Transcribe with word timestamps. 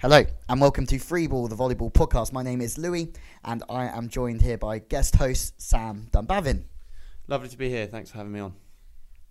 Hello, 0.00 0.24
and 0.48 0.60
welcome 0.60 0.86
to 0.86 0.94
Freeball, 0.94 1.48
the 1.48 1.56
volleyball 1.56 1.92
podcast. 1.92 2.32
My 2.32 2.44
name 2.44 2.60
is 2.60 2.78
Louis, 2.78 3.12
and 3.44 3.64
I 3.68 3.88
am 3.88 4.08
joined 4.08 4.42
here 4.42 4.56
by 4.56 4.78
guest 4.78 5.16
host 5.16 5.60
Sam 5.60 6.06
Dunbavin. 6.12 6.66
Lovely 7.26 7.48
to 7.48 7.58
be 7.58 7.68
here. 7.68 7.88
Thanks 7.88 8.08
for 8.08 8.18
having 8.18 8.30
me 8.30 8.38
on. 8.38 8.54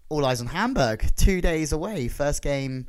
All 0.10 0.26
eyes 0.26 0.42
on 0.42 0.48
Hamburg, 0.48 1.10
two 1.16 1.40
days 1.40 1.72
away. 1.72 2.10
First 2.10 2.42
game 2.42 2.88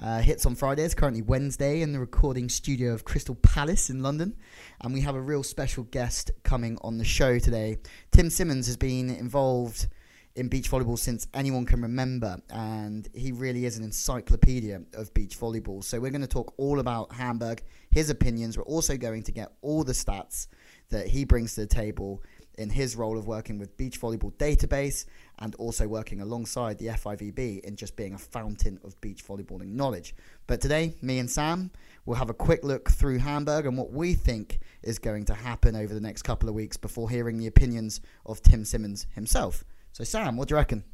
uh, 0.00 0.18
hits 0.18 0.46
on 0.46 0.56
Friday. 0.56 0.82
It's 0.82 0.94
currently 0.94 1.22
Wednesday 1.22 1.82
in 1.82 1.92
the 1.92 2.00
recording 2.00 2.48
studio 2.48 2.92
of 2.92 3.04
Crystal 3.04 3.36
Palace 3.36 3.88
in 3.88 4.02
London, 4.02 4.36
and 4.80 4.92
we 4.92 5.02
have 5.02 5.14
a 5.14 5.20
real 5.20 5.44
special 5.44 5.84
guest 5.84 6.32
coming 6.42 6.76
on 6.82 6.98
the 6.98 7.04
show 7.04 7.38
today. 7.38 7.78
Tim 8.10 8.30
Simmons 8.30 8.66
has 8.66 8.76
been 8.76 9.10
involved 9.10 9.86
in 10.34 10.48
beach 10.48 10.70
volleyball 10.70 10.98
since 10.98 11.26
anyone 11.34 11.66
can 11.66 11.82
remember, 11.82 12.40
and 12.50 13.08
he 13.14 13.32
really 13.32 13.66
is 13.66 13.76
an 13.76 13.84
encyclopedia 13.84 14.82
of 14.94 15.12
beach 15.14 15.38
volleyball. 15.38 15.84
So 15.84 16.00
we're 16.00 16.10
going 16.10 16.22
to 16.22 16.26
talk 16.26 16.54
all 16.56 16.78
about 16.78 17.12
Hamburg, 17.12 17.62
his 17.90 18.08
opinions. 18.10 18.56
We're 18.56 18.64
also 18.64 18.96
going 18.96 19.22
to 19.24 19.32
get 19.32 19.52
all 19.60 19.84
the 19.84 19.92
stats 19.92 20.46
that 20.88 21.06
he 21.06 21.24
brings 21.24 21.54
to 21.54 21.62
the 21.62 21.66
table 21.66 22.22
in 22.58 22.70
his 22.70 22.96
role 22.96 23.18
of 23.18 23.26
working 23.26 23.58
with 23.58 23.76
beach 23.76 24.00
volleyball 24.00 24.32
database 24.34 25.06
and 25.38 25.54
also 25.56 25.88
working 25.88 26.20
alongside 26.20 26.78
the 26.78 26.86
FIVB 26.86 27.60
in 27.60 27.76
just 27.76 27.96
being 27.96 28.14
a 28.14 28.18
fountain 28.18 28.78
of 28.84 28.98
beach 29.00 29.24
volleyballing 29.26 29.72
knowledge. 29.72 30.14
But 30.46 30.60
today, 30.60 30.94
me 31.00 31.18
and 31.18 31.30
Sam 31.30 31.70
will 32.04 32.14
have 32.16 32.30
a 32.30 32.34
quick 32.34 32.62
look 32.62 32.90
through 32.90 33.18
Hamburg 33.18 33.66
and 33.66 33.76
what 33.78 33.92
we 33.92 34.14
think 34.14 34.60
is 34.82 34.98
going 34.98 35.24
to 35.26 35.34
happen 35.34 35.74
over 35.74 35.94
the 35.94 36.00
next 36.00 36.22
couple 36.22 36.48
of 36.48 36.54
weeks 36.54 36.76
before 36.76 37.08
hearing 37.08 37.38
the 37.38 37.46
opinions 37.46 38.00
of 38.26 38.42
Tim 38.42 38.64
Simmons 38.64 39.06
himself. 39.14 39.64
So, 39.92 40.04
Sam, 40.04 40.36
what 40.36 40.48
do 40.48 40.54
you 40.54 40.56
reckon? 40.56 40.84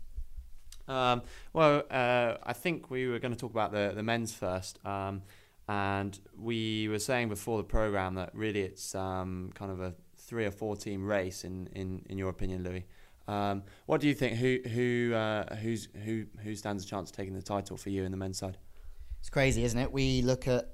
Um, 0.89 1.23
well, 1.53 1.85
uh, 1.91 2.35
I 2.43 2.53
think 2.53 2.91
we 2.91 3.07
were 3.07 3.19
going 3.19 3.33
to 3.33 3.39
talk 3.39 3.53
about 3.53 3.73
the, 3.73 3.93
the 3.95 4.03
men's 4.03 4.35
first. 4.35 4.85
Um, 4.85 5.23
and 5.69 6.19
we 6.37 6.89
were 6.89 6.99
saying 6.99 7.29
before 7.29 7.59
the 7.59 7.65
program 7.65 8.15
that 8.15 8.35
really 8.35 8.63
it's 8.63 8.95
um, 8.95 9.51
kind 9.55 9.71
of 9.71 9.81
a 9.81 9.95
three 10.17 10.47
or 10.47 10.51
four 10.51 10.77
team 10.77 11.07
race, 11.07 11.45
in, 11.45 11.69
in, 11.75 12.05
in 12.09 12.19
your 12.19 12.31
opinion, 12.31 12.65
Louis. 12.65 12.87
Um, 13.29 13.63
what 13.87 14.01
do 14.01 14.09
you 14.09 14.15
think? 14.15 14.39
Who 14.39 14.59
who 14.67 15.15
uh, 15.15 15.55
who's 15.57 15.89
who 16.05 16.25
who 16.43 16.57
stands 16.57 16.83
a 16.85 16.87
chance 16.87 17.11
of 17.11 17.17
taking 17.17 17.35
the 17.35 17.43
title 17.43 17.77
for 17.77 17.91
you 17.91 18.05
in 18.05 18.11
the 18.11 18.17
men's 18.17 18.39
side? 18.39 18.57
It's 19.21 19.29
crazy, 19.29 19.65
isn't 19.65 19.79
it? 19.79 19.93
We 19.93 20.23
look 20.23 20.49
at 20.49 20.71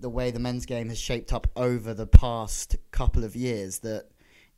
the 0.00 0.10
way 0.10 0.32
the 0.32 0.40
men's 0.40 0.66
game 0.66 0.88
has 0.88 0.98
shaped 0.98 1.32
up 1.32 1.46
over 1.54 1.94
the 1.94 2.08
past 2.08 2.74
couple 2.90 3.22
of 3.22 3.36
years. 3.36 3.78
That 3.78 4.08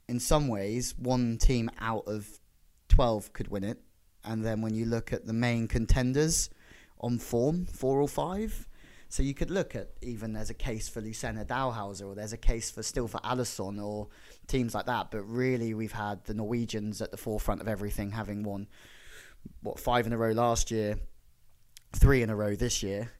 in 0.08 0.20
some 0.20 0.48
ways, 0.48 0.94
one 0.96 1.36
team 1.36 1.70
out 1.78 2.04
of 2.06 2.26
12 2.94 3.32
could 3.32 3.48
win 3.48 3.64
it. 3.64 3.78
And 4.24 4.44
then 4.44 4.62
when 4.62 4.74
you 4.74 4.86
look 4.86 5.12
at 5.12 5.26
the 5.26 5.32
main 5.32 5.66
contenders 5.66 6.48
on 7.00 7.18
form, 7.18 7.66
four 7.66 8.00
or 8.00 8.08
five. 8.08 8.68
So 9.08 9.22
you 9.22 9.34
could 9.34 9.50
look 9.50 9.76
at 9.76 9.90
even 10.00 10.32
there's 10.32 10.50
a 10.50 10.54
case 10.54 10.88
for 10.88 11.02
Lucena 11.02 11.44
Dalhausser 11.44 12.06
or 12.06 12.14
there's 12.14 12.32
a 12.32 12.38
case 12.38 12.70
for 12.70 12.82
still 12.82 13.06
for 13.06 13.20
Alison 13.22 13.78
or 13.78 14.08
teams 14.46 14.74
like 14.74 14.86
that. 14.86 15.10
But 15.10 15.22
really, 15.22 15.74
we've 15.74 15.92
had 15.92 16.24
the 16.24 16.34
Norwegians 16.34 17.02
at 17.02 17.10
the 17.10 17.16
forefront 17.16 17.60
of 17.60 17.68
everything, 17.68 18.10
having 18.12 18.42
won 18.42 18.68
what 19.62 19.78
five 19.78 20.06
in 20.06 20.12
a 20.12 20.16
row 20.16 20.32
last 20.32 20.70
year, 20.70 20.96
three 21.92 22.22
in 22.22 22.30
a 22.30 22.36
row 22.36 22.54
this 22.54 22.82
year. 22.82 23.10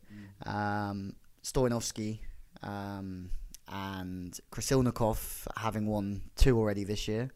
Mm. 0.47 0.53
Um, 0.53 1.16
Stoyanovski 1.42 2.20
um, 2.62 3.31
and 3.69 4.38
Krasilnikov 4.50 5.47
having 5.56 5.86
won 5.86 6.22
two 6.36 6.59
already 6.59 6.84
this 6.84 7.06
year 7.06 7.31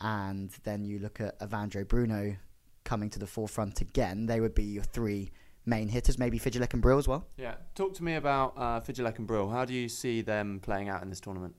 and 0.00 0.50
then 0.64 0.84
you 0.84 0.98
look 0.98 1.20
at 1.20 1.38
Evandro 1.40 1.86
Bruno 1.86 2.36
coming 2.84 3.10
to 3.10 3.18
the 3.18 3.26
forefront 3.26 3.80
again, 3.80 4.26
they 4.26 4.40
would 4.40 4.54
be 4.54 4.64
your 4.64 4.84
three 4.84 5.30
main 5.66 5.88
hitters, 5.88 6.18
maybe 6.18 6.38
Fijalek 6.38 6.72
and 6.72 6.80
Bryl 6.80 6.98
as 6.98 7.08
well. 7.08 7.26
Yeah, 7.36 7.56
talk 7.74 7.94
to 7.94 8.04
me 8.04 8.14
about 8.14 8.54
uh, 8.56 8.80
and 8.88 9.26
Bryl. 9.26 9.50
How 9.50 9.64
do 9.64 9.74
you 9.74 9.88
see 9.88 10.22
them 10.22 10.60
playing 10.60 10.88
out 10.88 11.02
in 11.02 11.10
this 11.10 11.20
tournament? 11.20 11.54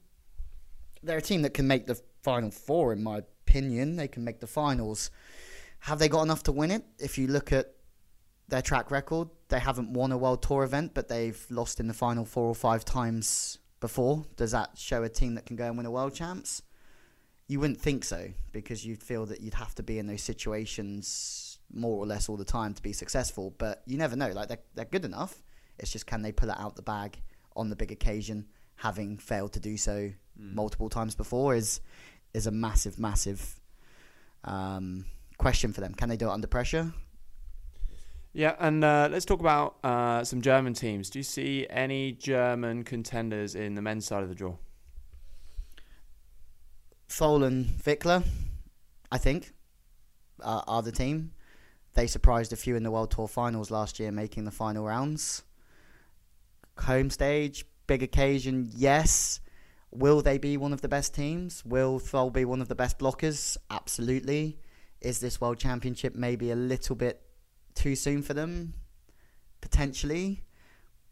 They're 1.03 1.17
a 1.17 1.21
team 1.21 1.43
that 1.43 1.53
can 1.53 1.67
make 1.67 1.85
the 1.85 1.99
final 2.23 2.49
four, 2.49 2.93
in 2.93 3.03
my 3.03 3.19
opinion. 3.19 3.97
They 3.97 4.07
can 4.07 4.23
make 4.23 4.39
the 4.39 4.47
finals. 4.47 5.11
Have 5.81 5.99
they 5.99 6.09
got 6.09 6.23
enough 6.23 6.43
to 6.43 6.51
win 6.51 6.71
it? 6.71 6.83
If 6.97 7.17
you 7.17 7.27
look 7.27 7.51
at 7.51 7.73
their 8.47 8.61
track 8.61 8.89
record, 8.89 9.29
they 9.49 9.59
haven't 9.59 9.93
won 9.93 10.11
a 10.11 10.17
World 10.17 10.41
Tour 10.41 10.63
event, 10.63 10.93
but 10.93 11.07
they've 11.07 11.45
lost 11.49 11.79
in 11.79 11.87
the 11.87 11.93
final 11.93 12.25
four 12.25 12.47
or 12.47 12.55
five 12.55 12.83
times 12.83 13.59
before. 13.79 14.25
Does 14.35 14.51
that 14.51 14.77
show 14.77 15.03
a 15.03 15.09
team 15.09 15.35
that 15.35 15.45
can 15.45 15.55
go 15.55 15.65
and 15.65 15.77
win 15.77 15.85
a 15.85 15.91
World 15.91 16.15
Champs? 16.15 16.61
You 17.47 17.59
wouldn't 17.59 17.79
think 17.79 18.03
so 18.03 18.29
because 18.51 18.85
you'd 18.85 19.01
feel 19.01 19.25
that 19.27 19.41
you'd 19.41 19.53
have 19.53 19.73
to 19.75 19.83
be 19.83 19.99
in 19.99 20.07
those 20.07 20.21
situations 20.21 21.59
more 21.73 21.97
or 21.97 22.05
less 22.05 22.29
all 22.29 22.37
the 22.37 22.45
time 22.45 22.73
to 22.73 22.81
be 22.81 22.93
successful. 22.93 23.53
But 23.57 23.83
you 23.85 23.97
never 23.97 24.15
know. 24.15 24.29
Like 24.29 24.49
they're 24.49 24.63
they're 24.75 24.85
good 24.85 25.05
enough. 25.05 25.41
It's 25.79 25.91
just 25.91 26.07
can 26.07 26.21
they 26.21 26.31
pull 26.31 26.49
it 26.49 26.57
out 26.59 26.75
the 26.75 26.81
bag 26.81 27.21
on 27.55 27.69
the 27.69 27.75
big 27.75 27.91
occasion, 27.91 28.47
having 28.75 29.17
failed 29.17 29.53
to 29.53 29.59
do 29.59 29.77
so 29.77 29.93
mm. 29.93 30.13
multiple 30.53 30.89
times 30.89 31.15
before 31.15 31.55
is 31.55 31.81
is 32.33 32.47
a 32.47 32.51
massive, 32.51 32.99
massive 32.99 33.59
um, 34.43 35.05
question 35.37 35.73
for 35.73 35.81
them. 35.81 35.93
Can 35.93 36.09
they 36.09 36.17
do 36.17 36.27
it 36.27 36.31
under 36.31 36.47
pressure? 36.47 36.93
Yeah, 38.33 38.55
and 38.59 38.83
uh, 38.83 39.09
let's 39.11 39.25
talk 39.25 39.39
about 39.39 39.77
uh, 39.83 40.23
some 40.23 40.41
German 40.41 40.73
teams. 40.75 41.09
Do 41.09 41.17
you 41.17 41.23
see 41.23 41.65
any 41.69 42.11
German 42.11 42.83
contenders 42.83 43.55
in 43.55 43.73
the 43.73 43.81
men's 43.81 44.05
side 44.05 44.21
of 44.21 44.29
the 44.29 44.35
draw? 44.35 44.55
Thole 47.09 47.39
Wickler, 47.39 48.23
I 49.11 49.17
think, 49.17 49.53
uh, 50.41 50.61
are 50.67 50.81
the 50.81 50.91
team. 50.91 51.31
They 51.93 52.05
surprised 52.05 52.53
a 52.53 52.57
few 52.57 52.75
in 52.75 52.83
the 52.83 52.91
World 52.91 53.11
Tour 53.11 53.27
finals 53.27 53.71
last 53.71 53.99
year, 53.99 54.11
making 54.11 54.45
the 54.45 54.51
final 54.51 54.85
rounds. 54.85 55.43
Home 56.79 57.09
stage, 57.09 57.65
big 57.87 58.03
occasion, 58.03 58.69
yes. 58.75 59.39
Will 59.89 60.21
they 60.21 60.37
be 60.37 60.57
one 60.57 60.73
of 60.73 60.81
the 60.81 60.89
best 60.89 61.15
teams? 61.15 61.65
Will 61.65 61.97
Thole 61.97 62.29
be 62.29 62.45
one 62.45 62.61
of 62.61 62.67
the 62.67 62.75
best 62.75 62.99
blockers? 62.99 63.57
Absolutely. 63.71 64.59
Is 65.01 65.19
this 65.19 65.41
World 65.41 65.57
Championship 65.57 66.13
maybe 66.13 66.51
a 66.51 66.55
little 66.55 66.95
bit 66.95 67.21
too 67.73 67.95
soon 67.95 68.21
for 68.21 68.33
them? 68.33 68.73
Potentially. 69.61 70.43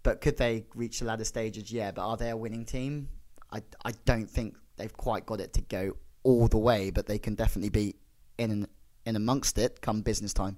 But 0.03 0.22
could 0.22 0.38
they 0.38 0.66
reach 0.75 1.00
the 1.00 1.06
ladder 1.06 1.23
stages? 1.23 1.72
Yeah. 1.72 1.91
But 1.91 2.06
are 2.06 2.17
they 2.17 2.29
a 2.29 2.38
winning 2.38 2.66
team? 2.66 3.09
I, 3.51 3.63
I 3.83 3.94
don't 4.06 4.29
think 4.29 4.56
they've 4.78 4.94
quite 4.94 5.25
got 5.25 5.40
it 5.40 5.53
to 5.53 5.62
go 5.62 5.96
all 6.24 6.47
the 6.47 6.58
way, 6.58 6.90
but 6.90 7.08
they 7.08 7.18
can 7.18 7.36
definitely 7.36 7.69
be 7.69 7.96
in 8.38 8.68
in 9.06 9.16
amongst 9.16 9.58
it 9.58 9.81
come 9.81 10.02
business 10.02 10.34
time. 10.34 10.58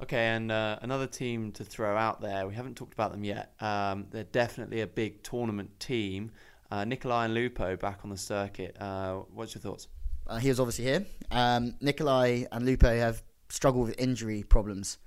Okay, 0.00 0.28
and 0.28 0.52
uh, 0.52 0.78
another 0.82 1.08
team 1.08 1.50
to 1.52 1.64
throw 1.64 1.96
out 1.96 2.20
there. 2.20 2.46
We 2.46 2.54
haven't 2.54 2.76
talked 2.76 2.94
about 2.94 3.10
them 3.10 3.24
yet. 3.24 3.52
Um, 3.60 4.06
they're 4.10 4.24
definitely 4.24 4.80
a 4.82 4.86
big 4.86 5.22
tournament 5.24 5.80
team. 5.80 6.30
Uh, 6.70 6.84
Nicolai 6.84 7.24
and 7.24 7.34
Lupo 7.34 7.76
back 7.76 8.00
on 8.04 8.10
the 8.10 8.16
circuit. 8.16 8.76
Uh, 8.80 9.22
what's 9.34 9.54
your 9.54 9.62
thoughts? 9.62 9.88
Uh, 10.26 10.36
he 10.38 10.50
was 10.50 10.60
obviously 10.60 10.84
here. 10.84 11.04
Um, 11.32 11.74
Nicolai 11.80 12.44
and 12.52 12.64
Lupo 12.64 12.96
have 12.96 13.22
struggled 13.48 13.88
with 13.88 13.98
injury 13.98 14.44
problems. 14.44 14.98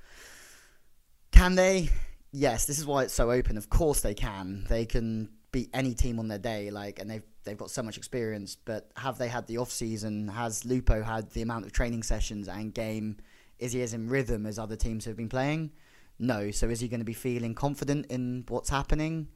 Can 1.31 1.55
they? 1.55 1.89
Yes, 2.33 2.65
this 2.65 2.77
is 2.77 2.85
why 2.85 3.03
it's 3.03 3.13
so 3.13 3.31
open. 3.31 3.57
Of 3.57 3.69
course 3.69 4.01
they 4.01 4.13
can. 4.13 4.65
They 4.67 4.85
can 4.85 5.29
beat 5.51 5.69
any 5.73 5.93
team 5.93 6.19
on 6.19 6.27
their 6.27 6.39
day, 6.39 6.69
like, 6.69 6.99
and 6.99 7.09
they've 7.09 7.23
they've 7.43 7.57
got 7.57 7.71
so 7.71 7.83
much 7.83 7.97
experience. 7.97 8.55
But 8.55 8.91
have 8.97 9.17
they 9.17 9.27
had 9.27 9.47
the 9.47 9.57
off 9.57 9.71
season? 9.71 10.27
Has 10.27 10.65
Lupo 10.65 11.03
had 11.03 11.29
the 11.31 11.41
amount 11.41 11.65
of 11.65 11.71
training 11.71 12.03
sessions 12.03 12.47
and 12.47 12.73
game? 12.73 13.17
Is 13.59 13.73
he 13.73 13.81
as 13.81 13.93
in 13.93 14.07
rhythm 14.09 14.45
as 14.45 14.57
other 14.57 14.75
teams 14.75 15.05
have 15.05 15.15
been 15.15 15.29
playing? 15.29 15.71
No. 16.19 16.51
So 16.51 16.69
is 16.69 16.79
he 16.79 16.87
going 16.87 16.99
to 16.99 17.05
be 17.05 17.13
feeling 17.13 17.53
confident 17.53 18.07
in 18.07 18.45
what's 18.47 18.69
happening? 18.69 19.27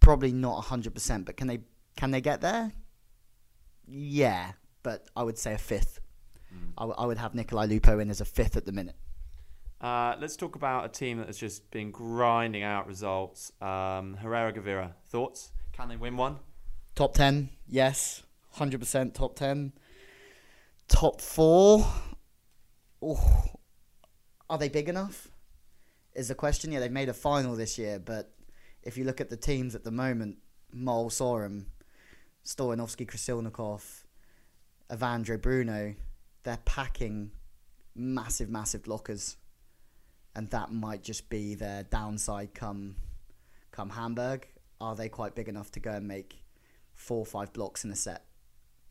Probably 0.00 0.32
not 0.32 0.62
hundred 0.62 0.94
percent. 0.94 1.26
But 1.26 1.36
can 1.36 1.46
they 1.46 1.60
can 1.96 2.10
they 2.10 2.20
get 2.20 2.40
there? 2.40 2.72
Yeah, 3.88 4.52
but 4.82 5.08
I 5.16 5.22
would 5.22 5.38
say 5.38 5.54
a 5.54 5.58
fifth. 5.58 6.00
Mm. 6.52 6.72
I, 6.76 6.82
w- 6.82 6.96
I 6.98 7.06
would 7.06 7.18
have 7.18 7.34
Nicolai 7.34 7.66
Lupo 7.66 7.98
in 7.98 8.10
as 8.10 8.20
a 8.20 8.24
fifth 8.24 8.56
at 8.56 8.66
the 8.66 8.72
minute. 8.72 8.96
Uh, 9.80 10.16
let's 10.20 10.36
talk 10.36 10.56
about 10.56 10.84
a 10.84 10.88
team 10.88 11.18
that 11.18 11.26
has 11.26 11.36
just 11.36 11.70
been 11.70 11.90
grinding 11.90 12.62
out 12.62 12.86
results. 12.86 13.52
Um, 13.60 14.14
Herrera 14.14 14.52
Gavira, 14.52 14.92
thoughts? 15.08 15.52
Can 15.72 15.88
they 15.88 15.96
win 15.96 16.16
one? 16.16 16.38
Top 16.96 17.12
10, 17.12 17.50
yes. 17.68 18.22
100% 18.56 19.12
top 19.12 19.36
10. 19.36 19.74
Top 20.88 21.20
4. 21.20 21.86
Oh, 23.02 23.44
are 24.48 24.56
they 24.56 24.70
big 24.70 24.88
enough? 24.88 25.28
Is 26.14 26.28
the 26.28 26.34
question. 26.34 26.72
Yeah, 26.72 26.80
they've 26.80 26.90
made 26.90 27.10
a 27.10 27.14
final 27.14 27.54
this 27.54 27.76
year, 27.76 27.98
but 27.98 28.32
if 28.82 28.96
you 28.96 29.04
look 29.04 29.20
at 29.20 29.28
the 29.28 29.36
teams 29.36 29.74
at 29.74 29.84
the 29.84 29.90
moment, 29.90 30.38
Mol 30.72 31.10
Sorum, 31.10 31.66
Stoyanovski 32.46 33.06
Krasilnikov, 33.06 34.04
Evandro 34.90 35.40
Bruno, 35.40 35.94
they're 36.44 36.60
packing 36.64 37.30
massive, 37.94 38.48
massive 38.48 38.84
blockers. 38.84 39.36
And 40.34 40.48
that 40.48 40.72
might 40.72 41.02
just 41.02 41.28
be 41.28 41.56
their 41.56 41.82
downside 41.82 42.54
come 42.54 42.96
come 43.70 43.90
Hamburg. 43.90 44.48
Are 44.80 44.96
they 44.96 45.10
quite 45.10 45.34
big 45.34 45.50
enough 45.50 45.70
to 45.72 45.80
go 45.80 45.90
and 45.90 46.08
make 46.08 46.45
four 47.06 47.18
or 47.18 47.26
five 47.36 47.52
blocks 47.52 47.84
in 47.84 47.90
a 47.90 47.96
set 47.96 48.22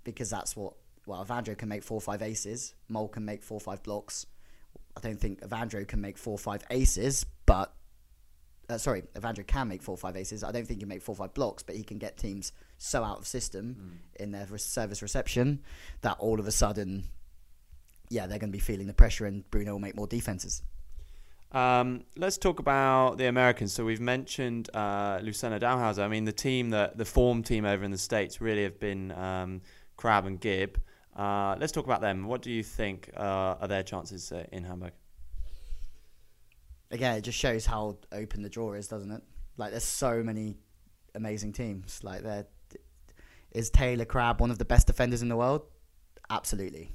because 0.04 0.30
that's 0.30 0.56
what 0.56 0.74
well 1.06 1.24
Evandro 1.26 1.58
can 1.58 1.70
make 1.70 1.84
four 1.84 1.98
or 1.98 2.02
five 2.12 2.22
aces, 2.22 2.74
Mol 2.88 3.08
can 3.10 3.26
make 3.26 3.44
four 3.44 3.58
or 3.58 3.66
five 3.70 3.82
blocks. 3.84 4.26
I 4.98 5.02
don't 5.02 5.20
think 5.20 5.42
Evandro 5.42 5.86
can 5.88 6.00
make 6.02 6.18
four 6.18 6.36
or 6.36 6.44
five 6.50 6.64
aces, 6.70 7.26
but 7.46 7.70
Uh, 8.68 8.80
sorry, 8.80 9.04
Evandro 9.14 9.46
can 9.46 9.68
make 9.68 9.84
four 9.84 9.94
or 9.94 9.98
five 10.06 10.16
aces. 10.18 10.44
I 10.44 10.52
don't 10.52 10.66
think 10.68 10.78
he 10.80 10.84
can 10.86 10.90
make 10.90 11.04
four 11.04 11.14
or 11.14 11.22
five 11.24 11.34
blocks, 11.36 11.62
but 11.62 11.76
he 11.76 11.84
can 11.84 12.00
get 12.00 12.18
teams 12.18 12.52
so 12.80 13.04
out 13.04 13.20
of 13.20 13.28
system 13.28 13.66
Mm. 13.78 14.22
in 14.24 14.32
their 14.32 14.48
service 14.58 15.02
reception 15.04 15.62
that 16.02 16.18
all 16.20 16.40
of 16.40 16.48
a 16.48 16.52
sudden, 16.52 17.04
yeah, 18.10 18.26
they're 18.28 18.40
going 18.40 18.52
to 18.52 18.58
be 18.62 18.68
feeling 18.72 18.88
the 18.88 18.94
pressure, 19.04 19.28
and 19.28 19.48
Bruno 19.52 19.74
will 19.74 19.80
make 19.88 19.96
more 19.96 20.08
defenses. 20.08 20.64
Um, 21.52 22.04
let's 22.18 22.38
talk 22.38 22.60
about 22.60 23.18
the 23.18 23.28
Americans. 23.28 23.74
So 23.74 23.86
we've 23.86 24.02
mentioned 24.02 24.70
uh, 24.74 25.20
Lucena 25.20 25.60
Dalhausser. 25.60 26.04
I 26.04 26.08
mean, 26.08 26.26
the 26.26 26.34
team 26.34 26.72
that 26.72 26.98
the 26.98 27.06
form 27.06 27.44
team 27.44 27.66
over 27.66 27.84
in 27.84 27.92
the 27.92 27.98
states 27.98 28.42
really 28.42 28.64
have 28.64 28.80
been 28.80 29.12
um, 29.14 29.62
Crabb 29.96 30.26
and 30.26 30.40
Gibb. 30.40 30.78
Uh, 31.16 31.56
let's 31.60 31.72
talk 31.72 31.86
about 31.86 32.02
them. 32.02 32.26
What 32.26 32.42
do 32.42 32.52
you 32.52 32.62
think 32.62 33.10
uh, 33.16 33.56
are 33.60 33.68
their 33.68 33.84
chances 33.84 34.32
uh, 34.32 34.46
in 34.52 34.66
Hamburg? 34.66 34.92
Again, 36.92 37.18
it 37.18 37.22
just 37.22 37.38
shows 37.38 37.66
how 37.66 37.98
open 38.12 38.42
the 38.42 38.50
draw 38.50 38.74
is, 38.74 38.88
doesn't 38.88 39.12
it? 39.12 39.22
Like, 39.58 39.72
there's 39.72 39.84
so 39.84 40.22
many 40.22 40.58
amazing 41.16 41.54
teams. 41.54 42.02
Like, 42.04 42.24
there 42.24 42.48
is 43.52 43.70
Taylor 43.70 44.06
Crabb 44.06 44.42
one 44.42 44.52
of 44.52 44.58
the 44.58 44.66
best 44.66 44.88
defenders 44.88 45.22
in 45.22 45.30
the 45.30 45.38
world? 45.38 45.62
Absolutely. 46.30 46.92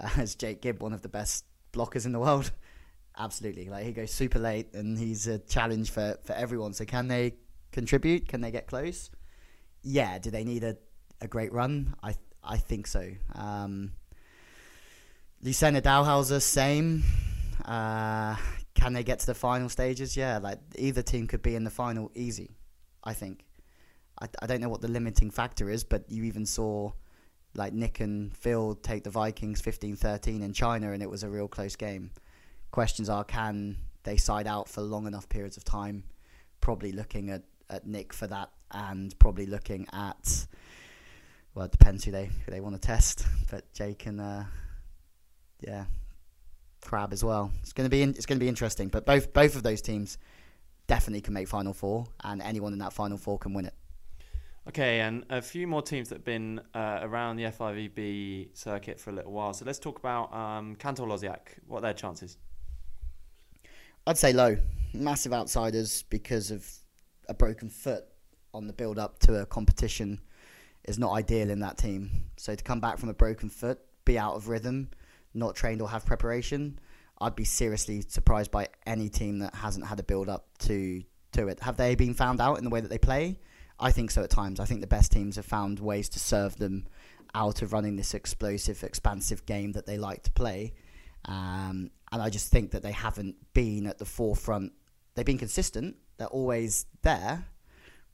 Uh, 0.00 0.08
is 0.22 0.34
Jake 0.34 0.62
Gibb 0.62 0.82
one 0.82 0.94
of 0.94 1.02
the 1.02 1.08
best 1.08 1.44
blockers 1.72 2.06
in 2.06 2.12
the 2.12 2.18
world? 2.20 2.52
Absolutely. 3.20 3.68
Like 3.68 3.84
he 3.84 3.92
goes 3.92 4.10
super 4.10 4.38
late 4.38 4.72
and 4.72 4.98
he's 4.98 5.26
a 5.26 5.38
challenge 5.38 5.90
for, 5.90 6.16
for 6.24 6.32
everyone. 6.32 6.72
So 6.72 6.86
can 6.86 7.06
they 7.06 7.34
contribute? 7.70 8.26
Can 8.26 8.40
they 8.40 8.50
get 8.50 8.66
close? 8.66 9.10
Yeah. 9.82 10.18
Do 10.18 10.30
they 10.30 10.42
need 10.42 10.64
a, 10.64 10.78
a 11.20 11.28
great 11.28 11.52
run? 11.52 11.94
I 12.02 12.14
I 12.42 12.56
think 12.56 12.86
so. 12.86 13.10
Um, 13.34 13.92
Lucena 15.44 15.82
Dalhausser, 15.82 16.40
same. 16.40 17.04
Uh, 17.66 18.36
can 18.74 18.94
they 18.94 19.02
get 19.02 19.18
to 19.18 19.26
the 19.26 19.34
final 19.34 19.68
stages? 19.68 20.16
Yeah. 20.16 20.38
Like 20.38 20.58
either 20.76 21.02
team 21.02 21.26
could 21.26 21.42
be 21.42 21.54
in 21.54 21.64
the 21.64 21.70
final 21.70 22.10
easy. 22.14 22.56
I 23.04 23.12
think. 23.12 23.44
I, 24.18 24.28
I 24.40 24.46
don't 24.46 24.62
know 24.62 24.70
what 24.70 24.80
the 24.80 24.88
limiting 24.88 25.30
factor 25.30 25.68
is, 25.68 25.84
but 25.84 26.10
you 26.10 26.24
even 26.24 26.46
saw 26.46 26.92
like 27.54 27.74
Nick 27.74 28.00
and 28.00 28.34
Phil 28.34 28.76
take 28.76 29.04
the 29.04 29.10
Vikings 29.10 29.60
15-13 29.60 30.42
in 30.42 30.54
China, 30.54 30.92
and 30.92 31.02
it 31.02 31.10
was 31.10 31.22
a 31.22 31.28
real 31.28 31.48
close 31.48 31.76
game 31.76 32.12
questions 32.70 33.08
are 33.08 33.24
can 33.24 33.76
they 34.02 34.16
side 34.16 34.46
out 34.46 34.68
for 34.68 34.80
long 34.80 35.06
enough 35.06 35.28
periods 35.28 35.56
of 35.56 35.64
time? 35.64 36.04
Probably 36.60 36.92
looking 36.92 37.30
at, 37.30 37.42
at 37.68 37.86
Nick 37.86 38.12
for 38.12 38.26
that, 38.26 38.50
and 38.70 39.18
probably 39.18 39.46
looking 39.46 39.86
at 39.92 40.46
well, 41.54 41.64
it 41.66 41.72
depends 41.72 42.04
who 42.04 42.10
they 42.12 42.26
who 42.26 42.50
they 42.50 42.60
want 42.60 42.74
to 42.74 42.80
test, 42.80 43.26
but 43.50 43.72
Jake 43.72 44.06
and 44.06 44.20
uh, 44.20 44.44
yeah, 45.60 45.84
Crabb 46.82 47.12
as 47.12 47.24
well. 47.24 47.50
It's 47.62 47.72
gonna 47.72 47.88
be 47.88 48.02
in, 48.02 48.10
it's 48.10 48.26
gonna 48.26 48.40
be 48.40 48.48
interesting, 48.48 48.88
but 48.88 49.04
both 49.04 49.32
both 49.32 49.56
of 49.56 49.62
those 49.62 49.82
teams 49.82 50.18
definitely 50.86 51.20
can 51.20 51.34
make 51.34 51.48
Final 51.48 51.72
Four, 51.72 52.06
and 52.22 52.40
anyone 52.42 52.72
in 52.72 52.78
that 52.78 52.92
Final 52.92 53.18
Four 53.18 53.38
can 53.38 53.52
win 53.52 53.66
it. 53.66 53.74
Okay, 54.68 55.00
and 55.00 55.24
a 55.30 55.42
few 55.42 55.66
more 55.66 55.82
teams 55.82 56.10
that 56.10 56.16
have 56.16 56.24
been 56.24 56.60
uh, 56.74 57.00
around 57.02 57.36
the 57.36 57.44
FIVB 57.44 58.56
circuit 58.56 59.00
for 59.00 59.10
a 59.10 59.12
little 59.12 59.32
while. 59.32 59.52
So 59.54 59.64
let's 59.64 59.78
talk 59.78 59.98
about 59.98 60.32
um, 60.34 60.76
Kantor 60.76 61.08
Losiak. 61.08 61.58
What 61.66 61.78
are 61.78 61.82
their 61.82 61.94
chances? 61.94 62.36
I'd 64.10 64.18
say 64.18 64.32
low, 64.32 64.56
massive 64.92 65.32
outsiders 65.32 66.02
because 66.10 66.50
of 66.50 66.68
a 67.28 67.32
broken 67.32 67.68
foot 67.70 68.06
on 68.52 68.66
the 68.66 68.72
build 68.72 68.98
up 68.98 69.20
to 69.20 69.36
a 69.36 69.46
competition 69.46 70.20
is 70.82 70.98
not 70.98 71.12
ideal 71.12 71.48
in 71.48 71.60
that 71.60 71.78
team. 71.78 72.24
So 72.36 72.56
to 72.56 72.64
come 72.64 72.80
back 72.80 72.98
from 72.98 73.08
a 73.08 73.14
broken 73.14 73.48
foot, 73.48 73.78
be 74.04 74.18
out 74.18 74.34
of 74.34 74.48
rhythm, 74.48 74.90
not 75.32 75.54
trained 75.54 75.80
or 75.80 75.88
have 75.88 76.04
preparation, 76.04 76.80
I'd 77.20 77.36
be 77.36 77.44
seriously 77.44 78.00
surprised 78.00 78.50
by 78.50 78.66
any 78.84 79.08
team 79.08 79.38
that 79.38 79.54
hasn't 79.54 79.86
had 79.86 80.00
a 80.00 80.02
build 80.02 80.28
up 80.28 80.48
to 80.62 81.04
to 81.34 81.46
it. 81.46 81.60
Have 81.60 81.76
they 81.76 81.94
been 81.94 82.14
found 82.14 82.40
out 82.40 82.58
in 82.58 82.64
the 82.64 82.70
way 82.70 82.80
that 82.80 82.88
they 82.90 82.98
play? 82.98 83.38
I 83.78 83.92
think 83.92 84.10
so 84.10 84.24
at 84.24 84.30
times. 84.30 84.58
I 84.58 84.64
think 84.64 84.80
the 84.80 84.88
best 84.88 85.12
teams 85.12 85.36
have 85.36 85.46
found 85.46 85.78
ways 85.78 86.08
to 86.08 86.18
serve 86.18 86.56
them 86.56 86.88
out 87.32 87.62
of 87.62 87.72
running 87.72 87.94
this 87.94 88.14
explosive, 88.14 88.82
expansive 88.82 89.46
game 89.46 89.70
that 89.70 89.86
they 89.86 89.98
like 89.98 90.24
to 90.24 90.32
play. 90.32 90.72
Um, 91.26 91.90
and 92.12 92.22
I 92.22 92.30
just 92.30 92.50
think 92.50 92.72
that 92.72 92.82
they 92.82 92.92
haven't 92.92 93.36
been 93.52 93.86
at 93.86 93.98
the 93.98 94.04
forefront. 94.04 94.72
They've 95.14 95.26
been 95.26 95.38
consistent. 95.38 95.96
They're 96.16 96.28
always 96.28 96.86
there, 97.02 97.44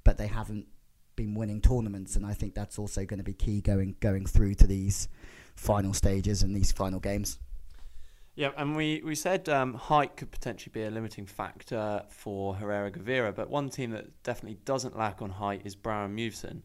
but 0.05 0.19
they 0.19 0.27
haven't 0.27 0.67
been 1.15 1.35
winning 1.35 1.61
tournaments. 1.61 2.17
And 2.17 2.27
I 2.27 2.35
think 2.35 2.55
that's 2.55 2.79
also 2.79 3.05
going 3.05 3.19
to 3.19 3.25
be 3.25 3.33
key 3.33 3.61
going 3.61 3.97
going 4.01 4.27
through 4.27 4.55
to 4.55 4.67
these 4.67 5.09
final 5.55 5.95
stages 5.95 6.43
and 6.43 6.55
these 6.55 6.73
final 6.73 7.01
games. 7.01 7.39
Yeah, 8.37 8.51
and 8.59 8.77
we, 8.77 9.01
we 9.03 9.15
said 9.15 9.49
um, 9.49 9.73
height 9.73 10.19
could 10.19 10.31
potentially 10.31 10.71
be 10.71 10.85
a 10.85 10.91
limiting 10.91 11.25
factor 11.25 12.03
for 12.11 12.55
Herrera 12.55 12.91
Gavira, 12.91 13.35
but 13.35 13.49
one 13.49 13.71
team 13.71 13.93
that 13.93 14.23
definitely 14.25 14.59
doesn't 14.67 14.95
lack 14.97 15.23
on 15.23 15.31
height 15.31 15.63
is 15.65 15.75
Brouwer 15.75 16.07
Meeuwsen. 16.07 16.61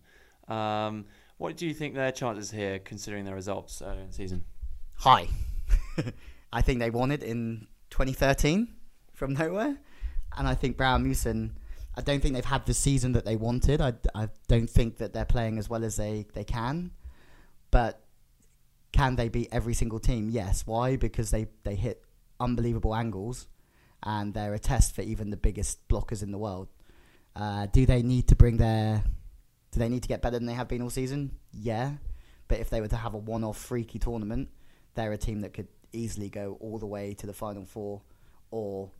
Um, 0.50 1.06
what 1.38 1.56
do 1.56 1.66
you 1.66 1.74
think 1.74 1.96
their 1.96 2.12
chances 2.12 2.52
here, 2.52 2.78
considering 2.80 3.24
their 3.24 3.36
results 3.36 3.82
earlier 3.82 4.02
in 4.02 4.08
the 4.08 4.14
season? 4.14 4.44
High. 4.96 5.30
I 6.54 6.62
think 6.62 6.80
they 6.80 6.90
won 6.90 7.12
it 7.12 7.24
in 7.24 7.68
2013 7.92 8.68
from 9.14 9.34
nowhere. 9.34 9.78
And 10.38 10.48
I 10.48 10.56
think 10.56 10.78
Brouwer 10.78 11.00
Meeuwsen, 11.00 11.52
I 11.96 12.02
don't 12.02 12.22
think 12.22 12.36
they've 12.36 12.46
had 12.46 12.66
the 12.66 12.74
season 12.74 13.14
that 13.14 13.26
they 13.26 13.36
wanted. 13.36 13.82
I, 13.82 13.94
I 14.16 14.30
don't 14.48 14.70
think 14.70 14.98
that 14.98 15.14
they're 15.14 15.26
playing 15.26 15.58
as 15.58 15.70
well 15.70 15.84
as 15.84 15.98
they, 15.98 16.26
they 16.34 16.44
can. 16.44 16.92
But 17.70 18.02
can 18.92 19.16
they 19.16 19.30
beat 19.30 19.50
every 19.52 19.74
single 19.74 20.00
team? 20.00 20.30
Yes. 20.30 20.66
Why? 20.66 20.96
Because 20.96 21.32
they, 21.32 21.48
they 21.64 21.76
hit 21.76 22.04
unbelievable 22.40 22.96
angles 22.96 23.48
and 24.04 24.34
they're 24.34 24.54
a 24.54 24.60
test 24.60 24.96
for 24.96 25.02
even 25.02 25.30
the 25.30 25.38
biggest 25.38 25.88
blockers 25.88 26.24
in 26.24 26.32
the 26.32 26.38
world. 26.38 26.68
Uh, 27.36 27.68
do 27.68 27.86
they 27.86 28.02
need 28.02 28.28
to 28.28 28.36
bring 28.36 28.58
their. 28.58 29.04
Do 29.72 29.80
they 29.80 29.88
need 29.88 30.04
to 30.04 30.10
get 30.10 30.22
better 30.22 30.38
than 30.38 30.48
they 30.48 30.54
have 30.54 30.68
been 30.68 30.82
all 30.82 30.90
season? 30.90 31.32
Yeah. 31.54 31.94
But 32.50 32.60
if 32.60 32.70
they 32.70 32.82
were 32.82 32.90
to 32.90 32.98
have 32.98 33.14
a 33.14 33.18
one 33.18 33.46
off 33.46 33.58
freaky 33.58 34.00
tournament, 34.00 34.50
they're 34.96 35.14
a 35.14 35.18
team 35.18 35.42
that 35.42 35.54
could 35.54 35.70
easily 35.94 36.30
go 36.30 36.58
all 36.60 36.78
the 36.78 36.86
way 36.86 37.14
to 37.16 37.28
the 37.28 37.34
final 37.34 37.66
four 37.66 38.02
or 38.50 38.92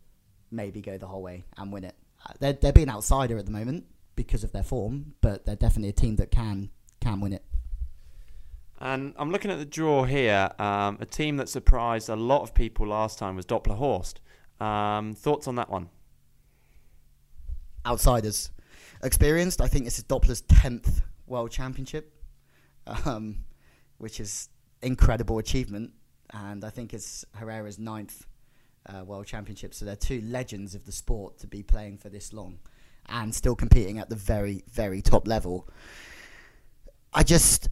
maybe 0.52 0.82
go 0.82 0.98
the 0.98 1.08
whole 1.08 1.22
way 1.22 1.44
and 1.58 1.72
win 1.72 1.84
it. 1.84 1.96
Uh, 2.26 2.34
they're, 2.40 2.54
they're 2.54 2.74
being 2.74 2.90
outsider 2.90 3.38
at 3.38 3.46
the 3.46 3.52
moment 3.52 3.86
because 4.16 4.44
of 4.44 4.52
their 4.52 4.64
form, 4.64 5.14
but 5.22 5.46
they're 5.46 5.56
definitely 5.56 5.90
a 5.90 5.94
team 5.94 6.16
that 6.18 6.32
can 6.32 6.70
can 7.00 7.20
win 7.20 7.34
it. 7.34 7.44
And 8.80 9.14
I'm 9.18 9.32
looking 9.32 9.52
at 9.52 9.60
the 9.60 9.66
draw 9.66 10.04
here. 10.04 10.50
Um, 10.58 10.98
a 11.00 11.06
team 11.06 11.38
that 11.38 11.50
surprised 11.50 12.10
a 12.10 12.16
lot 12.16 12.42
of 12.42 12.54
people 12.54 12.88
last 12.88 13.20
time 13.20 13.36
was 13.36 13.46
Doppler 13.46 13.76
Horst. 13.76 14.20
Um, 14.60 15.14
thoughts 15.14 15.48
on 15.48 15.56
that 15.56 15.70
one? 15.70 15.90
Outsiders. 17.86 18.52
Experienced, 19.04 19.62
I 19.62 19.68
think 19.68 19.86
this 19.86 19.98
is 19.98 20.04
Doppler's 20.04 20.42
10th 20.44 21.02
World 21.28 21.52
Championship, 21.52 22.14
um, 23.06 23.46
which 23.98 24.20
is 24.20 24.50
incredible 24.82 25.38
achievement. 25.38 25.94
And 26.34 26.64
I 26.64 26.70
think 26.70 26.94
it's 26.94 27.26
Herrera's 27.36 27.78
ninth 27.80 28.26
uh, 28.88 29.04
World 29.04 29.26
Championship. 29.28 29.74
So 29.74 29.86
they're 29.86 29.96
two 29.96 30.22
legends 30.22 30.76
of 30.76 30.86
the 30.86 30.92
sport 30.92 31.38
to 31.40 31.48
be 31.48 31.64
playing 31.64 31.98
for 31.98 32.10
this 32.10 32.34
long 32.34 32.60
and 33.08 33.34
still 33.34 33.56
competing 33.56 34.00
at 34.00 34.10
the 34.10 34.16
very, 34.16 34.64
very 34.72 35.02
top 35.02 35.28
level. 35.28 35.68
I 37.14 37.24
just. 37.24 37.70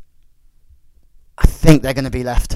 I 1.37 1.45
think 1.47 1.83
they're 1.83 1.93
going 1.93 2.03
to 2.03 2.09
be 2.11 2.23
left 2.23 2.53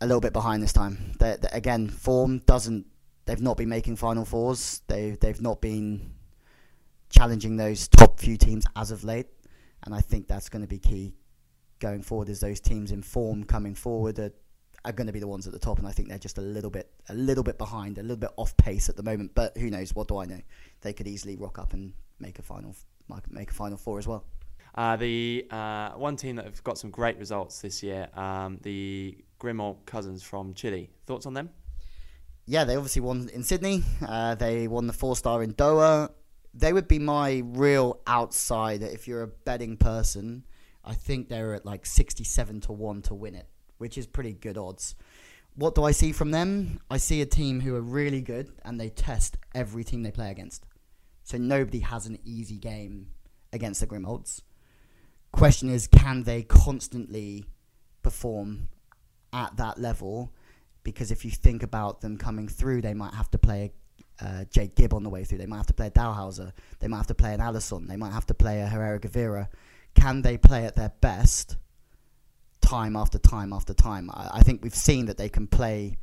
a 0.00 0.06
little 0.06 0.20
bit 0.20 0.32
behind 0.32 0.60
this 0.62 0.72
time. 0.72 1.12
They're, 1.20 1.36
they're- 1.36 1.50
again, 1.52 1.88
form 1.88 2.40
doesn't. 2.40 2.86
They've 3.26 3.40
not 3.40 3.56
been 3.56 3.68
making 3.68 3.96
Final 3.96 4.24
Fours. 4.24 4.82
They 4.88 5.12
they've 5.20 5.40
not 5.40 5.60
been 5.60 6.12
challenging 7.10 7.56
those 7.56 7.86
top 7.88 8.18
few 8.18 8.36
teams 8.36 8.66
as 8.76 8.90
of 8.90 9.04
late, 9.04 9.28
and 9.84 9.94
I 9.94 10.00
think 10.00 10.26
that's 10.26 10.48
going 10.48 10.62
to 10.62 10.68
be 10.68 10.78
key 10.78 11.14
going 11.78 12.02
forward. 12.02 12.28
Is 12.28 12.40
those 12.40 12.60
teams 12.60 12.90
in 12.90 13.02
form 13.02 13.44
coming 13.44 13.74
forward 13.74 14.18
are, 14.18 14.32
are 14.84 14.92
going 14.92 15.06
to 15.06 15.12
be 15.12 15.20
the 15.20 15.26
ones 15.26 15.46
at 15.46 15.52
the 15.52 15.58
top, 15.58 15.78
and 15.78 15.86
I 15.86 15.92
think 15.92 16.08
they're 16.08 16.18
just 16.18 16.38
a 16.38 16.42
little 16.42 16.70
bit 16.70 16.90
a 17.08 17.14
little 17.14 17.44
bit 17.44 17.58
behind, 17.58 17.98
a 17.98 18.02
little 18.02 18.16
bit 18.16 18.30
off 18.36 18.56
pace 18.56 18.88
at 18.88 18.96
the 18.96 19.02
moment. 19.02 19.32
But 19.34 19.56
who 19.56 19.70
knows? 19.70 19.94
What 19.94 20.08
do 20.08 20.18
I 20.18 20.24
know? 20.26 20.40
They 20.82 20.92
could 20.92 21.08
easily 21.08 21.36
rock 21.36 21.58
up 21.58 21.72
and 21.72 21.92
make 22.20 22.38
a 22.38 22.42
final 22.42 22.74
make 23.30 23.50
a 23.50 23.54
final 23.54 23.76
four 23.76 23.98
as 23.98 24.06
well. 24.06 24.24
Uh, 24.74 24.96
the 24.96 25.46
uh, 25.50 25.90
one 25.90 26.16
team 26.16 26.36
that 26.36 26.44
have 26.46 26.62
got 26.64 26.78
some 26.78 26.90
great 26.90 27.16
results 27.18 27.60
this 27.60 27.82
year, 27.82 28.08
um, 28.14 28.58
the 28.62 29.16
Grimalt 29.40 29.86
Cousins 29.86 30.22
from 30.22 30.52
Chile. 30.54 30.90
Thoughts 31.06 31.26
on 31.26 31.34
them? 31.34 31.50
yeah, 32.46 32.64
they 32.64 32.76
obviously 32.76 33.02
won 33.02 33.28
in 33.32 33.42
Sydney. 33.42 33.82
Uh, 34.06 34.34
they 34.34 34.68
won 34.68 34.86
the 34.86 34.92
four 34.92 35.16
star 35.16 35.42
in 35.42 35.54
Doha. 35.54 36.10
They 36.52 36.72
would 36.72 36.86
be 36.86 36.98
my 36.98 37.42
real 37.44 38.00
outsider 38.06 38.86
if 38.86 39.08
you're 39.08 39.22
a 39.22 39.28
betting 39.28 39.76
person. 39.76 40.44
I 40.84 40.94
think 40.94 41.28
they're 41.28 41.54
at 41.54 41.64
like 41.64 41.86
67 41.86 42.60
to 42.62 42.72
1 42.72 43.02
to 43.02 43.14
win 43.14 43.34
it, 43.34 43.48
which 43.84 43.98
is 43.98 44.06
pretty 44.06 44.32
good 44.32 44.56
odds. 44.56 44.94
What 45.54 45.74
do 45.74 45.84
I 45.84 45.92
see 45.92 46.10
from 46.12 46.30
them? 46.30 46.80
I 46.90 46.96
see 46.96 47.20
a 47.20 47.26
team 47.26 47.60
who 47.60 47.76
are 47.76 47.80
really 47.80 48.22
good 48.22 48.50
and 48.64 48.80
they 48.80 48.88
test 48.88 49.36
every 49.54 49.84
team 49.84 50.02
they 50.02 50.10
play 50.10 50.30
against. 50.30 50.66
So 51.22 51.38
nobody 51.38 51.80
has 51.80 52.06
an 52.06 52.18
easy 52.24 52.56
game 52.56 53.08
against 53.52 53.80
the 53.80 53.86
Grimalts. 53.86 54.42
Question 55.32 55.68
is, 55.68 55.86
can 55.86 56.22
they 56.22 56.42
constantly 56.42 57.44
perform 58.02 58.68
at 59.32 59.56
that 59.58 59.78
level? 59.78 60.32
because 60.84 61.10
if 61.10 61.24
you 61.24 61.30
think 61.30 61.62
about 61.62 62.02
them 62.02 62.16
coming 62.16 62.46
through, 62.46 62.82
they 62.82 62.94
might 62.94 63.14
have 63.14 63.30
to 63.32 63.38
play 63.38 63.72
uh, 64.20 64.44
Jake 64.50 64.76
Gibb 64.76 64.94
on 64.94 65.02
the 65.02 65.10
way 65.10 65.24
through. 65.24 65.38
They 65.38 65.46
might 65.46 65.56
have 65.56 65.66
to 65.66 65.74
play 65.74 65.88
a 65.88 65.90
Dalhausser. 65.90 66.52
They 66.78 66.86
might 66.86 66.98
have 66.98 67.08
to 67.08 67.14
play 67.14 67.34
an 67.34 67.40
Alison. 67.40 67.88
They 67.88 67.96
might 67.96 68.12
have 68.12 68.26
to 68.26 68.34
play 68.34 68.60
a 68.60 68.66
Herrera 68.66 69.00
Gavira. 69.00 69.48
Can 69.94 70.22
they 70.22 70.36
play 70.36 70.66
at 70.66 70.76
their 70.76 70.92
best 71.00 71.56
time 72.74 72.96
after 72.96 73.18
time 73.18 73.52
after 73.52 73.72
time? 73.72 74.10
I, 74.12 74.38
I 74.38 74.40
think 74.40 74.62
we've 74.62 74.74
seen 74.74 75.06
that 75.06 75.16
they 75.16 75.28
can 75.28 75.46
play 75.46 75.96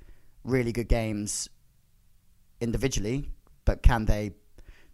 really 0.44 0.72
good 0.72 0.88
games 0.88 1.50
individually, 2.62 3.30
but 3.66 3.84
can 3.84 4.06
they 4.06 4.32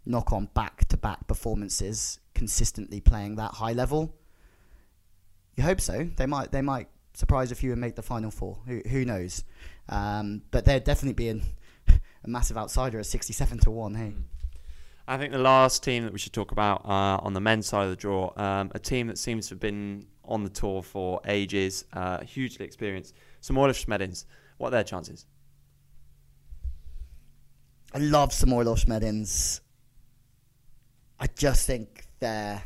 knock 0.04 0.32
on 0.32 0.48
back 0.54 0.88
to 0.88 0.96
back 0.96 1.26
performances 1.28 2.18
consistently 2.34 3.00
playing 3.00 3.36
that 3.36 3.52
high 3.52 3.72
level? 3.72 4.16
You 5.56 5.62
hope 5.62 5.80
so. 5.80 6.08
They 6.16 6.26
might 6.26 6.50
they 6.50 6.62
might 6.62 6.88
surprise 7.14 7.52
a 7.52 7.54
few 7.54 7.72
and 7.72 7.80
make 7.80 7.94
the 7.94 8.02
final 8.02 8.30
four. 8.30 8.58
Who 8.66 8.82
who 8.88 9.04
knows? 9.04 9.44
Um, 9.88 10.42
but 10.50 10.64
they're 10.64 10.80
definitely 10.80 11.14
being 11.14 11.42
a 11.88 12.28
massive 12.28 12.56
outsider 12.56 12.98
at 12.98 13.06
sixty-seven 13.06 13.58
to 13.60 13.70
one. 13.70 13.94
Hey. 13.94 14.14
I 15.06 15.16
think 15.16 15.32
the 15.32 15.38
last 15.38 15.82
team 15.82 16.04
that 16.04 16.12
we 16.12 16.18
should 16.18 16.34
talk 16.34 16.52
about 16.52 16.84
uh, 16.84 17.26
on 17.26 17.32
the 17.32 17.40
men's 17.40 17.66
side 17.66 17.84
of 17.84 17.90
the 17.90 17.96
draw, 17.96 18.30
um, 18.36 18.70
a 18.74 18.78
team 18.78 19.06
that 19.06 19.16
seems 19.16 19.48
to 19.48 19.54
have 19.54 19.60
been 19.60 20.04
on 20.28 20.44
the 20.44 20.50
tour 20.50 20.82
for 20.82 21.20
ages, 21.26 21.84
uh, 21.92 22.20
hugely 22.20 22.64
experienced, 22.64 23.14
Samoilov 23.42 23.84
Schmedins. 23.84 24.26
What 24.58 24.68
are 24.68 24.70
their 24.72 24.84
chances? 24.84 25.26
I 27.94 27.98
love 27.98 28.30
Samoilov 28.30 28.84
Schmedins. 28.84 29.60
I 31.18 31.26
just 31.26 31.66
think 31.66 32.06
they're 32.20 32.62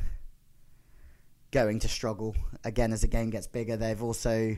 going 1.52 1.78
to 1.80 1.88
struggle 1.88 2.34
again 2.64 2.92
as 2.92 3.02
the 3.02 3.06
game 3.08 3.30
gets 3.30 3.46
bigger. 3.46 3.76
They've 3.76 4.02
also, 4.02 4.56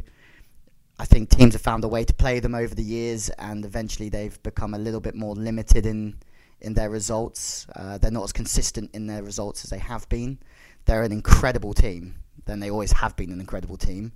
I 0.98 1.04
think, 1.04 1.28
teams 1.28 1.52
have 1.52 1.62
found 1.62 1.84
a 1.84 1.88
way 1.88 2.04
to 2.04 2.14
play 2.14 2.40
them 2.40 2.54
over 2.54 2.74
the 2.74 2.82
years, 2.82 3.28
and 3.30 3.64
eventually 3.64 4.08
they've 4.08 4.42
become 4.42 4.74
a 4.74 4.78
little 4.78 5.00
bit 5.00 5.14
more 5.14 5.34
limited 5.34 5.86
in 5.86 6.18
in 6.60 6.72
their 6.72 6.88
results. 6.88 7.66
Uh, 7.76 7.98
they're 7.98 8.10
not 8.10 8.24
as 8.24 8.32
consistent 8.32 8.90
in 8.94 9.06
their 9.06 9.22
results 9.22 9.64
as 9.64 9.70
they 9.70 9.78
have 9.78 10.08
been. 10.08 10.38
They're 10.86 11.02
an 11.02 11.12
incredible 11.12 11.74
team. 11.74 12.14
Then 12.46 12.60
they 12.60 12.70
always 12.70 12.92
have 12.92 13.16
been 13.16 13.32
an 13.32 13.40
incredible 13.40 13.76
team. 13.76 14.12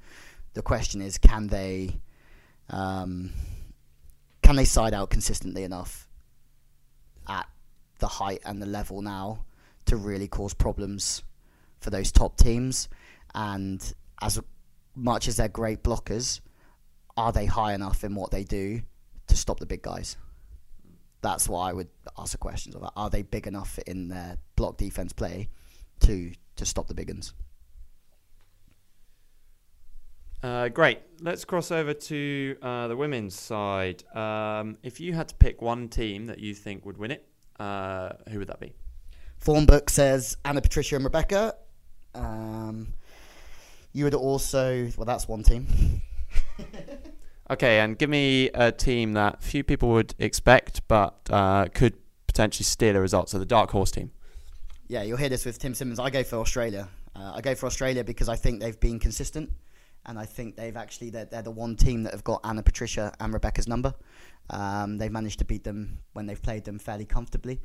The 0.54 0.62
question 0.62 1.00
is, 1.00 1.18
can 1.18 1.46
they 1.46 2.00
um, 2.70 3.32
can 4.42 4.56
they 4.56 4.64
side 4.64 4.94
out 4.94 5.10
consistently 5.10 5.64
enough 5.64 6.08
at 7.28 7.46
the 7.98 8.06
height 8.06 8.40
and 8.44 8.60
the 8.60 8.66
level 8.66 9.02
now 9.02 9.44
to 9.86 9.96
really 9.96 10.28
cause 10.28 10.54
problems 10.54 11.22
for 11.80 11.90
those 11.90 12.12
top 12.12 12.36
teams. 12.36 12.88
And 13.34 13.92
as 14.22 14.40
much 14.94 15.28
as 15.28 15.36
they're 15.36 15.48
great 15.48 15.82
blockers, 15.82 16.40
are 17.16 17.32
they 17.32 17.46
high 17.46 17.74
enough 17.74 18.04
in 18.04 18.14
what 18.14 18.30
they 18.30 18.44
do 18.44 18.82
to 19.26 19.36
stop 19.36 19.60
the 19.60 19.66
big 19.66 19.82
guys? 19.82 20.16
That's 21.20 21.48
what 21.48 21.60
I 21.60 21.72
would 21.72 21.88
ask 22.16 22.32
the 22.32 22.38
questions 22.38 22.74
about. 22.74 22.92
Are 22.96 23.10
they 23.10 23.22
big 23.22 23.46
enough 23.46 23.78
in 23.86 24.08
their 24.08 24.38
block 24.56 24.76
defense 24.76 25.12
play 25.12 25.48
to 26.00 26.32
to 26.56 26.64
stop 26.64 26.86
the 26.86 26.94
big 26.94 27.10
ones? 27.10 27.34
Uh, 30.42 30.68
great. 30.68 31.00
Let's 31.20 31.44
cross 31.44 31.70
over 31.70 31.92
to 31.92 32.56
uh, 32.62 32.88
the 32.88 32.96
women's 32.96 33.38
side. 33.38 34.04
Um, 34.14 34.78
if 34.82 35.00
you 35.00 35.12
had 35.12 35.28
to 35.28 35.34
pick 35.34 35.60
one 35.60 35.88
team 35.88 36.26
that 36.26 36.38
you 36.38 36.54
think 36.54 36.86
would 36.86 36.96
win 36.96 37.10
it, 37.10 37.26
uh, 37.58 38.10
who 38.30 38.38
would 38.38 38.48
that 38.48 38.60
be? 38.60 38.72
Formbook 39.44 39.90
says 39.90 40.36
Ana, 40.44 40.60
Patricia, 40.60 40.96
and 40.96 41.04
Rebecca. 41.04 41.54
Um, 42.14 42.94
you 43.92 44.04
would 44.04 44.14
also, 44.14 44.90
well, 44.96 45.04
that's 45.04 45.26
one 45.26 45.42
team. 45.42 46.02
okay, 47.50 47.80
and 47.80 47.98
give 47.98 48.10
me 48.10 48.50
a 48.50 48.70
team 48.70 49.14
that 49.14 49.42
few 49.42 49.64
people 49.64 49.90
would 49.90 50.14
expect, 50.18 50.86
but 50.88 51.18
uh, 51.30 51.66
could 51.74 51.94
potentially 52.26 52.64
steal 52.64 52.96
a 52.96 53.00
result. 53.00 53.28
So 53.28 53.38
the 53.38 53.46
dark 53.46 53.70
horse 53.70 53.90
team. 53.90 54.12
Yeah, 54.86 55.02
you'll 55.02 55.18
hear 55.18 55.28
this 55.28 55.44
with 55.44 55.58
Tim 55.58 55.74
Simmons. 55.74 55.98
I 55.98 56.10
go 56.10 56.22
for 56.22 56.36
Australia. 56.36 56.88
Uh, 57.14 57.32
I 57.34 57.40
go 57.40 57.54
for 57.54 57.66
Australia 57.66 58.04
because 58.04 58.28
I 58.28 58.36
think 58.36 58.60
they've 58.60 58.78
been 58.78 58.98
consistent, 58.98 59.50
and 60.08 60.18
I 60.18 60.24
think 60.24 60.56
they've 60.56 60.76
actually 60.76 61.10
they're, 61.10 61.26
they're 61.26 61.42
the 61.42 61.50
one 61.50 61.76
team 61.76 62.02
that 62.04 62.14
have 62.14 62.24
got 62.24 62.40
Ana, 62.42 62.62
Patricia, 62.62 63.12
and 63.20 63.32
Rebecca's 63.32 63.68
number. 63.68 63.94
Um, 64.50 64.96
they've 64.96 65.12
managed 65.12 65.38
to 65.40 65.44
beat 65.44 65.62
them 65.62 65.98
when 66.14 66.26
they've 66.26 66.40
played 66.40 66.64
them 66.64 66.78
fairly 66.78 67.04
comfortably. 67.04 67.60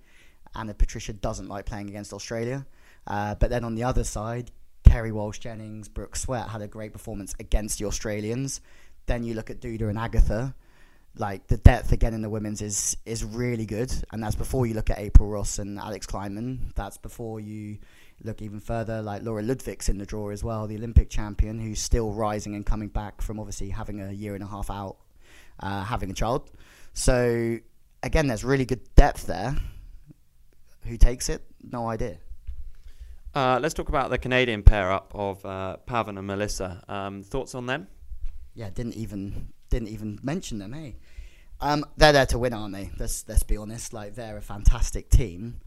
Ana 0.53 0.73
Patricia 0.73 1.13
doesn't 1.13 1.47
like 1.47 1.65
playing 1.65 1.89
against 1.89 2.13
Australia. 2.13 2.65
Uh, 3.07 3.35
but 3.35 3.49
then 3.49 3.63
on 3.63 3.75
the 3.75 3.83
other 3.83 4.03
side, 4.03 4.51
Kerri 4.83 5.11
Walsh 5.11 5.39
Jennings, 5.39 5.87
Brooke 5.87 6.15
Sweat 6.15 6.49
had 6.49 6.61
a 6.61 6.67
great 6.67 6.91
performance 6.91 7.33
against 7.39 7.79
the 7.79 7.85
Australians. 7.85 8.61
Then 9.05 9.23
you 9.23 9.33
look 9.33 9.49
at 9.49 9.61
Duda 9.61 9.89
and 9.89 9.97
Agatha. 9.97 10.53
Like 11.15 11.47
the 11.47 11.57
depth 11.57 11.91
again 11.91 12.13
in 12.13 12.23
the 12.23 12.29
women's 12.29 12.61
is 12.61 12.97
is 13.05 13.23
really 13.23 13.67
good, 13.67 13.93
and 14.11 14.23
that's 14.23 14.35
before 14.35 14.65
you 14.65 14.73
look 14.73 14.89
at 14.89 14.97
April 14.97 15.29
Ross 15.29 15.59
and 15.59 15.77
Alix 15.77 16.07
Klineman. 16.07 16.73
That's 16.73 16.97
before 16.97 17.39
you 17.39 17.77
look 18.23 18.41
even 18.41 18.59
further, 18.59 19.01
like 19.01 19.23
Laura 19.23 19.41
Ludwig's 19.41 19.89
in 19.89 19.97
the 19.97 20.05
draw 20.05 20.29
as 20.29 20.43
well, 20.43 20.67
the 20.67 20.75
Olympic 20.75 21.09
champion, 21.09 21.59
who's 21.59 21.79
still 21.79 22.11
rising 22.11 22.55
and 22.55 22.65
coming 22.65 22.87
back 22.87 23.21
from 23.21 23.39
obviously 23.39 23.69
having 23.69 24.01
a 24.01 24.11
year 24.11 24.35
and 24.35 24.43
a 24.43 24.47
half 24.47 24.69
out, 24.69 24.97
uh, 25.59 25.83
having 25.83 26.09
a 26.09 26.13
child. 26.13 26.49
So 26.93 27.57
again, 28.01 28.27
there's 28.27 28.43
really 28.43 28.65
good 28.65 28.81
depth 28.95 29.27
there. 29.27 29.55
Who 30.85 30.97
takes 30.97 31.29
it? 31.29 31.41
No 31.61 31.87
idea. 31.89 32.17
Uh, 33.33 33.59
let's 33.61 33.73
talk 33.73 33.89
about 33.89 34.09
the 34.09 34.17
Canadian 34.17 34.61
pair 34.61 34.91
up 34.91 35.11
of 35.15 35.43
uh, 35.45 35.77
Pavan 35.87 36.17
and 36.17 36.27
Melissa. 36.27 36.83
Um, 36.87 37.23
thoughts 37.23 37.55
on 37.55 37.65
them? 37.65 37.87
Yeah, 38.53 38.69
didn't 38.69 38.95
even 38.95 39.53
didn't 39.69 39.87
even 39.87 40.19
mention 40.21 40.59
them. 40.59 40.73
Hey, 40.73 40.97
um, 41.59 41.83
they're 41.97 42.11
there 42.11 42.27
to 42.27 42.37
win, 42.37 42.53
aren't 42.53 42.73
they? 42.73 42.91
Let's 42.99 43.25
let's 43.27 43.41
be 43.41 43.57
honest. 43.57 43.91
Like 43.91 44.13
they're 44.13 44.37
a 44.37 44.41
fantastic 44.41 45.09
team. 45.09 45.61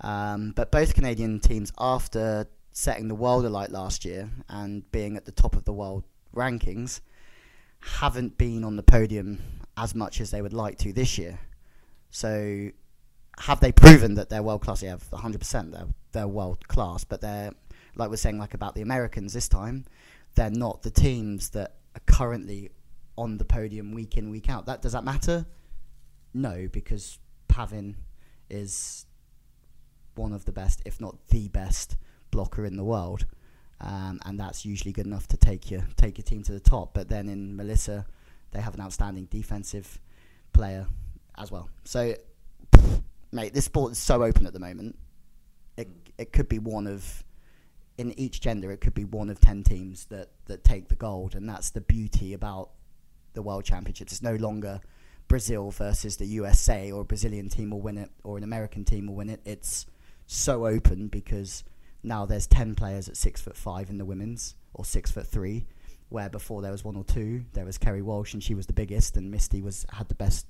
Um, 0.00 0.52
but 0.54 0.70
both 0.70 0.94
Canadian 0.94 1.40
teams, 1.40 1.72
after 1.78 2.46
setting 2.72 3.08
the 3.08 3.14
world 3.14 3.44
alight 3.44 3.70
last 3.70 4.04
year 4.04 4.30
and 4.48 4.90
being 4.92 5.16
at 5.16 5.24
the 5.24 5.32
top 5.32 5.56
of 5.56 5.64
the 5.64 5.72
world 5.72 6.04
rankings, 6.34 7.00
haven't 7.80 8.38
been 8.38 8.64
on 8.64 8.76
the 8.76 8.82
podium 8.82 9.42
as 9.76 9.94
much 9.94 10.20
as 10.20 10.30
they 10.30 10.42
would 10.42 10.52
like 10.52 10.78
to 10.78 10.92
this 10.92 11.18
year. 11.18 11.40
So 12.10 12.70
have 13.38 13.60
they 13.60 13.72
proven 13.72 14.14
that 14.14 14.28
they're 14.28 14.42
world 14.42 14.62
class? 14.62 14.82
Yeah, 14.82 14.96
100%. 14.96 15.72
They're, 15.72 15.86
they're 16.12 16.28
world 16.28 16.66
class, 16.68 17.04
but 17.04 17.20
they're, 17.20 17.52
like 17.96 18.10
we're 18.10 18.16
saying, 18.16 18.38
like 18.38 18.54
about 18.54 18.74
the 18.74 18.82
Americans 18.82 19.32
this 19.32 19.48
time, 19.48 19.84
they're 20.34 20.50
not 20.50 20.82
the 20.82 20.90
teams 20.90 21.50
that 21.50 21.76
are 21.94 22.02
currently 22.06 22.70
on 23.16 23.38
the 23.38 23.44
podium 23.44 23.92
week 23.92 24.16
in, 24.16 24.30
week 24.30 24.48
out. 24.48 24.66
That 24.66 24.82
Does 24.82 24.92
that 24.92 25.04
matter? 25.04 25.46
No, 26.32 26.68
because 26.70 27.18
Pavan 27.48 27.94
is 28.48 29.06
one 30.20 30.32
of 30.32 30.44
the 30.44 30.52
best, 30.52 30.82
if 30.84 31.00
not 31.00 31.16
the 31.28 31.48
best, 31.48 31.96
blocker 32.30 32.64
in 32.64 32.76
the 32.76 32.84
world. 32.84 33.26
Um, 33.80 34.20
and 34.26 34.38
that's 34.38 34.64
usually 34.64 34.92
good 34.92 35.06
enough 35.06 35.26
to 35.28 35.36
take 35.36 35.70
your 35.70 35.82
take 35.96 36.18
your 36.18 36.24
team 36.24 36.42
to 36.44 36.52
the 36.52 36.60
top. 36.60 36.92
But 36.92 37.08
then 37.08 37.28
in 37.28 37.56
Melissa, 37.56 38.06
they 38.50 38.60
have 38.60 38.74
an 38.74 38.80
outstanding 38.80 39.24
defensive 39.26 39.98
player 40.52 40.86
as 41.38 41.50
well. 41.50 41.70
So 41.84 42.14
mate, 43.32 43.54
this 43.54 43.64
sport 43.64 43.92
is 43.92 43.98
so 43.98 44.22
open 44.22 44.46
at 44.46 44.52
the 44.52 44.60
moment. 44.60 44.98
It 45.76 45.88
it 46.18 46.32
could 46.32 46.48
be 46.48 46.58
one 46.58 46.86
of 46.86 47.24
in 48.00 48.18
each 48.18 48.40
gender 48.40 48.72
it 48.72 48.80
could 48.80 48.94
be 48.94 49.04
one 49.04 49.28
of 49.28 49.38
10 49.40 49.62
teams 49.62 50.06
that 50.06 50.30
that 50.46 50.64
take 50.64 50.88
the 50.88 50.94
gold 50.94 51.34
and 51.34 51.46
that's 51.46 51.68
the 51.70 51.82
beauty 51.82 52.32
about 52.32 52.70
the 53.34 53.42
world 53.42 53.62
championships 53.62 54.10
it's 54.12 54.22
no 54.22 54.36
longer 54.36 54.80
brazil 55.28 55.70
versus 55.70 56.16
the 56.16 56.24
usa 56.24 56.90
or 56.90 57.02
a 57.02 57.04
brazilian 57.04 57.50
team 57.50 57.70
will 57.70 57.80
win 57.82 57.98
it 57.98 58.10
or 58.24 58.38
an 58.38 58.42
american 58.42 58.84
team 58.84 59.06
will 59.06 59.16
win 59.16 59.28
it 59.28 59.40
it's 59.44 59.84
so 60.30 60.66
open 60.66 61.08
because 61.08 61.64
now 62.02 62.24
there's 62.24 62.46
10 62.46 62.74
players 62.74 63.08
at 63.08 63.16
six 63.16 63.40
foot 63.40 63.56
five 63.56 63.90
in 63.90 63.98
the 63.98 64.04
women's 64.04 64.54
or 64.74 64.84
six 64.84 65.10
foot 65.10 65.26
three 65.26 65.66
where 66.08 66.28
before 66.28 66.62
there 66.62 66.72
was 66.72 66.84
one 66.84 66.96
or 66.96 67.04
two 67.04 67.44
there 67.52 67.64
was 67.64 67.78
kerri 67.78 68.02
walsh 68.02 68.32
and 68.32 68.42
she 68.42 68.54
was 68.54 68.66
the 68.66 68.72
biggest 68.72 69.16
and 69.16 69.30
misty 69.30 69.60
was 69.60 69.86
had 69.92 70.08
the 70.08 70.14
best 70.14 70.46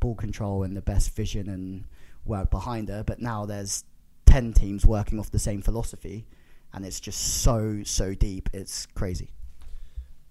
ball 0.00 0.14
control 0.14 0.62
and 0.62 0.76
the 0.76 0.82
best 0.82 1.14
vision 1.14 1.48
and 1.48 1.84
work 2.24 2.50
behind 2.50 2.88
her. 2.88 3.02
But 3.02 3.20
now 3.20 3.46
there's 3.46 3.84
10 4.26 4.52
teams 4.52 4.84
working 4.84 5.18
off 5.18 5.30
the 5.30 5.38
same 5.38 5.62
philosophy, 5.62 6.26
and 6.72 6.84
it's 6.84 7.00
just 7.00 7.42
so, 7.42 7.82
so 7.84 8.14
deep. 8.14 8.48
It's 8.52 8.86
crazy. 8.86 9.30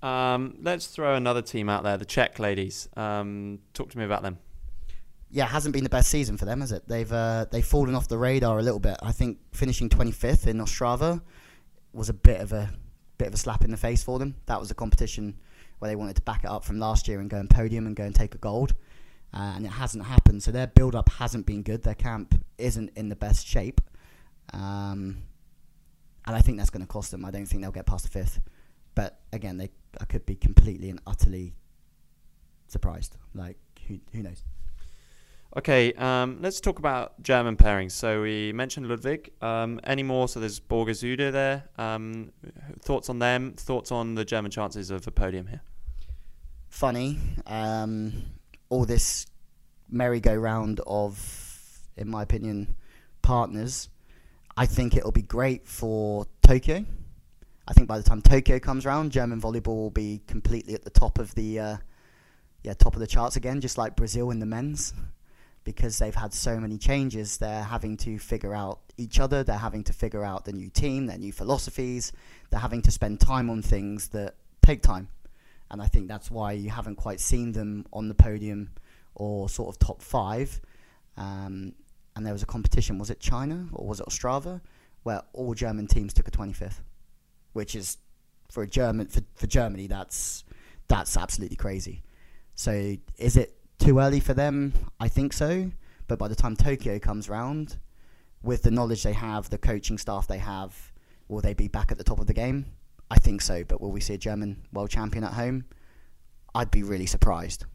Um, 0.01 0.57
let's 0.61 0.87
throw 0.87 1.15
another 1.15 1.41
team 1.41 1.69
out 1.69 1.83
there, 1.83 1.97
the 1.97 2.05
Czech 2.05 2.37
ladies. 2.37 2.87
Um, 2.95 3.59
talk 3.73 3.89
to 3.91 3.97
me 3.97 4.05
about 4.05 4.21
them. 4.21 4.37
Yeah, 5.31 5.45
hasn't 5.47 5.73
been 5.73 5.83
the 5.83 5.89
best 5.89 6.09
season 6.09 6.37
for 6.37 6.45
them, 6.45 6.61
has 6.61 6.71
it? 6.71 6.87
They've 6.87 7.11
uh, 7.11 7.45
they've 7.51 7.65
fallen 7.65 7.95
off 7.95 8.07
the 8.07 8.17
radar 8.17 8.59
a 8.59 8.61
little 8.61 8.79
bit. 8.79 8.97
I 9.01 9.11
think 9.11 9.39
finishing 9.51 9.89
25th 9.89 10.47
in 10.47 10.57
Ostrava 10.59 11.21
was 11.93 12.09
a 12.09 12.13
bit 12.13 12.41
of 12.41 12.53
a 12.53 12.71
bit 13.17 13.27
of 13.29 13.33
a 13.33 13.37
slap 13.37 13.63
in 13.63 13.71
the 13.71 13.77
face 13.77 14.03
for 14.03 14.19
them. 14.19 14.35
That 14.45 14.59
was 14.59 14.71
a 14.71 14.75
competition 14.75 15.37
where 15.79 15.89
they 15.89 15.95
wanted 15.95 16.15
to 16.17 16.21
back 16.21 16.43
it 16.43 16.49
up 16.49 16.63
from 16.63 16.79
last 16.79 17.07
year 17.07 17.19
and 17.19 17.29
go 17.29 17.37
and 17.37 17.49
podium 17.49 17.85
and 17.85 17.95
go 17.95 18.03
and 18.03 18.15
take 18.15 18.35
a 18.35 18.37
gold 18.37 18.75
uh, 19.35 19.53
and 19.55 19.65
it 19.65 19.69
hasn't 19.69 20.05
happened. 20.05 20.41
So 20.41 20.51
their 20.51 20.67
build 20.67 20.95
up 20.95 21.09
hasn't 21.09 21.45
been 21.45 21.61
good. 21.61 21.83
Their 21.83 21.95
camp 21.95 22.41
isn't 22.57 22.91
in 22.95 23.09
the 23.09 23.15
best 23.15 23.45
shape, 23.45 23.81
um, 24.53 25.23
and 26.25 26.35
I 26.35 26.39
think 26.39 26.57
that's 26.57 26.69
going 26.69 26.85
to 26.85 26.91
cost 26.91 27.11
them. 27.11 27.25
I 27.25 27.31
don't 27.31 27.45
think 27.45 27.61
they'll 27.61 27.71
get 27.71 27.85
past 27.85 28.05
the 28.05 28.11
fifth. 28.11 28.39
But 28.95 29.19
again, 29.33 29.57
they 29.57 29.69
I 29.99 30.05
could 30.05 30.25
be 30.25 30.35
completely 30.35 30.89
and 30.89 31.01
utterly 31.05 31.53
surprised. 32.67 33.17
Like 33.33 33.57
who 33.87 33.99
who 34.13 34.23
knows? 34.23 34.43
Okay, 35.57 35.93
um, 35.93 36.39
let's 36.41 36.59
talk 36.59 36.79
about 36.79 37.21
German 37.23 37.55
pairings. 37.55 37.93
So 37.93 38.21
we 38.21 38.51
mentioned 38.51 38.89
Ludwig. 38.89 39.31
Um, 39.41 39.79
any 39.85 40.03
more? 40.03 40.27
So 40.27 40.41
there's 40.41 40.59
Borger 40.59 40.93
Sude 40.93 41.19
there. 41.33 41.63
Um, 41.77 42.33
thoughts 42.81 43.09
on 43.09 43.19
them? 43.19 43.53
Thoughts 43.53 43.89
on 43.89 44.15
the 44.15 44.25
German 44.25 44.51
chances 44.51 44.91
of 44.91 45.07
a 45.07 45.11
podium 45.11 45.47
here? 45.47 45.61
Funny. 46.67 47.19
Um, 47.47 48.23
all 48.67 48.83
this 48.83 49.27
merry-go-round 49.89 50.81
of, 50.85 51.79
in 51.95 52.09
my 52.09 52.23
opinion, 52.23 52.75
partners. 53.21 53.87
I 54.57 54.65
think 54.65 54.97
it'll 54.97 55.13
be 55.13 55.21
great 55.21 55.69
for 55.69 56.27
Tokyo. 56.45 56.83
I 57.65 57.73
think 57.73 57.87
by 57.87 57.97
the 57.97 58.03
time 58.03 58.21
Tokyo 58.21 58.59
comes 58.59 58.85
around, 58.85 59.13
German 59.13 59.39
volleyball 59.39 59.77
will 59.77 59.89
be 59.89 60.21
completely 60.27 60.73
at 60.73 60.83
the 60.83 60.89
top 60.89 61.17
of 61.17 61.33
the 61.35 61.59
uh, 61.59 61.77
yeah 62.63 62.73
top 62.73 62.93
of 62.93 62.99
the 62.99 63.07
charts 63.07 63.37
again, 63.37 63.61
just 63.61 63.77
like 63.77 63.95
Brazil 63.95 64.31
in 64.31 64.39
the 64.39 64.45
men's 64.45 64.93
because 65.65 65.97
they've 65.97 66.15
had 66.15 66.33
so 66.33 66.59
many 66.59 66.77
changes. 66.77 67.37
They're 67.37 67.63
having 67.63 67.97
to 67.97 68.17
figure 68.17 68.55
out 68.55 68.79
each 68.97 69.19
other, 69.19 69.43
they're 69.43 69.57
having 69.57 69.83
to 69.85 69.93
figure 69.93 70.23
out 70.23 70.45
the 70.45 70.53
new 70.53 70.69
team, 70.69 71.07
their 71.07 71.17
new 71.17 71.33
philosophies, 71.33 72.13
they're 72.49 72.61
having 72.61 72.81
to 72.83 72.91
spend 72.91 73.19
time 73.19 73.49
on 73.49 73.61
things 73.61 74.07
that 74.09 74.35
take 74.61 74.81
time. 74.81 75.09
And 75.69 75.81
I 75.81 75.87
think 75.87 76.07
that's 76.07 76.31
why 76.31 76.53
you 76.53 76.69
haven't 76.69 76.95
quite 76.95 77.19
seen 77.19 77.51
them 77.51 77.85
on 77.91 78.07
the 78.07 78.13
podium 78.13 78.69
or 79.15 79.49
sort 79.49 79.75
of 79.75 79.79
top 79.79 80.01
five. 80.01 80.61
Um, 81.17 81.73
and 82.15 82.25
there 82.25 82.31
was 82.31 82.43
a 82.43 82.45
competition, 82.45 82.97
was 82.97 83.09
it 83.09 83.19
China 83.19 83.67
or 83.73 83.87
was 83.87 83.99
it 83.99 84.05
Ostrava, 84.05 84.61
where 85.03 85.23
all 85.33 85.53
German 85.53 85.87
teams 85.87 86.13
took 86.13 86.27
a 86.27 86.31
25th, 86.31 86.81
which 87.53 87.75
is 87.75 87.97
for 88.49 88.63
a 88.63 88.67
German 88.67 89.07
for, 89.07 89.21
for 89.33 89.47
Germany 89.47 89.87
that's 89.87 90.43
that's 90.87 91.17
absolutely 91.17 91.57
crazy. 91.57 92.03
So 92.53 92.95
is 93.17 93.35
it 93.35 93.57
too 93.79 93.99
early 93.99 94.19
for 94.19 94.33
them? 94.33 94.73
I 94.99 95.07
think 95.07 95.33
so. 95.33 95.71
But 96.07 96.19
by 96.19 96.27
the 96.27 96.35
time 96.35 96.55
Tokyo 96.55 96.99
comes 96.99 97.29
round, 97.29 97.77
with 98.43 98.61
the 98.61 98.71
knowledge 98.71 99.03
they 99.03 99.13
have, 99.13 99.49
the 99.49 99.57
coaching 99.57 99.97
staff 99.97 100.27
they 100.27 100.37
have, 100.37 100.91
will 101.27 101.41
they 101.41 101.53
be 101.53 101.67
back 101.67 101.91
at 101.91 101.97
the 101.97 102.03
top 102.03 102.19
of 102.19 102.27
the 102.27 102.33
game? 102.33 102.65
I 103.09 103.17
think 103.17 103.41
so. 103.41 103.63
But 103.63 103.81
will 103.81 103.91
we 103.91 103.99
see 103.99 104.13
a 104.13 104.17
German 104.17 104.65
world 104.71 104.89
champion 104.89 105.23
at 105.23 105.33
home? 105.33 105.65
I'd 106.53 106.71
be 106.71 106.83
really 106.83 107.05
surprised. 107.05 107.65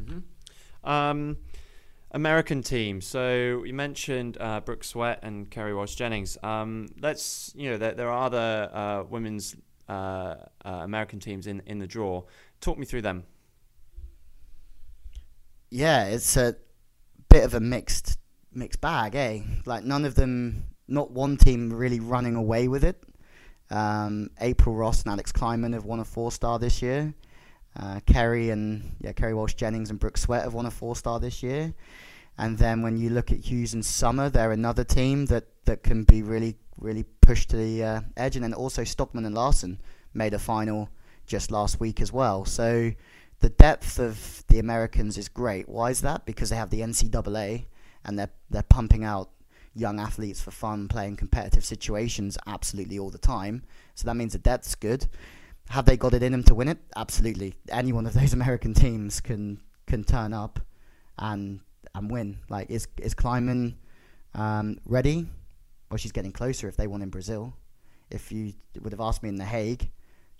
Mm-hmm. 0.00 0.88
Um, 0.88 1.36
American 2.12 2.62
team. 2.62 3.00
So 3.00 3.62
you 3.64 3.74
mentioned 3.74 4.38
uh, 4.40 4.60
Brooke 4.60 4.84
Sweat 4.84 5.20
and 5.22 5.50
Kerri 5.50 5.74
Walsh 5.74 5.94
Jennings. 5.94 6.38
Um, 6.42 6.88
let's 7.00 7.52
you 7.54 7.70
know 7.70 7.76
there, 7.76 7.92
there 7.92 8.08
are 8.08 8.24
other 8.24 8.70
uh, 8.72 9.02
women's 9.04 9.54
uh, 9.88 9.92
uh, 9.92 10.36
American 10.64 11.20
teams 11.20 11.46
in 11.46 11.62
in 11.66 11.78
the 11.78 11.86
draw. 11.86 12.22
Talk 12.60 12.78
me 12.78 12.86
through 12.86 13.02
them 13.02 13.24
yeah, 15.70 16.06
it's 16.06 16.36
a 16.36 16.56
bit 17.28 17.44
of 17.44 17.54
a 17.54 17.60
mixed 17.60 18.18
mixed 18.52 18.80
bag, 18.80 19.14
eh? 19.14 19.40
Like 19.64 19.84
none 19.84 20.04
of 20.04 20.14
them, 20.16 20.64
not 20.88 21.10
one 21.12 21.36
team 21.36 21.72
really 21.72 22.00
running 22.00 22.34
away 22.34 22.68
with 22.68 22.84
it. 22.84 23.02
Um, 23.70 24.30
April 24.40 24.74
Ross 24.74 25.02
and 25.02 25.12
Alix 25.12 25.30
Klineman 25.30 25.72
have 25.74 25.84
won 25.84 26.00
a 26.00 26.04
four 26.04 26.32
star 26.32 26.58
this 26.58 26.82
year. 26.82 27.14
Uh, 27.78 28.00
Kerri 28.06 28.50
and 28.50 28.96
yeah, 29.00 29.12
Kerri 29.12 29.34
Walsh 29.34 29.54
Jennings 29.54 29.90
and 29.90 29.98
Brooke 30.00 30.18
Sweat 30.18 30.42
have 30.42 30.54
won 30.54 30.66
a 30.66 30.70
four 30.70 30.96
star 30.96 31.20
this 31.20 31.42
year. 31.42 31.72
And 32.36 32.58
then 32.58 32.82
when 32.82 32.96
you 32.96 33.10
look 33.10 33.30
at 33.30 33.38
Hughes 33.38 33.74
and 33.74 33.84
Summer, 33.84 34.28
they're 34.28 34.50
another 34.50 34.82
team 34.82 35.26
that, 35.26 35.44
that 35.66 35.82
can 35.82 36.04
be 36.04 36.22
really 36.22 36.56
really 36.78 37.04
pushed 37.20 37.50
to 37.50 37.56
the 37.56 37.84
uh, 37.84 38.00
edge. 38.16 38.34
And 38.34 38.44
then 38.44 38.54
also 38.54 38.82
Stockman 38.82 39.24
and 39.24 39.34
Larsen 39.34 39.78
made 40.14 40.34
a 40.34 40.38
final 40.38 40.88
just 41.26 41.50
last 41.50 41.78
week 41.78 42.00
as 42.00 42.12
well. 42.12 42.44
So 42.44 42.90
the 43.40 43.48
depth 43.48 43.98
of 43.98 44.44
the 44.48 44.58
Americans 44.58 45.16
is 45.18 45.28
great. 45.28 45.68
Why 45.68 45.90
is 45.90 46.02
that? 46.02 46.26
Because 46.26 46.50
they 46.50 46.56
have 46.56 46.70
the 46.70 46.80
NCAA 46.80 47.66
and 48.04 48.18
they're 48.18 48.30
they're 48.50 48.62
pumping 48.62 49.04
out 49.04 49.30
young 49.74 50.00
athletes 50.00 50.40
for 50.40 50.50
fun, 50.50 50.88
playing 50.88 51.16
competitive 51.16 51.64
situations 51.64 52.36
absolutely 52.46 52.98
all 52.98 53.10
the 53.10 53.18
time. 53.18 53.62
So 53.94 54.06
that 54.06 54.14
means 54.14 54.32
the 54.32 54.38
depth's 54.38 54.74
good. 54.74 55.06
Have 55.70 55.84
they 55.84 55.96
got 55.96 56.14
it 56.14 56.22
in 56.22 56.32
them 56.32 56.42
to 56.44 56.54
win 56.54 56.68
it? 56.68 56.78
Absolutely. 56.96 57.54
Any 57.70 57.92
one 57.92 58.06
of 58.06 58.12
those 58.20 58.32
American 58.32 58.74
teams 58.74 59.20
can 59.20 59.60
can 59.86 60.04
turn 60.04 60.32
up 60.32 60.60
and 61.18 61.60
and 61.94 62.10
win. 62.10 62.38
Like 62.48 62.70
is 62.70 62.88
is 62.98 63.14
Klineman 63.14 63.74
um, 64.34 64.78
ready? 64.84 65.26
Well, 65.90 65.98
she's 65.98 66.12
getting 66.12 66.32
closer. 66.32 66.68
If 66.68 66.76
they 66.76 66.86
won 66.86 67.02
in 67.02 67.10
Brazil, 67.10 67.54
if 68.10 68.30
you 68.30 68.52
would 68.80 68.92
have 68.92 69.00
asked 69.00 69.22
me 69.22 69.28
in 69.28 69.36
the 69.36 69.44
Hague, 69.44 69.90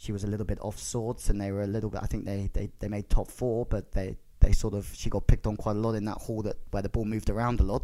she 0.01 0.13
was 0.13 0.25
a 0.25 0.27
little 0.27 0.47
bit 0.47 0.59
off 0.63 0.79
sorts, 0.79 1.29
and 1.29 1.39
they 1.39 1.53
were 1.53 1.61
a 1.61 1.67
little 1.67 1.91
bit. 1.91 2.01
I 2.03 2.07
think 2.07 2.25
they, 2.25 2.49
they, 2.55 2.71
they 2.79 2.89
made 2.89 3.11
top 3.11 3.31
four, 3.31 3.67
but 3.67 3.93
they, 3.93 4.17
they 4.41 4.51
sort 4.51 4.73
of 4.73 4.91
she 4.95 5.11
got 5.11 5.27
picked 5.27 5.47
on 5.47 5.59
quite 5.59 5.77
a 5.77 5.79
lot 5.79 5.93
in 5.93 6.07
that 6.07 6.17
hall 6.17 6.41
that 6.41 6.57
where 6.71 6.83
the 6.83 6.89
ball 6.89 7.05
moved 7.05 7.29
around 7.29 7.61
a 7.61 7.65
lot. 7.65 7.83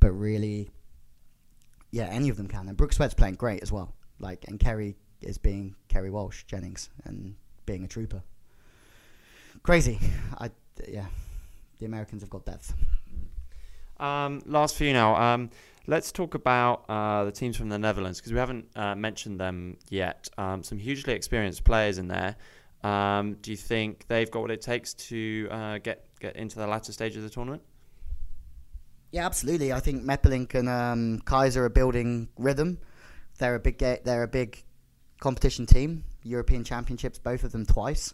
But 0.00 0.12
really, 0.12 0.70
yeah, 1.90 2.06
any 2.06 2.30
of 2.30 2.38
them 2.38 2.48
can. 2.48 2.66
And 2.66 2.78
Brooke 2.78 2.94
Sweat's 2.94 3.12
playing 3.12 3.34
great 3.34 3.62
as 3.62 3.70
well. 3.70 3.94
Like 4.18 4.46
and 4.48 4.58
Kerri 4.58 4.94
is 5.20 5.36
being 5.36 5.74
Kerri 5.90 6.10
Walsh 6.10 6.44
Jennings 6.44 6.88
and 7.04 7.34
being 7.66 7.84
a 7.84 7.88
trooper. 7.88 8.22
Crazy. 9.62 9.98
I 10.38 10.50
yeah, 10.88 11.06
the 11.78 11.84
Americans 11.84 12.22
have 12.22 12.30
got 12.30 12.46
depth. 12.46 12.72
Um, 14.00 14.40
last 14.46 14.76
few 14.76 14.94
now. 14.94 15.14
Um, 15.14 15.50
Let's 15.90 16.12
talk 16.12 16.34
about 16.34 16.84
uh, 16.90 17.24
the 17.24 17.32
teams 17.32 17.56
from 17.56 17.70
the 17.70 17.78
Netherlands 17.78 18.20
because 18.20 18.30
we 18.30 18.38
haven't 18.38 18.66
uh, 18.76 18.94
mentioned 18.94 19.40
them 19.40 19.78
yet. 19.88 20.28
Um, 20.36 20.62
some 20.62 20.76
hugely 20.76 21.14
experienced 21.14 21.64
players 21.64 21.96
in 21.96 22.08
there. 22.08 22.36
Um, 22.84 23.38
do 23.40 23.50
you 23.50 23.56
think 23.56 24.06
they've 24.06 24.30
got 24.30 24.42
what 24.42 24.50
it 24.50 24.60
takes 24.60 24.92
to 25.08 25.48
uh, 25.50 25.78
get 25.78 26.04
get 26.20 26.36
into 26.36 26.58
the 26.58 26.66
latter 26.66 26.92
stage 26.92 27.16
of 27.16 27.22
the 27.22 27.30
tournament? 27.30 27.62
Yeah, 29.12 29.24
absolutely. 29.24 29.72
I 29.72 29.80
think 29.80 30.04
Meppelink 30.04 30.54
and 30.54 30.68
um, 30.68 31.22
Keizer 31.24 31.62
are 31.62 31.70
building 31.70 32.28
rhythm. 32.36 32.76
They're 33.38 33.54
a 33.54 33.58
big 33.58 33.78
they're 33.78 34.24
a 34.24 34.28
big 34.28 34.62
competition 35.20 35.64
team. 35.64 36.04
European 36.22 36.64
Championships, 36.64 37.18
both 37.18 37.44
of 37.44 37.52
them 37.52 37.64
twice. 37.64 38.12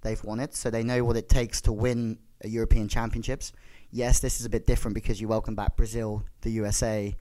They've 0.00 0.24
won 0.24 0.40
it, 0.40 0.54
so 0.54 0.70
they 0.70 0.82
know 0.82 1.04
what 1.04 1.18
it 1.18 1.28
takes 1.28 1.60
to 1.62 1.72
win 1.72 2.18
a 2.40 2.48
European 2.48 2.88
Championships 2.88 3.52
yes, 3.90 4.20
this 4.20 4.40
is 4.40 4.46
a 4.46 4.50
bit 4.50 4.66
different 4.66 4.94
because 4.94 5.20
you 5.20 5.28
welcome 5.28 5.54
back 5.54 5.76
Brazil, 5.76 6.24
the 6.42 6.50
USA, 6.50 7.16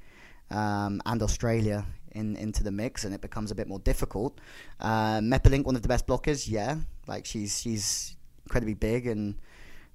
um, 0.51 1.01
and 1.05 1.21
Australia 1.21 1.85
in 2.11 2.35
into 2.35 2.63
the 2.63 2.71
mix, 2.71 3.05
and 3.05 3.13
it 3.13 3.21
becomes 3.21 3.51
a 3.51 3.55
bit 3.55 3.67
more 3.67 3.79
difficult. 3.79 4.39
Uh, 4.79 5.19
Meppelink, 5.19 5.65
one 5.65 5.75
of 5.75 5.81
the 5.81 5.87
best 5.87 6.07
blockers, 6.07 6.49
yeah, 6.49 6.77
like 7.07 7.25
she's 7.25 7.59
she's 7.59 8.15
incredibly 8.45 8.73
big 8.73 9.07
and 9.07 9.35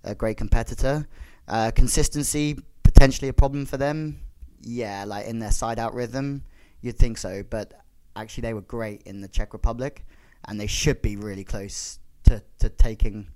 a 0.04 0.14
great 0.14 0.36
competitor. 0.36 1.06
Uh, 1.48 1.70
consistency 1.74 2.56
potentially 2.82 3.28
a 3.28 3.32
problem 3.32 3.66
for 3.66 3.76
them, 3.76 4.20
yeah, 4.62 5.04
like 5.04 5.26
in 5.26 5.38
their 5.38 5.50
side 5.50 5.78
out 5.78 5.94
rhythm, 5.94 6.42
you'd 6.80 6.96
think 6.96 7.18
so, 7.18 7.42
but 7.42 7.84
actually 8.16 8.42
they 8.42 8.54
were 8.54 8.62
great 8.62 9.02
in 9.02 9.20
the 9.20 9.28
Czech 9.28 9.52
Republic, 9.52 10.04
and 10.46 10.60
they 10.60 10.66
should 10.66 11.02
be 11.02 11.16
really 11.16 11.44
close 11.44 11.98
to 12.24 12.42
to 12.58 12.68
taking 12.68 13.28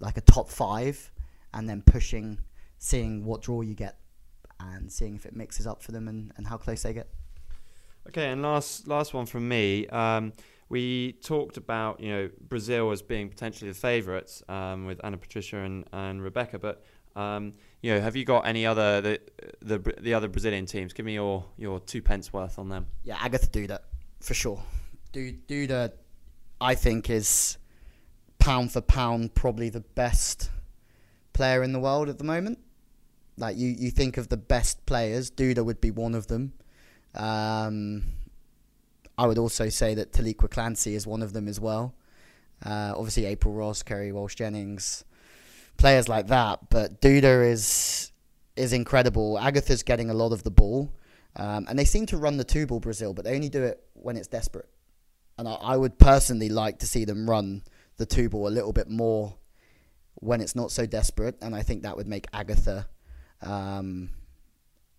like 0.00 0.16
a 0.16 0.22
top 0.22 0.48
five, 0.48 1.12
and 1.54 1.68
then 1.68 1.82
pushing 1.82 2.38
seeing 2.82 3.24
what 3.24 3.42
draw 3.42 3.60
you 3.60 3.74
get 3.74 3.96
and 4.58 4.90
seeing 4.90 5.14
if 5.14 5.24
it 5.24 5.36
mixes 5.36 5.68
up 5.68 5.82
for 5.82 5.92
them 5.92 6.08
and, 6.08 6.32
and 6.36 6.48
how 6.48 6.56
close 6.56 6.82
they 6.82 6.92
get. 6.92 7.08
Okay, 8.08 8.28
and 8.28 8.42
last 8.42 8.88
last 8.88 9.14
one 9.14 9.24
from 9.24 9.48
me. 9.48 9.86
Um, 9.86 10.32
we 10.68 11.12
talked 11.22 11.56
about 11.56 12.00
you 12.00 12.10
know 12.10 12.30
Brazil 12.48 12.90
as 12.90 13.00
being 13.00 13.28
potentially 13.28 13.70
the 13.70 13.78
favourites 13.78 14.42
um, 14.48 14.84
with 14.86 15.00
Ana 15.04 15.16
Patricia 15.16 15.58
and, 15.58 15.84
and 15.92 16.22
Rebecca, 16.22 16.58
but 16.58 16.84
um, 17.14 17.52
you 17.82 17.94
know 17.94 18.00
have 18.00 18.16
you 18.16 18.24
got 18.24 18.46
any 18.48 18.66
other 18.66 19.00
the, 19.00 19.20
the 19.60 19.94
the 20.00 20.14
other 20.14 20.26
Brazilian 20.26 20.66
teams? 20.66 20.92
Give 20.92 21.06
me 21.06 21.14
your 21.14 21.44
your 21.56 21.78
two 21.78 22.02
pence 22.02 22.32
worth 22.32 22.58
on 22.58 22.68
them. 22.68 22.88
Yeah, 23.04 23.16
Agatha 23.20 23.46
Duda 23.46 23.78
for 24.20 24.34
sure. 24.34 24.60
Duda, 25.12 25.92
I 26.60 26.74
think 26.74 27.10
is 27.10 27.58
pound 28.40 28.72
for 28.72 28.80
pound 28.80 29.36
probably 29.36 29.68
the 29.68 29.82
best 29.82 30.50
player 31.32 31.62
in 31.62 31.72
the 31.72 31.78
world 31.78 32.08
at 32.08 32.18
the 32.18 32.24
moment. 32.24 32.58
Like 33.36 33.56
you, 33.56 33.68
you 33.68 33.90
think 33.90 34.16
of 34.16 34.28
the 34.28 34.36
best 34.36 34.84
players, 34.86 35.30
Duda 35.30 35.64
would 35.64 35.80
be 35.80 35.90
one 35.90 36.14
of 36.14 36.26
them. 36.26 36.52
Um, 37.14 38.04
I 39.18 39.26
would 39.26 39.38
also 39.38 39.68
say 39.68 39.94
that 39.94 40.12
Taliqua 40.12 40.50
Clancy 40.50 40.94
is 40.94 41.06
one 41.06 41.22
of 41.22 41.32
them 41.32 41.48
as 41.48 41.60
well. 41.60 41.94
Uh, 42.64 42.92
obviously, 42.96 43.26
April 43.26 43.54
Ross, 43.54 43.82
Kerri 43.82 44.12
Walsh 44.12 44.34
Jennings, 44.34 45.04
players 45.76 46.08
like 46.08 46.28
that. 46.28 46.70
But 46.70 47.00
Duda 47.00 47.50
is 47.50 48.12
is 48.56 48.72
incredible. 48.72 49.38
Agatha's 49.38 49.82
getting 49.82 50.10
a 50.10 50.14
lot 50.14 50.32
of 50.32 50.42
the 50.42 50.50
ball, 50.50 50.92
um, 51.36 51.66
and 51.68 51.78
they 51.78 51.84
seem 51.84 52.06
to 52.06 52.16
run 52.16 52.36
the 52.36 52.44
two 52.44 52.66
ball 52.66 52.80
Brazil, 52.80 53.14
but 53.14 53.24
they 53.24 53.34
only 53.34 53.48
do 53.48 53.62
it 53.62 53.82
when 53.94 54.16
it's 54.16 54.28
desperate. 54.28 54.68
And 55.38 55.48
I, 55.48 55.54
I 55.54 55.76
would 55.76 55.98
personally 55.98 56.50
like 56.50 56.78
to 56.80 56.86
see 56.86 57.04
them 57.04 57.28
run 57.28 57.62
the 57.96 58.06
two 58.06 58.28
ball 58.28 58.48
a 58.48 58.50
little 58.50 58.72
bit 58.72 58.88
more 58.90 59.36
when 60.14 60.40
it's 60.40 60.54
not 60.54 60.70
so 60.70 60.86
desperate, 60.86 61.36
and 61.40 61.54
I 61.54 61.62
think 61.62 61.82
that 61.82 61.96
would 61.96 62.06
make 62.06 62.26
Agatha 62.32 62.86
um, 63.42 64.10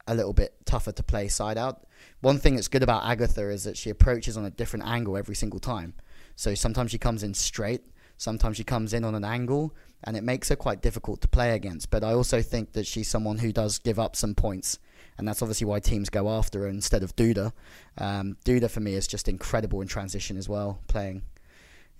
a 0.07 0.15
little 0.15 0.33
bit 0.33 0.53
tougher 0.65 0.91
to 0.91 1.03
play 1.03 1.27
side 1.27 1.57
out. 1.57 1.85
One 2.21 2.39
thing 2.39 2.55
that's 2.55 2.67
good 2.67 2.83
about 2.83 3.05
Agatha 3.05 3.49
is 3.49 3.63
that 3.63 3.77
she 3.77 3.89
approaches 3.89 4.37
on 4.37 4.45
a 4.45 4.49
different 4.49 4.85
angle 4.85 5.17
every 5.17 5.35
single 5.35 5.59
time. 5.59 5.93
So 6.35 6.55
sometimes 6.55 6.91
she 6.91 6.97
comes 6.97 7.23
in 7.23 7.33
straight, 7.33 7.83
Sometimes 8.17 8.57
she 8.57 8.63
comes 8.63 8.93
in 8.93 9.03
on 9.03 9.15
an 9.15 9.25
angle, 9.25 9.75
and 10.03 10.15
it 10.15 10.23
makes 10.23 10.49
her 10.49 10.55
quite 10.55 10.81
difficult 10.81 11.21
to 11.21 11.27
play 11.27 11.55
against. 11.55 11.89
But 11.89 12.03
I 12.03 12.13
also 12.13 12.41
think 12.41 12.73
that 12.73 12.87
she's 12.87 13.09
someone 13.09 13.39
who 13.39 13.51
does 13.51 13.79
give 13.79 13.99
up 13.99 14.15
some 14.15 14.35
points, 14.35 14.79
and 15.17 15.27
that's 15.27 15.41
obviously 15.41 15.65
why 15.65 15.79
teams 15.79 16.09
go 16.09 16.29
after 16.29 16.61
her 16.61 16.67
instead 16.67 17.03
of 17.03 17.15
Duda. 17.15 17.51
Um, 17.97 18.37
Duda 18.45 18.69
for 18.69 18.79
me 18.79 18.93
is 18.93 19.07
just 19.07 19.27
incredible 19.27 19.81
in 19.81 19.87
transition 19.87 20.37
as 20.37 20.47
well, 20.47 20.79
playing. 20.87 21.23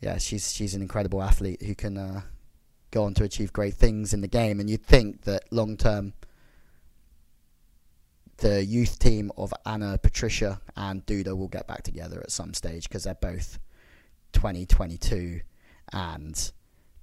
Yeah, 0.02 0.18
she's 0.18 0.54
she's 0.54 0.74
an 0.74 0.82
incredible 0.82 1.22
athlete 1.22 1.62
who 1.62 1.76
can 1.76 1.98
uh, 1.98 2.22
go 2.92 3.04
on 3.04 3.14
to 3.16 3.24
achieve 3.24 3.52
great 3.52 3.74
things 3.74 4.14
in 4.14 4.22
the 4.22 4.28
game, 4.28 4.60
and 4.60 4.70
you'd 4.70 4.86
think 4.86 5.24
that 5.24 5.52
long 5.52 5.78
term 5.78 6.14
the 8.38 8.64
youth 8.64 9.00
team 9.00 9.32
of 9.38 9.54
Ana, 9.66 9.98
Patricia, 9.98 10.62
and 10.76 11.06
Duda 11.06 11.38
will 11.38 11.48
get 11.48 11.68
back 11.68 11.84
together 11.84 12.20
at 12.22 12.32
some 12.32 12.54
stage 12.54 12.88
because 12.88 13.04
they're 13.04 13.16
both 13.16 13.60
2022 14.34 15.42
and 15.92 16.52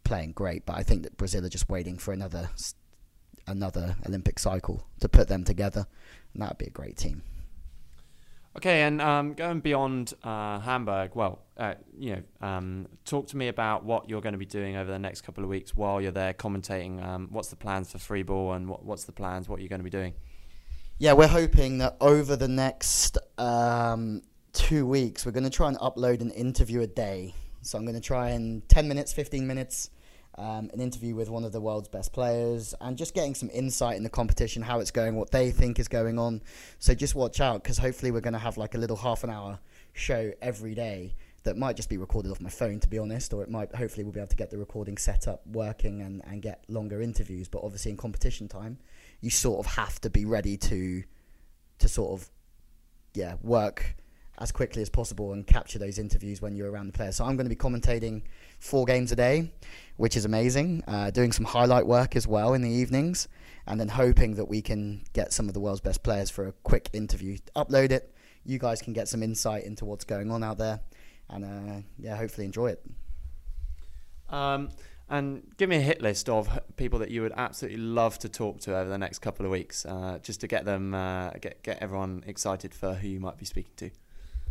playing 0.05 0.33
great. 0.33 0.67
But 0.67 0.77
I 0.77 0.83
think 0.83 1.05
that 1.05 1.17
Brazil 1.17 1.45
are 1.45 1.51
just 1.51 1.69
waiting 1.69 1.99
for 1.99 2.13
another 2.13 2.51
another 3.47 3.97
Olympic 4.07 4.39
cycle 4.39 4.87
to 5.01 5.09
put 5.09 5.29
them 5.29 5.45
together, 5.45 5.87
and 6.33 6.43
that 6.43 6.51
would 6.51 6.59
be 6.59 6.67
a 6.67 6.71
great 6.71 6.97
team. 6.97 7.23
Okay, 8.57 8.83
and 8.83 9.01
um, 9.01 9.35
going 9.35 9.61
beyond 9.61 10.13
uh, 10.25 10.59
Hamburg, 10.59 11.13
well, 11.15 11.43
uh, 11.57 11.75
you 11.97 12.17
know, 12.17 12.47
um, 12.47 12.87
talk 13.05 13.29
to 13.29 13.37
me 13.37 13.47
about 13.47 13.85
what 13.85 14.09
you're 14.09 14.21
going 14.21 14.33
to 14.33 14.39
be 14.39 14.47
doing 14.47 14.77
over 14.77 14.91
the 14.91 14.99
next 14.99 15.21
couple 15.21 15.45
of 15.45 15.51
weeks 15.51 15.77
while 15.77 16.01
you're 16.01 16.11
there 16.11 16.35
commentating. 16.35 17.01
Um, 17.03 17.29
what's 17.31 17.49
the 17.49 17.57
plans 17.57 17.93
for 17.93 17.99
free 17.99 18.25
ball, 18.25 18.55
and 18.55 18.69
what, 18.69 18.85
what's 18.85 19.05
the 19.05 19.13
plans? 19.13 19.49
What 19.49 19.61
you're 19.61 19.69
going 19.69 19.81
to 19.81 19.85
be 19.85 19.91
doing? 19.91 20.15
Yeah, 21.03 21.15
we're 21.15 21.29
hoping 21.29 21.79
that 21.79 21.97
over 21.99 22.37
the 22.37 22.47
next 22.47 23.17
um, 23.39 24.21
two 24.53 24.87
weeks, 24.87 25.25
we're 25.25 25.33
going 25.33 25.45
to 25.45 25.49
try 25.49 25.69
and 25.69 25.79
upload 25.79 26.21
an 26.21 26.31
interview 26.31 26.83
a 26.83 26.87
day. 26.87 27.35
So 27.63 27.79
I'm 27.79 27.87
going 27.87 27.95
to 27.95 28.03
try 28.03 28.33
in 28.33 28.63
10 28.69 28.87
minutes, 28.87 29.11
15 29.15 29.47
minutes, 29.47 29.89
um, 30.37 30.69
an 30.75 30.81
interview 30.83 31.15
with 31.15 31.31
one 31.31 31.43
of 31.43 31.53
the 31.53 31.61
world's 31.63 31.89
best 31.89 32.13
players 32.13 32.75
and 32.83 32.99
just 32.99 33.15
getting 33.15 33.35
some 33.35 33.49
insight 33.51 33.97
in 33.97 34.03
the 34.03 34.11
competition, 34.11 34.61
how 34.61 34.81
it's 34.81 34.91
going, 34.91 35.17
what 35.17 35.31
they 35.31 35.51
think 35.51 35.79
is 35.79 35.89
going 35.89 36.19
on. 36.19 36.43
So 36.81 36.95
just 36.95 37.15
watch 37.15 37.41
out 37.41 37.63
because 37.63 37.79
hopefully 37.79 38.11
we're 38.11 38.21
going 38.21 38.35
to 38.35 38.39
have 38.39 38.59
like 38.59 38.75
a 38.75 38.79
little 38.79 38.97
half 38.97 39.25
an 39.25 39.31
hour 39.31 39.59
show 39.95 40.33
every 40.43 40.75
day 40.75 41.15
that 41.45 41.57
might 41.57 41.77
just 41.77 41.89
be 41.89 41.97
recorded 41.97 42.31
off 42.31 42.43
my 42.43 42.51
phone 42.51 42.79
to 42.79 42.89
be 42.89 42.99
honest 42.99 43.33
or 43.33 43.43
it 43.43 43.51
might 43.51 43.75
hopefully 43.75 44.05
we'll 44.05 44.13
be 44.13 44.21
able 44.21 44.29
to 44.29 44.37
get 44.37 44.51
the 44.51 44.59
recording 44.59 44.99
set 44.99 45.27
up 45.27 45.41
working 45.47 46.03
and, 46.03 46.23
and 46.27 46.43
get 46.43 46.63
longer 46.69 47.01
interviews 47.01 47.49
but 47.49 47.63
obviously 47.65 47.91
in 47.91 47.97
competition 47.97 48.47
time 48.47 48.79
you 49.21 49.31
sort 49.31 49.65
of 49.65 49.73
have 49.73 50.01
to 50.01 50.11
be 50.11 50.25
ready 50.25 50.57
to 50.57 51.03
to 51.79 51.89
sort 51.89 52.21
of 52.21 52.31
yeah 53.15 53.37
work 53.43 53.97
as 54.41 54.51
quickly 54.51 54.81
as 54.81 54.89
possible 54.89 55.33
and 55.35 55.47
capture 55.47 55.79
those 55.79 55.99
interviews 55.99 56.41
when 56.41 56.57
you're 56.57 56.71
around 56.71 56.87
the 56.87 56.93
players. 56.93 57.17
So 57.17 57.25
I'm 57.25 57.37
going 57.37 57.45
to 57.45 57.55
be 57.55 57.57
commentating 57.57 58.23
four 58.59 58.87
games 58.87 59.13
a 59.13 59.17
day, 59.17 59.53
which 59.99 60.17
is 60.17 60.25
amazing. 60.25 60.83
Uh, 60.89 61.11
doing 61.11 61.31
some 61.31 61.45
highlight 61.45 61.87
work 61.87 62.17
as 62.17 62.27
well 62.27 62.55
in 62.55 62.63
the 62.63 62.71
evenings, 62.71 63.29
and 63.67 63.79
then 63.79 63.89
hoping 63.89 64.37
that 64.37 64.47
we 64.47 64.63
can 64.63 65.05
get 65.13 65.33
some 65.33 65.47
of 65.49 65.55
the 65.55 65.61
world's 65.61 65.83
best 65.83 66.03
players 66.03 66.31
for 66.31 66.49
a 66.49 66.53
quick 66.53 66.89
interview. 66.95 67.37
Upload 67.55 67.91
it. 67.91 68.15
You 68.45 68.59
guys 68.59 68.81
can 68.81 68.95
get 68.95 69.09
some 69.09 69.23
insight 69.23 69.65
into 69.65 69.85
what's 69.85 70.05
going 70.05 70.31
on 70.31 70.43
out 70.43 70.57
there, 70.57 70.81
and 71.29 71.45
uh, 71.45 71.83
yeah, 71.99 72.17
hopefully 72.17 72.47
enjoy 72.47 72.69
it. 72.69 72.83
Um, 74.31 74.71
and 75.11 75.43
give 75.57 75.69
me 75.69 75.77
a 75.77 75.81
hit 75.81 76.01
list 76.01 76.29
of 76.29 76.49
people 76.77 77.01
that 77.01 77.11
you 77.11 77.23
would 77.23 77.33
absolutely 77.37 77.79
love 77.79 78.19
to 78.21 78.29
talk 78.29 78.61
to 78.61 78.77
over 78.77 78.89
the 78.89 78.97
next 78.97 79.19
couple 79.19 79.45
of 79.45 79.51
weeks, 79.51 79.85
uh, 79.85 80.19
just 80.23 80.41
to 80.41 80.47
get 80.47 80.65
them, 80.65 80.95
uh, 80.95 81.31
get 81.41 81.63
get 81.63 81.83
everyone 81.83 82.23
excited 82.27 82.73
for 82.73 82.95
who 82.95 83.09
you 83.09 83.21
might 83.21 83.37
be 83.37 83.45
speaking 83.45 83.73
to. 83.77 83.91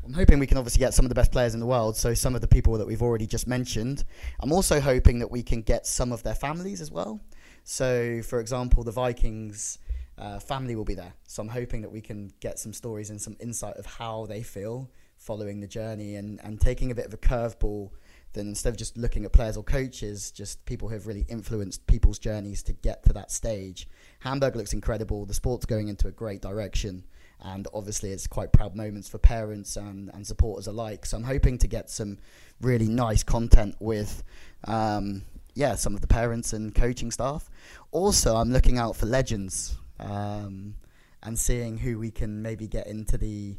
I'm 0.06 0.14
hoping 0.14 0.40
we 0.40 0.48
can 0.48 0.58
obviously 0.58 0.80
get 0.80 0.94
some 0.94 1.06
of 1.06 1.10
the 1.10 1.16
best 1.16 1.32
players 1.32 1.54
in 1.54 1.60
the 1.60 1.66
world, 1.66 1.96
so 1.96 2.14
some 2.14 2.36
of 2.36 2.42
the 2.42 2.48
people 2.48 2.78
that 2.78 2.86
we've 2.86 3.02
already 3.02 3.26
just 3.26 3.48
mentioned. 3.48 4.04
I'm 4.40 4.52
also 4.52 4.80
hoping 4.80 5.20
that 5.20 5.32
we 5.32 5.44
can 5.44 5.62
get 5.62 5.88
some 5.88 6.12
of 6.12 6.24
their 6.24 6.36
families 6.36 6.82
as 6.82 6.92
well. 6.92 7.22
So, 7.64 8.22
for 8.24 8.40
example, 8.40 8.84
the 8.84 8.92
Vikings 8.92 9.78
uh, 10.18 10.40
family 10.40 10.76
will 10.76 10.86
be 10.86 10.96
there. 10.96 11.14
So, 11.28 11.42
I'm 11.42 11.50
hoping 11.50 11.82
that 11.82 11.92
we 11.92 12.02
can 12.02 12.34
get 12.40 12.60
some 12.60 12.74
stories 12.74 13.10
and 13.10 13.22
some 13.22 13.36
insight 13.40 13.78
of 13.78 13.86
how 13.86 14.26
they 14.26 14.42
feel 14.42 14.90
following 15.18 15.60
the 15.60 15.68
journey 15.68 16.16
and, 16.16 16.40
and 16.44 16.60
taking 16.60 16.92
a 16.92 16.96
bit 16.96 17.06
of 17.06 17.14
a 17.14 17.18
curveball 17.18 17.92
then 18.34 18.48
instead 18.48 18.70
of 18.70 18.78
just 18.78 18.98
looking 18.98 19.26
at 19.26 19.34
players 19.34 19.58
or 19.58 19.64
coaches, 19.64 20.32
just 20.32 20.64
people 20.66 20.88
who 20.88 20.94
have 20.94 21.08
really 21.08 21.26
influenced 21.30 21.86
people's 21.88 22.20
journeys 22.20 22.62
to 22.64 22.74
get 22.74 23.04
to 23.04 23.14
that 23.14 23.32
stage. 23.32 23.88
Hamburg 24.20 24.56
looks 24.56 24.74
incredible. 24.74 25.26
The 25.26 25.34
sport's 25.34 25.66
going 25.66 25.88
into 25.88 26.08
a 26.08 26.12
great 26.12 26.42
direction. 26.42 27.06
And 27.42 27.68
obviously, 27.74 28.12
it's 28.12 28.28
quite 28.28 28.52
proud 28.52 28.76
moments 28.76 29.08
for 29.08 29.18
parents 29.18 29.78
and, 29.78 30.12
and 30.14 30.28
supporters 30.28 30.68
alike. 30.68 31.06
So 31.06 31.18
I'm 31.18 31.24
hoping 31.24 31.58
to 31.60 31.68
get 31.68 31.90
some 31.90 32.18
really 32.62 32.88
nice 32.88 33.24
content 33.24 33.76
with, 33.80 34.24
um, 34.66 35.24
yeah, 35.56 35.76
some 35.76 35.96
of 35.96 36.02
the 36.02 36.08
parents 36.08 36.54
and 36.54 36.76
coaching 36.76 37.12
staff. 37.12 37.50
Also, 37.92 38.36
I'm 38.36 38.52
looking 38.52 38.78
out 38.78 38.96
for 38.96 39.06
legends 39.06 39.78
um, 40.00 40.76
and 41.24 41.40
seeing 41.40 41.78
who 41.78 41.98
we 41.98 42.12
can 42.12 42.42
maybe 42.42 42.68
get 42.68 42.88
into 42.88 43.18
the, 43.18 43.58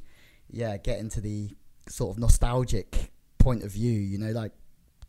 yeah, 0.50 0.76
get 0.76 0.98
into 0.98 1.22
the 1.22 1.50
sort 1.88 2.14
of 2.14 2.20
nostalgic 2.20 3.10
point 3.38 3.64
of 3.64 3.72
view. 3.72 3.98
You 3.98 4.18
know, 4.18 4.32
like 4.32 4.52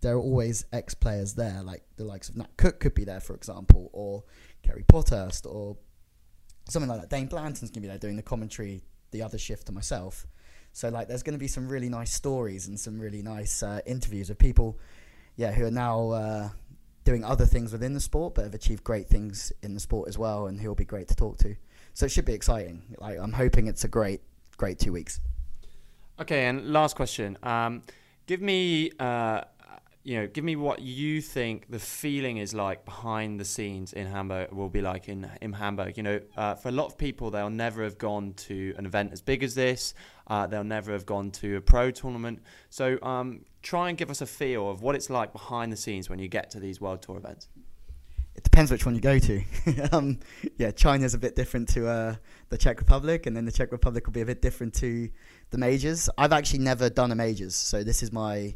there 0.01 0.15
are 0.15 0.19
always 0.19 0.65
ex 0.73 0.93
players 0.93 1.33
there, 1.35 1.61
like 1.63 1.83
the 1.97 2.03
likes 2.03 2.29
of 2.29 2.37
Nat 2.37 2.49
Cook 2.57 2.79
could 2.79 2.93
be 2.93 3.03
there, 3.03 3.19
for 3.19 3.35
example, 3.35 3.89
or 3.93 4.23
Kerri 4.63 4.85
Pottharst, 4.85 5.45
or 5.45 5.77
something 6.67 6.89
like 6.89 7.01
that. 7.01 7.09
Dain 7.09 7.27
Blanton's 7.27 7.71
gonna 7.71 7.81
be 7.81 7.87
there 7.87 7.97
doing 7.97 8.15
the 8.15 8.23
commentary, 8.23 8.83
the 9.11 9.21
other 9.21 9.37
shift 9.37 9.67
to 9.67 9.71
myself. 9.71 10.25
So 10.73 10.89
like, 10.89 11.07
there's 11.07 11.23
to 11.23 11.37
be 11.37 11.47
some 11.47 11.67
really 11.67 11.89
nice 11.89 12.13
stories 12.13 12.67
and 12.67 12.79
some 12.79 12.99
really 12.99 13.21
nice 13.21 13.61
uh, 13.61 13.81
interviews 13.85 14.29
of 14.29 14.37
people, 14.37 14.79
yeah, 15.35 15.51
who 15.51 15.65
are 15.65 15.71
now 15.71 16.11
uh, 16.11 16.49
doing 17.03 17.23
other 17.23 17.45
things 17.45 17.71
within 17.71 17.93
the 17.93 17.99
sport, 17.99 18.35
but 18.35 18.43
have 18.43 18.53
achieved 18.53 18.83
great 18.83 19.07
things 19.07 19.51
in 19.61 19.73
the 19.73 19.79
sport 19.79 20.07
as 20.07 20.17
well, 20.17 20.47
and 20.47 20.59
who 20.59 20.67
will 20.67 20.75
be 20.75 20.85
great 20.85 21.07
to 21.09 21.15
talk 21.15 21.37
to. 21.39 21.55
So 21.93 22.05
it 22.05 22.11
should 22.11 22.25
be 22.25 22.33
exciting. 22.33 22.95
Like, 22.99 23.19
I'm 23.19 23.33
hoping 23.33 23.67
it's 23.67 23.83
a 23.83 23.89
great, 23.89 24.21
great 24.57 24.79
two 24.79 24.93
weeks. 24.93 25.19
Okay, 26.19 26.45
and 26.45 26.71
last 26.71 26.95
question. 26.95 27.37
Um, 27.43 27.83
give 28.27 28.41
me 28.41 28.91
uh, 28.99 29.41
you 30.03 30.19
know, 30.19 30.27
give 30.27 30.43
me 30.43 30.55
what 30.55 30.81
you 30.81 31.21
think 31.21 31.69
the 31.69 31.79
feeling 31.79 32.37
is 32.37 32.53
like 32.55 32.85
behind 32.85 33.39
the 33.39 33.45
scenes 33.45 33.93
in 33.93 34.07
Hamburg 34.07 34.51
will 34.51 34.69
be 34.69 34.81
like 34.81 35.07
in 35.07 35.29
in 35.41 35.53
Hamburg. 35.53 35.95
You 35.97 36.03
know, 36.03 36.19
uh, 36.35 36.55
for 36.55 36.69
a 36.69 36.71
lot 36.71 36.87
of 36.87 36.97
people, 36.97 37.29
they'll 37.29 37.51
never 37.51 37.83
have 37.83 37.97
gone 37.97 38.33
to 38.33 38.73
an 38.77 38.85
event 38.85 39.13
as 39.13 39.21
big 39.21 39.43
as 39.43 39.53
this. 39.53 39.93
Uh, 40.25 40.47
they'll 40.47 40.63
never 40.63 40.91
have 40.91 41.05
gone 41.05 41.29
to 41.31 41.57
a 41.57 41.61
pro 41.61 41.91
tournament. 41.91 42.41
So, 42.69 42.97
um, 43.03 43.41
try 43.61 43.89
and 43.89 43.97
give 43.97 44.09
us 44.09 44.21
a 44.21 44.25
feel 44.25 44.71
of 44.71 44.81
what 44.81 44.95
it's 44.95 45.09
like 45.09 45.33
behind 45.33 45.71
the 45.71 45.77
scenes 45.77 46.09
when 46.09 46.17
you 46.17 46.27
get 46.27 46.49
to 46.51 46.59
these 46.59 46.81
World 46.81 47.03
Tour 47.03 47.17
events. 47.17 47.47
It 48.33 48.43
depends 48.43 48.71
which 48.71 48.85
one 48.85 48.95
you 48.95 49.01
go 49.01 49.19
to. 49.19 49.43
um, 49.91 50.19
yeah, 50.57 50.71
China's 50.71 51.13
a 51.13 51.19
bit 51.19 51.35
different 51.35 51.67
to 51.69 51.87
uh, 51.87 52.15
the 52.49 52.57
Czech 52.57 52.79
Republic, 52.79 53.27
and 53.27 53.35
then 53.35 53.45
the 53.45 53.51
Czech 53.51 53.71
Republic 53.71 54.07
will 54.07 54.13
be 54.13 54.21
a 54.21 54.25
bit 54.25 54.41
different 54.41 54.73
to 54.75 55.09
the 55.51 55.57
majors. 55.57 56.09
I've 56.17 56.33
actually 56.33 56.59
never 56.59 56.89
done 56.89 57.11
a 57.11 57.15
majors, 57.15 57.55
so 57.55 57.83
this 57.83 58.01
is 58.01 58.11
my 58.11 58.55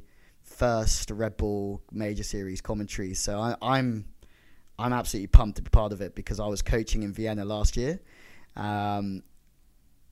first 0.55 1.11
Red 1.11 1.37
Bull 1.37 1.81
Major 1.91 2.23
Series 2.23 2.61
commentary. 2.61 3.13
So 3.13 3.39
I, 3.39 3.55
I'm 3.61 4.05
I'm 4.77 4.93
absolutely 4.93 5.27
pumped 5.27 5.57
to 5.57 5.61
be 5.61 5.69
part 5.69 5.93
of 5.93 6.01
it 6.01 6.15
because 6.15 6.39
I 6.39 6.47
was 6.47 6.61
coaching 6.61 7.03
in 7.03 7.13
Vienna 7.13 7.45
last 7.45 7.77
year, 7.77 7.99
um, 8.55 9.23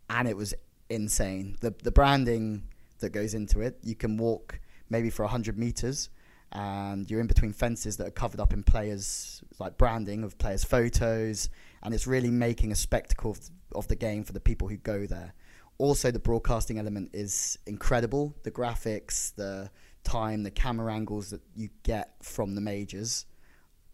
and 0.10 0.27
it 0.27 0.38
was 0.38 0.53
insane. 0.89 1.58
The 1.62 1.73
the 1.84 1.91
branding 1.91 2.63
that 2.99 3.12
goes 3.12 3.34
into 3.34 3.62
it. 3.62 3.77
You 3.84 3.95
can 3.95 4.17
walk 4.17 4.60
maybe 4.89 5.10
for 5.10 5.25
hundred 5.27 5.58
meters, 5.58 6.10
and 6.51 7.10
you're 7.10 7.19
in 7.19 7.27
between 7.27 7.53
fences 7.53 7.97
that 7.97 8.08
are 8.08 8.12
covered 8.12 8.39
up 8.39 8.53
in 8.53 8.63
players 8.63 9.43
like 9.60 9.77
branding 9.77 10.23
of 10.23 10.38
players' 10.38 10.63
photos, 10.63 11.49
and 11.84 11.93
it's 11.93 12.08
really 12.08 12.32
making 12.32 12.71
a 12.71 12.75
spectacle 12.75 13.32
of, 13.32 13.39
of 13.75 13.88
the 13.88 13.95
game 13.95 14.23
for 14.23 14.34
the 14.34 14.39
people 14.39 14.67
who 14.67 14.77
go 14.77 15.06
there. 15.06 15.34
Also, 15.77 16.12
the 16.12 16.19
broadcasting 16.19 16.77
element 16.79 17.10
is 17.13 17.58
incredible. 17.65 18.36
The 18.43 18.51
graphics, 18.51 19.34
the 19.36 19.69
time, 20.03 20.43
the 20.43 20.51
camera 20.51 20.93
angles 20.93 21.29
that 21.29 21.41
you 21.55 21.69
get 21.83 22.15
from 22.21 22.55
the 22.55 22.61
majors 22.61 23.25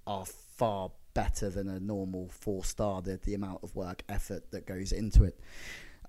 are 0.07 0.25
far 0.25 0.91
better 1.13 1.49
than 1.49 1.67
a 1.67 1.79
normal 1.79 2.29
four 2.29 2.63
star. 2.63 3.01
The, 3.01 3.19
the 3.23 3.33
amount 3.33 3.63
of 3.63 3.75
work, 3.75 4.03
effort 4.09 4.51
that 4.51 4.65
goes 4.65 4.91
into 4.91 5.23
it. 5.23 5.39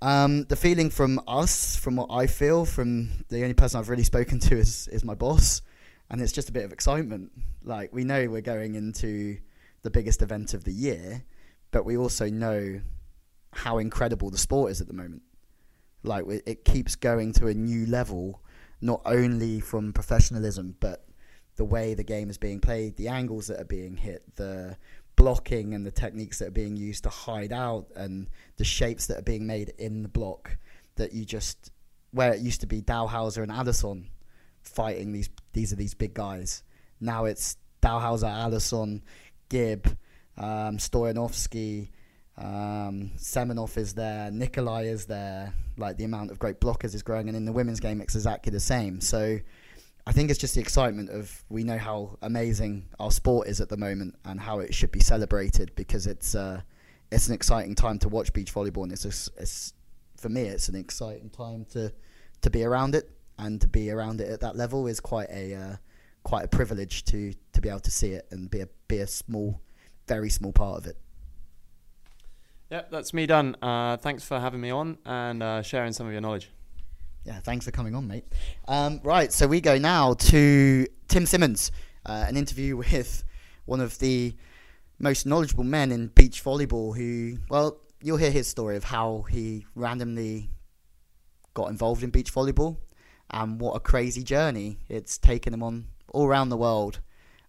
Um, 0.03 0.45
the 0.45 0.57
feeling 0.57 0.89
from 0.89 1.21
us, 1.29 1.77
from 1.77 1.97
what 1.97 2.09
I 2.11 2.27
feel, 2.27 2.65
from 2.65 3.11
the 3.29 3.43
only 3.43 3.55
person 3.55 3.79
I've 3.79 3.91
really 3.91 4.05
spoken 4.05 4.39
to 4.41 4.57
is, 4.57 4.89
is 4.89 5.05
my 5.05 5.15
boss, 5.15 5.61
and 6.11 6.23
it's 6.23 6.33
just 6.33 6.49
a 6.49 6.53
bit 6.53 6.65
of 6.65 6.73
excitement. 6.73 7.31
Like, 7.63 7.93
we 7.93 8.05
know 8.05 8.29
we're 8.29 8.41
going 8.41 8.77
into 8.77 9.39
the 9.83 9.91
biggest 9.91 10.23
event 10.23 10.55
of 10.55 10.65
the 10.65 10.73
year, 10.73 11.25
but 11.71 11.85
we 11.85 11.97
also 11.97 12.31
know 12.31 12.81
how 13.53 13.79
incredible 13.79 14.31
the 14.31 14.39
sport 14.39 14.71
is 14.71 14.81
at 14.81 14.87
the 14.87 14.95
moment. 14.95 15.23
Like, 16.03 16.25
it 16.47 16.65
keeps 16.65 16.97
going 16.97 17.33
to 17.35 17.49
a 17.49 17.55
new 17.55 17.85
level 17.85 18.43
not 18.81 19.03
only 19.05 19.61
from 19.61 19.93
professionalism, 19.93 20.77
but 20.81 21.07
the 21.57 21.65
way 21.65 21.95
the 21.95 22.05
game 22.05 22.31
is 22.31 22.39
being 22.39 22.61
played, 22.61 22.97
the 22.97 23.09
angles 23.09 23.47
that 23.49 23.61
are 23.61 23.67
being 23.67 23.97
hit, 23.97 24.23
the 24.37 24.77
blocking 25.17 25.75
and 25.75 25.85
the 25.85 25.91
techniques 25.91 26.39
that 26.39 26.49
are 26.49 26.53
being 26.53 26.77
used 26.77 27.03
to 27.05 27.11
hide 27.11 27.53
out, 27.53 27.87
and 27.95 28.29
the 28.57 28.65
shapes 28.65 29.07
that 29.07 29.19
are 29.19 29.23
being 29.23 29.47
made 29.47 29.73
in 29.79 30.03
the 30.03 30.09
block. 30.09 30.57
That 30.97 31.13
you 31.13 31.25
just 31.25 31.71
where 32.13 32.33
it 32.33 32.41
used 32.41 32.61
to 32.63 32.67
be 32.67 32.83
Dalhausser 32.83 33.43
and 33.43 33.53
Alison 33.53 34.11
fighting 34.63 35.13
these 35.13 35.31
these 35.53 35.73
are 35.73 35.77
these 35.77 35.95
big 35.95 36.15
guys. 36.15 36.63
now 37.01 37.25
it's 37.25 37.57
Dalhausser, 37.83 38.31
Alison, 38.31 39.03
Gibb, 39.49 39.87
um, 40.37 40.77
Stoyanovsky, 40.77 41.91
um, 42.41 43.13
Semenov 43.17 43.77
is 43.77 43.95
there, 43.95 44.31
Nicolai 44.31 44.87
is 44.87 45.07
there. 45.07 45.53
Like 45.77 45.97
the 45.97 46.05
amount 46.05 46.31
of 46.31 46.39
great 46.39 46.61
blockers 46.61 46.95
is 46.95 47.03
growing, 47.03 47.29
and 47.29 47.37
in 47.37 47.45
the 47.45 47.53
women's 47.53 47.81
game, 47.81 48.01
it's 48.01 48.15
exactly 48.15 48.51
the 48.51 48.61
same. 48.61 49.01
So 49.01 49.39
I 50.07 50.13
think 50.13 50.31
it's 50.31 50.39
just 50.39 50.55
the 50.55 50.61
excitement 50.61 51.11
of 51.11 51.45
we 51.49 51.65
know 51.65 51.79
how 51.79 52.19
amazing 52.23 52.89
our 52.99 53.11
sport 53.11 53.49
is 53.49 53.61
at 53.61 53.69
the 53.69 53.77
moment 53.77 54.17
and 54.25 54.41
how 54.41 54.59
it 54.61 54.75
should 54.75 54.91
be 54.91 55.01
celebrated 55.01 55.73
because 55.77 56.07
it's 56.07 56.35
uh, 56.35 56.61
it's 57.13 57.29
an 57.29 57.35
exciting 57.35 57.75
time 57.75 57.99
to 58.01 58.09
watch 58.09 58.33
beach 58.33 58.53
volleyball, 58.53 58.85
and 58.85 58.93
it's, 58.93 59.05
a, 59.05 59.43
it's 59.43 59.75
for 60.17 60.29
me, 60.29 60.43
it's 60.43 60.69
an 60.69 60.77
exciting 60.77 61.31
time 61.31 61.65
to 61.73 61.93
to 62.41 62.51
be 62.51 62.65
around 62.65 62.95
it 62.95 63.11
and 63.39 63.61
to 63.61 63.69
be 63.69 63.91
around 63.91 64.21
it 64.21 64.29
at 64.29 64.41
that 64.41 64.57
level 64.57 64.87
is 64.87 65.01
quite 65.01 65.29
a 65.31 65.55
uh, 65.55 65.77
quite 66.23 66.45
a 66.45 66.49
privilege 66.49 67.05
to 67.05 67.33
to 67.53 67.61
be 67.61 67.69
able 67.69 67.81
to 67.81 67.91
see 67.91 68.11
it 68.11 68.27
and 68.31 68.51
be 68.51 68.61
a 68.61 68.69
be 68.89 68.99
a 68.99 69.07
small, 69.07 69.61
very 70.09 70.31
small 70.31 70.53
part 70.53 70.79
of 70.79 70.87
it. 70.87 70.97
Yep, 72.71 72.91
that's 72.93 73.13
me 73.13 73.27
done. 73.27 73.57
Uh, 73.61 73.97
thanks 73.97 74.23
for 74.23 74.39
having 74.39 74.61
me 74.61 74.71
on 74.71 74.97
and 75.05 75.43
uh, 75.43 75.61
sharing 75.61 75.93
some 75.93 76.07
of 76.07 76.13
your 76.13 76.21
knowledge. 76.21 76.51
Yeah, 77.25 77.41
thanks 77.41 77.65
for 77.65 77.73
coming 77.73 77.97
on, 77.97 78.07
mate. 78.07 78.25
Um, 78.69 79.01
right, 79.03 79.33
so 79.33 79.49
we 79.49 79.61
go 79.61 79.77
now 79.77 80.15
to 80.15 80.87
Tim 81.09 81.27
Simmons, 81.27 81.73
uh, 82.07 82.27
an 82.29 82.37
interview 82.37 82.77
with 82.79 83.25
one 83.65 83.81
of 83.81 83.99
the 83.99 84.37
most 85.01 85.27
knowledgeable 85.27 85.65
men 85.65 85.91
in 85.91 86.09
beach 86.09 86.45
volleyball. 86.45 86.97
Who, 86.97 87.39
well, 87.49 87.81
you'll 88.03 88.19
hear 88.19 88.31
his 88.31 88.47
story 88.47 88.77
of 88.77 88.85
how 88.85 89.23
he 89.29 89.67
randomly 89.75 90.51
got 91.55 91.71
involved 91.71 92.05
in 92.05 92.11
beach 92.11 92.33
volleyball 92.33 92.77
and 93.31 93.61
what 93.61 93.73
a 93.73 93.81
crazy 93.81 94.23
journey 94.23 94.79
it's 94.89 95.19
taken 95.19 95.53
him 95.53 95.63
on 95.65 95.87
all 96.09 96.27
around 96.27 96.51
the 96.51 96.57
world 96.57 97.01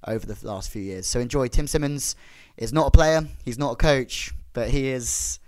over 0.08 0.26
the 0.26 0.48
last 0.48 0.72
few 0.72 0.82
years. 0.82 1.06
So 1.06 1.20
enjoy. 1.20 1.48
Tim 1.48 1.68
Simmons 1.68 2.16
is 2.58 2.74
not 2.74 2.88
a 2.88 2.92
player, 2.92 3.28
he's 3.46 3.60
not 3.60 3.74
a 3.74 3.76
coach, 3.76 4.34
but 4.54 4.70
he 4.70 4.90
is 4.90 5.40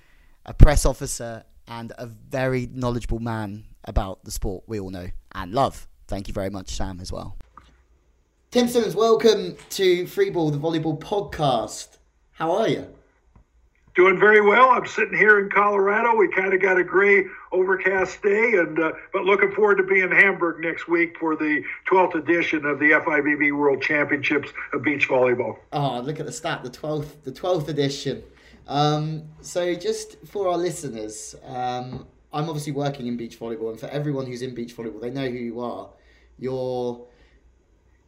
a 0.45 0.53
press 0.53 0.85
officer 0.85 1.43
and 1.67 1.91
a 1.97 2.05
very 2.05 2.69
knowledgeable 2.71 3.19
man 3.19 3.65
about 3.85 4.23
the 4.23 4.31
sport 4.31 4.63
we 4.67 4.79
all 4.79 4.89
know 4.89 5.07
and 5.33 5.53
love. 5.53 5.87
Thank 6.07 6.27
you 6.27 6.33
very 6.33 6.49
much, 6.49 6.75
Sam, 6.75 6.99
as 6.99 7.11
well. 7.11 7.37
Tim 8.51 8.67
Simmons, 8.67 8.95
welcome 8.95 9.55
to 9.71 10.03
Freeball, 10.03 10.51
the 10.51 10.59
volleyball 10.59 10.99
podcast. 10.99 11.97
How 12.33 12.51
are 12.51 12.67
you? 12.67 12.87
Doing 13.95 14.19
very 14.19 14.41
well. 14.41 14.69
I'm 14.69 14.87
sitting 14.87 15.15
here 15.15 15.39
in 15.39 15.51
Colorado. 15.51 16.15
We 16.15 16.27
kind 16.27 16.51
of 16.51 16.61
got 16.61 16.79
a 16.79 16.83
gray, 16.83 17.25
overcast 17.51 18.23
day, 18.23 18.53
and 18.53 18.79
uh, 18.79 18.91
but 19.11 19.23
looking 19.23 19.51
forward 19.51 19.75
to 19.77 19.83
being 19.83 20.03
in 20.03 20.11
Hamburg 20.11 20.59
next 20.59 20.87
week 20.87 21.17
for 21.19 21.35
the 21.35 21.63
12th 21.91 22.15
edition 22.15 22.65
of 22.65 22.79
the 22.79 22.91
FIVB 22.91 23.55
World 23.55 23.83
Championships 23.83 24.51
of 24.73 24.81
Beach 24.81 25.07
Volleyball. 25.07 25.57
Oh, 25.71 25.99
look 26.01 26.19
at 26.19 26.25
the 26.25 26.31
stat, 26.31 26.63
the 26.63 26.71
12th, 26.71 27.21
the 27.23 27.31
12th 27.31 27.67
edition. 27.67 28.23
Um, 28.67 29.23
so, 29.41 29.75
just 29.75 30.25
for 30.25 30.47
our 30.49 30.57
listeners, 30.57 31.35
um, 31.45 32.07
I'm 32.31 32.49
obviously 32.49 32.71
working 32.71 33.07
in 33.07 33.17
beach 33.17 33.39
volleyball, 33.39 33.69
and 33.69 33.79
for 33.79 33.87
everyone 33.87 34.25
who's 34.25 34.41
in 34.41 34.55
beach 34.55 34.75
volleyball, 34.75 35.01
they 35.01 35.11
know 35.11 35.27
who 35.27 35.37
you 35.37 35.59
are. 35.59 35.89
You're 36.39 37.05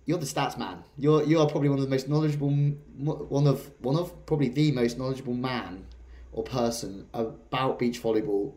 you're 0.05 0.17
the 0.17 0.25
stats 0.25 0.57
man. 0.57 0.83
You're 0.97 1.23
you 1.23 1.39
are 1.39 1.47
probably 1.47 1.69
one 1.69 1.79
of 1.79 1.83
the 1.83 1.89
most 1.89 2.07
knowledgeable, 2.07 2.49
one 2.49 3.47
of 3.47 3.69
one 3.79 3.95
of 3.95 4.25
probably 4.25 4.49
the 4.49 4.71
most 4.71 4.97
knowledgeable 4.97 5.33
man 5.33 5.85
or 6.31 6.43
person 6.43 7.07
about 7.13 7.79
beach 7.79 8.01
volleyball 8.01 8.53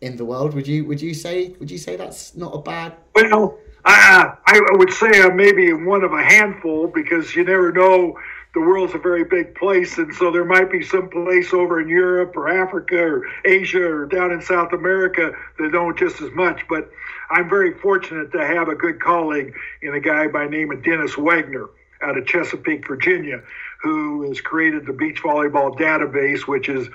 in 0.00 0.16
the 0.16 0.24
world. 0.24 0.54
Would 0.54 0.66
you 0.66 0.84
would 0.86 1.00
you 1.00 1.14
say 1.14 1.54
would 1.60 1.70
you 1.70 1.78
say 1.78 1.96
that's 1.96 2.36
not 2.36 2.54
a 2.54 2.58
bad? 2.58 2.96
Well, 3.14 3.58
uh, 3.84 4.34
I 4.46 4.60
would 4.72 4.92
say 4.92 5.22
I'm 5.22 5.36
maybe 5.36 5.72
one 5.72 6.02
of 6.02 6.12
a 6.12 6.22
handful 6.22 6.88
because 6.88 7.34
you 7.34 7.44
never 7.44 7.72
know 7.72 8.18
the 8.54 8.60
world's 8.60 8.94
a 8.94 8.98
very 8.98 9.24
big 9.24 9.54
place, 9.54 9.98
and 9.98 10.14
so 10.14 10.30
there 10.30 10.44
might 10.44 10.70
be 10.70 10.82
some 10.82 11.08
place 11.08 11.52
over 11.52 11.80
in 11.80 11.88
Europe 11.88 12.36
or 12.36 12.48
Africa 12.48 12.96
or 12.96 13.22
Asia 13.44 13.84
or 13.84 14.06
down 14.06 14.32
in 14.32 14.40
South 14.40 14.72
America 14.72 15.32
that 15.58 15.72
know 15.72 15.92
just 15.92 16.20
as 16.20 16.32
much. 16.32 16.62
But 16.68 16.90
I'm 17.30 17.48
very 17.48 17.74
fortunate 17.74 18.32
to 18.32 18.44
have 18.46 18.68
a 18.68 18.74
good 18.74 19.00
colleague 19.00 19.54
in 19.82 19.94
a 19.94 20.00
guy 20.00 20.28
by 20.28 20.46
name 20.46 20.72
of 20.72 20.82
Dennis 20.82 21.16
Wagner 21.16 21.68
out 22.00 22.16
of 22.16 22.26
Chesapeake, 22.26 22.86
Virginia, 22.86 23.42
who 23.82 24.22
has 24.28 24.40
created 24.40 24.86
the 24.86 24.92
beach 24.92 25.20
volleyball 25.22 25.76
database, 25.76 26.46
which 26.46 26.68
is 26.68 26.88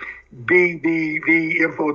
bvbinfo.com, 0.46 1.90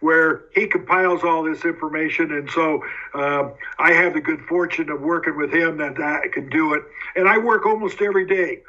where 0.00 0.44
he 0.54 0.66
compiles 0.66 1.24
all 1.24 1.42
this 1.42 1.64
information. 1.64 2.32
And 2.32 2.50
so 2.50 2.84
uh, 3.14 3.50
I 3.78 3.92
have 3.92 4.14
the 4.14 4.20
good 4.20 4.40
fortune 4.40 4.90
of 4.90 5.00
working 5.00 5.36
with 5.36 5.52
him 5.52 5.78
that 5.78 5.98
I 5.98 6.28
can 6.28 6.48
do 6.48 6.74
it. 6.74 6.82
And 7.14 7.28
I 7.28 7.38
work 7.38 7.66
almost 7.66 8.00
every 8.02 8.26
day 8.26 8.62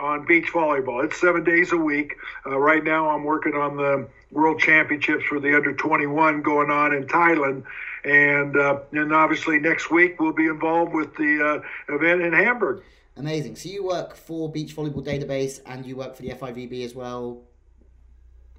on 0.00 0.24
beach 0.26 0.52
volleyball. 0.52 1.04
It's 1.04 1.20
seven 1.20 1.44
days 1.44 1.72
a 1.72 1.76
week. 1.76 2.16
Uh, 2.46 2.58
right 2.58 2.82
now, 2.82 3.10
I'm 3.10 3.24
working 3.24 3.54
on 3.54 3.76
the 3.76 4.08
World 4.30 4.60
Championships 4.60 5.24
for 5.24 5.38
the 5.38 5.54
under 5.54 5.74
21 5.74 6.42
going 6.42 6.70
on 6.70 6.94
in 6.94 7.06
Thailand. 7.06 7.64
And 8.04 8.56
uh, 8.56 8.80
and 8.90 9.12
obviously 9.12 9.60
next 9.60 9.90
week 9.90 10.20
we'll 10.20 10.32
be 10.32 10.46
involved 10.46 10.92
with 10.92 11.14
the 11.14 11.62
uh, 11.88 11.94
event 11.94 12.22
in 12.22 12.32
Hamburg. 12.32 12.82
Amazing. 13.16 13.56
So 13.56 13.68
you 13.68 13.84
work 13.84 14.16
for 14.16 14.50
Beach 14.50 14.74
Volleyball 14.74 15.04
Database 15.04 15.60
and 15.66 15.86
you 15.86 15.96
work 15.96 16.16
for 16.16 16.22
the 16.22 16.30
FIVB 16.30 16.84
as 16.84 16.94
well. 16.94 17.42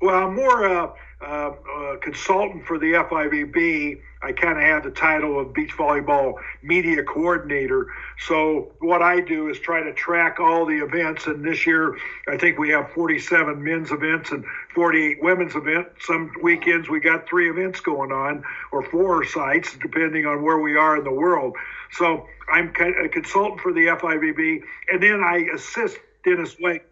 Well, 0.02 0.28
I'm 0.28 0.36
more 0.36 0.94
a, 1.24 1.52
a 1.52 1.98
consultant 1.98 2.66
for 2.66 2.78
the 2.78 2.94
FIVB. 2.94 4.02
I 4.22 4.32
kind 4.32 4.58
of 4.58 4.64
have 4.64 4.84
the 4.84 4.92
title 4.92 5.40
of 5.40 5.54
beach 5.54 5.72
volleyball 5.78 6.36
media 6.62 7.04
coordinator. 7.04 7.88
So 8.20 8.72
what 8.80 9.02
I 9.02 9.20
do 9.20 9.50
is 9.50 9.60
try 9.60 9.84
to 9.84 9.94
track 9.94 10.40
all 10.40 10.66
the 10.66 10.84
events. 10.84 11.28
And 11.28 11.44
this 11.44 11.68
year, 11.68 11.98
I 12.28 12.38
think 12.38 12.58
we 12.58 12.70
have 12.70 12.92
47 12.92 13.62
men's 13.62 13.92
events 13.92 14.32
and 14.32 14.46
48 14.74 15.22
women's 15.22 15.56
events. 15.56 16.06
Some 16.06 16.32
weekends 16.42 16.90
we 16.90 17.00
got 17.00 17.28
three 17.28 17.50
events 17.50 17.80
going 17.82 18.12
on, 18.12 18.44
or 18.72 18.84
four 18.84 19.26
sites, 19.26 19.76
depending 19.82 20.26
on 20.26 20.42
where 20.42 20.60
we 20.60 20.78
are 20.78 20.98
in 20.98 21.04
the 21.04 21.12
world. 21.12 21.56
So 21.92 22.28
I'm 22.52 22.70
a 22.70 23.10
consultant 23.10 23.62
for 23.62 23.74
the 23.74 23.88
FIVB, 23.88 24.62
and 24.92 25.02
then 25.04 25.24
I 25.24 25.48
assist 25.54 25.98
Dennis 26.24 26.56
Wake. 26.60 26.84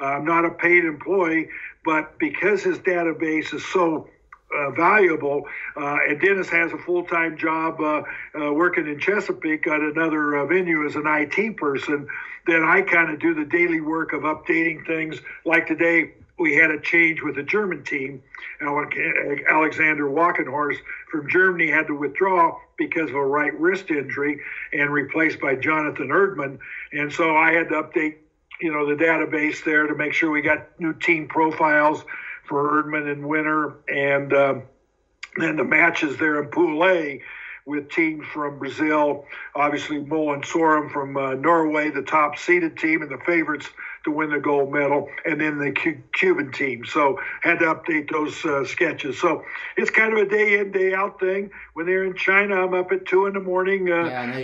Uh, 0.00 0.04
I'm 0.04 0.26
not 0.26 0.44
a 0.44 0.50
paid 0.50 0.84
employee, 0.84 1.48
but 1.86 2.18
because 2.18 2.62
his 2.64 2.78
database 2.80 3.54
is 3.54 3.64
so 3.64 4.08
uh, 4.54 4.70
valuable, 4.72 5.44
uh, 5.76 5.98
and 6.08 6.20
Dennis 6.20 6.48
has 6.50 6.72
a 6.72 6.78
full 6.78 7.04
time 7.04 7.38
job 7.38 7.80
uh, 7.80 8.02
uh, 8.38 8.52
working 8.52 8.86
in 8.86 8.98
Chesapeake 8.98 9.66
at 9.68 9.80
another 9.80 10.36
uh, 10.36 10.46
venue 10.46 10.84
as 10.84 10.96
an 10.96 11.04
IT 11.06 11.56
person, 11.56 12.08
then 12.46 12.62
I 12.64 12.82
kind 12.82 13.10
of 13.10 13.20
do 13.20 13.34
the 13.34 13.44
daily 13.44 13.80
work 13.80 14.12
of 14.12 14.22
updating 14.22 14.84
things. 14.86 15.20
Like 15.44 15.68
today, 15.68 16.12
we 16.38 16.54
had 16.54 16.70
a 16.70 16.80
change 16.80 17.22
with 17.22 17.36
the 17.36 17.42
German 17.42 17.82
team. 17.84 18.22
Alexander 18.60 20.04
Walkenhorst 20.04 20.78
from 21.10 21.30
Germany 21.30 21.70
had 21.70 21.86
to 21.86 21.94
withdraw 21.94 22.58
because 22.76 23.08
of 23.08 23.16
a 23.16 23.24
right 23.24 23.58
wrist 23.58 23.90
injury 23.90 24.40
and 24.72 24.90
replaced 24.90 25.40
by 25.40 25.54
Jonathan 25.54 26.08
Erdmann. 26.08 26.58
And 26.92 27.10
so 27.12 27.36
I 27.36 27.52
had 27.52 27.70
to 27.70 27.76
update 27.76 28.16
you 28.60 28.72
know, 28.72 28.86
the 28.86 29.02
database 29.02 29.64
there 29.64 29.86
to 29.86 29.94
make 29.94 30.12
sure 30.12 30.30
we 30.30 30.42
got 30.42 30.68
new 30.80 30.92
team 30.94 31.28
profiles 31.28 32.04
for 32.48 32.82
Erdmann 32.82 33.10
and 33.10 33.26
Winter, 33.26 33.76
and 33.88 34.32
um, 34.32 34.62
then 35.36 35.56
the 35.56 35.64
matches 35.64 36.16
there 36.16 36.42
in 36.42 36.48
Pool 36.48 36.84
A 36.84 37.22
with 37.66 37.90
teams 37.90 38.24
from 38.32 38.60
Brazil, 38.60 39.26
obviously 39.54 39.98
Mol 39.98 40.36
Sorum 40.42 40.90
from 40.92 41.16
uh, 41.16 41.34
Norway, 41.34 41.90
the 41.90 42.02
top 42.02 42.38
seeded 42.38 42.78
team 42.78 43.02
and 43.02 43.10
the 43.10 43.18
favorites 43.26 43.68
to 44.06 44.10
win 44.12 44.30
the 44.30 44.38
gold 44.38 44.72
medal, 44.72 45.08
and 45.24 45.40
then 45.40 45.58
the 45.58 45.72
Cuban 46.14 46.52
team. 46.52 46.84
So 46.86 47.20
had 47.42 47.58
to 47.58 47.66
update 47.66 48.10
those 48.10 48.42
uh, 48.44 48.64
sketches. 48.64 49.20
So 49.20 49.44
it's 49.76 49.90
kind 49.90 50.12
of 50.12 50.26
a 50.26 50.28
day 50.28 50.58
in 50.58 50.72
day 50.72 50.94
out 50.94 51.20
thing. 51.20 51.50
When 51.74 51.86
they're 51.86 52.04
in 52.04 52.14
China, 52.14 52.64
I'm 52.64 52.72
up 52.72 52.90
at 52.92 53.04
two 53.04 53.26
in 53.26 53.34
the 53.34 53.40
morning, 53.40 53.90
uh, 53.90 54.06
yeah, 54.06 54.36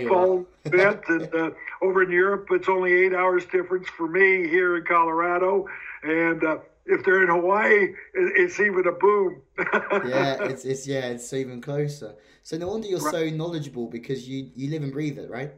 event, 0.65 1.01
and 1.07 1.33
uh, 1.33 1.49
over 1.81 2.03
in 2.03 2.11
Europe, 2.11 2.47
it's 2.51 2.69
only 2.69 2.93
eight 2.93 3.13
hours 3.13 3.45
difference 3.45 3.87
for 3.87 4.07
me 4.07 4.47
here 4.47 4.77
in 4.77 4.83
Colorado, 4.83 5.65
and 6.03 6.43
uh, 6.43 6.57
if 6.85 7.03
they're 7.05 7.23
in 7.23 7.29
Hawaii, 7.29 7.93
it's 8.13 8.59
even 8.59 8.85
a 8.85 8.91
boom. 8.91 9.41
yeah, 9.57 10.43
it's, 10.43 10.65
it's 10.65 10.85
yeah, 10.85 11.07
it's 11.07 11.31
even 11.31 11.61
closer. 11.61 12.15
So 12.43 12.57
no 12.57 12.67
wonder 12.67 12.87
you're 12.87 12.99
right. 12.99 13.13
so 13.13 13.29
knowledgeable 13.29 13.87
because 13.87 14.27
you 14.27 14.51
you 14.55 14.69
live 14.69 14.83
and 14.83 14.91
breathe 14.91 15.17
it, 15.17 15.29
right? 15.29 15.53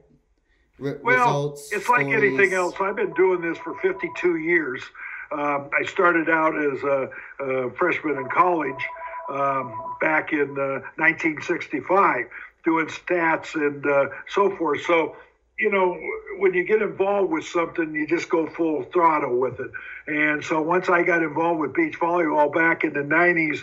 Re- 0.77 0.95
well, 1.01 1.17
results, 1.17 1.71
it's 1.71 1.85
stories. 1.85 2.07
like 2.07 2.15
anything 2.15 2.53
else. 2.53 2.75
I've 2.79 2.95
been 2.95 3.13
doing 3.13 3.41
this 3.41 3.57
for 3.59 3.77
52 3.79 4.37
years. 4.37 4.81
Um, 5.31 5.69
I 5.77 5.85
started 5.85 6.29
out 6.29 6.55
as 6.55 6.83
a, 6.83 7.09
a 7.39 7.71
freshman 7.71 8.17
in 8.17 8.27
college 8.29 8.83
um, 9.29 9.95
back 10.01 10.33
in 10.33 10.51
uh, 10.51 10.85
1965, 10.97 12.25
doing 12.63 12.87
stats 12.87 13.55
and 13.55 13.85
uh, 13.85 14.07
so 14.27 14.55
forth. 14.55 14.81
So 14.83 15.15
you 15.57 15.71
know, 15.71 15.97
when 16.39 16.53
you 16.53 16.65
get 16.65 16.81
involved 16.81 17.31
with 17.31 17.45
something, 17.45 17.93
you 17.93 18.05
just 18.07 18.29
go 18.29 18.47
full 18.47 18.83
throttle 18.91 19.39
with 19.39 19.59
it. 19.59 19.71
And 20.07 20.43
so 20.43 20.61
once 20.61 20.89
I 20.89 21.03
got 21.03 21.23
involved 21.23 21.61
with 21.61 21.73
beach 21.73 21.97
volleyball 21.99 22.53
back 22.53 22.83
in 22.83 22.93
the 22.93 22.99
90s, 22.99 23.59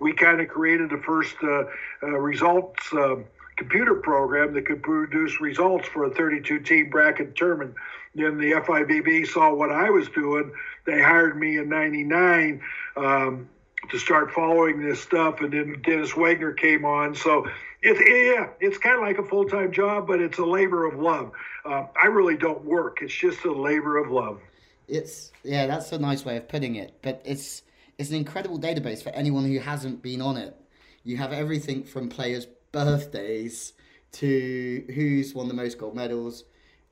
we 0.00 0.12
kind 0.12 0.40
of 0.40 0.48
created 0.48 0.90
the 0.90 0.98
first 0.98 1.36
uh, 1.42 1.64
uh, 2.02 2.06
results 2.08 2.92
uh, 2.92 3.16
computer 3.56 3.94
program 3.94 4.54
that 4.54 4.66
could 4.66 4.82
produce 4.82 5.40
results 5.40 5.88
for 5.88 6.04
a 6.04 6.10
32 6.10 6.60
team 6.60 6.90
bracket 6.90 7.36
tournament. 7.36 7.74
Then 8.14 8.38
the 8.38 8.52
FIVB 8.52 9.26
saw 9.26 9.52
what 9.54 9.70
I 9.70 9.90
was 9.90 10.08
doing. 10.08 10.52
They 10.84 11.02
hired 11.02 11.38
me 11.38 11.58
in 11.58 11.68
99 11.68 12.60
um, 12.96 13.48
to 13.90 13.98
start 13.98 14.30
following 14.32 14.80
this 14.86 15.00
stuff. 15.00 15.40
And 15.40 15.52
then 15.52 15.82
Dennis 15.82 16.16
Wagner 16.16 16.52
came 16.52 16.84
on. 16.84 17.14
So 17.14 17.46
it's 17.82 18.00
yeah, 18.00 18.48
it's 18.60 18.78
kind 18.78 18.96
of 18.96 19.02
like 19.02 19.18
a 19.18 19.24
full 19.24 19.44
time 19.44 19.72
job, 19.72 20.06
but 20.06 20.20
it's 20.20 20.38
a 20.38 20.44
labor 20.44 20.86
of 20.86 20.98
love. 20.98 21.32
Uh, 21.64 21.84
I 22.00 22.06
really 22.06 22.36
don't 22.36 22.64
work; 22.64 22.98
it's 23.02 23.14
just 23.14 23.44
a 23.44 23.52
labor 23.52 23.96
of 23.98 24.10
love. 24.10 24.40
It's 24.88 25.32
yeah, 25.42 25.66
that's 25.66 25.92
a 25.92 25.98
nice 25.98 26.24
way 26.24 26.36
of 26.36 26.48
putting 26.48 26.76
it. 26.76 26.94
But 27.02 27.22
it's 27.24 27.62
it's 27.98 28.10
an 28.10 28.16
incredible 28.16 28.58
database 28.58 29.02
for 29.02 29.10
anyone 29.10 29.44
who 29.44 29.58
hasn't 29.58 30.02
been 30.02 30.20
on 30.20 30.36
it. 30.36 30.56
You 31.04 31.16
have 31.18 31.32
everything 31.32 31.84
from 31.84 32.08
players' 32.08 32.46
birthdays 32.76 33.72
to 34.12 34.84
who's 34.94 35.34
won 35.34 35.48
the 35.48 35.54
most 35.54 35.78
gold 35.78 35.96
medals, 35.96 36.44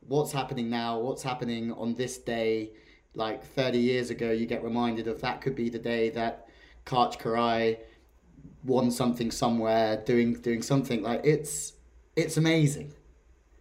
what's 0.09 0.33
happening 0.33 0.71
now, 0.71 0.99
what's 0.99 1.23
happening 1.23 1.73
on 1.73 1.95
this 1.95 2.17
day. 2.17 2.71
Like 3.15 3.45
30 3.45 3.79
years 3.79 4.11
ago, 4.11 4.33
you 4.33 4.47
get 4.47 4.65
reminded 4.65 5.07
of 5.07 5.21
that 5.21 5.41
could 5.41 5.55
be 5.55 5.69
the 5.69 5.79
day 5.79 6.09
that 6.11 6.49
Karch 6.85 7.21
Kiraly 7.21 7.77
won 8.65 8.91
something 8.91 9.31
somewhere, 9.31 10.03
doing 10.05 10.35
doing 10.35 10.63
something 10.63 11.03
like 11.03 11.21
it's 11.23 11.75
it's 12.17 12.39
amazing. 12.39 12.93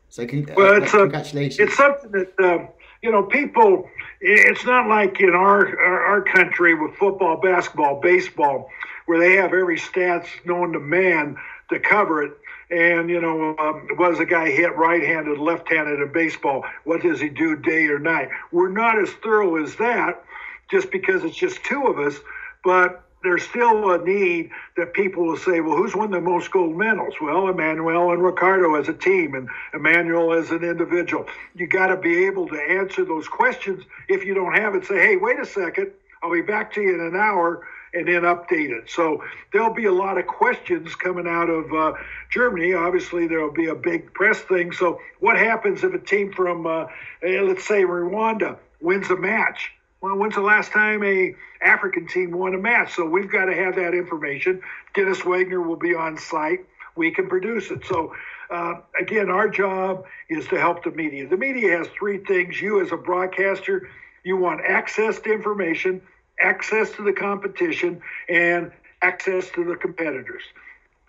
So 0.10 0.26
con- 0.26 0.48
well, 0.56 0.76
uh, 0.76 0.78
it's 0.78 0.92
congratulations. 0.92 1.60
A, 1.60 1.64
it's 1.64 1.76
something 1.76 2.12
that 2.12 2.32
um, 2.40 2.70
you 3.02 3.12
know 3.12 3.24
people. 3.24 3.88
It's 4.22 4.66
not 4.66 4.88
like 4.88 5.20
in 5.20 5.36
our, 5.36 5.68
our 5.78 6.06
our 6.06 6.22
country 6.22 6.74
with 6.74 6.96
football, 6.96 7.38
basketball, 7.42 8.00
baseball, 8.00 8.70
where 9.06 9.20
they 9.20 9.36
have 9.36 9.54
every 9.54 9.78
stats 9.78 10.28
known 10.46 10.72
to 10.74 10.80
man 10.80 11.38
to 11.70 11.80
cover 11.80 12.24
it. 12.24 12.34
And 12.70 13.10
you 13.10 13.22
know, 13.22 13.56
um, 13.58 13.88
was 13.98 14.20
a 14.20 14.26
guy 14.26 14.50
hit 14.50 14.76
right-handed, 14.76 15.38
left-handed 15.38 16.00
in 16.00 16.12
baseball? 16.12 16.66
What 16.86 17.02
does 17.02 17.20
he 17.20 17.30
do 17.30 17.56
day 17.56 17.86
or 17.86 18.00
night? 18.00 18.30
We're 18.52 18.70
not 18.70 19.00
as 19.00 19.10
thorough 19.24 19.62
as 19.62 19.76
that, 19.76 20.24
just 20.72 20.92
because 20.92 21.24
it's 21.24 21.36
just 21.36 21.64
two 21.64 21.86
of 21.88 22.00
us. 22.00 22.20
But 22.64 23.04
there's 23.24 23.44
still 23.44 23.92
a 23.92 24.04
need 24.04 24.50
that 24.76 24.94
people 24.94 25.26
will 25.26 25.38
say, 25.38 25.62
well, 25.62 25.78
who's 25.78 25.96
won 25.96 26.12
the 26.12 26.20
most 26.20 26.52
gold 26.52 26.76
medals? 26.76 27.16
Well, 27.22 27.48
Emmanuel 27.48 28.12
and 28.12 28.22
Ricardo 28.24 28.76
as 28.76 28.90
a 28.90 28.94
team, 28.94 29.34
and 29.34 29.48
Emmanuel 29.74 30.34
as 30.34 30.52
an 30.52 30.64
individual. 30.64 31.26
You 31.56 31.68
got 31.68 31.88
to 31.88 31.98
be 31.98 32.26
able 32.26 32.48
to 32.50 32.58
answer 32.58 33.06
those 33.06 33.28
questions. 33.28 33.84
If 34.10 34.26
you 34.26 34.34
don't 34.34 34.56
have 34.58 34.76
it, 34.76 34.86
say, 34.86 35.00
hey, 35.00 35.16
wait 35.16 35.40
a 35.40 35.46
second, 35.46 35.92
I'll 36.22 36.34
be 36.34 36.42
back 36.42 36.74
to 36.74 36.82
you 36.82 36.94
in 36.96 37.02
an 37.02 37.16
hour, 37.16 37.66
and 37.94 38.08
then 38.08 38.24
update 38.24 38.72
it. 38.72 38.90
So 38.90 39.24
there'll 39.52 39.74
be 39.74 39.86
a 39.86 39.92
lot 39.92 40.18
of 40.18 40.26
questions 40.28 40.96
coming 40.96 41.28
out 41.28 41.50
of 41.50 41.72
uh, 41.74 41.94
Germany. 42.32 42.74
Obviously, 42.74 43.28
there'll 43.28 43.52
be 43.52 43.68
a 43.68 43.76
big 43.76 44.14
press 44.14 44.40
thing. 44.40 44.72
So 44.72 45.00
what 45.20 45.38
happens 45.38 45.84
if 45.84 45.94
a 45.94 46.00
team 46.00 46.34
from, 46.34 46.66
uh, 46.66 46.86
eh, 47.22 47.42
let's 47.42 47.68
say, 47.68 47.84
Rwanda 47.84 48.58
wins 48.82 49.10
a 49.10 49.16
match? 49.16 49.72
Well, 50.02 50.18
when's 50.18 50.36
the 50.36 50.42
last 50.42 50.72
time 50.72 51.04
a 51.04 51.34
African 51.62 52.08
team 52.08 52.32
won 52.32 52.54
a 52.56 52.58
match? 52.58 52.96
So 52.96 53.06
we've 53.06 53.32
got 53.32 53.46
to 53.46 53.56
have 53.56 53.76
that 53.76 53.94
information. 53.94 54.62
Dennis 54.94 55.24
Wagner 55.24 55.62
will 55.62 55.78
be 55.78 55.96
on 55.96 56.18
site. 56.18 56.66
We 56.96 57.12
can 57.12 57.30
produce 57.30 57.72
it. 57.72 57.86
So 57.86 58.14
uh, 58.50 58.82
again, 59.00 59.30
our 59.30 59.48
job 59.48 60.06
is 60.30 60.48
to 60.48 60.60
help 60.60 60.84
the 60.84 60.92
media. 60.92 61.28
The 61.28 61.38
media 61.38 61.78
has 61.78 61.88
three 61.98 62.18
things. 62.20 62.62
You, 62.62 62.82
as 62.82 62.92
a 62.92 62.98
broadcaster, 62.98 63.90
you 64.24 64.38
want 64.38 64.62
access 64.66 65.20
to 65.22 65.34
information, 65.34 66.02
access 66.44 66.92
to 66.92 67.04
the 67.04 67.14
competition, 67.14 68.02
and 68.30 68.72
access 69.02 69.50
to 69.52 69.64
the 69.64 69.76
competitors. 69.76 70.44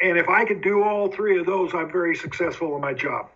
And 0.00 0.18
if 0.18 0.28
I 0.28 0.44
can 0.44 0.60
do 0.60 0.82
all 0.82 1.08
three 1.10 1.38
of 1.38 1.46
those, 1.46 1.74
I'm 1.74 1.90
very 1.90 2.16
successful 2.16 2.74
in 2.74 2.80
my 2.80 2.94
job. 2.94 3.28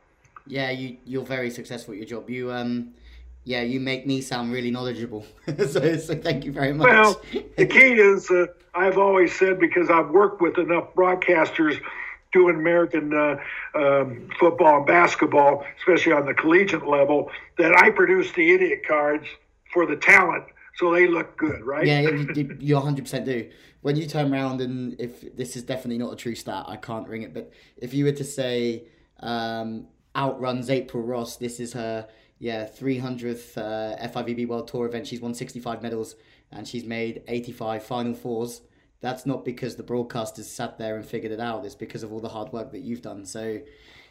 Yeah, 0.46 0.70
you 0.70 0.96
you're 1.04 1.24
very 1.24 1.50
successful 1.50 1.92
at 1.92 1.98
your 1.98 2.06
job. 2.06 2.30
You 2.30 2.52
um 2.52 2.94
yeah, 3.44 3.62
you 3.62 3.80
make 3.80 4.06
me 4.06 4.20
sound 4.20 4.52
really 4.52 4.70
knowledgeable. 4.70 5.24
so, 5.56 5.96
so 5.96 6.14
thank 6.14 6.44
you 6.44 6.52
very 6.52 6.72
much. 6.72 6.86
Well, 6.86 7.20
the 7.56 7.66
key 7.76 7.94
is 7.94 8.30
uh, 8.30 8.46
I've 8.74 8.98
always 8.98 9.36
said 9.38 9.58
because 9.58 9.88
I've 9.90 10.10
worked 10.10 10.40
with 10.40 10.58
enough 10.58 10.94
broadcasters 10.94 11.80
doing 12.32 12.56
American 12.56 13.14
uh, 13.14 13.36
um, 13.74 14.28
football 14.38 14.78
and 14.78 14.86
basketball, 14.86 15.64
especially 15.78 16.12
on 16.12 16.26
the 16.26 16.34
collegiate 16.34 16.86
level, 16.86 17.30
that 17.56 17.74
I 17.74 17.90
produce 17.90 18.30
the 18.32 18.52
idiot 18.52 18.82
cards 18.86 19.26
for 19.72 19.86
the 19.86 19.96
talent 19.96 20.44
so 20.78 20.92
they 20.92 21.08
look 21.08 21.36
good, 21.36 21.64
right? 21.64 21.86
Yeah, 21.86 22.00
you, 22.00 22.56
you 22.60 22.74
100% 22.76 23.24
do. 23.24 23.50
When 23.80 23.96
you 23.96 24.06
turn 24.06 24.32
around 24.32 24.60
and 24.60 25.00
if 25.00 25.36
this 25.36 25.56
is 25.56 25.62
definitely 25.62 25.98
not 25.98 26.12
a 26.12 26.16
true 26.16 26.34
stat, 26.34 26.64
I 26.68 26.76
can't 26.76 27.08
ring 27.08 27.22
it, 27.22 27.34
but 27.34 27.52
if 27.76 27.94
you 27.94 28.04
were 28.04 28.12
to 28.12 28.24
say 28.24 28.84
um, 29.20 29.86
outruns 30.16 30.70
April 30.70 31.02
Ross, 31.02 31.36
this 31.36 31.58
is 31.58 31.72
her 31.72 32.08
yeah, 32.38 32.64
300th 32.66 33.58
uh, 33.58 34.08
FIVB 34.08 34.46
World 34.46 34.68
Tour 34.68 34.86
event. 34.86 35.06
She's 35.06 35.20
won 35.20 35.34
65 35.34 35.82
medals 35.82 36.14
and 36.52 36.66
she's 36.66 36.84
made 36.84 37.22
85 37.26 37.82
Final 37.82 38.14
Fours. 38.14 38.62
That's 39.00 39.26
not 39.26 39.44
because 39.44 39.76
the 39.76 39.82
broadcasters 39.82 40.44
sat 40.44 40.78
there 40.78 40.96
and 40.96 41.04
figured 41.04 41.32
it 41.32 41.40
out. 41.40 41.64
It's 41.64 41.74
because 41.74 42.02
of 42.02 42.12
all 42.12 42.20
the 42.20 42.28
hard 42.28 42.52
work 42.52 42.72
that 42.72 42.80
you've 42.80 43.02
done. 43.02 43.24
So, 43.24 43.60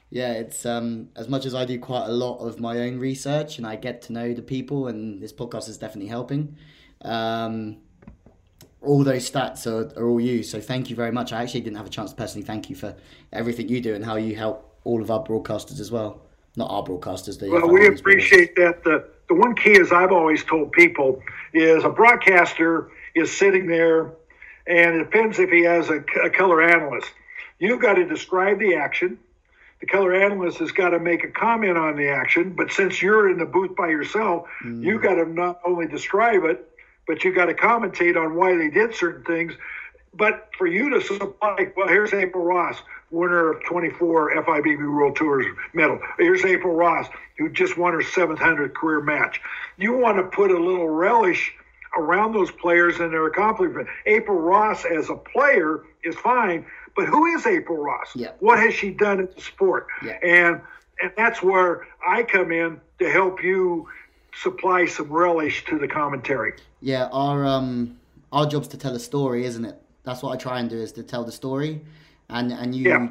yeah, 0.10 0.34
it's 0.34 0.66
um, 0.66 1.10
as 1.16 1.28
much 1.28 1.46
as 1.46 1.54
I 1.54 1.66
do 1.66 1.80
quite 1.80 2.06
a 2.08 2.12
lot 2.12 2.38
of 2.38 2.60
my 2.60 2.80
own 2.80 2.98
research 3.00 3.58
and 3.58 3.68
I 3.68 3.76
get 3.76 4.02
to 4.04 4.14
know 4.14 4.34
the 4.34 4.42
people, 4.42 4.88
and 4.88 5.22
this 5.22 5.34
podcast 5.34 5.70
is 5.70 5.78
definitely 5.78 6.10
helping. 6.10 6.56
Um, 7.02 7.78
all 8.82 9.04
those 9.04 9.30
stats 9.30 9.68
are, 9.68 10.00
are 10.00 10.08
all 10.08 10.20
you. 10.20 10.44
So, 10.44 10.62
thank 10.62 10.90
you 10.90 10.96
very 10.96 11.12
much. 11.12 11.34
I 11.34 11.42
actually 11.42 11.62
didn't 11.62 11.78
have 11.78 11.88
a 11.88 11.92
chance 11.92 12.12
to 12.12 12.16
personally 12.16 12.46
thank 12.46 12.70
you 12.70 12.76
for 12.76 12.96
everything 13.34 13.70
you 13.70 13.82
do 13.82 13.96
and 13.96 14.06
how 14.06 14.16
you 14.16 14.36
help 14.36 14.80
all 14.84 15.02
of 15.02 15.12
our 15.12 15.24
broadcasters 15.24 15.80
as 15.80 15.92
well 15.92 16.22
not 16.58 16.72
our 16.72 16.84
broadcasters. 16.84 17.40
The 17.40 17.50
well, 17.50 17.70
we 17.70 17.88
appreciate 17.88 18.56
that. 18.56 18.84
The 18.84 19.08
the 19.30 19.36
one 19.36 19.56
key, 19.56 19.80
as 19.80 19.92
I've 19.92 20.12
always 20.12 20.44
told 20.44 20.72
people, 20.72 21.22
is 21.54 21.84
a 21.84 21.90
broadcaster 21.90 22.90
is 23.14 23.36
sitting 23.36 23.68
there, 23.68 24.12
and 24.66 24.96
it 24.96 25.04
depends 25.12 25.40
if 25.40 25.50
he 25.50 25.64
has 25.64 25.90
a, 25.90 26.04
a 26.24 26.30
color 26.30 26.62
analyst. 26.62 27.12
You've 27.60 27.82
got 27.82 27.94
to 27.94 28.06
describe 28.06 28.60
the 28.60 28.76
action. 28.76 29.20
The 29.80 29.86
color 29.86 30.14
analyst 30.16 30.58
has 30.58 30.72
got 30.72 30.90
to 30.90 31.00
make 31.00 31.24
a 31.24 31.30
comment 31.30 31.78
on 31.78 31.96
the 31.96 32.10
action, 32.10 32.54
but 32.54 32.72
since 32.72 33.02
you're 33.02 33.30
in 33.30 33.38
the 33.38 33.46
booth 33.46 33.76
by 33.76 33.90
yourself, 33.90 34.48
mm. 34.64 34.84
you've 34.84 35.04
got 35.04 35.16
to 35.16 35.26
not 35.26 35.60
only 35.66 35.88
describe 35.88 36.44
it, 36.46 36.68
but 37.06 37.24
you 37.24 37.34
got 37.34 37.46
to 37.46 37.54
commentate 37.54 38.18
on 38.18 38.36
why 38.36 38.58
they 38.58 38.70
did 38.70 38.96
certain 38.96 39.24
things. 39.24 39.54
But 40.14 40.50
for 40.58 40.66
you 40.66 40.90
to 40.90 41.02
supply, 41.02 41.72
well, 41.76 41.88
here's 41.88 42.14
April 42.14 42.44
Ross 42.44 42.82
winner 43.12 43.52
of 43.52 43.64
24 43.64 44.36
FIVB 44.44 44.80
World 44.80 45.16
Tours 45.16 45.46
medal. 45.74 46.00
Here's 46.18 46.44
April 46.44 46.76
Ross, 46.76 47.08
who 47.38 47.50
just 47.50 47.78
won 47.78 47.94
her 47.94 48.02
700th 48.02 48.74
career 48.74 49.00
match. 49.00 49.40
You 49.78 49.98
want 49.98 50.18
to 50.18 50.24
put 50.24 50.52
a 50.52 50.60
little 50.60 50.90
relish 50.90 51.54
around 51.98 52.34
those 52.34 52.52
players 52.52 53.00
and 53.00 53.12
their 53.14 53.28
accomplishment. 53.28 53.88
April 54.06 54.40
Ross 54.40 54.86
as 54.86 55.10
a 55.10 55.16
player 55.16 55.84
is 56.04 56.16
fine, 56.16 56.66
but 56.98 57.06
who 57.06 57.28
is 57.28 57.46
April 57.46 57.78
Ross? 57.78 58.10
Yeah. 58.16 58.32
What 58.40 58.60
has 58.60 58.74
she 58.74 58.90
done 58.90 59.20
in 59.20 59.30
the 59.34 59.42
sport? 59.42 59.88
Yeah. 60.04 60.18
And 60.24 60.62
and 61.02 61.12
that's 61.16 61.42
where 61.44 61.88
I 62.06 62.24
come 62.24 62.52
in 62.52 62.82
to 63.00 63.10
help 63.10 63.44
you 63.44 63.88
supply 64.34 64.86
some 64.88 65.10
relish 65.12 65.64
to 65.66 65.78
the 65.78 65.88
commentary. 65.88 66.54
Yeah, 66.82 67.08
our 67.12 67.46
um 67.46 67.98
our 68.32 68.46
job's 68.46 68.68
to 68.70 68.78
tell 68.78 68.96
a 68.96 69.00
story, 69.00 69.46
isn't 69.46 69.64
it? 69.64 69.80
That's 70.04 70.22
what 70.24 70.34
I 70.34 70.38
try 70.38 70.60
and 70.60 70.70
do 70.70 70.78
is 70.78 70.92
to 70.94 71.04
tell 71.04 71.24
the 71.24 71.32
story 71.32 71.82
and 72.30 72.52
and 72.52 72.76
you 72.76 72.90
yeah. 72.90 73.10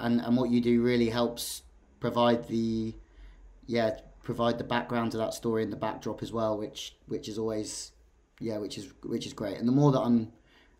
and 0.00 0.20
and 0.20 0.36
what 0.36 0.50
you 0.50 0.60
do 0.60 0.82
really 0.82 1.08
helps 1.08 1.62
provide 2.00 2.46
the 2.48 2.94
yeah 3.66 3.98
provide 4.22 4.58
the 4.58 4.64
background 4.64 5.12
to 5.12 5.18
that 5.18 5.34
story 5.34 5.62
and 5.62 5.72
the 5.72 5.76
backdrop 5.76 6.22
as 6.22 6.32
well, 6.32 6.56
which 6.56 6.94
which 7.06 7.28
is 7.28 7.38
always 7.38 7.92
yeah 8.40 8.58
which 8.58 8.78
is 8.78 8.92
which 9.04 9.26
is 9.26 9.32
great. 9.32 9.58
And 9.58 9.66
the 9.66 9.72
more 9.72 9.92
that 9.92 10.00
I'm 10.00 10.32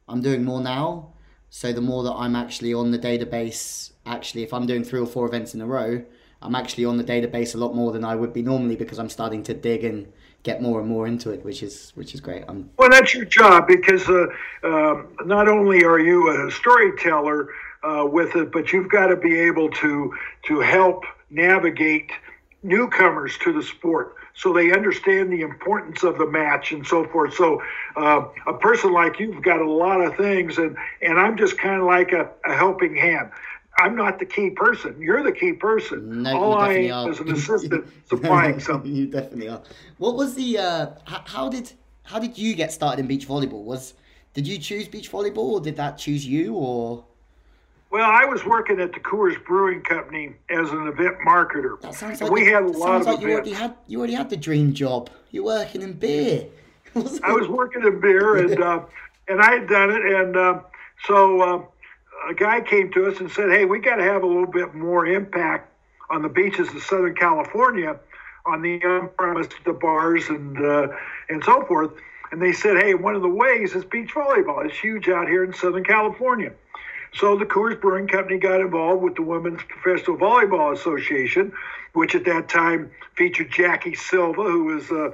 I'm 0.09 0.21
doing 0.21 0.45
more 0.45 0.61
now, 0.61 1.12
so 1.55 1.71
the 1.71 1.83
more 1.83 2.03
that 2.03 2.15
I'm 2.15 2.35
actually 2.35 2.73
on 2.73 2.93
the 2.93 2.99
database. 2.99 3.91
Actually, 4.07 4.43
if 4.43 4.55
I'm 4.55 4.67
doing 4.67 4.83
three 4.83 4.99
or 4.99 5.07
four 5.07 5.27
events 5.27 5.55
in 5.55 5.61
a 5.61 5.67
row, 5.67 6.03
I'm 6.41 6.55
actually 6.55 6.87
on 6.87 6.97
the 6.97 7.05
database 7.05 7.55
a 7.55 7.59
lot 7.59 7.75
more 7.75 7.93
than 7.93 8.05
I 8.05 8.17
would 8.17 8.33
be 8.33 8.41
normally 8.43 8.75
because 8.75 8.99
I'm 8.99 9.11
starting 9.11 9.43
to 9.45 9.55
dig 9.55 9.85
and 9.85 10.11
get 10.45 10.63
more 10.63 10.81
and 10.81 10.89
more 10.89 11.07
into 11.07 11.31
it, 11.31 11.45
which 11.45 11.63
is 11.63 11.93
which 11.95 12.15
is 12.15 12.21
great. 12.23 12.45
I'm... 12.49 12.71
Well, 12.79 12.89
that's 12.89 13.15
your 13.15 13.27
job 13.27 13.69
because 13.69 14.09
uh, 14.09 14.27
um, 14.65 15.15
not 15.27 15.47
only 15.47 15.85
are 15.85 16.01
you 16.01 16.49
a 16.49 16.51
storyteller, 16.51 17.49
uh, 17.83 18.07
with 18.11 18.35
it, 18.35 18.51
but 18.51 18.73
you've 18.73 18.89
got 18.89 19.09
to 19.09 19.17
be 19.17 19.39
able 19.39 19.69
to 19.69 20.15
to 20.45 20.61
help 20.61 21.05
navigate 21.31 22.11
newcomers 22.63 23.37
to 23.39 23.53
the 23.53 23.63
sport 23.63 24.15
so 24.35 24.53
they 24.53 24.73
understand 24.73 25.33
the 25.33 25.43
importance 25.43 26.03
of 26.03 26.19
the 26.19 26.27
match 26.27 26.73
and 26.73 26.87
so 26.87 27.05
forth. 27.05 27.35
So 27.35 27.63
uh, 27.97 28.25
a 28.47 28.55
person 28.55 28.93
like 28.93 29.19
you've 29.19 29.43
got 29.43 29.61
a 29.61 29.71
lot 29.71 30.01
of 30.01 30.17
things, 30.17 30.59
and 30.59 30.77
and 31.01 31.19
I'm 31.19 31.37
just 31.37 31.59
kind 31.59 31.81
of 31.81 31.87
like 31.87 32.13
a, 32.13 32.31
a, 32.47 32.55
helping 32.55 32.97
hand. 32.97 33.31
I'm 33.79 33.97
not 33.97 34.19
the 34.19 34.27
key 34.27 34.51
person. 34.51 35.01
You're 35.01 35.23
the 35.23 35.33
key 35.33 35.53
person. 35.53 36.23
No, 36.23 36.37
All 36.37 36.59
I 36.59 36.73
am 36.75 37.11
is 37.11 37.21
an 37.21 37.31
assistant 37.33 37.87
supplying 38.09 38.61
something. 38.69 38.95
You 38.95 39.07
definitely 39.07 39.49
are. 39.49 39.63
What 39.99 40.17
was 40.17 40.35
the? 40.35 40.59
Uh, 40.59 40.87
how, 41.05 41.23
how 41.27 41.49
did 41.49 41.73
how 42.05 42.19
did 42.19 42.39
you 42.39 42.55
get 42.55 42.73
started 42.73 43.01
in 43.01 43.07
beach 43.07 43.29
volleyball? 43.29 43.65
Was 43.65 43.95
did 44.35 44.47
you 44.47 44.59
choose 44.59 44.89
beach 44.89 45.11
volleyball, 45.11 45.53
or 45.53 45.61
did 45.61 45.77
that 45.77 45.99
choose 45.99 46.27
you, 46.27 46.55
or? 46.55 47.05
Well, 47.93 48.11
I 48.11 48.25
was 48.25 48.43
working 48.47 48.81
at 48.81 48.95
the 48.95 49.01
Coors 49.01 49.45
Brewing 49.45 49.83
Company 49.83 50.33
as 50.49 50.71
an 50.71 50.89
event 50.89 51.19
marketer. 51.27 51.79
That 51.83 51.95
sounds 51.95 52.23
like 52.23 52.33
we 52.33 52.47
the- 52.47 52.51
had 52.51 52.63
a 52.63 52.69
lot 52.69 53.03
of 53.03 53.07
like 53.07 53.21
you 53.21 53.31
already 53.31 53.53
had 53.53 53.75
you 53.87 53.99
already 53.99 54.15
had 54.15 54.31
the 54.31 54.37
dream 54.39 54.73
job. 54.73 55.11
You're 55.31 55.45
working 55.45 55.83
in 55.83 55.93
beer. 55.93 56.47
I 56.97 57.33
was 57.33 57.49
working 57.49 57.83
in 57.83 58.01
beer, 58.01 58.37
and 58.37 58.63
uh, 58.63 58.81
and 59.29 59.43
I 59.43 59.53
had 59.53 59.69
done 59.69 59.91
it, 59.91 60.07
and 60.07 60.35
uh, 60.35 60.61
so 61.05 61.43
uh, 61.43 62.31
a 62.31 62.35
guy 62.35 62.63
came 62.63 62.91
to 62.93 63.09
us 63.09 63.21
and 63.21 63.31
said, 63.31 63.51
"Hey, 63.51 63.67
we 63.67 63.79
got 63.79 63.97
to 63.97 64.05
have 64.05 64.23
a 64.23 64.27
little 64.27 64.47
bit 64.47 64.75
more 64.75 65.07
impact 65.07 65.71
on 66.09 66.23
the 66.23 66.31
beaches 66.31 66.75
of 66.75 66.83
Southern 66.83 67.15
California, 67.15 67.99
on 68.47 68.63
the 68.63 68.83
on-premise, 68.83 69.49
the 69.67 69.75
bars, 69.75 70.31
and 70.31 70.57
uh, 70.65 70.89
and 71.29 71.45
so 71.45 71.63
forth." 71.67 71.91
And 72.31 72.41
they 72.41 72.53
said, 72.55 72.83
"Hey, 72.83 72.95
one 72.95 73.15
of 73.15 73.21
the 73.21 73.29
ways 73.29 73.75
is 73.75 73.85
beach 73.85 74.15
volleyball. 74.15 74.65
It's 74.65 74.79
huge 74.79 75.11
out 75.11 75.29
here 75.29 75.45
in 75.45 75.53
Southern 75.53 75.85
California." 75.85 76.53
So 77.15 77.37
the 77.37 77.45
Coors 77.45 77.81
Brewing 77.81 78.09
Company 78.09 78.39
got 78.39 78.61
involved 78.61 79.03
with 79.03 79.15
the 79.17 79.23
Women's 79.23 79.63
Professional 79.63 80.17
Volleyball 80.17 80.73
Association, 80.73 81.53
which 81.93 82.15
at 82.15 82.25
that 82.25 82.49
time 82.49 82.91
featured 83.17 83.51
Jackie 83.51 83.95
Silva, 83.95 84.43
who 84.43 84.65
was 84.65 84.91
a, 84.91 85.13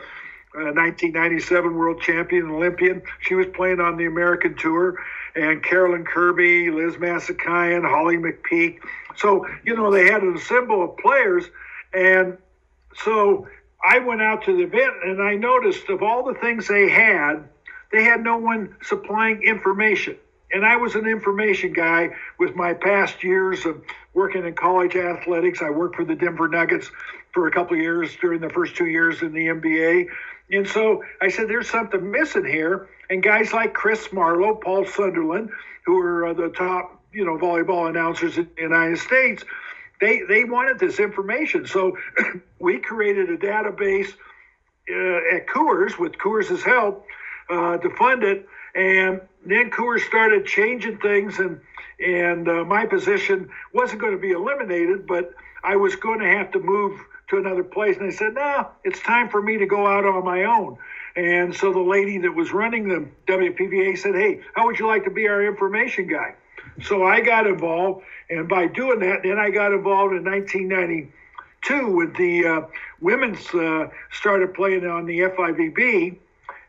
a 0.55 0.73
1997 0.73 1.75
world 1.75 2.01
champion 2.01 2.45
and 2.45 2.53
Olympian. 2.53 3.03
She 3.21 3.35
was 3.35 3.47
playing 3.53 3.81
on 3.81 3.97
the 3.97 4.07
American 4.07 4.57
Tour, 4.57 4.97
and 5.35 5.63
Karolyn 5.63 6.07
Kirby, 6.07 6.71
Liz 6.71 6.95
Masakayan, 6.95 7.89
Holly 7.89 8.17
McPeak. 8.17 8.79
So 9.17 9.47
you 9.65 9.77
know 9.77 9.91
they 9.91 10.07
had 10.07 10.23
an 10.23 10.37
assemble 10.37 10.85
of 10.85 10.97
players, 10.99 11.45
and 11.93 12.39
so 13.05 13.49
I 13.85 13.99
went 13.99 14.23
out 14.23 14.45
to 14.45 14.57
the 14.57 14.63
event 14.63 14.95
and 15.05 15.23
I 15.23 15.35
noticed 15.35 15.89
of 15.89 16.03
all 16.03 16.25
the 16.25 16.35
things 16.35 16.67
they 16.69 16.89
had, 16.89 17.45
they 17.93 18.03
had 18.03 18.23
no 18.23 18.37
one 18.37 18.77
supplying 18.83 19.43
information. 19.43 20.17
And 20.53 20.65
I 20.65 20.77
was 20.77 20.95
an 20.95 21.07
information 21.07 21.73
guy 21.73 22.11
with 22.39 22.55
my 22.55 22.75
past 22.75 23.23
years 23.23 23.67
of 23.67 23.83
working 24.15 24.47
in 24.47 24.55
college 24.55 24.97
athletics. 24.97 25.61
I 25.63 25.71
worked 25.71 25.97
for 25.97 26.05
the 26.05 26.15
Denver 26.15 26.49
Nuggets 26.49 26.91
for 27.33 27.47
a 27.47 27.51
couple 27.51 27.77
of 27.77 27.83
years 27.83 28.17
during 28.21 28.41
the 28.41 28.49
first 28.49 28.75
two 28.75 28.87
years 28.87 29.23
in 29.23 29.33
the 29.33 29.47
NBA. 29.47 30.07
And 30.51 30.67
so 30.67 31.05
I 31.21 31.29
said, 31.29 31.49
there's 31.49 31.69
something 31.69 32.11
missing 32.11 32.47
here. 32.47 32.89
And 33.11 33.23
guys 33.23 33.53
like 33.53 33.75
Chris 33.75 34.13
Marlowe, 34.13 34.55
Paul 34.55 34.87
Sunderland, 34.87 35.51
who 35.85 35.99
are 36.01 36.29
uh, 36.29 36.33
the 36.33 36.49
top, 36.49 37.03
you 37.13 37.25
know, 37.25 37.39
volleyball 37.39 37.89
announcers 37.89 38.39
in 38.39 38.49
the 38.57 38.63
United 38.63 38.99
States, 38.99 39.45
they 40.01 40.23
they 40.29 40.45
wanted 40.45 40.79
this 40.79 41.01
information. 41.01 41.67
So 41.67 41.97
we 42.59 42.79
created 42.79 43.31
a 43.31 43.37
database 43.37 44.13
uh, 44.91 45.37
at 45.37 45.47
Coors 45.47 45.99
with 45.99 46.13
Coors' 46.13 46.63
help 46.63 47.05
uh, 47.51 47.79
to 47.79 47.91
fund 47.97 48.23
it, 48.23 48.47
and 48.75 49.21
then 49.51 49.71
Coors 49.71 50.01
started 50.01 50.47
changing 50.47 50.99
things, 50.99 51.39
and 51.39 51.61
and 52.01 52.49
uh, 52.49 52.65
my 52.65 52.87
position 52.87 53.49
wasn't 53.73 54.01
going 54.01 54.13
to 54.13 54.19
be 54.19 54.31
eliminated, 54.31 55.07
but 55.07 55.35
I 55.65 55.77
was 55.77 55.97
going 55.97 56.21
to 56.21 56.29
have 56.29 56.53
to 56.53 56.61
move 56.61 57.01
to 57.29 57.37
another 57.37 57.65
place. 57.65 57.97
And 57.97 58.07
I 58.07 58.11
said, 58.11 58.35
no, 58.35 58.69
it's 58.85 59.01
time 59.01 59.29
for 59.29 59.43
me 59.43 59.59
to 59.59 59.67
go 59.67 59.87
out 59.87 60.05
on 60.05 60.25
my 60.25 60.45
own. 60.45 60.79
And 61.17 61.55
so 61.55 61.73
the 61.73 61.81
lady 61.81 62.19
that 62.19 62.33
was 62.33 62.53
running 62.53 62.89
the 62.89 63.09
WPVA 63.27 63.99
said, 63.99 64.15
hey, 64.15 64.41
how 64.55 64.67
would 64.67 64.79
you 64.79 64.87
like 64.87 65.05
to 65.05 65.11
be 65.11 65.27
our 65.27 65.45
information 65.45 66.07
guy? 66.07 66.35
So 66.83 67.05
I 67.05 67.21
got 67.21 67.47
involved, 67.47 68.05
and 68.31 68.49
by 68.49 68.69
doing 68.69 69.01
that, 69.01 69.25
then 69.25 69.39
I 69.39 69.51
got 69.51 69.73
involved 69.73 70.15
in 70.15 70.25
1992 70.25 71.91
with 71.91 72.17
the 72.17 72.47
uh, 72.47 72.61
women's 73.01 73.53
uh, 73.53 73.89
started 74.13 74.55
playing 74.55 74.87
on 74.87 75.07
the 75.07 75.19
FIVB, 75.21 76.17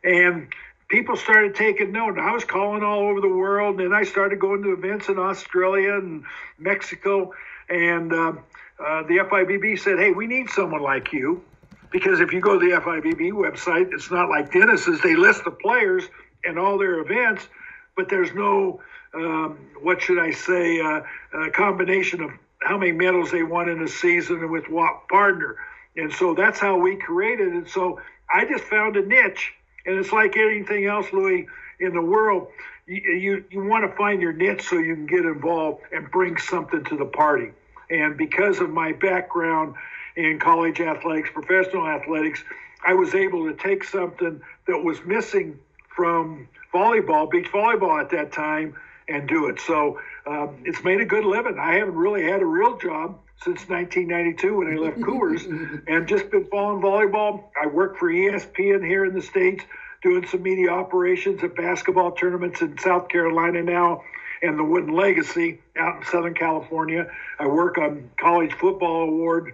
and 0.03 0.47
people 0.89 1.15
started 1.15 1.55
taking 1.55 1.91
note. 1.91 2.19
I 2.19 2.31
was 2.31 2.43
calling 2.43 2.83
all 2.83 3.07
over 3.07 3.21
the 3.21 3.29
world, 3.29 3.79
and 3.79 3.93
I 3.95 4.03
started 4.03 4.39
going 4.39 4.63
to 4.63 4.73
events 4.73 5.07
in 5.09 5.17
Australia 5.17 5.93
and 5.93 6.23
Mexico, 6.57 7.33
and 7.69 8.11
uh, 8.11 8.33
uh, 8.79 9.03
the 9.03 9.19
FIVB 9.29 9.79
said, 9.79 9.99
"Hey, 9.99 10.11
we 10.11 10.27
need 10.27 10.49
someone 10.49 10.81
like 10.81 11.13
you." 11.13 11.43
Because 11.91 12.19
if 12.19 12.31
you 12.33 12.39
go 12.39 12.59
to 12.59 12.69
the 12.69 12.75
FIVB 12.75 13.31
website, 13.31 13.91
it's 13.93 14.11
not 14.11 14.29
like 14.29 14.51
Dennis's. 14.51 15.01
They 15.01 15.15
list 15.15 15.43
the 15.43 15.51
players 15.51 16.03
and 16.43 16.59
all 16.59 16.77
their 16.77 16.99
events, 16.99 17.47
but 17.95 18.09
there's 18.09 18.31
no 18.33 18.79
um, 19.13 19.57
what 19.81 20.01
should 20.01 20.19
I 20.19 20.31
say, 20.31 20.79
uh, 20.79 21.01
a 21.33 21.49
combination 21.51 22.21
of 22.21 22.31
how 22.61 22.77
many 22.77 22.91
medals 22.91 23.31
they 23.31 23.43
won 23.43 23.69
in 23.69 23.81
a 23.81 23.87
season 23.87 24.39
and 24.39 24.51
with 24.51 24.69
what 24.69 25.07
partner. 25.07 25.57
And 25.95 26.13
so 26.13 26.33
that's 26.33 26.59
how 26.59 26.77
we 26.77 26.97
created 26.97 27.55
it. 27.55 27.69
So 27.69 27.99
I 28.31 28.45
just 28.45 28.63
found 28.65 28.97
a 28.97 29.05
niche. 29.05 29.53
And 29.85 29.97
it's 29.97 30.11
like 30.11 30.37
anything 30.37 30.85
else, 30.85 31.07
Louis, 31.11 31.47
in 31.79 31.93
the 31.93 32.01
world. 32.01 32.47
You, 32.85 33.01
you, 33.01 33.45
you 33.49 33.63
want 33.63 33.89
to 33.89 33.95
find 33.95 34.21
your 34.21 34.33
niche 34.33 34.63
so 34.63 34.77
you 34.77 34.95
can 34.95 35.05
get 35.05 35.25
involved 35.25 35.81
and 35.91 36.09
bring 36.11 36.37
something 36.37 36.83
to 36.85 36.97
the 36.97 37.05
party. 37.05 37.51
And 37.89 38.17
because 38.17 38.59
of 38.59 38.69
my 38.69 38.91
background 38.93 39.75
in 40.15 40.39
college 40.39 40.79
athletics, 40.79 41.29
professional 41.33 41.87
athletics, 41.87 42.43
I 42.85 42.93
was 42.93 43.13
able 43.13 43.45
to 43.47 43.53
take 43.55 43.83
something 43.83 44.41
that 44.67 44.83
was 44.83 45.03
missing 45.05 45.59
from 45.95 46.47
volleyball, 46.73 47.29
beach 47.29 47.51
volleyball 47.51 47.99
at 47.99 48.09
that 48.11 48.31
time, 48.31 48.75
and 49.07 49.27
do 49.27 49.47
it. 49.47 49.59
So 49.59 49.99
um, 50.25 50.61
it's 50.65 50.83
made 50.83 51.01
a 51.01 51.05
good 51.05 51.25
living. 51.25 51.57
I 51.59 51.75
haven't 51.75 51.95
really 51.95 52.23
had 52.23 52.41
a 52.41 52.45
real 52.45 52.77
job 52.77 53.19
since 53.43 53.69
1992 53.69 54.57
when 54.57 54.67
I 54.67 54.77
left 54.77 54.97
Coors, 54.99 55.45
and 55.87 56.07
just 56.07 56.29
been 56.29 56.45
following 56.45 56.81
volleyball. 56.81 57.45
I 57.61 57.67
work 57.67 57.97
for 57.97 58.11
ESPN 58.11 58.85
here 58.85 59.05
in 59.05 59.13
the 59.13 59.21
states, 59.21 59.63
doing 60.03 60.25
some 60.27 60.43
media 60.43 60.69
operations 60.69 61.43
at 61.43 61.55
basketball 61.55 62.11
tournaments 62.11 62.61
in 62.61 62.77
South 62.77 63.07
Carolina 63.09 63.63
now, 63.63 64.03
and 64.41 64.57
the 64.57 64.63
Wooden 64.63 64.93
Legacy 64.93 65.59
out 65.77 65.97
in 65.97 66.05
Southern 66.05 66.33
California. 66.33 67.09
I 67.39 67.47
work 67.47 67.77
on 67.77 68.09
college 68.19 68.53
football 68.53 69.03
award 69.03 69.53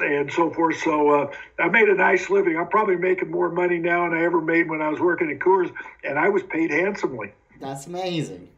and 0.00 0.30
so 0.30 0.50
forth. 0.50 0.76
So 0.78 1.10
uh, 1.10 1.32
I 1.58 1.68
made 1.68 1.88
a 1.88 1.94
nice 1.94 2.30
living. 2.30 2.56
I'm 2.56 2.68
probably 2.68 2.96
making 2.96 3.30
more 3.30 3.48
money 3.48 3.78
now 3.78 4.08
than 4.08 4.18
I 4.18 4.24
ever 4.24 4.40
made 4.40 4.68
when 4.68 4.82
I 4.82 4.88
was 4.88 5.00
working 5.00 5.30
at 5.30 5.38
Coors, 5.38 5.72
and 6.04 6.18
I 6.18 6.28
was 6.28 6.42
paid 6.42 6.70
handsomely. 6.70 7.32
That's 7.60 7.86
amazing. 7.86 8.48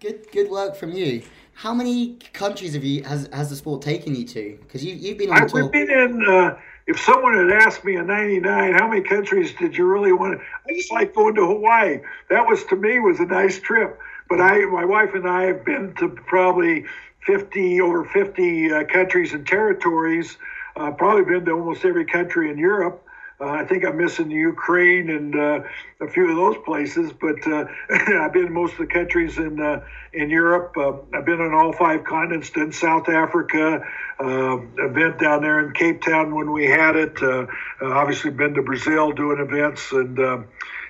Good 0.00 0.30
good 0.30 0.50
work 0.50 0.76
from 0.76 0.92
you. 0.92 1.22
How 1.54 1.72
many 1.72 2.18
countries 2.34 2.74
have 2.74 2.84
you 2.84 3.02
has 3.04 3.30
has 3.32 3.48
the 3.48 3.56
sport 3.56 3.80
taken 3.80 4.14
you 4.14 4.26
to? 4.26 4.58
Because 4.60 4.84
you 4.84 4.94
you've 4.94 5.16
been 5.16 5.30
on 5.30 5.44
I, 5.44 5.46
tour. 5.46 5.62
we've 5.62 5.72
been 5.72 5.90
in. 5.90 6.28
Uh, 6.28 6.58
if 6.86 7.00
someone 7.00 7.32
had 7.32 7.50
asked 7.50 7.82
me 7.82 7.96
in 7.96 8.06
'99, 8.06 8.74
how 8.74 8.88
many 8.88 9.00
countries 9.00 9.54
did 9.54 9.74
you 9.74 9.86
really 9.86 10.12
want 10.12 10.38
to? 10.38 10.44
I 10.68 10.74
just 10.74 10.92
like 10.92 11.14
going 11.14 11.34
to 11.36 11.46
Hawaii. 11.46 12.00
That 12.28 12.46
was 12.46 12.62
to 12.66 12.76
me 12.76 12.98
was 12.98 13.20
a 13.20 13.24
nice 13.24 13.58
trip. 13.58 13.98
But 14.28 14.40
I, 14.40 14.66
my 14.66 14.84
wife 14.84 15.14
and 15.14 15.26
I 15.26 15.44
have 15.44 15.64
been 15.64 15.94
to 15.94 16.08
probably 16.08 16.84
50 17.24 17.80
over 17.80 18.04
50 18.04 18.72
uh, 18.72 18.84
countries 18.84 19.32
and 19.32 19.46
territories. 19.46 20.36
Uh, 20.76 20.90
probably 20.90 21.24
been 21.24 21.46
to 21.46 21.52
almost 21.52 21.86
every 21.86 22.04
country 22.04 22.50
in 22.50 22.58
Europe. 22.58 23.02
Uh, 23.38 23.50
I 23.50 23.64
think 23.64 23.84
I'm 23.84 23.98
missing 23.98 24.30
Ukraine 24.30 25.10
and 25.10 25.36
uh, 25.36 25.60
a 26.00 26.08
few 26.08 26.30
of 26.30 26.36
those 26.36 26.56
places, 26.64 27.12
but 27.12 27.46
uh, 27.46 27.66
I've 27.90 28.32
been 28.32 28.46
in 28.46 28.52
most 28.52 28.72
of 28.72 28.78
the 28.78 28.86
countries 28.86 29.36
in 29.36 29.60
uh, 29.60 29.84
in 30.14 30.30
Europe. 30.30 30.74
Uh, 30.76 30.92
I've 31.14 31.26
been 31.26 31.40
on 31.40 31.52
all 31.52 31.72
five 31.72 32.04
continents. 32.04 32.48
Done 32.50 32.72
South 32.72 33.10
Africa, 33.10 33.86
uh, 34.18 34.58
event 34.78 35.18
down 35.18 35.42
there 35.42 35.60
in 35.66 35.74
Cape 35.74 36.00
Town 36.00 36.34
when 36.34 36.50
we 36.50 36.64
had 36.64 36.96
it. 36.96 37.22
Obviously, 37.82 38.30
been 38.30 38.54
to 38.54 38.62
Brazil 38.62 39.12
doing 39.12 39.38
events 39.40 39.92
and, 39.92 40.18
um 40.18 40.48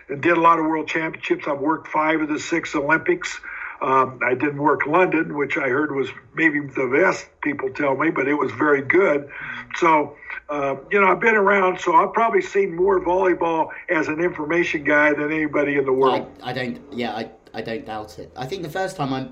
and 0.08 0.22
did 0.22 0.36
a 0.36 0.40
lot 0.40 0.58
of 0.58 0.66
world 0.66 0.88
championships. 0.88 1.46
I've 1.48 1.58
worked 1.58 1.88
five 1.88 2.20
of 2.20 2.28
the 2.28 2.38
six 2.38 2.74
Olympics. 2.74 3.40
Um, 3.80 4.18
I 4.24 4.34
didn't 4.34 4.58
work 4.62 4.86
London, 4.86 5.36
which 5.36 5.56
I 5.56 5.68
heard 5.68 5.94
was 5.94 6.08
maybe 6.34 6.60
the 6.60 6.86
best, 6.86 7.28
people 7.42 7.68
tell 7.70 7.96
me, 7.96 8.10
but 8.10 8.26
it 8.26 8.34
was 8.34 8.50
very 8.52 8.82
good. 8.82 9.30
So, 9.76 10.16
uh, 10.48 10.76
you 10.90 11.00
know, 11.00 11.08
I've 11.08 11.20
been 11.20 11.34
around, 11.34 11.80
so 11.80 11.94
I've 11.94 12.12
probably 12.12 12.40
seen 12.42 12.74
more 12.74 13.00
volleyball 13.00 13.68
as 13.90 14.08
an 14.08 14.20
information 14.20 14.84
guy 14.84 15.12
than 15.12 15.30
anybody 15.32 15.76
in 15.76 15.84
the 15.84 15.92
world. 15.92 16.30
I, 16.42 16.50
I 16.50 16.52
don't. 16.52 16.80
Yeah, 16.92 17.12
I, 17.14 17.30
I 17.52 17.60
don't 17.62 17.84
doubt 17.84 18.18
it. 18.18 18.32
I 18.36 18.46
think 18.46 18.62
the 18.62 18.70
first 18.70 18.96
time 18.96 19.12
I, 19.12 19.28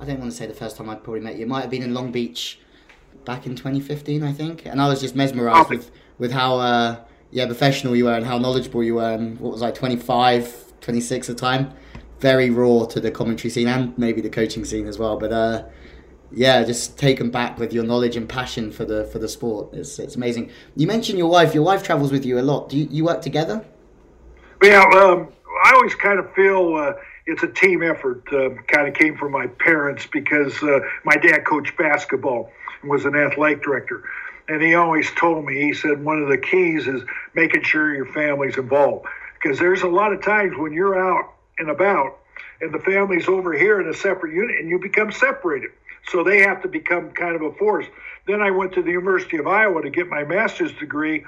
I 0.00 0.04
don't 0.04 0.20
want 0.20 0.30
to 0.30 0.36
say 0.36 0.46
the 0.46 0.54
first 0.54 0.76
time 0.76 0.88
I 0.88 0.94
probably 0.94 1.20
met 1.20 1.36
you. 1.36 1.42
It 1.42 1.48
might 1.48 1.62
have 1.62 1.70
been 1.70 1.82
in 1.82 1.94
Long 1.94 2.12
Beach, 2.12 2.60
back 3.24 3.44
in 3.46 3.56
2015, 3.56 4.22
I 4.22 4.32
think. 4.32 4.66
And 4.66 4.80
I 4.80 4.88
was 4.88 5.00
just 5.00 5.16
mesmerised 5.16 5.66
Okay. 5.66 5.76
with 5.76 5.90
with 6.18 6.32
how 6.32 6.58
uh, 6.58 6.96
yeah 7.30 7.46
professional 7.46 7.96
you 7.96 8.04
were 8.04 8.14
and 8.14 8.24
how 8.24 8.38
knowledgeable 8.38 8.84
you 8.84 8.94
were. 8.96 9.12
And 9.12 9.38
what 9.40 9.52
was 9.52 9.62
I 9.62 9.70
25, 9.72 10.80
26 10.80 11.28
at 11.28 11.36
the 11.36 11.40
time. 11.40 11.72
Very 12.20 12.50
raw 12.50 12.84
to 12.86 13.00
the 13.00 13.10
commentary 13.10 13.50
scene 13.50 13.68
and 13.68 13.96
maybe 13.96 14.20
the 14.20 14.30
coaching 14.30 14.64
scene 14.64 14.86
as 14.86 14.98
well. 14.98 15.16
But 15.18 15.32
uh, 15.32 15.64
yeah, 16.32 16.64
just 16.64 16.98
taken 16.98 17.30
back 17.30 17.58
with 17.58 17.72
your 17.72 17.84
knowledge 17.84 18.16
and 18.16 18.28
passion 18.28 18.70
for 18.70 18.84
the 18.84 19.04
for 19.06 19.18
the 19.18 19.28
sport. 19.28 19.72
It's 19.72 19.98
it's 19.98 20.16
amazing. 20.16 20.50
You 20.76 20.86
mentioned 20.86 21.18
your 21.18 21.30
wife. 21.30 21.54
Your 21.54 21.62
wife 21.62 21.82
travels 21.82 22.12
with 22.12 22.24
you 22.24 22.38
a 22.38 22.42
lot. 22.42 22.68
Do 22.68 22.76
you, 22.76 22.88
you 22.90 23.04
work 23.04 23.22
together? 23.22 23.64
Yeah, 24.62 24.82
um, 24.82 25.28
I 25.64 25.72
always 25.74 25.94
kind 25.94 26.18
of 26.18 26.32
feel 26.34 26.74
uh, 26.74 26.94
it's 27.26 27.42
a 27.42 27.48
team 27.48 27.82
effort. 27.82 28.22
Uh, 28.32 28.50
kind 28.66 28.88
of 28.88 28.94
came 28.94 29.16
from 29.16 29.32
my 29.32 29.46
parents 29.46 30.06
because 30.12 30.60
uh, 30.62 30.80
my 31.04 31.14
dad 31.14 31.44
coached 31.46 31.76
basketball 31.76 32.50
and 32.82 32.90
was 32.90 33.04
an 33.04 33.14
athletic 33.14 33.62
director. 33.62 34.02
And 34.48 34.62
he 34.62 34.74
always 34.74 35.10
told 35.12 35.44
me, 35.44 35.60
he 35.60 35.74
said, 35.74 36.02
one 36.02 36.22
of 36.22 36.28
the 36.28 36.38
keys 36.38 36.88
is 36.88 37.02
making 37.34 37.62
sure 37.62 37.94
your 37.94 38.06
family's 38.06 38.56
involved. 38.56 39.06
Because 39.34 39.58
there's 39.58 39.82
a 39.82 39.88
lot 39.88 40.12
of 40.12 40.22
times 40.22 40.56
when 40.56 40.72
you're 40.72 40.98
out 40.98 41.34
and 41.58 41.70
about, 41.70 42.18
and 42.60 42.72
the 42.72 42.78
family's 42.78 43.28
over 43.28 43.52
here 43.52 43.80
in 43.80 43.88
a 43.88 43.94
separate 43.94 44.34
unit, 44.34 44.58
and 44.58 44.68
you 44.68 44.78
become 44.78 45.12
separated. 45.12 45.70
So 46.08 46.24
they 46.24 46.40
have 46.40 46.62
to 46.62 46.68
become 46.68 47.10
kind 47.10 47.36
of 47.36 47.42
a 47.42 47.52
force. 47.52 47.86
Then 48.26 48.40
I 48.40 48.50
went 48.50 48.72
to 48.74 48.82
the 48.82 48.90
University 48.90 49.36
of 49.36 49.46
Iowa 49.46 49.82
to 49.82 49.90
get 49.90 50.08
my 50.08 50.24
master's 50.24 50.72
degree, 50.72 51.24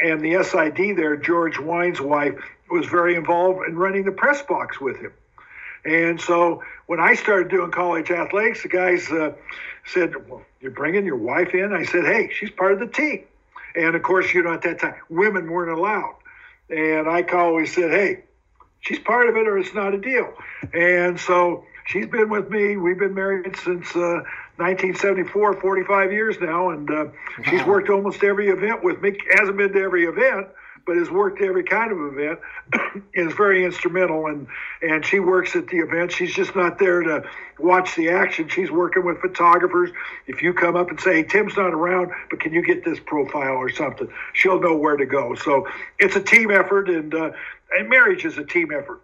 and 0.00 0.20
the 0.20 0.42
SID 0.42 0.96
there, 0.96 1.16
George 1.16 1.58
Wine's 1.58 2.00
wife, 2.00 2.34
was 2.70 2.86
very 2.86 3.14
involved 3.14 3.66
in 3.68 3.76
running 3.76 4.04
the 4.04 4.12
press 4.12 4.42
box 4.42 4.80
with 4.80 4.96
him. 4.98 5.12
And 5.84 6.20
so 6.20 6.62
when 6.86 6.98
I 6.98 7.14
started 7.14 7.50
doing 7.50 7.70
college 7.70 8.10
athletics, 8.10 8.62
the 8.62 8.68
guys 8.68 9.10
uh, 9.10 9.32
said, 9.86 10.28
well, 10.28 10.42
You're 10.60 10.70
bringing 10.70 11.04
your 11.04 11.16
wife 11.16 11.54
in? 11.54 11.72
I 11.72 11.84
said, 11.84 12.04
Hey, 12.04 12.30
she's 12.32 12.50
part 12.50 12.72
of 12.72 12.80
the 12.80 12.86
team. 12.86 13.24
And 13.74 13.94
of 13.94 14.02
course, 14.02 14.32
you 14.32 14.42
know, 14.42 14.52
at 14.52 14.62
that 14.62 14.80
time, 14.80 14.94
women 15.10 15.50
weren't 15.50 15.76
allowed. 15.76 16.16
And 16.70 17.08
I 17.08 17.22
always 17.32 17.74
said, 17.74 17.90
Hey, 17.90 18.24
she's 18.84 18.98
part 18.98 19.28
of 19.28 19.36
it 19.36 19.48
or 19.48 19.58
it's 19.58 19.74
not 19.74 19.94
a 19.94 19.98
deal. 19.98 20.32
And 20.72 21.18
so 21.18 21.64
she's 21.86 22.06
been 22.06 22.28
with 22.28 22.48
me. 22.50 22.76
We've 22.76 22.98
been 22.98 23.14
married 23.14 23.56
since 23.56 23.94
uh, 23.96 24.22
1974, 24.56 25.60
45 25.60 26.12
years 26.12 26.36
now. 26.40 26.70
And 26.70 26.90
uh, 26.90 26.94
wow. 26.94 27.12
she's 27.50 27.64
worked 27.64 27.90
almost 27.90 28.22
every 28.22 28.48
event 28.48 28.84
with 28.84 29.00
me. 29.00 29.18
Hasn't 29.36 29.56
been 29.56 29.72
to 29.72 29.80
every 29.80 30.04
event, 30.04 30.48
but 30.86 30.96
has 30.96 31.10
worked 31.10 31.40
every 31.40 31.64
kind 31.64 31.92
of 31.92 31.98
event, 31.98 32.38
is 33.14 33.32
very 33.34 33.64
instrumental. 33.64 34.26
And, 34.26 34.46
and 34.82 35.04
she 35.04 35.20
works 35.20 35.56
at 35.56 35.68
the 35.68 35.78
event. 35.78 36.12
She's 36.12 36.34
just 36.34 36.54
not 36.54 36.78
there 36.78 37.02
to 37.02 37.24
watch 37.58 37.94
the 37.96 38.10
action. 38.10 38.48
She's 38.48 38.70
working 38.70 39.04
with 39.04 39.20
photographers. 39.20 39.90
If 40.26 40.42
you 40.42 40.52
come 40.52 40.76
up 40.76 40.90
and 40.90 41.00
say, 41.00 41.16
hey, 41.16 41.24
Tim's 41.24 41.56
not 41.56 41.72
around, 41.72 42.12
but 42.30 42.40
can 42.40 42.52
you 42.52 42.62
get 42.62 42.84
this 42.84 42.98
profile 43.00 43.54
or 43.54 43.70
something? 43.70 44.08
She'll 44.32 44.60
know 44.60 44.76
where 44.76 44.96
to 44.96 45.06
go. 45.06 45.34
So 45.34 45.66
it's 45.98 46.16
a 46.16 46.22
team 46.22 46.50
effort, 46.50 46.88
and, 46.88 47.14
uh, 47.14 47.32
and 47.72 47.88
marriage 47.88 48.24
is 48.24 48.38
a 48.38 48.44
team 48.44 48.70
effort. 48.72 49.00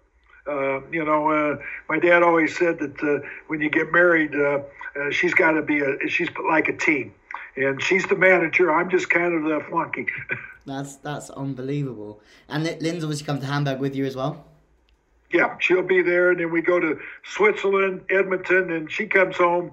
Uh, 0.46 0.80
you 0.90 1.04
know, 1.04 1.30
uh, 1.30 1.56
my 1.88 1.98
dad 1.98 2.22
always 2.22 2.56
said 2.56 2.78
that 2.78 3.02
uh, 3.02 3.26
when 3.48 3.60
you 3.60 3.70
get 3.70 3.92
married, 3.92 4.34
uh, 4.34 4.60
uh, 4.96 5.10
she's 5.10 5.34
got 5.34 5.52
to 5.52 5.62
be 5.62 5.80
a 5.80 6.08
she's 6.08 6.28
like 6.50 6.68
a 6.68 6.76
team, 6.76 7.14
and 7.56 7.82
she's 7.82 8.06
the 8.06 8.16
manager. 8.16 8.72
I'm 8.72 8.90
just 8.90 9.10
kind 9.10 9.34
of 9.34 9.42
the 9.44 9.64
flunky. 9.68 10.06
That's 10.66 10.96
that's 10.96 11.30
unbelievable. 11.30 12.20
And 12.48 12.64
Lynn's 12.64 13.02
obviously 13.02 13.24
come 13.24 13.40
to 13.40 13.46
Hamburg 13.46 13.80
with 13.80 13.96
you 13.96 14.04
as 14.04 14.14
well. 14.14 14.44
Yeah, 15.32 15.56
she'll 15.58 15.82
be 15.82 16.02
there, 16.02 16.30
and 16.30 16.38
then 16.38 16.52
we 16.52 16.60
go 16.60 16.78
to 16.78 17.00
Switzerland, 17.24 18.02
Edmonton, 18.10 18.70
and 18.70 18.90
she 18.90 19.06
comes 19.06 19.36
home 19.36 19.72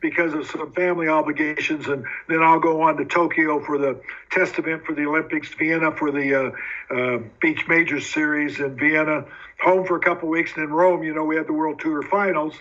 because 0.00 0.32
of 0.34 0.46
some 0.46 0.72
family 0.72 1.08
obligations, 1.08 1.88
and 1.88 2.04
then 2.28 2.42
I'll 2.42 2.60
go 2.60 2.82
on 2.82 2.96
to 2.98 3.04
Tokyo 3.04 3.64
for 3.64 3.78
the 3.78 4.00
test 4.30 4.58
event 4.58 4.84
for 4.84 4.94
the 4.94 5.06
Olympics, 5.06 5.52
Vienna 5.54 5.90
for 5.90 6.12
the 6.12 6.34
uh, 6.34 6.94
uh, 6.94 7.18
Beach 7.40 7.64
Majors 7.66 8.08
Series 8.08 8.60
in 8.60 8.76
Vienna, 8.76 9.24
home 9.60 9.84
for 9.86 9.96
a 9.96 10.00
couple 10.00 10.28
weeks, 10.28 10.52
and 10.54 10.66
then 10.66 10.72
Rome. 10.72 11.02
You 11.02 11.14
know, 11.14 11.24
we 11.24 11.36
had 11.36 11.48
the 11.48 11.52
World 11.52 11.80
Tour 11.80 12.02
Finals, 12.02 12.54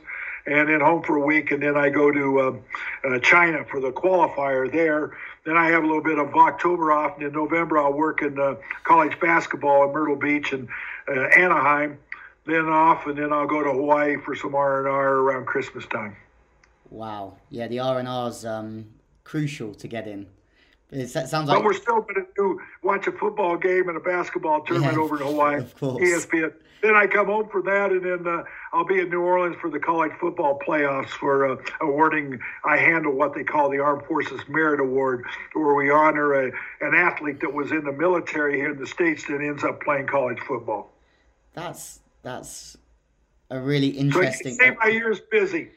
and 0.48 0.70
then 0.70 0.80
home 0.80 1.04
for 1.04 1.18
a 1.18 1.22
week, 1.22 1.52
and 1.52 1.62
then 1.62 1.76
I 1.76 1.90
go 1.90 2.10
to 2.10 2.42
um, 2.42 2.62
uh, 3.04 3.20
China 3.20 3.66
for 3.70 3.82
the 3.82 3.92
qualifier 3.92 4.72
there. 4.72 5.18
Then 5.46 5.58
I 5.58 5.68
have 5.70 5.84
a 5.84 5.86
little 5.86 6.04
bit 6.04 6.18
of 6.18 6.34
October 6.34 6.92
off, 6.92 7.18
and 7.18 7.28
in 7.28 7.34
November 7.34 7.78
I'll 7.78 7.94
work 7.94 8.22
in 8.22 8.40
uh, 8.40 8.56
college 8.84 9.20
basketball 9.20 9.86
in 9.86 9.94
Myrtle 9.94 10.16
Beach 10.16 10.54
and 10.54 10.70
uh, 11.10 11.22
Anaheim. 11.38 12.00
Then 12.46 12.70
off, 12.70 13.08
and 13.08 13.18
then 13.18 13.34
I'll 13.34 13.46
go 13.46 13.62
to 13.62 13.72
Hawaii 13.72 14.16
for 14.24 14.34
some 14.34 14.56
R 14.56 14.80
and 14.80 14.88
R 14.88 15.16
around 15.16 15.48
Christmas 15.48 15.86
time. 15.88 16.16
Wow, 16.90 17.36
yeah, 17.50 17.68
the 17.68 17.80
R 17.80 18.00
and 18.00 18.08
R 18.08 18.30
is 18.30 18.46
um, 18.46 18.86
crucial 19.26 19.74
to 19.76 19.88
get 19.88 20.08
in. 20.08 20.28
It 20.92 21.08
sounds 21.10 21.34
like. 21.34 21.48
But 21.48 21.64
we're 21.64 21.74
still 21.74 22.02
going 22.02 22.16
to 22.16 22.28
do 22.36 22.62
watch 22.82 23.08
a 23.08 23.12
football 23.12 23.58
game 23.58 23.90
and 23.90 23.98
a 23.98 24.00
basketball 24.00 24.62
tournament 24.62 24.94
yeah, 24.94 25.04
over 25.04 25.18
in 25.18 25.28
Hawaii. 25.28 25.58
Of 25.58 25.76
course. 25.76 26.02
ESPN 26.02 26.54
then 26.82 26.96
I 26.96 27.08
come 27.08 27.28
home 27.28 27.50
for 27.50 27.62
that, 27.64 27.92
and 27.92 28.04
then 28.04 28.28
uh, 28.28 28.44
I'll 28.72 28.86
be 28.86 29.00
in 29.00 29.10
New 29.10 29.22
Orleans 29.22 29.56
for 29.60 29.70
the 29.70 29.80
college 29.80 30.12
football 30.20 30.60
playoffs 30.66 31.10
for 31.10 31.52
uh, 31.52 31.58
awarding. 31.82 32.40
I 32.64 32.78
handle 32.78 33.14
what 33.14 33.34
they 33.34 33.44
call 33.44 33.70
the 33.70 33.80
Armed 33.80 34.06
Forces 34.06 34.42
Merit 34.48 34.80
Award, 34.80 35.26
where 35.54 35.74
we 35.74 35.90
honor 35.90 36.34
a, 36.34 36.52
an 36.82 36.94
athlete 36.94 37.40
that 37.42 37.54
was 37.54 37.72
in 37.72 37.84
the 37.84 37.92
military 37.92 38.58
here 38.58 38.72
in 38.72 38.80
the 38.80 38.88
states 38.88 39.26
that 39.28 39.42
ends 39.42 39.64
up 39.64 39.82
playing 39.82 40.08
college 40.08 40.40
football. 40.48 40.92
That's 41.54 42.00
that's 42.22 42.78
a 43.50 43.60
really 43.60 43.90
interesting. 43.90 44.54
So 44.54 44.64
say 44.64 44.76
my 44.80 44.90
year's 44.90 45.20
busy. 45.20 45.70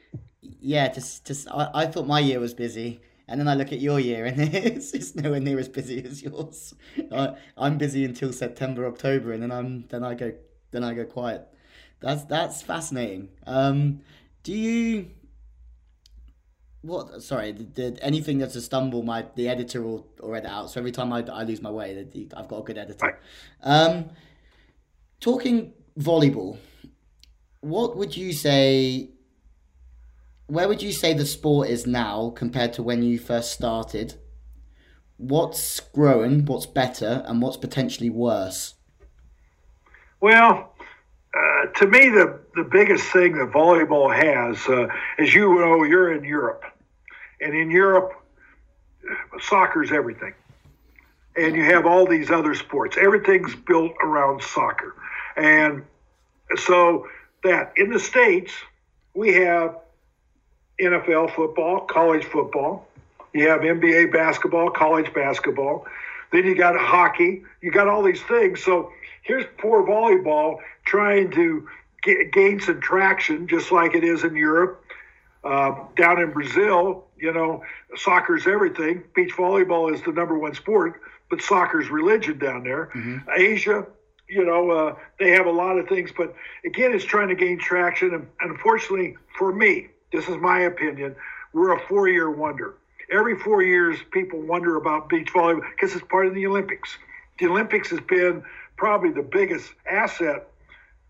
Yeah, 0.61 0.87
just 0.89 1.25
just 1.25 1.47
I, 1.49 1.69
I 1.73 1.85
thought 1.87 2.05
my 2.05 2.19
year 2.19 2.39
was 2.39 2.53
busy. 2.53 3.01
And 3.31 3.39
then 3.39 3.47
I 3.47 3.55
look 3.55 3.71
at 3.71 3.79
your 3.79 3.99
year, 3.99 4.25
and 4.25 4.39
it's, 4.53 4.93
it's 4.93 5.15
nowhere 5.15 5.39
near 5.39 5.57
as 5.57 5.69
busy 5.69 6.03
as 6.03 6.21
yours. 6.21 6.73
I, 7.11 7.35
I'm 7.57 7.77
busy 7.77 8.03
until 8.03 8.33
September, 8.33 8.85
October, 8.85 9.31
and 9.31 9.41
then 9.41 9.51
I'm 9.51 9.85
then 9.87 10.03
I 10.03 10.13
go 10.15 10.33
then 10.71 10.83
I 10.83 10.93
go 10.93 11.05
quiet. 11.05 11.47
That's 12.01 12.25
that's 12.25 12.61
fascinating. 12.61 13.29
Um, 13.47 14.01
do 14.43 14.53
you? 14.53 15.11
What? 16.81 17.23
Sorry, 17.23 17.53
did, 17.53 17.73
did 17.73 17.99
anything 18.01 18.39
that's 18.39 18.55
a 18.55 18.61
stumble, 18.61 19.03
my 19.03 19.25
the 19.35 19.47
editor 19.47 19.81
will, 19.81 20.07
will 20.19 20.35
edit 20.35 20.51
out. 20.51 20.71
So 20.71 20.81
every 20.81 20.91
time 20.91 21.13
I, 21.13 21.23
I 21.31 21.43
lose 21.43 21.61
my 21.61 21.71
way, 21.71 22.05
I've 22.35 22.47
got 22.49 22.57
a 22.57 22.63
good 22.63 22.77
editor. 22.77 23.19
Um, 23.61 24.09
talking 25.19 25.73
volleyball, 25.97 26.57
what 27.61 27.95
would 27.95 28.17
you 28.17 28.33
say? 28.33 29.11
Where 30.51 30.67
would 30.67 30.83
you 30.83 30.91
say 30.91 31.13
the 31.13 31.25
sport 31.25 31.69
is 31.69 31.87
now 31.87 32.33
compared 32.35 32.73
to 32.73 32.83
when 32.83 33.03
you 33.03 33.17
first 33.17 33.53
started? 33.53 34.15
What's 35.15 35.79
growing? 35.79 36.43
What's 36.43 36.65
better? 36.65 37.23
And 37.25 37.41
what's 37.41 37.55
potentially 37.55 38.09
worse? 38.09 38.73
Well, 40.19 40.73
uh, 41.33 41.67
to 41.67 41.87
me, 41.87 42.09
the, 42.09 42.41
the 42.53 42.65
biggest 42.65 43.05
thing 43.13 43.37
that 43.37 43.49
volleyball 43.53 44.13
has, 44.13 44.67
uh, 44.67 44.87
as 45.17 45.33
you 45.33 45.55
know, 45.55 45.85
you're 45.85 46.11
in 46.11 46.25
Europe. 46.25 46.65
And 47.39 47.55
in 47.55 47.71
Europe, 47.71 48.11
soccer's 49.39 49.93
everything. 49.93 50.33
And 51.37 51.55
you 51.55 51.63
have 51.63 51.85
all 51.85 52.05
these 52.05 52.29
other 52.29 52.55
sports. 52.55 52.97
Everything's 52.99 53.55
built 53.55 53.93
around 54.03 54.43
soccer. 54.43 54.97
And 55.37 55.85
so 56.57 57.07
that 57.45 57.71
in 57.77 57.89
the 57.89 58.01
States, 58.01 58.51
we 59.13 59.33
have 59.35 59.77
NFL 60.81 61.35
football, 61.35 61.81
college 61.81 62.25
football. 62.25 62.87
You 63.33 63.47
have 63.49 63.61
NBA 63.61 64.11
basketball, 64.11 64.71
college 64.71 65.13
basketball. 65.13 65.85
Then 66.31 66.45
you 66.45 66.55
got 66.55 66.77
hockey. 66.77 67.43
You 67.61 67.71
got 67.71 67.87
all 67.87 68.03
these 68.03 68.21
things. 68.23 68.63
So 68.63 68.91
here's 69.23 69.45
poor 69.57 69.85
volleyball 69.85 70.57
trying 70.85 71.31
to 71.31 71.67
get, 72.03 72.31
gain 72.31 72.59
some 72.59 72.81
traction, 72.81 73.47
just 73.47 73.71
like 73.71 73.95
it 73.95 74.03
is 74.03 74.23
in 74.23 74.35
Europe. 74.35 74.83
Uh, 75.43 75.75
down 75.95 76.21
in 76.21 76.31
Brazil, 76.31 77.05
you 77.17 77.33
know, 77.33 77.63
soccer's 77.95 78.45
everything. 78.45 79.03
Beach 79.15 79.33
volleyball 79.33 79.91
is 79.91 80.01
the 80.03 80.11
number 80.11 80.37
one 80.37 80.53
sport, 80.53 81.01
but 81.31 81.41
soccer's 81.41 81.89
religion 81.89 82.37
down 82.37 82.63
there. 82.63 82.91
Mm-hmm. 82.95 83.17
Asia, 83.35 83.87
you 84.29 84.45
know, 84.45 84.69
uh, 84.69 84.95
they 85.19 85.31
have 85.31 85.47
a 85.47 85.51
lot 85.51 85.79
of 85.79 85.87
things, 85.87 86.11
but 86.15 86.35
again, 86.63 86.93
it's 86.93 87.03
trying 87.03 87.29
to 87.29 87.35
gain 87.35 87.57
traction. 87.57 88.13
And, 88.13 88.27
and 88.39 88.51
unfortunately, 88.51 89.17
for 89.35 89.51
me, 89.51 89.89
this 90.11 90.27
is 90.27 90.37
my 90.37 90.61
opinion, 90.61 91.15
we're 91.53 91.73
a 91.73 91.79
four 91.87 92.07
year 92.07 92.29
wonder. 92.29 92.75
Every 93.11 93.37
four 93.37 93.61
years, 93.61 93.99
people 94.11 94.41
wonder 94.41 94.77
about 94.77 95.09
beach 95.09 95.31
volleyball 95.33 95.63
because 95.71 95.95
it's 95.95 96.05
part 96.07 96.27
of 96.27 96.33
the 96.33 96.47
Olympics. 96.47 96.97
The 97.39 97.47
Olympics 97.47 97.89
has 97.89 97.99
been 97.99 98.43
probably 98.77 99.11
the 99.11 99.23
biggest 99.23 99.73
asset 99.89 100.47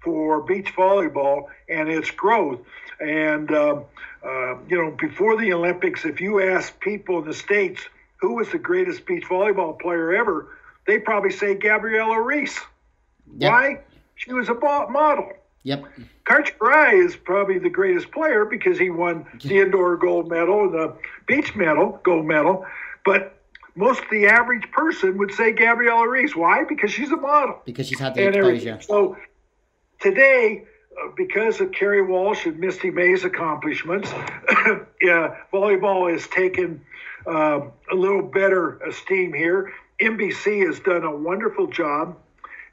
for 0.03 0.41
beach 0.41 0.73
volleyball 0.75 1.45
and 1.69 1.89
its 1.89 2.09
growth. 2.09 2.59
And, 2.99 3.51
um, 3.51 3.85
uh, 4.25 4.55
you 4.67 4.77
know, 4.77 4.91
before 4.91 5.37
the 5.37 5.53
Olympics, 5.53 6.05
if 6.05 6.19
you 6.19 6.41
ask 6.41 6.79
people 6.79 7.19
in 7.19 7.25
the 7.25 7.33
States 7.33 7.81
who 8.17 8.35
was 8.35 8.49
the 8.51 8.59
greatest 8.59 9.05
beach 9.05 9.25
volleyball 9.25 9.79
player 9.79 10.13
ever, 10.13 10.57
they 10.87 10.99
probably 10.99 11.31
say 11.31 11.55
Gabriela 11.55 12.19
Reece. 12.21 12.59
Yep. 13.37 13.51
Why? 13.51 13.79
She 14.15 14.33
was 14.33 14.49
a 14.49 14.53
model. 14.53 15.33
Yep. 15.63 15.85
Karch 16.25 16.57
Kiraly 16.57 17.05
is 17.05 17.15
probably 17.15 17.59
the 17.59 17.69
greatest 17.69 18.11
player 18.11 18.45
because 18.45 18.79
he 18.79 18.89
won 18.89 19.25
the 19.43 19.59
indoor 19.59 19.97
gold 19.97 20.29
medal 20.29 20.63
and 20.63 20.73
the 20.73 20.95
beach 21.27 21.55
medal, 21.55 21.99
gold 22.03 22.25
medal. 22.25 22.65
But 23.05 23.37
most 23.75 24.03
of 24.03 24.09
the 24.09 24.27
average 24.27 24.69
person 24.71 25.17
would 25.17 25.31
say 25.33 25.51
Gabriela 25.51 26.07
Reece. 26.07 26.35
Why? 26.35 26.63
Because 26.63 26.91
she's 26.91 27.11
a 27.11 27.17
model. 27.17 27.61
Because 27.65 27.87
she's 27.87 27.99
had 27.99 28.15
the 28.15 28.25
and 28.25 28.35
exposure. 28.35 28.81
So 28.81 29.17
today, 29.99 30.65
uh, 30.99 31.11
because 31.15 31.61
of 31.61 31.71
Kerri 31.71 32.05
Walsh 32.05 32.45
and 32.45 32.59
Misty 32.59 32.91
May's 32.91 33.23
accomplishments, 33.23 34.11
yeah, 35.01 35.37
volleyball 35.53 36.11
has 36.11 36.27
taken 36.27 36.81
uh, 37.25 37.61
a 37.91 37.95
little 37.95 38.23
better 38.23 38.77
esteem 38.79 39.33
here. 39.33 39.73
NBC 40.01 40.65
has 40.65 40.79
done 40.79 41.03
a 41.03 41.15
wonderful 41.15 41.67
job 41.67 42.17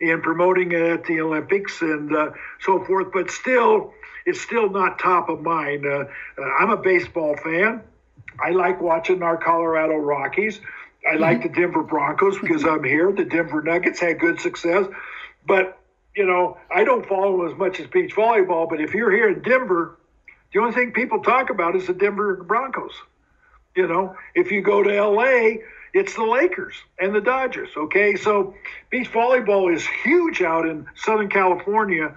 in 0.00 0.20
promoting 0.22 0.72
it 0.72 0.82
at 0.82 1.04
the 1.04 1.20
Olympics 1.20 1.80
and 1.82 2.14
uh, 2.14 2.30
so 2.60 2.84
forth, 2.84 3.08
but 3.12 3.30
still, 3.30 3.92
it's 4.24 4.40
still 4.40 4.70
not 4.70 4.98
top 4.98 5.28
of 5.28 5.42
mind. 5.42 5.84
Uh, 5.84 6.04
uh, 6.38 6.42
I'm 6.58 6.70
a 6.70 6.76
baseball 6.76 7.36
fan. 7.36 7.82
I 8.40 8.50
like 8.50 8.80
watching 8.80 9.22
our 9.22 9.36
Colorado 9.36 9.96
Rockies. 9.96 10.60
I 11.10 11.16
like 11.16 11.42
the 11.42 11.48
Denver 11.48 11.82
Broncos 11.82 12.38
because 12.38 12.64
I'm 12.64 12.84
here. 12.84 13.10
The 13.12 13.24
Denver 13.24 13.62
Nuggets 13.62 14.00
had 14.00 14.20
good 14.20 14.40
success. 14.40 14.86
But, 15.46 15.78
you 16.14 16.26
know, 16.26 16.58
I 16.70 16.84
don't 16.84 17.06
follow 17.06 17.50
as 17.50 17.56
much 17.56 17.80
as 17.80 17.86
beach 17.86 18.14
volleyball, 18.14 18.68
but 18.68 18.80
if 18.80 18.94
you're 18.94 19.10
here 19.10 19.28
in 19.30 19.42
Denver, 19.42 19.96
the 20.52 20.60
only 20.60 20.72
thing 20.72 20.92
people 20.92 21.22
talk 21.22 21.50
about 21.50 21.76
is 21.76 21.86
the 21.86 21.94
Denver 21.94 22.36
Broncos. 22.36 22.94
You 23.74 23.86
know, 23.86 24.16
if 24.34 24.50
you 24.50 24.60
go 24.60 24.82
to 24.82 25.02
LA, 25.02 25.62
it's 25.94 26.14
the 26.14 26.24
Lakers 26.24 26.74
and 26.98 27.14
the 27.14 27.20
Dodgers. 27.20 27.70
Okay, 27.76 28.16
so 28.16 28.54
beach 28.90 29.10
volleyball 29.12 29.74
is 29.74 29.86
huge 30.04 30.42
out 30.42 30.66
in 30.66 30.86
Southern 30.96 31.28
California, 31.28 32.14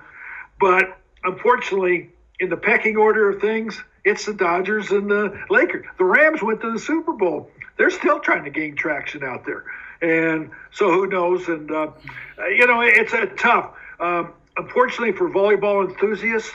but 0.59 0.97
unfortunately, 1.24 2.09
in 2.39 2.49
the 2.49 2.57
pecking 2.57 2.97
order 2.97 3.30
of 3.30 3.39
things, 3.41 3.82
it's 4.03 4.26
the 4.26 4.34
Dodgers 4.34 4.91
and 4.91 5.09
the 5.09 5.39
Lakers. 5.49 5.86
The 5.97 6.05
Rams 6.05 6.41
went 6.41 6.61
to 6.61 6.72
the 6.72 6.80
Super 6.80 7.13
Bowl. 7.13 7.49
They're 7.78 7.89
still 7.91 8.19
trying 8.19 8.43
to 8.43 8.49
gain 8.49 8.76
traction 8.76 9.24
out 9.24 9.45
there, 9.45 9.63
and 10.01 10.51
so 10.72 10.91
who 10.91 11.07
knows? 11.07 11.47
And 11.47 11.72
uh, 11.72 11.91
you 12.49 12.67
know, 12.67 12.82
it's 12.82 13.13
a 13.13 13.26
tough. 13.28 13.74
Um, 13.99 14.34
unfortunately, 14.57 15.13
for 15.13 15.30
volleyball 15.30 15.88
enthusiasts, 15.88 16.51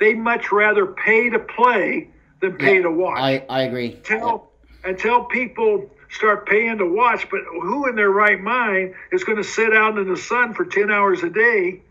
they 0.00 0.14
much 0.14 0.50
rather 0.50 0.86
pay 0.86 1.30
to 1.30 1.38
play 1.38 2.08
than 2.40 2.56
pay 2.56 2.76
Yeah, 2.76 2.82
to 2.82 2.90
watch. 2.90 3.18
I, 3.20 3.44
I 3.48 3.62
agree. 3.62 3.94
until 3.96 4.50
until 4.84 5.24
people 5.24 5.90
start 6.10 6.46
paying 6.46 6.78
to 6.78 6.86
watch. 6.86 7.28
But 7.30 7.40
who 7.44 7.88
in 7.88 7.96
their 7.96 8.10
right 8.10 8.40
mind 8.40 8.94
is 9.12 9.24
going 9.24 9.38
to 9.38 9.44
sit 9.44 9.72
out 9.74 9.98
in 9.98 10.08
the 10.08 10.16
sun 10.16 10.54
for 10.54 10.64
ten 10.64 10.90
hours 10.90 11.22
a 11.22 11.30
day 11.30 11.82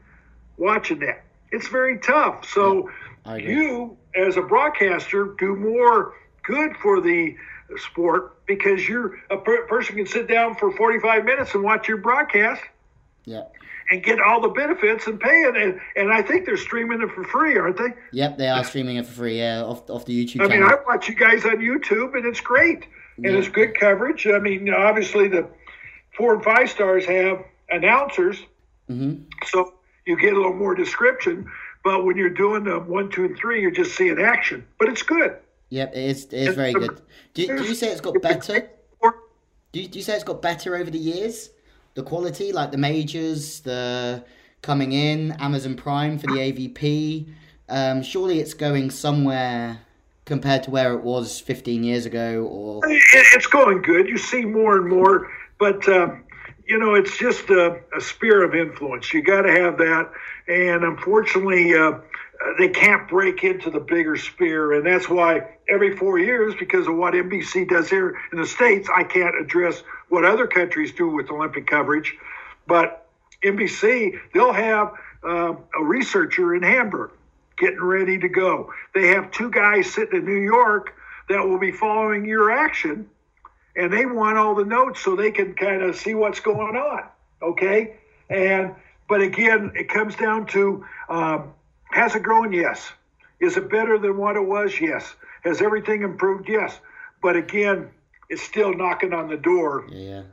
watching 0.57 0.99
that? 0.99 1.23
It's 1.51 1.67
very 1.67 1.97
tough. 1.99 2.47
So 2.47 2.89
agree. 3.25 3.51
you, 3.53 3.97
as 4.15 4.37
a 4.37 4.41
broadcaster, 4.41 5.35
do 5.39 5.55
more 5.55 6.13
good 6.43 6.75
for 6.77 7.01
the 7.01 7.35
sport 7.77 8.45
because 8.45 8.87
you're 8.87 9.19
a 9.29 9.37
per- 9.37 9.65
person 9.67 9.95
can 9.95 10.05
sit 10.07 10.27
down 10.27 10.55
for 10.55 10.71
45 10.71 11.23
minutes 11.25 11.53
and 11.53 11.63
watch 11.63 11.87
your 11.87 11.97
broadcast 11.97 12.61
Yeah. 13.25 13.43
and 13.91 14.03
get 14.03 14.19
all 14.19 14.41
the 14.41 14.49
benefits 14.49 15.05
and 15.05 15.19
pay 15.19 15.43
it. 15.43 15.55
And, 15.55 15.79
and 15.95 16.11
I 16.11 16.23
think 16.23 16.47
they're 16.47 16.57
streaming 16.57 17.01
it 17.03 17.11
for 17.11 17.23
free, 17.23 17.57
aren't 17.57 17.77
they? 17.77 17.93
Yep, 18.11 18.37
they 18.39 18.47
are 18.47 18.63
streaming 18.63 18.97
it 18.97 19.05
for 19.05 19.11
free. 19.13 19.37
Yeah, 19.37 19.61
off 19.63 19.87
off 19.89 20.05
the 20.05 20.25
YouTube 20.25 20.41
I 20.43 20.47
mean. 20.47 20.63
I 20.63 20.75
watch 20.87 21.07
you 21.09 21.15
guys 21.15 21.45
on 21.45 21.57
YouTube, 21.57 22.15
and 22.15 22.25
it's 22.25 22.41
great, 22.41 22.87
and 23.25 23.35
it's 23.35 23.49
good 23.49 23.77
coverage. 23.79 24.27
I 24.27 24.39
mean, 24.39 24.69
obviously 24.73 25.27
the 25.27 25.47
four 26.15 26.35
and 26.35 26.43
five 26.43 26.69
stars 26.69 27.05
have 27.05 27.43
announcers, 27.69 28.37
hmm 28.87 29.15
so 29.45 29.73
you 30.05 30.17
get 30.19 30.33
a 30.33 30.35
little 30.35 30.53
more 30.53 30.73
description. 30.75 31.49
But 31.83 32.03
when 32.03 32.17
you're 32.17 32.29
doing 32.29 32.63
the 32.65 32.79
one, 32.79 33.09
two, 33.09 33.25
and 33.25 33.37
three, 33.37 33.61
you're 33.61 33.71
just 33.71 33.95
seeing 33.95 34.19
action. 34.19 34.65
But 34.77 34.89
it's 34.89 35.03
good. 35.03 35.37
Yep, 35.69 35.95
it 35.95 35.97
is. 35.97 36.25
It 36.25 36.33
is 36.33 36.55
very 36.55 36.73
good. 36.73 37.01
Do, 37.33 37.47
do 37.47 37.63
you 37.63 37.75
say 37.75 37.87
it's 37.87 38.01
got 38.01 38.21
better? 38.21 38.69
Do 39.71 39.79
you, 39.79 39.87
do 39.87 39.99
you 39.99 40.03
say 40.03 40.15
it's 40.15 40.23
got 40.23 40.41
better 40.41 40.75
over 40.75 40.89
the 40.89 40.97
years? 40.97 41.51
The 41.93 42.03
quality, 42.03 42.51
like 42.51 42.71
the 42.71 42.77
majors, 42.77 43.59
the 43.61 44.23
coming 44.61 44.93
in, 44.93 45.33
Amazon 45.33 45.75
Prime 45.75 46.17
for 46.17 46.27
the 46.27 46.33
AVP. 46.33 47.31
Um, 47.69 48.01
surely 48.01 48.39
it's 48.39 48.55
going 48.55 48.89
somewhere 48.89 49.79
compared 50.29 50.61
to 50.63 50.71
where 50.71 50.93
it 50.93 51.01
was 51.01 51.39
15 51.39 51.83
years 51.83 52.05
ago, 52.05 52.45
or 52.45 52.81
It's 52.85 53.47
going 53.47 53.81
good. 53.81 54.07
You 54.07 54.17
see 54.17 54.45
more 54.45 54.77
and 54.77 54.87
more, 54.87 55.29
but 55.57 55.89
um, 55.89 56.23
you 56.65 56.77
know, 56.77 56.93
it's 56.93 57.17
just 57.17 57.49
a, 57.49 57.81
a 57.97 57.99
sphere 57.99 58.43
of 58.45 58.53
influence. 58.53 59.11
You 59.11 59.23
got 59.23 59.41
to 59.41 59.51
have 59.51 59.79
that, 59.79 60.11
and 60.47 60.83
unfortunately, 60.83 61.73
uh, 61.75 61.93
they 62.59 62.69
can't 62.69 63.09
break 63.09 63.43
into 63.43 63.71
the 63.71 63.79
bigger 63.79 64.15
sphere, 64.15 64.73
and 64.73 64.85
that's 64.85 65.09
why 65.09 65.57
every 65.67 65.97
four 65.97 66.19
years, 66.19 66.53
because 66.59 66.87
of 66.87 66.95
what 66.95 67.15
NBC 67.15 67.67
does 67.67 67.89
here 67.89 68.15
in 68.31 68.39
the 68.39 68.47
states, 68.47 68.87
I 68.95 69.03
can't 69.03 69.35
address 69.35 69.81
what 70.09 70.25
other 70.25 70.45
countries 70.45 70.93
do 70.93 71.09
with 71.09 71.31
Olympic 71.31 71.65
coverage, 71.65 72.15
but 72.67 73.07
NBC 73.43 74.19
they'll 74.35 74.53
have 74.53 74.93
uh, 75.23 75.55
a 75.75 75.83
researcher 75.83 76.53
in 76.53 76.61
Hamburg 76.61 77.11
getting 77.59 77.83
ready 77.83 78.17
to 78.17 78.29
go. 78.29 78.73
They 78.95 79.07
have 79.07 79.31
two 79.31 79.51
guys 79.51 79.91
sitting 79.93 80.19
in 80.19 80.25
New 80.25 80.39
York 80.41 80.93
that 81.29 81.45
will 81.45 81.59
be 81.59 81.71
following 81.71 82.25
your 82.25 82.51
action, 82.51 83.07
and 83.75 83.93
they 83.93 84.05
want 84.05 84.37
all 84.37 84.55
the 84.55 84.65
notes 84.65 85.01
so 85.01 85.15
they 85.15 85.31
can 85.31 85.53
kind 85.53 85.83
of 85.83 85.95
see 85.95 86.15
what's 86.15 86.39
going 86.39 86.75
on. 86.75 87.03
Okay, 87.41 87.97
and 88.29 88.73
but 89.07 89.21
again, 89.21 89.71
it 89.75 89.89
comes 89.89 90.15
down 90.15 90.45
to 90.47 90.85
um, 91.09 91.53
has 91.91 92.15
it 92.15 92.23
grown? 92.23 92.51
Yes. 92.53 92.91
Is 93.39 93.55
it 93.55 93.69
better 93.69 93.97
than 93.97 94.17
what 94.17 94.35
it 94.35 94.45
was? 94.45 94.81
Yes. 94.81 95.15
Has 95.45 95.61
everything 95.61 96.01
improved? 96.03 96.49
Yes. 96.49 96.77
But 97.21 97.35
again, 97.37 97.89
it's 98.29 98.41
still 98.41 98.73
knocking 98.73 99.13
on 99.13 99.29
the 99.29 99.37
door. 99.37 99.85
yeah, 99.89 100.23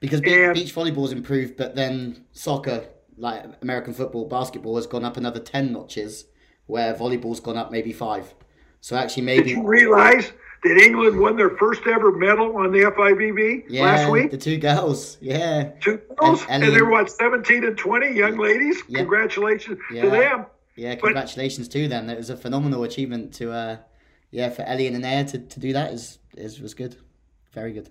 because 0.00 0.20
be- 0.20 0.42
And- 0.44 0.54
beach 0.54 0.74
volleyball's 0.74 1.12
improved, 1.12 1.56
but 1.56 1.76
then 1.76 2.24
soccer, 2.32 2.86
like 3.16 3.44
American 3.62 3.94
football, 3.94 4.26
basketball, 4.26 4.76
has 4.76 4.86
gone 4.86 5.04
up 5.04 5.16
another 5.16 5.40
10 5.40 5.72
notches, 5.72 6.24
where 6.68 6.94
volleyball's 6.94 7.40
gone 7.40 7.56
up 7.56 7.72
maybe 7.72 7.92
five. 7.92 8.32
So 8.80 8.94
actually, 8.94 9.24
maybe. 9.24 9.48
Did 9.48 9.56
you 9.56 9.66
realize 9.66 10.32
that 10.62 10.76
England 10.76 11.18
won 11.18 11.36
their 11.36 11.50
first 11.50 11.82
ever 11.86 12.12
medal 12.12 12.56
on 12.56 12.70
the 12.72 12.80
FIVB 12.80 13.64
yeah, 13.68 13.82
last 13.82 14.10
week? 14.10 14.30
the 14.30 14.36
two 14.36 14.58
girls, 14.58 15.16
yeah. 15.20 15.70
Two 15.80 16.00
girls, 16.16 16.42
And- 16.42 16.50
and, 16.50 16.64
and- 16.64 16.76
they 16.76 16.82
were 16.82 16.90
what, 16.90 17.10
17 17.10 17.64
and 17.64 17.76
20 17.76 18.12
young 18.12 18.36
ladies? 18.38 18.80
Yeah. 18.86 18.98
Congratulations 19.00 19.78
Yeah. 19.92 20.02
to 20.02 20.10
them. 20.10 20.46
Yeah, 20.76 20.94
congratulations 20.94 21.66
to 21.68 21.88
them. 21.88 22.08
It 22.08 22.16
was 22.16 22.30
a 22.30 22.36
phenomenal 22.36 22.84
achievement 22.84 23.34
to, 23.34 23.50
uh, 23.50 23.76
yeah, 24.30 24.50
for 24.50 24.62
Ellie 24.62 24.86
and 24.86 24.94
Anaya 24.96 25.24
to, 25.24 25.38
to 25.38 25.58
do 25.60 25.72
that 25.72 25.92
is, 25.92 26.18
is 26.36 26.60
was 26.60 26.74
good, 26.74 26.94
very 27.52 27.72
good. 27.72 27.90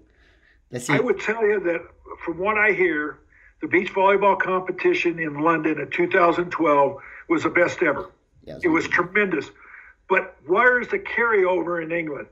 Let's 0.72 0.86
see. 0.86 0.94
I 0.94 1.00
would 1.00 1.20
tell 1.20 1.46
you 1.46 1.60
that 1.62 1.82
from 2.24 2.38
what 2.38 2.58
I 2.58 2.72
hear, 2.72 3.20
the 3.62 3.68
beach 3.68 3.94
volleyball 3.94 4.40
competition 4.40 5.20
in 5.20 5.42
London 5.42 5.80
in 5.82 5.90
2012 5.90 7.02
was 7.28 7.44
the 7.44 7.50
best 7.50 7.82
ever. 7.82 8.12
Yeah, 8.48 8.60
It 8.64 8.70
was 8.70 8.88
tremendous. 8.88 9.50
But 10.08 10.36
where's 10.46 10.88
the 10.88 11.00
carryover 11.00 11.84
in 11.84 11.92
England? 11.92 12.28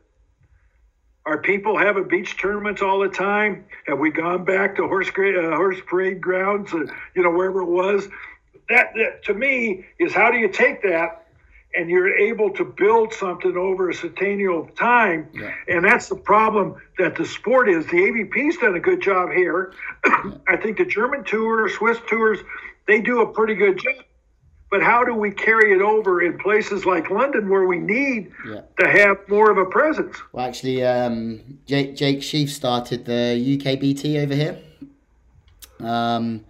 Are 1.26 1.40
people 1.40 1.78
having 1.78 2.08
beach 2.08 2.38
tournaments 2.38 2.82
all 2.82 3.00
the 3.00 3.10
time? 3.10 3.66
Have 3.88 4.00
we 4.00 4.12
gone 4.12 4.46
back 4.46 4.76
to 4.78 4.88
horse 4.88 5.10
uh, 5.10 5.56
horse 5.56 5.80
parade 5.86 6.22
grounds, 6.22 6.72
uh, 6.74 6.86
you 7.16 7.24
know, 7.24 7.32
wherever 7.32 7.62
it 7.62 7.70
was? 7.70 8.08
That, 8.70 8.94
that 8.96 9.24
to 9.26 9.34
me 9.34 9.86
is 10.00 10.14
how 10.14 10.32
do 10.32 10.38
you 10.38 10.48
take 10.48 10.84
that 10.84 11.26
and 11.76 11.90
you're 11.90 12.16
able 12.16 12.52
to 12.52 12.64
build 12.64 13.14
something 13.14 13.58
over 13.58 13.90
a 13.90 13.94
centennial 13.94 14.62
of 14.62 14.76
time? 14.76 15.28
Yeah. 15.34 15.52
And 15.68 15.84
that's 15.84 16.08
the 16.08 16.16
problem 16.16 16.76
that 16.98 17.16
the 17.16 17.26
sport 17.26 17.70
is. 17.70 17.86
The 17.88 17.98
AVP's 17.98 18.58
done 18.58 18.76
a 18.76 18.80
good 18.80 19.02
job 19.02 19.32
here. 19.32 19.74
I 20.48 20.56
think 20.56 20.78
the 20.78 20.86
German 20.86 21.26
tour, 21.26 21.68
Swiss 21.70 21.98
tours, 22.08 22.40
they 22.88 23.02
do 23.02 23.22
a 23.22 23.28
pretty 23.28 23.56
good 23.56 23.80
job. 23.80 24.06
But 24.72 24.82
how 24.82 25.04
do 25.04 25.14
we 25.14 25.32
carry 25.32 25.74
it 25.74 25.82
over 25.82 26.22
in 26.24 26.38
places 26.38 26.86
like 26.86 27.10
London 27.10 27.50
where 27.50 27.66
we 27.66 27.78
need 27.78 28.32
Yeah. 28.50 28.62
to 28.80 28.88
have 28.90 29.18
more 29.30 29.52
of 29.52 29.58
a 29.58 29.66
presence? 29.66 30.18
Well, 30.34 30.46
actually, 30.46 30.84
um, 30.84 31.60
Jake 31.66 31.96
Jake 31.96 32.24
Sheaf 32.24 32.52
started 32.52 33.06
the 33.06 33.36
UKBT 33.38 34.18
over 34.24 34.34
here, 34.36 34.58
um, 35.80 36.46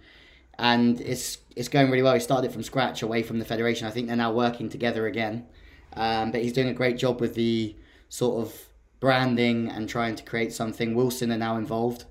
and 0.58 1.00
it's 1.00 1.38
it's 1.54 1.68
going 1.68 1.90
really 1.90 2.02
well. 2.02 2.14
He 2.14 2.20
started 2.20 2.48
it 2.48 2.52
from 2.52 2.62
scratch, 2.62 3.02
away 3.02 3.22
from 3.22 3.38
the 3.38 3.44
federation. 3.44 3.86
I 3.86 3.90
think 3.90 4.08
they're 4.08 4.16
now 4.16 4.32
working 4.32 4.68
together 4.68 5.06
again, 5.06 5.46
um, 5.94 6.30
but 6.32 6.42
he's 6.42 6.52
doing 6.52 6.68
a 6.68 6.74
great 6.74 6.98
job 6.98 7.20
with 7.20 7.34
the 7.34 7.74
sort 8.08 8.40
of 8.46 8.54
branding 9.00 9.68
and 9.68 9.88
trying 9.88 10.16
to 10.16 10.24
create 10.24 10.52
something. 10.52 10.94
Wilson 10.94 11.30
are 11.32 11.38
now 11.38 11.56
involved, 11.58 12.04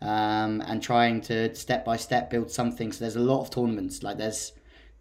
um, 0.00 0.62
and 0.66 0.82
trying 0.82 1.20
to 1.22 1.52
step 1.54 1.84
by 1.84 1.96
step 1.96 2.30
build 2.30 2.50
something. 2.50 2.92
So 2.92 3.00
there's 3.04 3.16
a 3.16 3.20
lot 3.20 3.40
of 3.42 3.50
tournaments. 3.50 4.02
Like 4.02 4.18
there's 4.18 4.52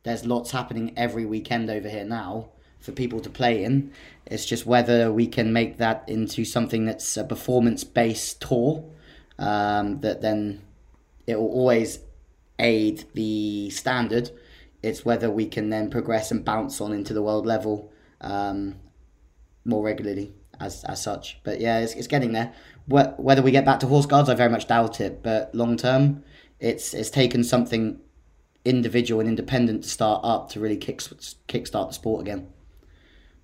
there's 0.08 0.26
lots 0.26 0.52
happening 0.52 0.94
every 0.96 1.26
weekend 1.26 1.70
over 1.70 1.90
here 1.90 2.06
now 2.06 2.48
for 2.80 2.94
people 2.94 3.20
to 3.20 3.30
play 3.30 3.64
in. 3.64 3.92
It's 4.26 4.46
just 4.46 4.66
whether 4.66 5.12
we 5.12 5.28
can 5.28 5.52
make 5.52 5.78
that 5.80 6.06
into 6.08 6.46
something 6.46 6.86
that's 6.86 7.18
a 7.18 7.26
performance 7.26 7.84
based 7.84 8.42
tour 8.42 8.86
um, 9.38 10.00
that 10.00 10.22
then 10.22 10.62
it 11.28 11.38
will 11.38 11.50
always 11.50 12.00
aid 12.58 13.04
the 13.16 13.70
standard. 13.70 14.32
It's 14.82 15.04
whether 15.04 15.30
we 15.30 15.46
can 15.46 15.70
then 15.70 15.90
progress 15.90 16.32
and 16.32 16.46
bounce 16.46 16.80
on 16.80 16.94
into 16.94 17.14
the 17.14 17.22
world 17.22 17.46
level 17.46 17.92
um, 18.22 18.76
more 19.66 19.84
regularly 19.84 20.34
as, 20.58 20.86
as 20.86 21.02
such. 21.02 21.40
But 21.44 21.60
yeah, 21.60 21.80
it's, 21.80 21.94
it's 21.94 22.08
getting 22.08 22.32
there. 22.32 22.54
Whether 22.88 23.42
we 23.42 23.52
get 23.52 23.66
back 23.66 23.82
to 23.82 23.88
horse 23.88 24.06
guards, 24.06 24.30
I 24.30 24.36
very 24.36 24.50
much 24.50 24.68
doubt 24.68 25.02
it. 25.02 25.22
But 25.22 25.54
long 25.54 25.76
term, 25.76 26.24
it's 26.62 26.94
it's 26.94 27.10
taken 27.10 27.44
something 27.44 28.00
individual 28.68 29.20
and 29.20 29.30
independent 29.30 29.84
to 29.84 29.90
start 29.90 30.22
up 30.24 30.50
to 30.52 30.60
really 30.60 30.78
kick 30.78 31.00
kickstart 31.00 31.88
the 31.88 31.94
sport 31.94 32.22
again. 32.22 32.48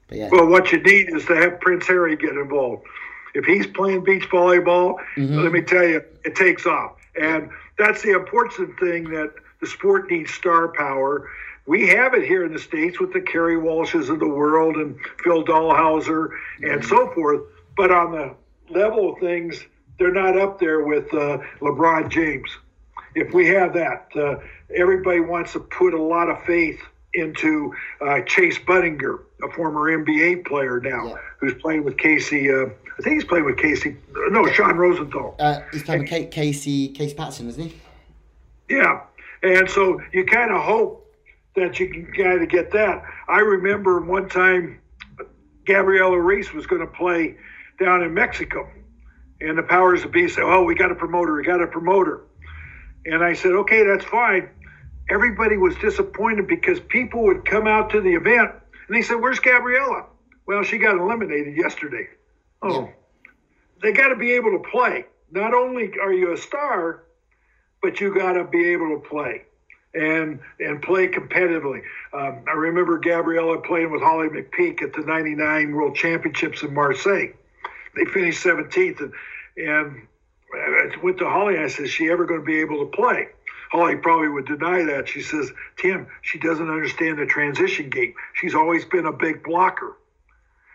But 0.07 0.17
yeah, 0.17 0.29
Well, 0.31 0.47
what 0.47 0.71
you 0.71 0.81
need 0.81 1.09
is 1.15 1.25
to 1.25 1.35
have 1.35 1.59
Prince 1.61 1.87
Harry 1.87 2.15
get 2.15 2.31
involved. 2.31 2.85
If 3.33 3.45
he's 3.45 3.65
playing 3.65 4.03
beach 4.03 4.29
volleyball, 4.29 4.97
let 5.17 5.51
me 5.51 5.61
tell 5.61 5.87
you, 5.87 6.03
it 6.23 6.35
takes 6.35 6.65
off. 6.67 6.97
And 7.19 7.49
that's 7.79 8.01
the 8.03 8.11
important 8.11 8.79
thing 8.79 9.05
that 9.05 9.33
the 9.59 9.67
sport 9.67 10.11
needs 10.11 10.31
star 10.31 10.67
power. 10.67 11.29
We 11.65 11.87
have 11.87 12.13
it 12.13 12.25
here 12.27 12.45
in 12.45 12.53
the 12.53 12.59
States 12.59 12.99
with 12.99 13.13
the 13.13 13.21
Kerri 13.21 13.55
Walshes 13.55 14.09
of 14.09 14.19
the 14.19 14.27
world 14.27 14.75
and 14.75 14.97
Phil 15.23 15.43
Dalhausser 15.43 16.29
and 16.61 16.83
so 16.85 17.11
forth. 17.13 17.41
But 17.75 17.91
on 17.91 18.11
the 18.11 18.35
level 18.69 19.13
of 19.13 19.19
things, 19.19 19.63
they're 19.97 20.11
not 20.11 20.37
up 20.37 20.59
there 20.59 20.83
with 20.83 21.11
uh, 21.13 21.39
LeBron 21.61 22.09
James. 22.09 22.49
If 23.15 23.33
we 23.33 23.47
have 23.47 23.73
that, 23.73 24.07
uh, 24.15 24.35
everybody 24.75 25.19
wants 25.19 25.53
to 25.53 25.59
put 25.59 25.93
a 25.93 26.01
lot 26.01 26.29
of 26.29 26.43
faith 26.45 26.79
into 27.13 27.73
uh, 28.01 28.21
Chase 28.21 28.57
Budinger, 28.57 29.19
a 29.43 29.51
former 29.51 29.81
NBA 30.03 30.45
player 30.47 30.79
now, 30.79 31.07
Yeah. 31.09 31.15
who's 31.39 31.53
playing 31.55 31.83
with 31.83 31.97
Casey. 31.97 32.51
Uh, 32.51 32.65
I 32.97 33.01
think 33.01 33.15
he's 33.15 33.25
playing 33.25 33.45
with 33.45 33.57
Casey. 33.57 33.97
No, 34.31 34.45
Sean 34.51 34.75
Rosenthal. 34.77 35.35
Uh, 35.39 35.59
he's 35.71 35.83
playing 35.83 36.01
with 36.01 36.09
Ca- 36.09 36.27
Casey 36.27 36.89
Casey 36.89 37.13
Patterson, 37.15 37.47
isn't 37.49 37.63
he? 37.69 37.81
Yeah, 38.69 39.01
and 39.43 39.69
so 39.69 40.01
you 40.11 40.25
kind 40.25 40.51
of 40.51 40.63
hope 40.63 40.99
that 41.55 41.79
you 41.79 41.87
can 41.89 42.11
kind 42.13 42.41
of 42.41 42.49
get 42.49 42.71
that. 42.71 43.03
I 43.27 43.39
remember 43.41 43.99
one 44.01 44.27
time 44.27 44.79
Gabriela 45.65 46.19
Reece 46.19 46.51
was 46.53 46.65
going 46.65 46.81
to 46.81 46.87
play 46.87 47.35
down 47.79 48.01
in 48.03 48.13
Mexico, 48.13 48.67
and 49.41 49.55
the 49.57 49.63
powers 49.63 50.01
that 50.01 50.11
be 50.11 50.27
said, 50.27 50.43
"Oh, 50.45 50.63
we 50.63 50.73
got 50.73 50.91
a 50.91 50.95
promoter. 50.95 51.33
We 51.35 51.43
got 51.43 51.61
a 51.61 51.67
promoter." 51.67 52.21
And 53.05 53.23
I 53.23 53.33
said, 53.33 53.51
"Okay, 53.51 53.83
that's 53.83 54.05
fine." 54.05 54.49
Everybody 55.09 55.57
was 55.57 55.75
disappointed 55.75 56.47
because 56.47 56.79
people 56.79 57.23
would 57.23 57.45
come 57.45 57.67
out 57.67 57.89
to 57.91 58.01
the 58.01 58.13
event 58.13 58.51
and 58.87 58.95
they 58.95 59.01
said, 59.01 59.15
"Where's 59.15 59.39
Gabriella?" 59.39 60.05
Well, 60.45 60.63
she 60.63 60.77
got 60.77 60.97
eliminated 60.97 61.55
yesterday. 61.55 62.07
Oh, 62.61 62.89
they 63.81 63.91
got 63.91 64.09
to 64.09 64.15
be 64.15 64.31
able 64.33 64.51
to 64.51 64.69
play. 64.69 65.05
Not 65.31 65.53
only 65.53 65.91
are 66.01 66.13
you 66.13 66.31
a 66.33 66.37
star, 66.37 67.03
but 67.81 67.99
you 67.99 68.13
got 68.13 68.33
to 68.33 68.43
be 68.43 68.71
able 68.71 68.89
to 68.89 69.07
play 69.07 69.43
and 69.93 70.39
and 70.59 70.81
play 70.81 71.07
competitively. 71.07 71.81
Um, 72.13 72.43
I 72.47 72.53
remember 72.53 72.97
Gabriella 72.99 73.61
playing 73.61 73.91
with 73.91 74.01
Holly 74.01 74.29
McPeak 74.29 74.81
at 74.81 74.93
the 74.93 75.01
'99 75.01 75.73
World 75.73 75.95
Championships 75.95 76.63
in 76.63 76.73
Marseille. 76.73 77.33
They 77.95 78.05
finished 78.05 78.43
17th, 78.43 79.01
and 79.01 79.13
and 79.57 80.07
went 81.01 81.17
to 81.17 81.29
Holly. 81.29 81.55
and 81.55 81.65
I 81.65 81.67
said, 81.67 81.85
"Is 81.85 81.91
she 81.91 82.09
ever 82.09 82.25
going 82.25 82.39
to 82.39 82.45
be 82.45 82.59
able 82.59 82.79
to 82.79 82.91
play?" 82.91 83.27
Holly 83.71 83.95
probably 83.95 84.27
would 84.29 84.45
deny 84.45 84.83
that. 84.83 85.07
She 85.07 85.21
says, 85.21 85.51
"Tim, 85.77 86.07
she 86.21 86.37
doesn't 86.39 86.69
understand 86.69 87.17
the 87.17 87.25
transition 87.25 87.89
game. 87.89 88.13
She's 88.33 88.55
always 88.55 88.85
been 88.85 89.05
a 89.05 89.11
big 89.11 89.43
blocker." 89.43 89.97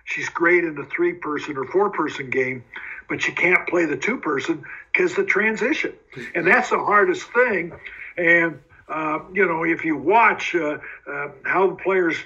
She's 0.09 0.29
great 0.31 0.65
in 0.65 0.75
the 0.75 0.85
three 0.85 1.13
person 1.13 1.59
or 1.59 1.67
four 1.67 1.91
person 1.91 2.31
game, 2.31 2.65
but 3.09 3.23
she 3.23 3.33
can't 3.33 3.69
play 3.69 3.85
the 3.85 3.97
two 3.97 4.19
person 4.19 4.65
because 4.91 5.15
the 5.15 5.25
transition. 5.25 5.93
And 6.35 6.47
that's 6.47 6.71
the 6.71 6.79
hardest 6.79 7.31
thing. 7.33 7.73
And, 8.17 8.59
uh, 8.89 9.19
you 9.35 9.45
know, 9.45 9.65
if 9.65 9.85
you 9.85 9.97
watch 9.97 10.55
uh, 10.55 10.79
uh, 11.07 11.29
how 11.45 11.69
the 11.69 11.77
players 11.77 12.17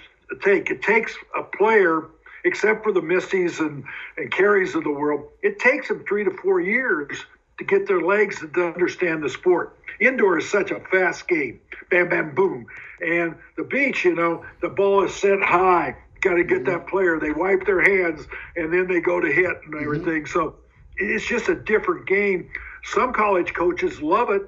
take, 0.42 0.70
it 0.70 0.82
takes 0.82 1.16
a 1.36 1.42
player, 1.42 2.06
except 2.44 2.84
for 2.84 2.92
the 2.92 3.00
Misties 3.00 3.58
and, 3.58 3.82
and 4.16 4.30
Kerris 4.30 4.76
of 4.76 4.84
the 4.84 4.90
world, 4.90 5.28
it 5.42 5.58
takes 5.58 5.88
them 5.88 6.04
three 6.06 6.22
to 6.22 6.30
four 6.30 6.60
years 6.60 7.24
to 7.62 7.78
get 7.78 7.86
their 7.86 8.00
legs 8.00 8.42
and 8.42 8.52
to 8.54 8.66
understand 8.66 9.22
the 9.22 9.28
sport. 9.28 9.78
Indoor 10.00 10.38
is 10.38 10.50
such 10.50 10.70
a 10.70 10.80
fast 10.80 11.28
game. 11.28 11.60
Bam, 11.90 12.08
bam, 12.08 12.34
boom. 12.34 12.66
And 13.00 13.36
the 13.56 13.64
beach, 13.64 14.04
you 14.04 14.14
know, 14.14 14.44
the 14.60 14.68
ball 14.68 15.04
is 15.04 15.14
set 15.14 15.40
high. 15.42 15.96
Got 16.20 16.34
to 16.34 16.44
get 16.44 16.64
that 16.66 16.86
player. 16.86 17.18
They 17.18 17.32
wipe 17.32 17.66
their 17.66 17.80
hands 17.80 18.26
and 18.56 18.72
then 18.72 18.86
they 18.86 19.00
go 19.00 19.20
to 19.20 19.32
hit 19.32 19.60
and 19.64 19.74
everything. 19.74 20.26
So 20.26 20.56
it's 20.96 21.26
just 21.26 21.48
a 21.48 21.54
different 21.54 22.06
game. 22.06 22.50
Some 22.84 23.12
college 23.12 23.54
coaches 23.54 24.00
love 24.00 24.30
it 24.30 24.42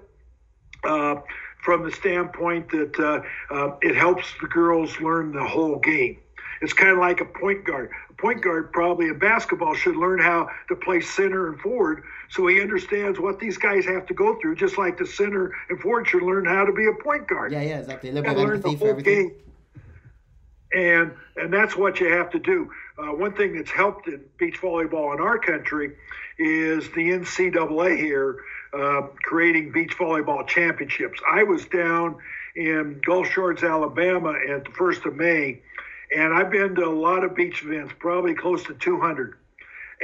uh, 0.85 1.17
from 1.63 1.85
the 1.85 1.93
standpoint 1.93 2.71
that 2.71 2.99
uh, 2.99 3.55
uh, 3.55 3.77
it 3.81 3.97
helps 3.97 4.27
the 4.41 4.47
girls 4.47 5.01
learn 5.01 5.33
the 5.33 5.45
whole 5.45 5.79
game. 5.79 6.19
It's 6.61 6.73
kind 6.73 6.91
of 6.91 6.99
like 6.99 7.21
a 7.21 7.25
point 7.25 7.65
guard. 7.65 7.91
A 8.11 8.13
point 8.15 8.43
guard 8.43 8.73
probably 8.73 9.09
in 9.09 9.19
basketball 9.19 9.75
should 9.75 9.97
learn 9.97 10.21
how 10.21 10.49
to 10.69 10.77
play 10.77 11.01
center 11.01 11.49
and 11.49 11.61
forward 11.61 12.05
so 12.31 12.47
he 12.47 12.61
understands 12.61 13.19
what 13.19 13.39
these 13.39 13.59
guys 13.59 13.85
have 13.87 14.07
to 14.07 14.15
go 14.15 14.39
through, 14.41 14.57
just 14.57 14.79
like 14.79 14.99
the 14.99 15.07
center 15.07 15.53
and 15.69 15.81
forward 15.81 16.09
should 16.09 16.23
learn 16.23 16.45
how 16.45 16.65
to 16.65 16.73
be 16.73 16.87
a 16.87 17.03
point 17.03 17.29
guard. 17.29 17.53
Yeah, 17.53 17.63
yeah, 17.63 17.79
exactly. 17.79 18.11
A 18.11 18.13
little 18.13 18.35
learn 18.35 18.61
the 18.61 18.69
empathy 18.69 18.77
for 18.77 18.79
whole 18.79 18.89
everything. 18.89 19.29
game. 19.29 19.41
And 20.73 21.13
and 21.37 21.53
that's 21.53 21.77
what 21.77 22.01
you 22.01 22.13
have 22.13 22.31
to 22.31 22.39
do. 22.39 22.71
Uh, 22.99 23.15
one 23.15 23.35
thing 23.35 23.57
that's 23.57 23.71
helped 23.71 24.09
in 24.09 24.25
beach 24.39 24.61
volleyball 24.61 25.15
in 25.15 25.21
our 25.21 25.39
country 25.39 25.97
is 26.39 26.85
the 26.91 27.11
NCAA 27.11 27.97
here 27.97 28.39
uh, 28.77 29.03
creating 29.23 29.73
beach 29.73 29.97
volleyball 29.97 30.47
championships. 30.47 31.21
I 31.31 31.45
was 31.45 31.65
down 31.67 32.17
in 32.57 33.01
Gulf 33.05 33.29
Shores, 33.29 33.63
Alabama, 33.63 34.35
at 34.49 34.65
the 34.65 34.71
first 34.71 35.05
of 35.07 35.17
May, 35.17 35.61
and 36.15 36.33
I've 36.35 36.51
been 36.51 36.75
to 36.77 36.85
a 36.87 36.89
lot 36.91 37.25
of 37.25 37.35
beach 37.35 37.63
events, 37.63 37.93
probably 37.99 38.35
close 38.35 38.65
to 38.65 38.75
200, 38.75 39.35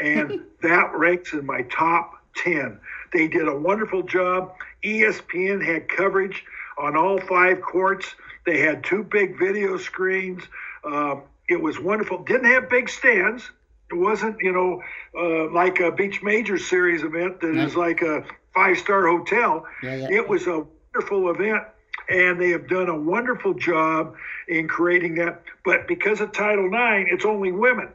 and 0.02 0.40
that 0.62 0.94
ranks 0.94 1.32
in 1.32 1.46
my 1.46 1.62
top 1.62 2.14
10. 2.36 2.78
They 3.12 3.26
did 3.28 3.48
a 3.48 3.56
wonderful 3.56 4.02
job. 4.02 4.54
ESPN 4.84 5.64
had 5.64 5.88
coverage 5.88 6.44
on 6.78 6.96
all 6.96 7.18
five 7.20 7.60
courts. 7.60 8.14
They 8.46 8.60
had 8.60 8.84
two 8.84 9.02
big 9.02 9.38
video 9.38 9.76
screens. 9.78 10.42
Um, 10.84 11.22
it 11.48 11.60
was 11.60 11.78
wonderful. 11.80 12.22
Didn't 12.22 12.50
have 12.50 12.70
big 12.70 12.88
stands. 12.88 13.50
It 13.90 13.96
wasn't, 13.96 14.36
you 14.40 14.52
know, 14.52 14.82
uh, 15.18 15.50
like 15.50 15.80
a 15.80 15.90
Beach 15.90 16.22
Major 16.22 16.56
Series 16.56 17.02
event 17.02 17.40
that 17.40 17.56
is 17.56 17.74
Right. 17.74 17.88
like 17.88 18.02
a 18.02 18.24
five 18.54 18.78
star 18.78 19.06
hotel. 19.08 19.66
Yeah, 19.82 19.96
yeah. 19.96 20.08
It 20.12 20.28
was 20.28 20.46
a 20.46 20.64
wonderful 20.94 21.30
event, 21.30 21.64
and 22.10 22.40
they 22.40 22.50
have 22.50 22.68
done 22.68 22.88
a 22.88 22.98
wonderful 22.98 23.54
job 23.54 24.16
in 24.48 24.66
creating 24.68 25.14
that. 25.16 25.42
But 25.64 25.86
because 25.86 26.20
of 26.20 26.32
Title 26.32 26.66
IX, 26.66 27.08
it's 27.12 27.24
only 27.24 27.52
women. 27.52 27.88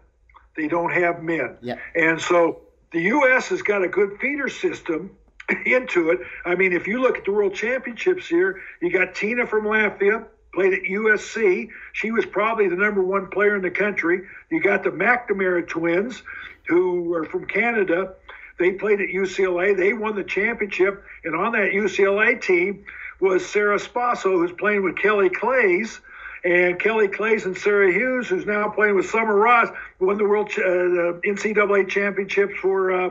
They 0.55 0.67
don't 0.67 0.91
have 0.91 1.21
men. 1.21 1.57
Yeah. 1.61 1.75
And 1.95 2.19
so 2.19 2.61
the 2.91 3.01
U.S. 3.01 3.49
has 3.49 3.61
got 3.61 3.83
a 3.83 3.89
good 3.89 4.17
feeder 4.19 4.47
system 4.47 5.11
into 5.65 6.11
it. 6.11 6.19
I 6.45 6.55
mean, 6.55 6.71
if 6.71 6.87
you 6.87 7.01
look 7.01 7.17
at 7.17 7.25
the 7.25 7.31
World 7.33 7.53
Championships 7.53 8.27
here, 8.27 8.61
you 8.81 8.91
got 8.91 9.15
Tina 9.15 9.45
from 9.45 9.65
Latvia, 9.65 10.25
played 10.53 10.73
at 10.73 10.83
USC. 10.83 11.69
She 11.91 12.11
was 12.11 12.25
probably 12.25 12.69
the 12.69 12.77
number 12.77 13.03
one 13.03 13.27
player 13.27 13.57
in 13.57 13.61
the 13.61 13.71
country. 13.71 14.21
You 14.49 14.61
got 14.61 14.83
the 14.83 14.91
McNamara 14.91 15.67
twins, 15.67 16.23
who 16.67 17.13
are 17.15 17.25
from 17.25 17.45
Canada. 17.45 18.13
They 18.57 18.71
played 18.71 19.01
at 19.01 19.09
UCLA. 19.09 19.75
They 19.75 19.91
won 19.91 20.15
the 20.15 20.23
championship. 20.23 21.03
And 21.25 21.35
on 21.35 21.51
that 21.51 21.71
UCLA 21.71 22.41
team 22.41 22.85
was 23.25 23.43
Sarah 23.43 23.79
Spasso, 23.79 24.33
who's 24.33 24.51
playing 24.51 24.83
with 24.83 24.97
Kelly 24.97 25.29
Claes. 25.29 25.99
And 26.43 26.79
Kelly 26.79 27.07
Claes 27.07 27.45
and 27.45 27.57
Sarah 27.57 27.91
Hughes, 27.91 28.27
who's 28.27 28.45
now 28.45 28.69
playing 28.69 28.95
with 28.95 29.09
Summer 29.09 29.35
Ross, 29.35 29.67
won 29.99 30.19
the 30.19 30.25
World 30.25 30.51
Ch- 30.51 30.59
uh, 30.59 31.17
NCAA 31.25 31.89
championships 31.89 32.53
for, 32.61 32.91
uh, 32.91 33.09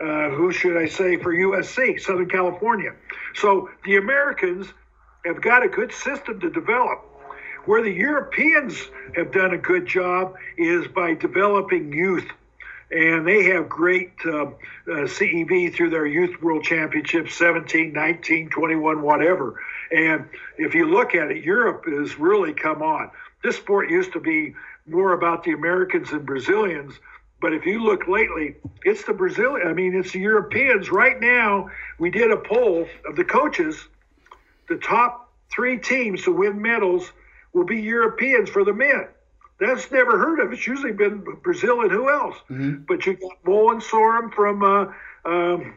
uh, 0.00 0.30
who 0.30 0.52
should 0.52 0.76
I 0.76 0.86
say, 0.86 1.16
for 1.16 1.34
USC, 1.34 2.00
Southern 2.00 2.28
California. 2.28 2.94
So 3.34 3.68
the 3.84 3.96
Americans 3.96 4.68
have 5.24 5.42
got 5.42 5.64
a 5.64 5.68
good 5.68 5.92
system 5.92 6.38
to 6.38 6.50
develop. 6.50 7.04
Where 7.64 7.82
the 7.82 7.90
Europeans 7.90 8.88
have 9.16 9.32
done 9.32 9.52
a 9.52 9.58
good 9.58 9.84
job 9.84 10.36
is 10.56 10.86
by 10.86 11.14
developing 11.14 11.92
youth. 11.92 12.28
And 12.90 13.26
they 13.26 13.44
have 13.44 13.68
great 13.68 14.12
uh, 14.24 14.46
uh, 14.46 14.52
CEV 14.86 15.74
through 15.74 15.90
their 15.90 16.06
Youth 16.06 16.40
World 16.40 16.64
Championships 16.64 17.34
17, 17.34 17.92
19, 17.92 18.48
21, 18.48 19.02
whatever. 19.02 19.60
And 19.90 20.28
if 20.56 20.74
you 20.74 20.86
look 20.86 21.14
at 21.14 21.30
it, 21.30 21.44
Europe 21.44 21.84
has 21.86 22.18
really 22.18 22.54
come 22.54 22.82
on. 22.82 23.10
This 23.42 23.56
sport 23.56 23.90
used 23.90 24.12
to 24.14 24.20
be 24.20 24.54
more 24.86 25.12
about 25.12 25.44
the 25.44 25.52
Americans 25.52 26.12
and 26.12 26.24
Brazilians. 26.24 26.94
But 27.40 27.52
if 27.52 27.66
you 27.66 27.84
look 27.84 28.08
lately, 28.08 28.56
it's 28.84 29.04
the 29.04 29.12
Brazilian. 29.12 29.68
I 29.68 29.72
mean, 29.74 29.94
it's 29.94 30.12
the 30.12 30.20
Europeans. 30.20 30.90
Right 30.90 31.20
now, 31.20 31.68
we 31.98 32.10
did 32.10 32.30
a 32.30 32.38
poll 32.38 32.88
of 33.06 33.16
the 33.16 33.24
coaches 33.24 33.86
the 34.68 34.76
top 34.76 35.32
three 35.50 35.78
teams 35.78 36.24
to 36.24 36.32
win 36.32 36.60
medals 36.60 37.10
will 37.52 37.64
be 37.64 37.80
Europeans 37.80 38.50
for 38.50 38.64
the 38.64 38.72
men. 38.72 39.08
That's 39.60 39.90
never 39.90 40.18
heard 40.18 40.40
of. 40.40 40.52
It's 40.52 40.66
usually 40.66 40.92
been 40.92 41.18
Brazil 41.42 41.80
and 41.80 41.90
who 41.90 42.08
else? 42.10 42.36
But 42.86 43.06
you 43.06 43.14
got 43.14 43.44
Mol 43.44 43.72
and 43.72 43.82
Sorum 43.82 44.32
from 44.32 44.62
uh, 44.62 44.92
um, 45.24 45.74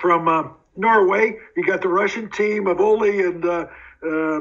from 0.00 0.28
uh, 0.28 0.48
Norway. 0.76 1.36
You 1.56 1.64
got 1.64 1.82
the 1.82 1.88
Russian 1.88 2.30
team 2.30 2.66
of 2.66 2.80
Oli 2.80 3.20
and 3.20 3.44
uh, 3.44 3.66
uh, 4.02 4.40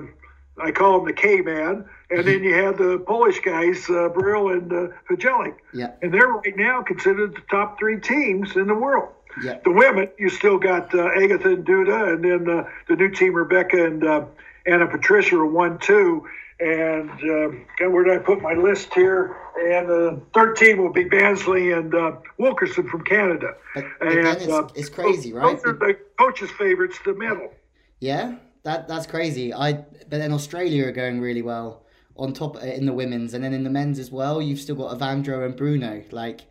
I 0.60 0.72
call 0.72 1.00
him 1.00 1.06
the 1.06 1.14
K 1.14 1.42
man. 1.42 1.86
And 2.10 2.26
then 2.26 2.42
you 2.42 2.54
have 2.56 2.78
the 2.78 3.04
Polish 3.06 3.40
guys, 3.42 3.90
uh, 3.90 4.10
Bryl 4.10 4.50
and 4.50 4.72
uh, 4.72 4.88
Fijalek. 5.10 5.56
Yeah. 5.74 5.92
And 6.02 6.14
they're 6.14 6.28
right 6.28 6.56
now 6.56 6.82
considered 6.82 7.36
the 7.36 7.42
top 7.50 7.78
three 7.78 8.00
teams 8.00 8.56
in 8.56 8.68
the 8.68 8.74
world. 8.74 9.10
Yeah. 9.44 9.60
The 9.64 9.72
women, 9.72 10.10
you 10.18 10.30
still 10.30 10.58
got 10.58 10.96
uh, 10.96 11.10
Agatha 11.10 11.50
and 11.50 11.66
Duda, 11.66 12.14
and 12.14 12.24
then 12.24 12.50
uh, 12.50 12.64
the 12.88 12.96
new 12.96 13.10
team, 13.10 13.34
Rebecca 13.34 13.86
and 13.86 14.04
uh, 14.04 14.26
Ana 14.66 14.88
Patricia, 14.88 15.36
are 15.36 15.46
one, 15.46 15.78
two. 15.80 16.28
And 16.60 17.10
um, 17.12 17.66
God, 17.78 17.90
where 17.90 18.04
did 18.04 18.14
I 18.14 18.18
put 18.18 18.42
my 18.42 18.54
list 18.54 18.94
here? 18.94 19.36
And 19.60 19.88
the 19.88 20.22
third 20.34 20.56
team 20.56 20.78
will 20.80 20.92
be 20.92 21.06
Bansley 21.06 21.78
and 21.78 21.94
uh, 21.94 22.14
Wilkerson 22.40 22.88
from 22.88 23.04
Canada. 23.04 23.56
But, 23.76 23.86
but 24.00 24.10
then 24.10 24.26
it's, 24.26 24.48
uh, 24.48 24.68
it's 24.76 24.90
crazy, 24.90 25.32
those- 25.32 25.40
right? 25.40 25.56
Those 25.64 25.66
are 25.66 25.78
the 25.78 26.00
coaches' 26.18 26.50
favorites, 26.52 26.98
the 27.06 27.14
medal. 27.14 27.54
Yeah, 28.00 28.36
that 28.64 28.88
that's 28.88 29.06
crazy. 29.08 29.54
I 29.54 29.74
but 29.74 30.10
then 30.10 30.32
Australia 30.32 30.88
are 30.88 30.92
going 30.92 31.20
really 31.20 31.42
well 31.42 31.84
on 32.16 32.34
top 32.34 32.56
uh, 32.56 32.60
in 32.60 32.86
the 32.86 32.94
women's, 32.94 33.34
and 33.34 33.44
then 33.44 33.54
in 33.54 33.64
the 33.64 33.70
men's 33.70 34.00
as 34.00 34.12
well. 34.12 34.42
You've 34.42 34.60
still 34.60 34.76
got 34.76 34.98
Evandro 34.98 35.46
and 35.46 35.56
Bruno. 35.56 36.04
Like 36.12 36.42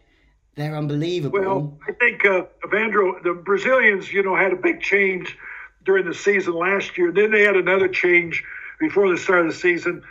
they're 0.54 0.76
unbelievable. 0.76 1.38
Well, 1.38 1.78
I 1.88 1.92
think 1.92 2.24
uh, 2.24 2.46
Evandro, 2.64 3.22
the 3.22 3.34
Brazilians, 3.34 4.12
you 4.12 4.22
know, 4.22 4.34
had 4.36 4.52
a 4.52 4.56
big 4.56 4.80
change 4.80 5.36
during 5.84 6.06
the 6.06 6.14
season 6.14 6.54
last 6.54 6.96
year. 6.98 7.12
Then 7.12 7.30
they 7.30 7.42
had 7.42 7.56
another 7.56 7.88
change 7.88 8.42
before 8.78 9.08
the 9.10 9.16
start 9.16 9.46
of 9.46 9.52
the 9.52 9.58
season. 9.58 10.02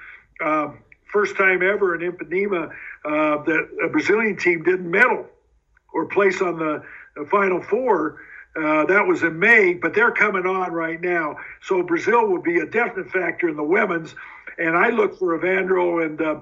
Um, 0.41 0.79
first 1.11 1.37
time 1.37 1.61
ever 1.63 1.95
in 1.95 2.11
Ipanema 2.11 2.69
uh, 3.05 3.43
that 3.43 3.67
a 3.83 3.89
Brazilian 3.89 4.37
team 4.37 4.63
didn't 4.63 4.89
medal 4.89 5.27
or 5.93 6.05
place 6.07 6.41
on 6.41 6.59
the, 6.59 6.83
the 7.15 7.25
Final 7.27 7.61
Four. 7.61 8.21
Uh, 8.55 8.85
that 8.85 9.05
was 9.05 9.21
in 9.23 9.37
May, 9.37 9.73
but 9.73 9.93
they're 9.93 10.11
coming 10.11 10.45
on 10.45 10.71
right 10.71 10.99
now. 11.01 11.37
So 11.61 11.83
Brazil 11.83 12.27
will 12.27 12.41
be 12.41 12.59
a 12.59 12.65
definite 12.65 13.11
factor 13.11 13.49
in 13.49 13.57
the 13.57 13.63
women's. 13.63 14.15
And 14.57 14.77
I 14.77 14.89
look 14.89 15.19
for 15.19 15.37
Evandro 15.37 16.05
and 16.05 16.21
uh, 16.21 16.39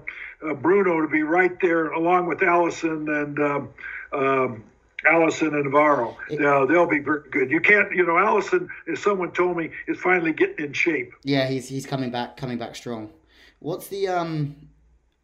uh, 0.48 0.54
Bruno 0.54 1.02
to 1.02 1.08
be 1.08 1.24
right 1.24 1.60
there, 1.60 1.92
along 1.92 2.28
with 2.28 2.44
Alison 2.44 3.10
and 3.10 3.40
um, 3.40 3.70
um, 4.12 4.64
Alison 5.08 5.54
and 5.54 5.66
Navarro. 5.66 6.18
Uh, 6.32 6.66
they'll 6.66 6.88
be 6.88 7.00
very 7.00 7.30
good. 7.30 7.52
You 7.52 7.60
can't, 7.60 7.94
you 7.96 8.06
know, 8.06 8.18
Alison, 8.18 8.70
as 8.92 9.02
someone 9.02 9.32
told 9.32 9.58
me, 9.58 9.70
is 9.88 10.00
finally 10.00 10.34
getting 10.34 10.66
in 10.66 10.74
shape. 10.74 11.14
Yeah, 11.24 11.48
he's 11.48 11.68
he's 11.68 11.86
coming 11.86 12.12
back, 12.12 12.38
coming 12.38 12.58
back 12.58 12.76
strong. 12.76 13.10
What's 13.60 13.88
the 13.88 14.08
um? 14.08 14.56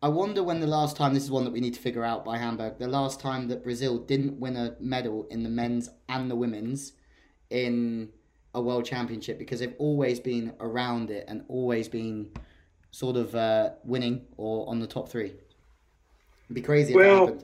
I 0.01 0.07
wonder 0.07 0.41
when 0.43 0.61
the 0.61 0.67
last 0.67 0.95
time 0.95 1.13
this 1.13 1.23
is 1.23 1.31
one 1.31 1.43
that 1.43 1.51
we 1.51 1.59
need 1.59 1.73
to 1.73 1.79
figure 1.79 2.05
out 2.05 2.23
by 2.23 2.37
Hamburg. 2.37 2.79
The 2.79 2.87
last 2.87 3.19
time 3.19 3.49
that 3.49 3.63
Brazil 3.63 3.97
didn't 3.97 4.39
win 4.39 4.55
a 4.55 4.75
medal 4.79 5.27
in 5.29 5.43
the 5.43 5.49
men's 5.49 5.89
and 6.07 6.31
the 6.31 6.37
women's 6.37 6.93
in 7.49 8.09
a 8.53 8.61
world 8.61 8.85
championship 8.85 9.37
because 9.37 9.59
they've 9.59 9.75
always 9.77 10.19
been 10.19 10.53
around 10.61 11.11
it 11.11 11.25
and 11.27 11.43
always 11.49 11.89
been 11.89 12.31
sort 12.91 13.17
of 13.17 13.35
uh, 13.35 13.71
winning 13.83 14.25
or 14.37 14.67
on 14.69 14.79
the 14.79 14.87
top 14.87 15.09
three. 15.09 15.33
It'd 16.45 16.55
be 16.55 16.61
crazy 16.61 16.95
well. 16.95 17.37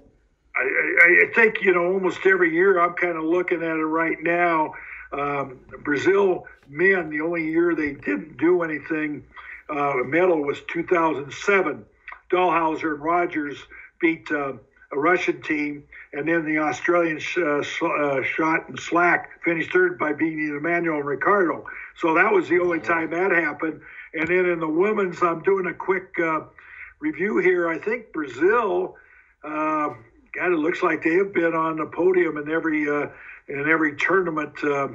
I, 0.58 1.26
I 1.28 1.34
think 1.34 1.62
you 1.62 1.74
know 1.74 1.94
almost 1.94 2.26
every 2.26 2.54
year 2.54 2.80
I'm 2.80 2.94
kind 2.94 3.18
of 3.18 3.24
looking 3.24 3.62
at 3.64 3.78
it 3.78 3.86
right 3.86 4.22
now. 4.22 4.74
Um, 5.12 5.60
Brazil 5.84 6.48
men, 6.68 7.10
the 7.10 7.22
only 7.22 7.46
year 7.50 7.76
they 7.76 7.94
didn't 7.94 8.38
do 8.38 8.64
anything 8.64 9.24
uh, 9.70 9.94
medal 10.06 10.42
was 10.42 10.62
2007 10.68 11.86
Dalhausser 12.32 12.94
and 12.94 13.04
Rogers 13.04 13.58
beat 14.00 14.30
uh, 14.32 14.54
a 14.92 14.98
Russian 14.98 15.42
team, 15.42 15.84
and 16.14 16.28
then 16.28 16.46
the 16.46 16.60
Australian 16.60 17.20
sh- 17.20 17.38
uh, 17.38 17.60
uh, 17.60 17.64
Schacht 18.24 18.70
and 18.70 18.80
Slack 18.80 19.44
finished 19.44 19.72
third 19.72 19.98
by 19.98 20.14
beating 20.14 20.56
Emmanuel 20.56 20.98
and 20.98 21.06
Ricardo. 21.06 21.66
So 21.98 22.14
that 22.16 22.32
was 22.32 22.48
the 22.50 22.60
only 22.60 22.80
time 22.80 23.12
that 23.12 23.32
happened. 23.32 23.82
And 24.14 24.28
then 24.28 24.46
in 24.46 24.60
the 24.60 24.68
women's, 24.68 25.22
I'm 25.22 25.44
doing 25.44 25.68
a 25.68 25.74
quick 25.74 26.18
uh, 26.20 26.42
review 27.00 27.38
here. 27.38 27.70
I 27.70 27.78
think 27.78 28.12
Brazil, 28.14 28.96
uh, 29.44 29.90
God, 30.36 30.52
it 30.52 30.58
looks 30.58 30.84
like 30.84 31.04
they 31.04 31.16
have 31.16 31.34
been 31.34 31.54
on 31.54 31.78
the 31.78 31.86
podium 31.86 32.38
in 32.38 32.52
every 32.52 32.90
uh, 32.90 33.08
in 33.48 33.70
every 33.70 33.96
tournament. 33.96 34.54
Uh, 34.64 34.90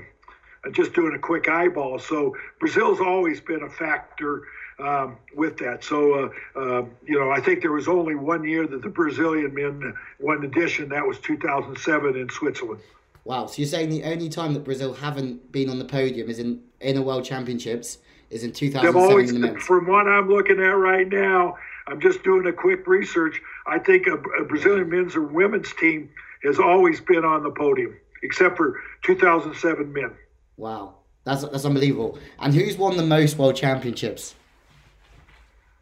just 0.72 0.92
doing 0.92 1.14
a 1.14 1.18
quick 1.18 1.48
eyeball. 1.48 1.98
So 1.98 2.36
Brazil's 2.58 3.00
always 3.00 3.40
been 3.40 3.62
a 3.62 3.70
factor 3.70 4.42
um, 4.78 5.16
with 5.34 5.56
that. 5.58 5.84
So, 5.84 6.14
uh, 6.54 6.58
uh, 6.58 6.84
you 7.06 7.18
know, 7.18 7.30
I 7.30 7.40
think 7.40 7.62
there 7.62 7.72
was 7.72 7.88
only 7.88 8.14
one 8.14 8.44
year 8.44 8.66
that 8.66 8.82
the 8.82 8.88
Brazilian 8.88 9.54
men 9.54 9.94
won 10.18 10.44
edition. 10.44 10.88
That 10.90 11.06
was 11.06 11.18
2007 11.20 12.16
in 12.16 12.28
Switzerland. 12.28 12.80
Wow. 13.24 13.46
So 13.46 13.58
you're 13.58 13.68
saying 13.68 13.90
the 13.90 14.04
only 14.04 14.28
time 14.28 14.54
that 14.54 14.64
Brazil 14.64 14.94
haven't 14.94 15.52
been 15.52 15.68
on 15.68 15.78
the 15.78 15.84
podium 15.84 16.28
is 16.28 16.38
in 16.38 16.62
in 16.80 16.96
a 16.96 17.02
World 17.02 17.24
Championships 17.24 17.98
is 18.30 18.44
in 18.44 18.52
2007 18.52 19.10
always, 19.10 19.30
in 19.30 19.40
the 19.40 19.46
men's. 19.48 19.62
From 19.62 19.86
what 19.86 20.06
I'm 20.06 20.28
looking 20.28 20.58
at 20.58 20.76
right 20.76 21.08
now, 21.08 21.56
I'm 21.86 22.00
just 22.00 22.22
doing 22.22 22.46
a 22.46 22.52
quick 22.52 22.86
research. 22.86 23.40
I 23.70 23.78
think 23.78 24.08
a, 24.08 24.14
a 24.14 24.44
Brazilian 24.44 24.90
men's 24.90 25.14
or 25.14 25.22
women's 25.22 25.72
team 25.74 26.10
has 26.42 26.58
always 26.58 27.00
been 27.00 27.24
on 27.24 27.44
the 27.44 27.50
podium, 27.50 27.96
except 28.24 28.56
for 28.56 28.80
2007 29.04 29.92
men. 29.92 30.10
Wow. 30.56 30.96
That's, 31.24 31.42
that's 31.42 31.64
unbelievable. 31.64 32.18
And 32.40 32.52
who's 32.52 32.76
won 32.76 32.96
the 32.96 33.06
most 33.06 33.38
world 33.38 33.54
championships? 33.54 34.34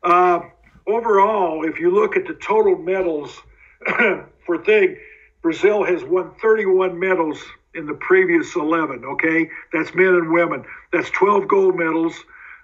Uh, 0.03 0.41
overall, 0.87 1.67
if 1.67 1.81
you 1.81 1.91
look 1.91 2.15
at 2.15 2.27
the 2.27 2.35
total 2.35 2.77
medals 2.77 3.41
for 4.45 4.63
thing, 4.65 4.99
Brazil 5.41 5.83
has 5.85 6.05
won 6.05 6.33
31 6.43 6.99
medals 6.99 7.43
in 7.75 7.87
the 7.87 7.95
previous 7.95 8.55
11. 8.55 9.05
Okay, 9.05 9.49
that's 9.73 9.95
men 9.95 10.09
and 10.09 10.31
women. 10.31 10.65
That's 10.93 11.09
12 11.11 11.49
gold 11.49 11.77
medals, 11.77 12.15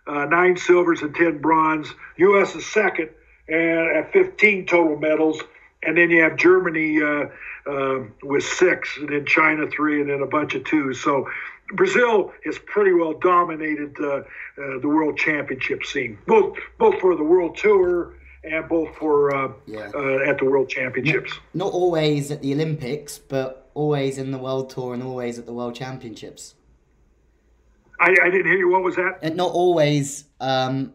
uh, 0.06 0.26
nine 0.26 0.58
silvers, 0.58 1.00
and 1.00 1.14
10 1.14 1.38
bronze. 1.38 1.94
U.S. 2.18 2.54
is 2.54 2.66
second 2.66 3.08
and 3.49 3.97
at 3.97 4.12
15 4.12 4.66
total 4.66 4.97
medals. 4.97 5.40
And 5.82 5.97
then 5.99 6.11
you 6.11 6.22
have 6.22 6.36
Germany 6.36 7.03
uh, 7.03 7.26
uh, 7.70 8.05
with 8.22 8.45
six, 8.45 8.97
and 8.97 9.11
then 9.11 9.26
China 9.26 9.66
three, 9.68 10.01
and 10.01 10.09
then 10.09 10.22
a 10.22 10.26
bunch 10.26 10.55
of 10.55 10.64
twos. 10.64 11.03
So 11.03 11.28
Brazil 11.74 12.32
has 12.45 12.59
pretty 12.59 12.92
well 12.92 13.12
dominated 13.14 13.95
uh, 14.01 14.07
uh, 14.07 14.22
the 14.57 14.88
world 14.88 15.18
championship 15.18 15.84
scene, 15.84 16.18
both 16.26 16.57
both 16.78 16.99
for 17.01 17.16
the 17.16 17.24
world 17.24 17.57
tour 17.57 18.14
and 18.45 18.68
both 18.68 18.95
for 18.97 19.34
uh, 19.34 19.53
yeah. 19.66 19.90
Uh, 19.95 20.28
at 20.28 20.38
the 20.38 20.45
world 20.45 20.68
championships. 20.68 21.32
Not, 21.55 21.66
not, 21.66 21.72
always 21.72 22.30
at 22.30 22.42
the 22.42 22.53
Olympics, 22.53 23.18
but 23.18 23.70
always 23.74 24.18
in 24.18 24.30
the 24.30 24.38
world 24.38 24.70
tour 24.70 24.95
and 24.95 25.03
always 25.03 25.38
at 25.38 25.47
the 25.47 25.53
world 25.53 25.74
championships. 25.74 26.55
I, 28.01 28.14
I 28.22 28.30
didn't 28.30 28.47
hear 28.47 28.59
you. 28.59 28.70
What 28.70 28.82
was 28.82 28.97
that? 28.97 29.18
And 29.22 29.36
not 29.36 29.53
always, 29.53 30.24
um, 30.40 30.92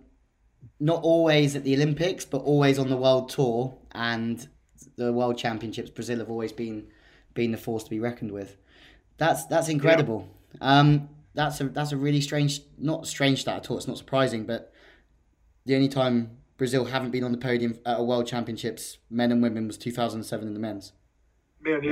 not 0.80 1.04
always 1.04 1.56
at 1.56 1.64
the 1.64 1.76
Olympics, 1.76 2.26
but 2.26 2.40
always 2.40 2.80
on 2.80 2.90
the 2.90 2.98
world 2.98 3.30
tour 3.30 3.78
and 3.92 4.48
the 4.96 5.12
world 5.12 5.38
championships. 5.38 5.90
Brazil 5.90 6.20
have 6.20 6.30
always 6.30 6.52
been 6.52 6.88
been 7.34 7.52
the 7.52 7.58
force 7.58 7.84
to 7.84 7.90
be 7.90 8.00
reckoned 8.00 8.32
with. 8.32 8.58
That's 9.18 9.46
that's 9.46 9.70
incredible. 9.70 10.28
Yeah. 10.62 10.80
Um, 10.80 11.10
that's 11.34 11.62
a 11.62 11.70
that's 11.70 11.92
a 11.92 11.98
really 11.98 12.22
strange, 12.22 12.62
not 12.78 13.08
strange 13.08 13.42
stat 13.42 13.58
at 13.58 13.72
all. 13.72 13.78
It's 13.78 13.88
not 13.88 13.98
surprising, 13.98 14.46
but 14.46 14.74
the 15.66 15.76
only 15.76 15.90
time 15.90 16.38
Brazil 16.58 16.86
haven't 16.86 17.12
been 17.12 17.24
on 17.24 17.32
the 17.32 17.38
podium 17.38 17.80
at 17.86 18.00
a 18.00 18.04
World 18.04 18.28
Championships, 18.28 18.98
men 19.10 19.32
and 19.32 19.42
women, 19.42 19.68
was 19.68 19.78
2007 19.78 20.48
in 20.48 20.54
the 20.54 20.60
men's. 20.60 20.94
Man, 21.62 21.84
yeah, 21.84 21.92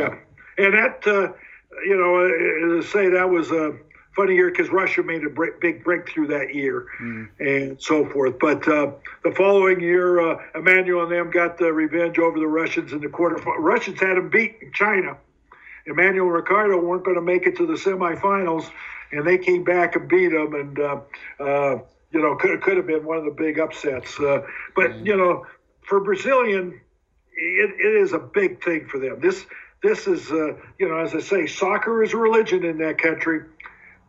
yeah. 0.57 0.65
and 0.65 0.73
that 0.73 1.07
uh, 1.07 1.33
you 1.85 1.95
know, 1.95 2.77
as 2.79 2.85
I 2.85 2.89
say, 2.89 3.09
that 3.09 3.29
was 3.29 3.51
a 3.51 3.77
funny 4.18 4.36
year 4.36 4.49
because 4.49 4.70
Russia 4.70 5.01
made 5.03 5.24
a 5.24 5.30
break, 5.30 5.61
big 5.61 5.86
breakthrough 5.86 6.28
that 6.28 6.53
year, 6.53 6.88
mm. 6.99 7.30
and 7.39 7.82
so 7.82 8.05
forth. 8.05 8.38
But 8.39 8.68
uh, 8.68 8.91
the 9.24 9.32
following 9.32 9.80
year, 9.80 10.20
uh, 10.20 10.41
Emmanuel 10.55 11.03
and 11.03 11.11
them 11.11 11.32
got 11.32 11.57
the 11.57 11.72
revenge 11.72 12.20
over 12.20 12.38
the 12.38 12.47
Russians 12.47 12.91
in 12.91 12.99
the 12.99 13.07
quarter. 13.07 13.38
Russians 13.59 14.01
had 14.01 14.18
them 14.18 14.30
beat 14.30 14.57
in 14.61 14.74
China 14.74 15.15
Emmanuel 15.88 16.28
Ricardo 16.28 16.80
weren't 16.80 17.05
going 17.05 17.15
to 17.15 17.22
make 17.22 17.47
it 17.47 17.55
to 17.57 17.65
the 17.65 17.74
semifinals, 17.74 18.70
and 19.11 19.26
they 19.26 19.38
came 19.38 19.63
back 19.63 19.95
and 19.95 20.07
beat 20.07 20.30
them, 20.30 20.53
and 20.53 20.80
uh, 20.80 20.99
uh, 21.39 21.80
you 22.11 22.22
know 22.22 22.36
could 22.36 22.61
could 22.61 22.78
have 22.78 22.88
been 22.88 23.05
one 23.05 23.18
of 23.18 23.26
the 23.26 23.32
big 23.32 23.57
upsets. 23.57 24.20
Uh, 24.20 24.41
but 24.76 24.91
mm-hmm. 24.91 25.05
you 25.05 25.15
know, 25.15 25.47
for 25.84 26.01
Brazilian, 26.01 26.80
it, 27.32 27.70
it 27.80 28.01
is 28.01 28.11
a 28.13 28.20
big 28.20 28.63
thing 28.63 28.88
for 28.88 28.99
them. 28.99 29.22
This 29.22 29.45
this 29.82 30.07
is 30.07 30.30
uh, 30.30 30.55
you 30.78 30.89
know 30.89 30.97
as 30.97 31.15
I 31.15 31.22
say, 31.22 31.47
soccer 31.47 32.03
is 32.03 32.13
a 32.13 32.18
religion 32.18 32.65
in 32.65 32.78
that 32.80 32.97
country. 32.97 33.43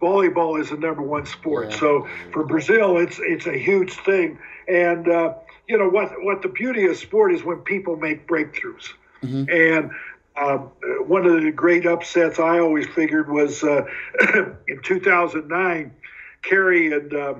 Volleyball 0.00 0.60
is 0.60 0.70
the 0.70 0.76
number 0.76 1.02
one 1.02 1.26
sport. 1.26 1.70
Yeah. 1.70 1.78
So 1.78 2.08
for 2.32 2.44
Brazil, 2.44 2.98
it's 2.98 3.18
it's 3.20 3.46
a 3.46 3.58
huge 3.58 3.92
thing, 3.92 4.38
and 4.68 5.08
uh, 5.08 5.34
you 5.66 5.76
know 5.78 5.88
what 5.88 6.12
what 6.22 6.42
the 6.42 6.48
beauty 6.48 6.86
of 6.86 6.96
sport 6.96 7.34
is 7.34 7.42
when 7.42 7.58
people 7.58 7.96
make 7.96 8.28
breakthroughs. 8.28 8.92
Mm-hmm. 9.22 9.44
And 9.50 9.90
um, 10.36 10.70
one 11.08 11.26
of 11.26 11.42
the 11.42 11.50
great 11.50 11.86
upsets 11.86 12.38
I 12.38 12.60
always 12.60 12.86
figured 12.86 13.28
was 13.28 13.64
uh, 13.64 13.84
in 14.68 14.80
2009, 14.84 15.94
Kerri 16.42 16.92
and 16.92 17.14
uh, 17.14 17.34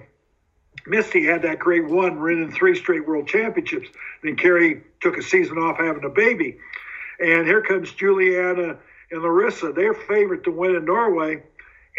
Misty 0.87 1.25
had 1.25 1.43
that 1.43 1.59
great 1.59 1.87
one, 1.87 2.21
winning 2.21 2.53
three 2.53 2.75
straight 2.75 3.07
world 3.07 3.29
championships. 3.29 3.89
Then 4.23 4.37
Kerri 4.37 4.83
took 5.01 5.17
a 5.17 5.23
season 5.23 5.59
off 5.59 5.79
having 5.79 6.05
a 6.05 6.09
baby. 6.09 6.59
And 7.21 7.47
here 7.47 7.63
comes 7.63 7.93
Juliana 7.93 8.79
and 9.11 9.23
Larissa. 9.23 9.73
They're 9.73 9.95
favorite 9.95 10.45
to 10.45 10.51
win 10.51 10.77
in 10.77 10.85
Norway. 10.85 11.43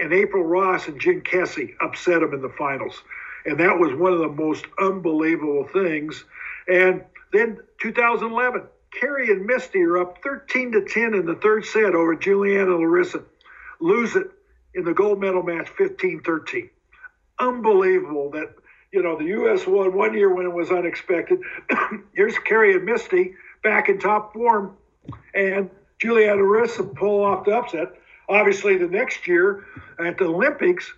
And 0.02 0.14
April 0.14 0.44
Ross 0.44 0.88
and 0.88 1.00
Jen 1.00 1.22
Kessy 1.22 1.76
upset 1.82 2.22
them 2.22 2.34
in 2.34 2.42
the 2.42 2.54
finals. 2.58 3.02
And 3.46 3.60
that 3.60 3.78
was 3.78 3.94
one 3.94 4.14
of 4.14 4.20
the 4.20 4.30
most 4.30 4.66
unbelievable 4.80 5.68
things. 5.72 6.24
And 6.68 7.04
then 7.32 7.60
2011, 7.82 8.64
Kerri 9.00 9.32
and 9.32 9.46
Misty 9.46 9.82
are 9.82 9.98
up 9.98 10.20
13 10.24 10.72
to 10.74 10.82
10 10.82 11.14
in 11.14 11.26
the 11.26 11.36
third 11.36 11.66
set 11.66 11.96
over 11.96 12.16
Juliana 12.16 12.76
Larissa. 12.76 13.24
Lose 13.80 14.16
it 14.16 14.28
in 14.74 14.84
the 14.84 14.94
gold 14.94 15.20
medal 15.20 15.44
match 15.44 15.70
15 15.70 16.22
13. 16.22 16.70
Unbelievable 17.40 18.32
that, 18.32 18.54
you 18.92 19.02
know, 19.02 19.18
the 19.18 19.26
U.S. 19.26 19.66
won 19.66 19.94
one 19.94 20.14
year 20.14 20.34
when 20.34 20.46
it 20.46 20.54
was 20.54 20.72
unexpected. 20.72 21.40
Here's 22.14 22.36
Kerri 22.36 22.76
and 22.76 22.86
Misty 22.86 23.36
back 23.64 23.90
in 23.90 24.00
top 24.00 24.34
form, 24.34 24.76
and 25.34 25.70
Juliana 26.00 26.42
Larissa 26.42 26.84
pull 26.84 27.24
off 27.24 27.46
the 27.46 27.56
upset. 27.56 27.94
Obviously, 28.30 28.78
the 28.78 28.88
next 28.88 29.28
year 29.28 29.66
at 29.98 30.18
the 30.18 30.26
Olympics, 30.26 30.94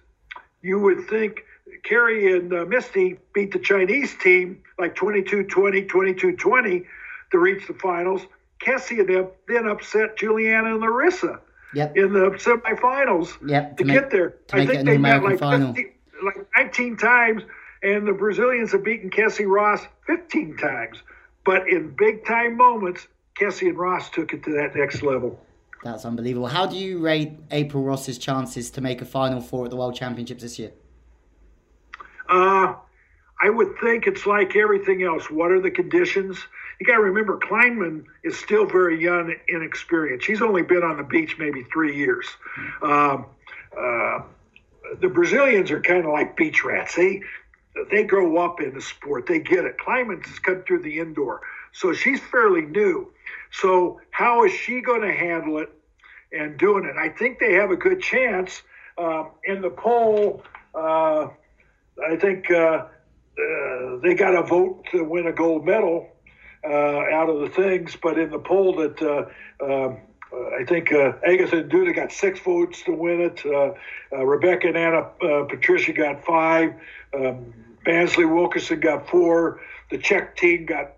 you 0.61 0.79
would 0.79 1.07
think 1.07 1.45
Kerri 1.89 2.35
and 2.35 2.53
uh, 2.53 2.65
Misty 2.65 3.17
beat 3.33 3.51
the 3.53 3.59
Chinese 3.59 4.15
team 4.17 4.61
like 4.77 4.95
22 4.95 5.43
20, 5.45 5.83
22 5.83 6.35
20 6.35 6.83
to 7.31 7.37
reach 7.39 7.65
the 7.67 7.73
finals. 7.75 8.21
Kessy 8.63 8.99
and 8.99 9.07
them 9.09 9.27
then 9.47 9.67
upset 9.67 10.17
Juliana 10.17 10.71
and 10.73 10.81
Larissa. 10.81 11.39
Yep. 11.73 11.95
in 11.95 12.11
the 12.11 12.31
semifinals 12.31 13.37
Yep. 13.47 13.77
to 13.77 13.85
make- 13.85 13.97
get 13.97 14.09
there. 14.11 14.33
to 14.47 14.57
I 14.57 14.65
think 14.65 14.85
they 14.85 14.97
met 14.97 15.23
like 15.23 15.39
final. 15.39 15.73
15, 15.73 15.89
like 16.21 16.45
19 16.57 16.97
times, 16.97 17.43
and 17.81 18.05
the 18.05 18.11
Brazilians 18.11 18.73
have 18.73 18.83
beaten 18.83 19.09
Kessy 19.09 19.45
Ross 19.47 19.87
15 20.05 20.57
times. 20.57 21.01
But 21.45 21.69
in 21.69 21.95
big 21.97 22.25
time 22.25 22.57
moments, 22.57 23.07
Kessy 23.39 23.69
and 23.69 23.77
Ross 23.77 24.09
took 24.09 24.33
it 24.33 24.43
to 24.43 24.51
that 24.51 24.75
next 24.75 25.01
level. 25.01 25.39
That's 25.83 26.05
unbelievable. 26.05 26.47
How 26.47 26.67
do 26.67 26.75
you 26.75 26.99
rate 26.99 27.33
April 27.49 27.83
Ross's 27.83 28.17
chances 28.17 28.69
to 28.71 28.81
make 28.81 29.01
a 29.01 29.05
final 29.05 29.41
four 29.41 29.65
at 29.65 29.71
the 29.71 29.77
World 29.77 29.95
Championships 29.95 30.43
this 30.43 30.59
year? 30.59 30.71
Uh, 32.29 32.75
I 33.41 33.49
would 33.49 33.75
think 33.81 34.05
it's 34.05 34.25
like 34.25 34.55
everything 34.55 35.03
else. 35.03 35.29
What 35.31 35.51
are 35.51 35.59
the 35.59 35.71
conditions? 35.71 36.37
You 36.79 36.85
got 36.85 36.95
to 36.95 37.01
remember, 37.01 37.37
Klineman 37.39 38.05
is 38.23 38.37
still 38.37 38.65
very 38.65 39.01
young, 39.01 39.31
and 39.31 39.39
inexperienced. 39.47 40.25
She's 40.25 40.41
only 40.41 40.61
been 40.61 40.83
on 40.83 40.97
the 40.97 41.03
beach 41.03 41.37
maybe 41.39 41.63
three 41.73 41.97
years. 41.97 42.27
Um, 42.83 43.25
uh, 43.75 44.21
the 44.99 45.07
Brazilians 45.07 45.71
are 45.71 45.81
kind 45.81 46.05
of 46.05 46.11
like 46.11 46.37
beach 46.37 46.63
rats. 46.63 46.95
They 46.95 47.21
they 47.89 48.03
grow 48.03 48.37
up 48.37 48.59
in 48.59 48.73
the 48.73 48.81
sport. 48.81 49.27
They 49.27 49.39
get 49.39 49.63
it. 49.63 49.77
Klineman 49.77 50.25
has 50.25 50.39
come 50.39 50.63
through 50.63 50.83
the 50.83 50.99
indoor, 50.99 51.41
so 51.71 51.93
she's 51.93 52.19
fairly 52.19 52.63
new. 52.63 53.11
So 53.51 53.99
how 54.11 54.45
is 54.45 54.51
she 54.51 54.81
going 54.81 55.01
to 55.01 55.11
handle 55.13 55.59
it 55.59 55.69
and 56.31 56.57
doing 56.57 56.85
it? 56.85 56.95
I 56.97 57.09
think 57.09 57.39
they 57.39 57.53
have 57.53 57.71
a 57.71 57.75
good 57.75 58.01
chance 58.01 58.61
um, 58.97 59.31
in 59.45 59.61
the 59.61 59.69
poll. 59.69 60.43
Uh, 60.73 61.27
I 62.07 62.15
think 62.19 62.49
uh, 62.49 62.55
uh, 62.55 63.97
they 64.01 64.13
got 64.13 64.35
a 64.35 64.43
vote 64.43 64.85
to 64.91 65.03
win 65.03 65.27
a 65.27 65.33
gold 65.33 65.65
medal 65.65 66.09
uh, 66.63 66.69
out 66.69 67.29
of 67.29 67.41
the 67.41 67.49
things, 67.49 67.97
but 68.01 68.17
in 68.17 68.29
the 68.29 68.39
poll 68.39 68.75
that 68.77 69.01
uh, 69.01 69.65
um, 69.65 69.97
uh, 70.33 70.55
I 70.59 70.63
think 70.65 70.91
uh, 70.91 71.13
Agatha 71.25 71.57
and 71.57 71.71
Duda 71.71 71.95
got 71.95 72.11
six 72.11 72.39
votes 72.39 72.83
to 72.83 72.93
win 72.93 73.21
it. 73.21 73.45
Uh, 73.45 73.73
uh, 74.13 74.25
Rebecca 74.25 74.67
and 74.67 74.77
Ana 74.77 75.09
Patricia 75.47 75.93
got 75.93 76.23
five. 76.25 76.73
Um, 77.13 77.53
Bansley 77.85 78.31
Wilkerson 78.31 78.79
got 78.79 79.09
four. 79.09 79.61
The 79.89 79.97
Czech 79.97 80.37
team 80.37 80.65
got 80.65 80.93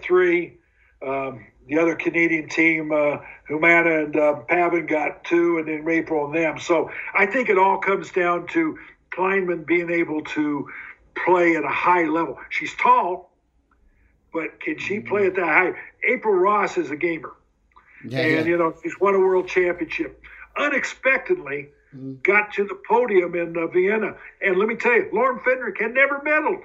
three. 0.00 0.57
Um, 1.06 1.46
the 1.68 1.78
other 1.78 1.94
Canadian 1.94 2.48
team, 2.48 2.90
uh, 2.92 3.18
Humana 3.46 4.04
and 4.04 4.16
uh, 4.16 4.34
Pavan, 4.48 4.88
got 4.88 5.24
two, 5.24 5.58
and 5.58 5.68
then 5.68 5.88
April 5.88 6.26
and 6.26 6.34
them. 6.34 6.58
So 6.58 6.90
I 7.14 7.26
think 7.26 7.50
it 7.50 7.58
all 7.58 7.78
comes 7.78 8.10
down 8.10 8.46
to 8.48 8.78
Klineman 9.12 9.66
being 9.66 9.90
able 9.90 10.22
to 10.22 10.68
play 11.14 11.56
at 11.56 11.64
a 11.64 11.68
high 11.68 12.04
level. 12.04 12.38
She's 12.50 12.74
tall, 12.74 13.30
but 14.32 14.60
can 14.60 14.78
she 14.78 15.00
play 15.00 15.26
at 15.26 15.34
that 15.36 15.46
high? 15.46 15.72
April 16.08 16.34
Ross 16.34 16.78
is 16.78 16.90
a 16.90 16.96
gamer 16.96 17.32
Yeah, 18.04 18.20
and 18.20 18.30
yeah. 18.30 18.44
you 18.44 18.56
know 18.56 18.74
she's 18.82 18.98
won 19.00 19.14
a 19.14 19.18
world 19.18 19.48
championship. 19.48 20.22
Unexpectedly, 20.56 21.68
got 22.22 22.52
to 22.54 22.64
the 22.64 22.78
podium 22.88 23.34
in 23.34 23.56
uh, 23.56 23.66
Vienna, 23.66 24.16
and 24.40 24.56
let 24.56 24.68
me 24.68 24.74
tell 24.74 24.92
you, 24.92 25.08
Lauren 25.12 25.38
Fendrick 25.40 25.80
had 25.80 25.94
never 25.94 26.20
medaled, 26.20 26.62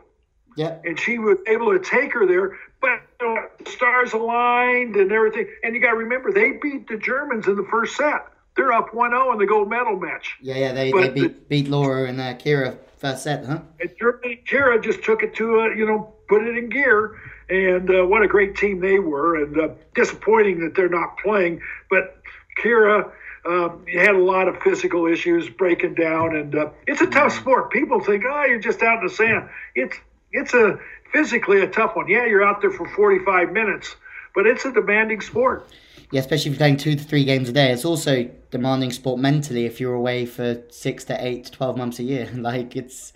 yeah. 0.56 0.78
and 0.84 0.99
she 0.99 1.20
was 1.20 1.38
able 1.47 1.72
to 1.72 1.80
take 1.80 2.14
her 2.14 2.26
there. 2.26 2.58
But 2.82 3.01
you 3.22 3.28
know, 3.28 3.47
the 3.64 3.70
stars 3.70 4.14
aligned 4.14 4.95
and 4.95 5.12
everything, 5.12 5.47
and 5.64 5.76
you 5.76 5.82
got 5.82 5.91
to 5.91 5.97
remember 5.97 6.32
they 6.32 6.54
beat 6.54 6.88
the 6.88 6.97
Germans 6.97 7.47
in 7.47 7.56
the 7.56 7.68
first 7.70 7.95
set. 7.95 8.28
They're 8.56 8.72
up 8.72 8.91
1-0 8.91 9.34
in 9.34 9.39
the 9.39 9.47
gold 9.47 9.70
medal 9.70 9.99
match. 9.99 10.36
Yeah, 10.41 10.56
yeah, 10.56 10.74
they, 10.74 10.91
they 10.91 11.10
beat, 11.10 11.49
beat 11.49 11.68
Laura 11.68 12.08
and 12.08 12.22
uh, 12.22 12.36
Kira 12.36 12.78
first 13.04 13.24
set, 13.24 13.45
huh? 13.45 13.60
And 13.80 13.91
Germany, 13.99 14.41
Kira 14.47 14.82
just 14.82 15.04
took 15.04 15.24
it 15.24 15.36
to, 15.36 15.62
uh, 15.62 15.68
you 15.70 15.86
know, 15.86 16.14
put 16.30 16.43
it 16.43 16.58
in 16.58 16.70
gear. 16.70 17.20
And 17.49 17.89
uh, 17.89 18.06
what 18.06 18.24
a 18.24 18.28
great 18.28 18.56
team 18.56 18.80
they 18.80 18.99
were. 18.99 19.43
And 19.43 19.60
uh, 19.60 19.70
disappointing 19.93 20.62
that 20.62 20.76
they're 20.76 20.89
not 20.89 21.18
playing. 21.18 21.62
But 21.89 22.18
Kira 22.64 23.12
um, 23.45 23.86
had 23.88 24.16
a 24.16 24.24
lot 24.24 24.47
of 24.47 24.62
physical 24.62 25.06
issues 25.06 25.49
breaking 25.49 25.95
down. 25.95 26.36
And 26.36 26.56
uh, 26.56 26.70
it's 26.88 27.01
a 27.01 27.08
tough 27.08 27.34
sport. 27.34 27.72
People 27.72 27.99
think, 27.99 28.24
oh, 28.26 28.45
you're 28.45 28.60
just 28.60 28.82
out 28.82 28.99
in 28.99 29.08
the 29.08 29.14
sand. 29.14 29.49
It's, 29.76 29.97
it's 30.34 30.53
a 30.53 30.79
physically 31.11 31.61
a 31.61 31.67
tough 31.67 31.95
one. 31.95 32.07
Yeah, 32.07 32.25
you're 32.25 32.43
out 32.43 32.61
there 32.61 32.71
for 32.71 32.88
45 32.88 33.51
minutes, 33.51 33.95
but 34.36 34.45
it's 34.45 34.65
a 34.65 34.71
demanding 34.71 35.21
sport. 35.21 35.67
Yeah, 36.11 36.19
especially 36.19 36.51
if 36.51 36.55
you're 36.55 36.59
playing 36.59 36.77
two 36.77 36.95
to 36.95 37.03
three 37.03 37.23
games 37.23 37.49
a 37.49 37.53
day. 37.53 37.71
It's 37.71 37.86
also 37.86 38.29
demanding 38.51 38.91
sport 38.91 39.19
mentally 39.19 39.65
if 39.65 39.79
you're 39.79 39.95
away 39.95 40.25
for 40.25 40.61
six 40.69 41.03
to 41.05 41.25
eight 41.25 41.45
to 41.45 41.51
12 41.51 41.77
months 41.77 41.99
a 41.99 42.03
year. 42.03 42.29
Like, 42.36 42.75
it's 42.75 43.13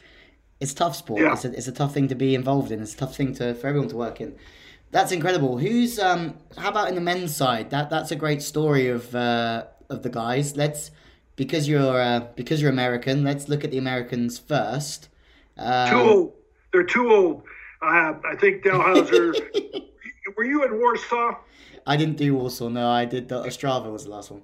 it's 0.59 0.73
tough 0.73 0.95
sport. 0.95 1.21
Yeah. 1.21 1.33
It's, 1.33 1.45
a, 1.45 1.51
it's 1.51 1.67
a 1.67 1.71
tough 1.71 1.93
thing 1.93 2.07
to 2.07 2.15
be 2.15 2.33
involved 2.33 2.71
in. 2.71 2.81
It's 2.81 2.93
a 2.93 2.97
tough 2.97 3.15
thing 3.15 3.35
to 3.35 3.53
for 3.53 3.67
everyone 3.67 3.89
to 3.89 3.95
work 3.95 4.21
in. 4.21 4.35
That's 4.89 5.11
incredible. 5.11 5.57
Who's 5.57 5.99
um? 5.99 6.35
How 6.57 6.69
about 6.69 6.87
in 6.87 6.95
the 6.95 7.01
men's 7.01 7.35
side? 7.35 7.69
That 7.71 7.89
that's 7.89 8.11
a 8.11 8.15
great 8.15 8.41
story 8.41 8.87
of 8.87 9.13
uh, 9.13 9.65
of 9.89 10.01
the 10.01 10.09
guys. 10.09 10.55
Let's 10.55 10.91
because 11.35 11.67
you're 11.67 12.01
uh, 12.01 12.21
because 12.35 12.61
you're 12.61 12.71
American. 12.71 13.23
Let's 13.23 13.49
look 13.49 13.63
at 13.63 13.71
the 13.71 13.77
Americans 13.77 14.39
first. 14.39 15.09
Um, 15.57 15.95
old. 15.95 16.33
They're 16.77 16.85
too 16.85 17.11
old. 17.11 17.41
Uh, 17.81 18.13
I 18.23 18.35
think 18.39 18.63
Dalhausser. 18.63 19.33
were 20.37 20.45
you 20.45 20.63
in 20.63 20.77
Warsaw? 20.77 21.33
I 21.87 21.97
didn't 21.97 22.17
do 22.17 22.35
Warsaw. 22.35 22.69
No, 22.69 22.87
I 22.87 23.05
did. 23.05 23.29
The 23.29 23.43
Ostrava 23.43 23.91
was 23.91 24.03
the 24.03 24.11
last 24.11 24.29
one. 24.29 24.43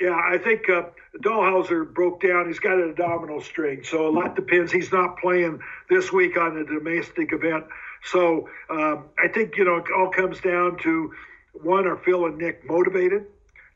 Yeah, 0.00 0.20
I 0.20 0.38
think 0.38 0.68
uh, 0.68 0.86
Dalhausser 1.22 1.94
broke 1.94 2.20
down. 2.20 2.48
He's 2.48 2.58
got 2.58 2.80
an 2.80 2.90
abdominal 2.90 3.40
strain, 3.42 3.84
so 3.84 4.08
a 4.08 4.10
lot 4.10 4.34
depends. 4.34 4.72
He's 4.72 4.90
not 4.90 5.18
playing 5.18 5.60
this 5.88 6.12
week 6.12 6.36
on 6.36 6.56
the 6.56 6.64
domestic 6.64 7.32
event, 7.32 7.66
so 8.02 8.48
um, 8.70 9.04
I 9.16 9.28
think 9.28 9.56
you 9.56 9.64
know 9.64 9.76
it 9.76 9.84
all 9.96 10.10
comes 10.10 10.40
down 10.40 10.78
to 10.78 11.12
one: 11.52 11.86
are 11.86 11.96
Phil 11.98 12.26
and 12.26 12.38
Nick 12.38 12.68
motivated? 12.68 13.26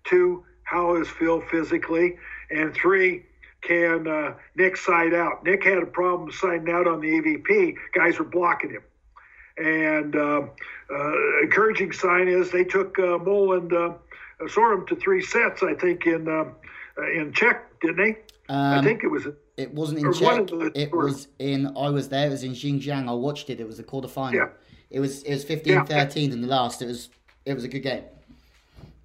Two: 0.02 0.44
how 0.64 0.96
is 0.96 1.06
Phil 1.08 1.40
physically? 1.40 2.16
And 2.50 2.74
three: 2.74 3.26
can 3.62 4.06
uh, 4.06 4.34
Nick 4.56 4.76
side 4.76 5.14
out? 5.14 5.44
Nick 5.44 5.64
had 5.64 5.78
a 5.78 5.86
problem 5.86 6.30
siding 6.32 6.68
out 6.72 6.86
on 6.86 7.00
the 7.00 7.08
AVP. 7.08 7.74
Guys 7.94 8.18
were 8.18 8.24
blocking 8.24 8.70
him. 8.70 8.82
And 9.56 10.16
uh, 10.16 10.42
uh, 10.92 11.12
encouraging 11.42 11.92
sign 11.92 12.28
is 12.28 12.50
they 12.50 12.64
took 12.64 12.98
uh, 12.98 13.18
Mol 13.18 13.54
and 13.54 13.72
uh, 13.72 13.92
Sorum 14.42 14.86
to 14.88 14.96
three 14.96 15.22
sets, 15.22 15.62
I 15.62 15.74
think, 15.74 16.06
in 16.06 16.28
um, 16.28 16.52
uh, 16.98 17.10
in 17.12 17.32
Czech, 17.32 17.78
didn't 17.80 17.96
they? 17.96 18.18
I 18.48 18.78
Um, 18.78 18.84
think 18.84 19.04
it 19.04 19.08
was. 19.08 19.26
It 19.56 19.72
wasn't 19.74 20.00
in 20.00 20.06
Or 20.06 20.12
Czech. 20.12 20.46
the 20.48 20.72
It 20.74 20.90
tours. 20.90 21.12
was 21.12 21.28
in. 21.38 21.66
I 21.76 21.90
was 21.90 22.08
there. 22.08 22.26
It 22.26 22.30
was 22.30 22.42
in 22.44 22.52
Jinjiang. 22.52 23.08
I 23.08 23.12
watched 23.12 23.50
it. 23.50 23.60
It 23.60 23.66
was 23.66 23.78
a 23.78 23.84
quarterfinal. 23.84 24.34
Yeah. 24.34 24.48
It 24.90 25.00
was. 25.00 25.22
It 25.22 25.32
was 25.32 25.44
15-13 25.44 26.32
in 26.32 26.40
the 26.40 26.48
last. 26.48 26.82
It 26.82 26.86
was. 26.86 27.10
It 27.44 27.54
was 27.54 27.64
a 27.64 27.68
good 27.68 27.80
game. 27.82 28.04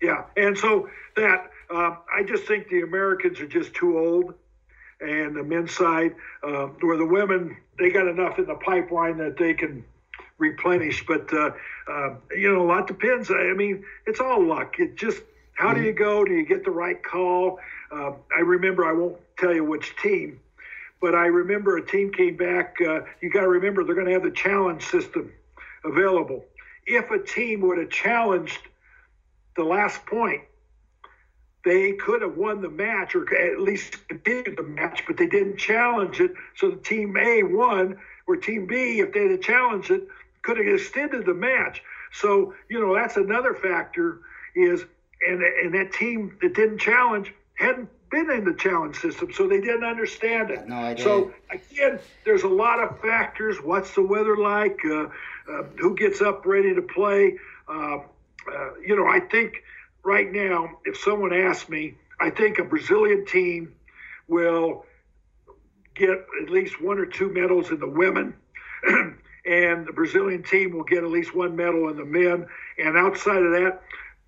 Yeah, 0.01 0.23
and 0.37 0.57
so 0.57 0.87
that 1.15 1.49
um, 1.71 1.97
I 2.15 2.23
just 2.23 2.43
think 2.45 2.69
the 2.69 2.81
Americans 2.81 3.39
are 3.39 3.47
just 3.47 3.73
too 3.73 3.97
old, 3.97 4.33
and 4.99 5.35
the 5.35 5.43
men's 5.43 5.75
side, 5.75 6.15
uh, 6.43 6.67
where 6.81 6.97
the 6.97 7.05
women 7.05 7.57
they 7.77 7.89
got 7.89 8.07
enough 8.07 8.39
in 8.39 8.45
the 8.45 8.55
pipeline 8.55 9.17
that 9.17 9.37
they 9.37 9.53
can 9.53 9.83
replenish. 10.37 11.05
But 11.05 11.31
uh, 11.33 11.51
uh, 11.87 12.15
you 12.35 12.53
know, 12.53 12.63
a 12.63 12.67
lot 12.67 12.87
depends. 12.87 13.29
I 13.31 13.53
mean, 13.53 13.83
it's 14.05 14.19
all 14.19 14.43
luck. 14.43 14.75
It 14.79 14.95
just 14.95 15.21
how 15.53 15.73
do 15.73 15.81
you 15.81 15.93
go? 15.93 16.23
Do 16.23 16.33
you 16.33 16.45
get 16.45 16.63
the 16.63 16.71
right 16.71 17.01
call? 17.01 17.59
Uh, 17.91 18.11
I 18.35 18.41
remember. 18.41 18.85
I 18.85 18.93
won't 18.93 19.17
tell 19.37 19.53
you 19.53 19.63
which 19.63 19.95
team, 19.97 20.39
but 21.01 21.15
I 21.15 21.25
remember 21.25 21.77
a 21.77 21.85
team 21.85 22.11
came 22.11 22.37
back. 22.37 22.75
Uh, 22.79 23.01
you 23.21 23.31
got 23.31 23.41
to 23.41 23.47
remember 23.47 23.83
they're 23.83 23.95
going 23.95 24.07
to 24.07 24.13
have 24.13 24.23
the 24.23 24.31
challenge 24.31 24.85
system 24.85 25.31
available. 25.83 26.45
If 26.85 27.11
a 27.11 27.19
team 27.19 27.61
would 27.61 27.79
have 27.79 27.89
challenged 27.89 28.59
the 29.55 29.63
last 29.63 30.05
point, 30.05 30.41
they 31.65 31.93
could 31.93 32.21
have 32.21 32.37
won 32.37 32.61
the 32.61 32.69
match 32.69 33.15
or 33.15 33.33
at 33.35 33.59
least 33.59 34.07
continued 34.07 34.57
the 34.57 34.63
match, 34.63 35.03
but 35.05 35.17
they 35.17 35.27
didn't 35.27 35.57
challenge 35.57 36.19
it. 36.19 36.33
So 36.55 36.71
the 36.71 36.77
team 36.77 37.15
A 37.17 37.43
won, 37.43 37.97
or 38.27 38.37
team 38.37 38.67
B, 38.67 38.99
if 38.99 39.13
they 39.13 39.27
had 39.27 39.41
challenged 39.41 39.91
it, 39.91 40.07
could 40.43 40.57
have 40.57 40.67
extended 40.67 41.25
the 41.25 41.33
match. 41.33 41.81
So 42.11 42.53
you 42.69 42.79
know 42.79 42.95
that's 42.95 43.17
another 43.17 43.53
factor 43.53 44.21
is, 44.55 44.85
and 45.27 45.41
and 45.41 45.73
that 45.73 45.91
team 45.93 46.37
that 46.41 46.53
didn't 46.53 46.79
challenge 46.79 47.33
hadn't 47.55 47.89
been 48.09 48.31
in 48.31 48.45
the 48.45 48.53
challenge 48.53 48.95
system, 48.97 49.33
so 49.33 49.47
they 49.47 49.59
didn't 49.59 49.83
understand 49.83 50.51
it. 50.51 50.67
No 50.67 50.75
idea. 50.75 51.03
So 51.03 51.33
again, 51.49 51.99
there's 52.23 52.43
a 52.43 52.47
lot 52.47 52.79
of 52.81 52.99
factors. 53.01 53.57
What's 53.57 53.93
the 53.93 54.03
weather 54.03 54.37
like? 54.37 54.79
Uh, 54.85 55.07
uh, 55.51 55.63
who 55.77 55.95
gets 55.95 56.21
up 56.21 56.45
ready 56.45 56.73
to 56.75 56.81
play? 56.81 57.37
Uh, 57.67 57.97
uh, 57.97 58.69
you 58.85 58.95
know, 58.95 59.07
I 59.07 59.19
think 59.19 59.63
right 60.07 60.31
now, 60.31 60.79
if 60.85 60.97
someone 60.97 61.33
asks 61.33 61.69
me, 61.69 61.95
I 62.19 62.29
think 62.29 62.59
a 62.59 62.63
Brazilian 62.63 63.25
team 63.25 63.75
will 64.29 64.85
get 65.95 66.09
at 66.09 66.49
least 66.49 66.81
one 66.81 66.97
or 66.97 67.05
two 67.05 67.29
medals 67.29 67.71
in 67.71 67.79
the 67.79 67.89
women. 67.89 68.33
and 68.87 69.85
the 69.85 69.91
Brazilian 69.93 70.43
team 70.43 70.71
will 70.71 70.85
get 70.85 71.03
at 71.03 71.09
least 71.09 71.35
one 71.35 71.57
medal 71.57 71.89
in 71.89 71.97
the 71.97 72.05
men. 72.05 72.47
And 72.77 72.97
outside 72.97 73.43
of 73.43 73.51
that, 73.51 73.81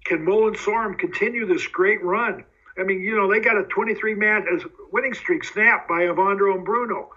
can 0.03 0.25
Mol 0.25 0.47
and 0.47 0.57
Sorum 0.57 0.99
continue 0.99 1.45
this 1.45 1.65
great 1.67 2.03
run? 2.03 2.43
I 2.77 2.83
mean, 2.83 2.99
you 2.99 3.15
know, 3.15 3.31
they 3.31 3.39
got 3.39 3.57
a 3.57 3.63
23 3.63 4.15
match 4.15 4.43
winning 4.91 5.13
streak 5.13 5.45
snapped 5.45 5.87
by 5.87 6.01
Evandro 6.01 6.55
and 6.55 6.65
Bruno. 6.65 7.09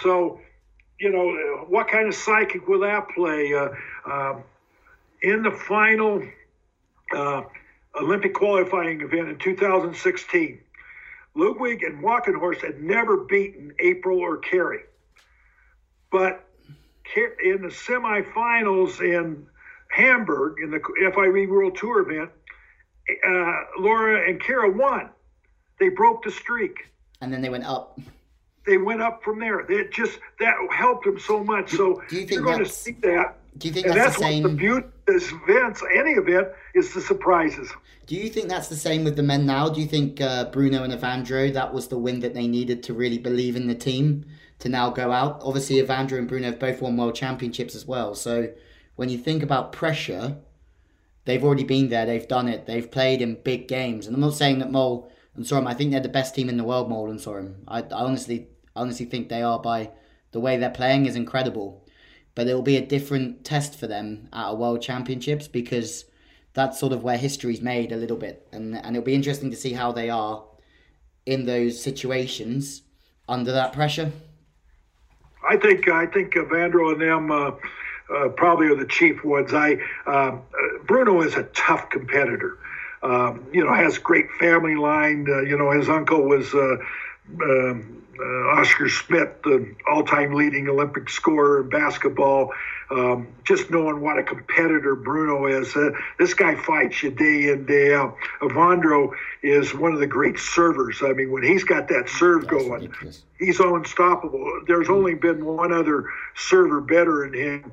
So, 0.00 0.40
you 0.98 1.10
know, 1.10 1.30
uh, 1.30 1.64
what 1.66 1.88
kind 1.88 2.08
of 2.08 2.14
psychic 2.14 2.66
will 2.68 2.80
that 2.80 3.08
play? 3.14 3.52
Uh, 3.52 3.68
um, 4.10 4.44
in 5.22 5.42
the 5.42 5.50
final, 5.50 6.22
uh, 7.14 7.42
Olympic 8.00 8.34
qualifying 8.34 9.00
event 9.00 9.28
in 9.28 9.38
2016. 9.38 10.60
Ludwig 11.34 11.82
and 11.82 12.02
Walkenhorst 12.02 12.62
had 12.62 12.82
never 12.82 13.18
beaten 13.18 13.72
April 13.78 14.18
or 14.18 14.38
Kerri. 14.38 14.80
But 16.10 16.44
in 17.16 17.62
the 17.62 17.68
semifinals 17.68 19.00
in 19.00 19.46
Hamburg 19.90 20.56
in 20.62 20.70
the 20.70 20.78
FIV 20.78 21.48
World 21.48 21.76
Tour 21.76 22.10
event, 22.10 22.30
uh, 23.26 23.80
Laura 23.80 24.28
and 24.28 24.40
Kira 24.40 24.74
won. 24.74 25.08
They 25.80 25.88
broke 25.88 26.24
the 26.24 26.30
streak. 26.30 26.88
And 27.20 27.32
then 27.32 27.40
they 27.40 27.48
went 27.48 27.64
up. 27.64 27.98
They 28.66 28.76
went 28.76 29.00
up 29.00 29.22
from 29.22 29.38
there. 29.38 29.60
It 29.60 29.92
just 29.92 30.18
that 30.40 30.54
helped 30.70 31.04
them 31.04 31.18
so 31.18 31.42
much. 31.42 31.70
So 31.70 32.02
do 32.08 32.16
you 32.16 32.26
think 32.26 32.32
you're 32.32 32.42
going 32.42 32.58
to 32.58 32.68
see 32.68 32.92
that. 33.02 33.36
Do 33.56 33.68
you 33.68 33.74
think 33.74 33.86
that's, 33.86 33.98
that's 33.98 34.16
the 34.16 34.22
same? 34.22 34.42
the 34.42 34.48
beauty 34.50 34.86
this 35.08 35.32
events, 35.32 35.82
any 35.94 36.12
event, 36.12 36.48
is 36.74 36.92
the 36.92 37.00
surprises. 37.00 37.70
Do 38.06 38.14
you 38.14 38.28
think 38.28 38.48
that's 38.48 38.68
the 38.68 38.76
same 38.76 39.04
with 39.04 39.16
the 39.16 39.22
men 39.22 39.46
now? 39.46 39.68
Do 39.68 39.80
you 39.80 39.86
think 39.86 40.20
uh, 40.20 40.46
Bruno 40.46 40.82
and 40.82 40.92
Evandro 40.92 41.52
that 41.52 41.72
was 41.72 41.88
the 41.88 41.98
win 41.98 42.20
that 42.20 42.34
they 42.34 42.46
needed 42.46 42.82
to 42.84 42.94
really 42.94 43.18
believe 43.18 43.56
in 43.56 43.66
the 43.66 43.74
team 43.74 44.24
to 44.60 44.68
now 44.68 44.90
go 44.90 45.12
out? 45.12 45.40
Obviously, 45.42 45.76
Evandro 45.76 46.18
and 46.18 46.28
Bruno 46.28 46.46
have 46.46 46.58
both 46.58 46.80
won 46.80 46.96
world 46.96 47.14
championships 47.14 47.74
as 47.74 47.86
well. 47.86 48.14
So 48.14 48.52
when 48.96 49.08
you 49.08 49.18
think 49.18 49.42
about 49.42 49.72
pressure, 49.72 50.36
they've 51.24 51.44
already 51.44 51.64
been 51.64 51.88
there. 51.88 52.06
They've 52.06 52.28
done 52.28 52.48
it. 52.48 52.66
They've 52.66 52.90
played 52.90 53.20
in 53.20 53.42
big 53.42 53.68
games. 53.68 54.06
And 54.06 54.14
I'm 54.14 54.20
not 54.20 54.34
saying 54.34 54.58
that 54.60 54.70
Mol 54.70 55.10
and 55.34 55.44
Sorum. 55.44 55.66
I 55.66 55.74
think 55.74 55.90
they're 55.90 56.00
the 56.00 56.08
best 56.08 56.34
team 56.34 56.48
in 56.48 56.56
the 56.56 56.64
world. 56.64 56.88
Mol 56.88 57.10
and 57.10 57.20
Sorum. 57.20 57.56
I, 57.66 57.80
I 57.80 58.04
honestly, 58.04 58.48
honestly 58.76 59.06
think 59.06 59.28
they 59.28 59.42
are 59.42 59.58
by 59.58 59.90
the 60.32 60.40
way 60.40 60.56
they're 60.56 60.70
playing 60.70 61.06
is 61.06 61.16
incredible 61.16 61.84
but 62.38 62.46
it'll 62.46 62.62
be 62.62 62.76
a 62.76 62.86
different 62.86 63.44
test 63.44 63.76
for 63.76 63.88
them 63.88 64.28
at 64.32 64.50
a 64.50 64.54
World 64.54 64.80
Championships 64.80 65.48
because 65.48 66.04
that's 66.54 66.78
sort 66.78 66.92
of 66.92 67.02
where 67.02 67.16
history's 67.16 67.60
made 67.60 67.90
a 67.90 67.96
little 67.96 68.16
bit, 68.16 68.46
and 68.52 68.76
and 68.76 68.94
it'll 68.94 69.04
be 69.04 69.16
interesting 69.16 69.50
to 69.50 69.56
see 69.56 69.72
how 69.72 69.90
they 69.90 70.08
are 70.08 70.44
in 71.26 71.46
those 71.46 71.82
situations 71.82 72.82
under 73.28 73.50
that 73.50 73.72
pressure. 73.72 74.12
I 75.50 75.56
think 75.56 75.88
I 75.88 76.06
think 76.06 76.34
Vandro 76.34 76.92
and 76.92 77.02
them 77.02 77.32
uh, 77.32 77.50
uh, 78.14 78.28
probably 78.28 78.68
are 78.68 78.76
the 78.76 78.86
chief 78.86 79.24
ones. 79.24 79.52
I 79.52 79.78
uh, 80.06 80.38
Bruno 80.86 81.22
is 81.22 81.34
a 81.34 81.42
tough 81.54 81.90
competitor. 81.90 82.56
Um, 83.02 83.48
you 83.52 83.64
know, 83.64 83.74
has 83.74 83.98
great 83.98 84.30
family 84.38 84.76
line. 84.76 85.26
Uh, 85.28 85.40
you 85.40 85.58
know, 85.58 85.72
his 85.72 85.88
uncle 85.88 86.22
was. 86.22 86.54
Uh, 86.54 86.76
um, 87.42 87.97
uh, 88.20 88.60
Oscar 88.60 88.88
Schmidt, 88.88 89.42
the 89.42 89.74
all-time 89.90 90.34
leading 90.34 90.68
Olympic 90.68 91.08
scorer 91.08 91.62
in 91.62 91.68
basketball. 91.70 92.52
Um, 92.90 93.28
just 93.44 93.70
knowing 93.70 94.00
what 94.00 94.18
a 94.18 94.22
competitor 94.22 94.94
Bruno 94.94 95.44
is. 95.46 95.76
Uh, 95.76 95.90
this 96.18 96.32
guy 96.32 96.54
fights 96.56 97.02
you 97.02 97.10
day 97.10 97.50
in, 97.52 97.66
day 97.66 97.94
out. 97.94 98.16
Evandro 98.40 99.10
is 99.42 99.74
one 99.74 99.92
of 99.92 100.00
the 100.00 100.06
great 100.06 100.38
servers. 100.38 101.02
I 101.04 101.12
mean, 101.12 101.30
when 101.30 101.42
he's 101.42 101.64
got 101.64 101.88
that 101.88 102.08
serve 102.08 102.42
That's 102.46 102.50
going, 102.52 102.82
ridiculous. 102.82 103.22
he's 103.38 103.60
unstoppable. 103.60 104.62
There's 104.66 104.88
only 104.88 105.14
been 105.14 105.44
one 105.44 105.70
other 105.70 106.06
server 106.34 106.80
better 106.80 107.28
than 107.30 107.34
him. 107.38 107.72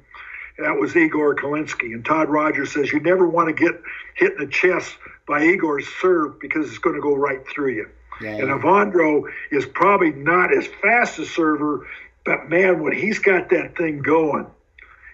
and 0.58 0.66
That 0.68 0.78
was 0.80 0.94
Igor 0.98 1.36
Kolodinsky. 1.36 1.94
And 1.94 2.04
Todd 2.04 2.28
Rogers 2.28 2.74
says 2.74 2.92
you 2.92 3.00
never 3.00 3.26
want 3.26 3.48
to 3.48 3.54
get 3.54 3.82
hit 4.16 4.34
in 4.34 4.40
the 4.40 4.48
chest 4.52 4.98
by 5.28 5.44
Igor's 5.44 5.88
serve 6.02 6.42
because 6.42 6.68
it's 6.68 6.78
going 6.80 6.96
to 6.98 7.02
go 7.02 7.16
right 7.16 7.40
through 7.48 7.72
you. 7.72 7.90
Yeah, 8.22 8.30
And 8.30 8.50
Evandro 8.50 9.24
is 9.52 9.66
probably 9.66 10.12
not 10.12 10.54
as 10.56 10.68
fast 10.82 11.20
a 11.20 11.26
server, 11.26 11.88
but 12.26 12.50
man, 12.50 12.82
when 12.82 12.94
he's 12.94 13.20
got 13.20 13.50
that 13.50 13.76
thing 13.78 14.02
going, 14.02 14.48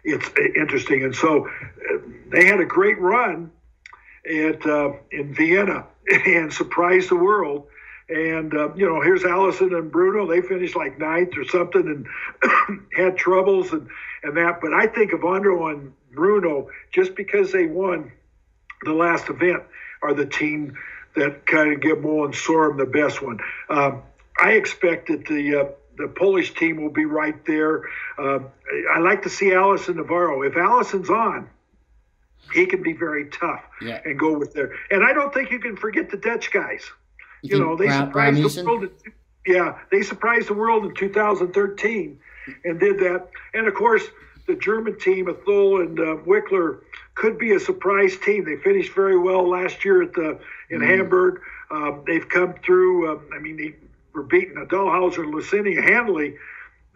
it's 0.03 0.29
interesting. 0.55 1.03
And 1.03 1.15
so 1.15 1.47
uh, 1.47 1.97
they 2.29 2.45
had 2.45 2.59
a 2.59 2.65
great 2.65 2.99
run 2.99 3.51
at 4.25 4.65
uh, 4.65 4.93
in 5.11 5.33
Vienna 5.33 5.85
and 6.25 6.53
surprised 6.53 7.09
the 7.09 7.15
world. 7.15 7.67
And 8.09 8.53
uh, 8.53 8.73
you 8.75 8.87
know, 8.87 9.01
here's 9.01 9.23
Alison 9.23 9.73
and 9.73 9.91
Bruno. 9.91 10.27
They 10.27 10.41
finished 10.41 10.75
like 10.75 10.99
ninth 10.99 11.37
or 11.37 11.45
something, 11.45 12.05
and 12.41 12.87
had 12.93 13.17
troubles 13.17 13.71
and 13.71 13.87
and 14.23 14.35
that. 14.35 14.59
But 14.61 14.73
I 14.73 14.87
think 14.87 15.11
Evandro 15.11 15.71
and 15.71 15.93
Bruno, 16.11 16.69
just 16.91 17.15
because 17.15 17.53
they 17.53 17.67
won 17.67 18.11
the 18.83 18.93
last 18.93 19.29
event, 19.29 19.63
are 20.01 20.13
the 20.13 20.25
team 20.25 20.75
that 21.15 21.45
kind 21.45 21.73
of 21.73 21.81
give 21.81 22.01
Mol 22.01 22.25
and 22.25 22.33
Sorum 22.33 22.77
the 22.77 22.85
best 22.85 23.21
one. 23.21 23.39
Um, 23.69 24.01
I 24.41 24.53
expect 24.53 25.07
that 25.07 25.25
the 25.25 25.55
uh, 25.61 25.65
the 25.97 26.07
Polish 26.07 26.53
team 26.53 26.81
will 26.81 26.91
be 26.91 27.05
right 27.05 27.45
there. 27.45 27.83
Uh, 28.17 28.39
I 28.93 28.99
like 28.99 29.23
to 29.23 29.29
see 29.29 29.53
Alison 29.53 29.97
Navarro. 29.97 30.41
If 30.43 30.55
Alison's 30.55 31.09
on, 31.09 31.49
he 32.53 32.65
can 32.65 32.81
be 32.81 32.93
very 32.93 33.29
tough 33.29 33.63
Yeah. 33.81 34.01
and 34.05 34.17
go 34.17 34.37
with 34.37 34.53
there. 34.53 34.73
And 34.89 35.03
I 35.03 35.13
don't 35.13 35.33
think 35.33 35.51
you 35.51 35.59
can 35.59 35.75
forget 35.75 36.09
the 36.09 36.17
Dutch 36.17 36.51
guys. 36.51 36.89
You, 37.41 37.49
think 37.49 37.61
know, 37.63 37.75
they 37.75 37.87
Bra- 37.87 38.05
surprised 38.05 38.55
the 38.57 38.65
world. 38.65 38.83
In, 38.83 38.91
yeah, 39.45 39.77
they 39.91 40.01
surprised 40.01 40.47
the 40.47 40.53
world 40.53 40.85
in 40.85 40.95
2013 40.95 42.19
and 42.63 42.79
did 42.79 42.99
that. 42.99 43.27
And 43.53 43.67
of 43.67 43.73
course, 43.73 44.03
the 44.47 44.55
German 44.55 44.99
team, 44.99 45.27
Athol 45.27 45.81
and 45.81 45.99
uh, 45.99 46.17
Wickler, 46.25 46.79
could 47.15 47.37
be 47.37 47.53
a 47.53 47.59
surprise 47.59 48.17
team. 48.17 48.45
They 48.45 48.57
finished 48.57 48.93
very 48.93 49.17
well 49.17 49.47
last 49.47 49.83
year 49.85 50.01
at 50.03 50.13
the 50.13 50.39
in 50.69 50.81
Hamburg. 50.81 51.41
Um, 51.69 52.03
they've 52.07 52.27
come 52.27 52.55
through. 52.65 53.11
Um, 53.11 53.29
I 53.33 53.39
mean, 53.39 53.57
they 53.57 53.75
were 54.13 54.23
beating 54.23 54.55
Dalhausser 54.55 55.23
and 55.23 55.33
Lucena 55.33 55.81
Hanley 55.81 56.35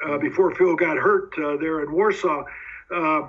uh, 0.05 0.17
before 0.17 0.53
Phil 0.55 0.75
got 0.75 0.97
hurt 0.97 1.33
uh, 1.37 1.57
there 1.57 1.81
in 1.83 1.91
Warsaw. 1.91 2.43
Uh, 2.93 3.27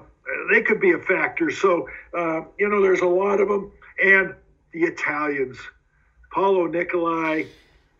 they 0.50 0.62
could 0.62 0.80
be 0.80 0.92
a 0.92 0.98
factor. 0.98 1.50
So 1.50 1.88
uh, 2.16 2.42
you 2.58 2.68
know, 2.68 2.80
there's 2.80 3.00
a 3.00 3.06
lot 3.06 3.40
of 3.40 3.48
them, 3.48 3.70
and 4.02 4.34
the 4.72 4.82
Italians, 4.82 5.58
Paolo 6.32 6.66
Nicolai, 6.66 7.44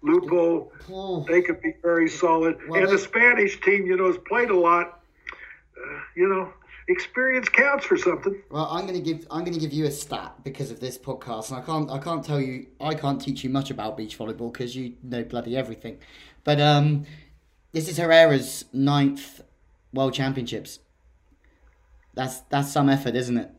Lupo. 0.03 0.71
Oh, 0.91 1.25
They 1.29 1.43
could 1.43 1.61
be 1.61 1.75
very 1.83 2.09
solid. 2.09 2.59
Well, 2.69 2.83
and 2.83 2.91
the 2.91 2.99
Spanish 2.99 3.61
team, 3.61 3.87
you 3.87 3.97
know, 3.97 4.07
has 4.07 4.19
played 4.27 4.51
a 4.51 4.59
lot. 4.59 4.96
Uh, 5.77 6.01
you 6.15 6.29
know, 6.29 6.53
experience 6.89 7.49
counts 7.49 7.85
for 7.85 7.97
something. 7.97 8.41
Well, 8.51 8.69
I'm 8.71 8.87
gonna 8.87 9.01
give 9.01 9.27
I'm 9.31 9.45
gonna 9.45 9.59
give 9.59 9.73
you 9.73 9.87
a 9.87 9.91
stat 9.91 10.35
because 10.45 10.71
of 10.71 10.81
this 10.81 10.99
podcast, 10.99 11.51
and 11.51 11.61
I 11.61 11.63
can't 11.63 11.91
I 11.91 11.99
can't 11.99 12.25
tell 12.25 12.41
you 12.41 12.67
I 12.81 12.95
can't 12.95 13.21
teach 13.21 13.45
you 13.45 13.51
much 13.51 13.71
about 13.71 13.97
beach 13.97 14.19
volleyball 14.19 14.53
because 14.53 14.75
you 14.77 14.95
know 15.03 15.25
bloody 15.25 15.57
everything. 15.57 15.99
But 16.45 16.61
um, 16.61 17.05
this 17.73 17.89
is 17.89 17.97
Herrera's 17.97 18.65
ninth 18.73 19.41
World 19.93 20.15
Championships. 20.15 20.81
That's 22.15 22.41
that's 22.49 22.73
some 22.73 22.89
effort, 22.89 23.15
isn't 23.15 23.37
it? 23.37 23.51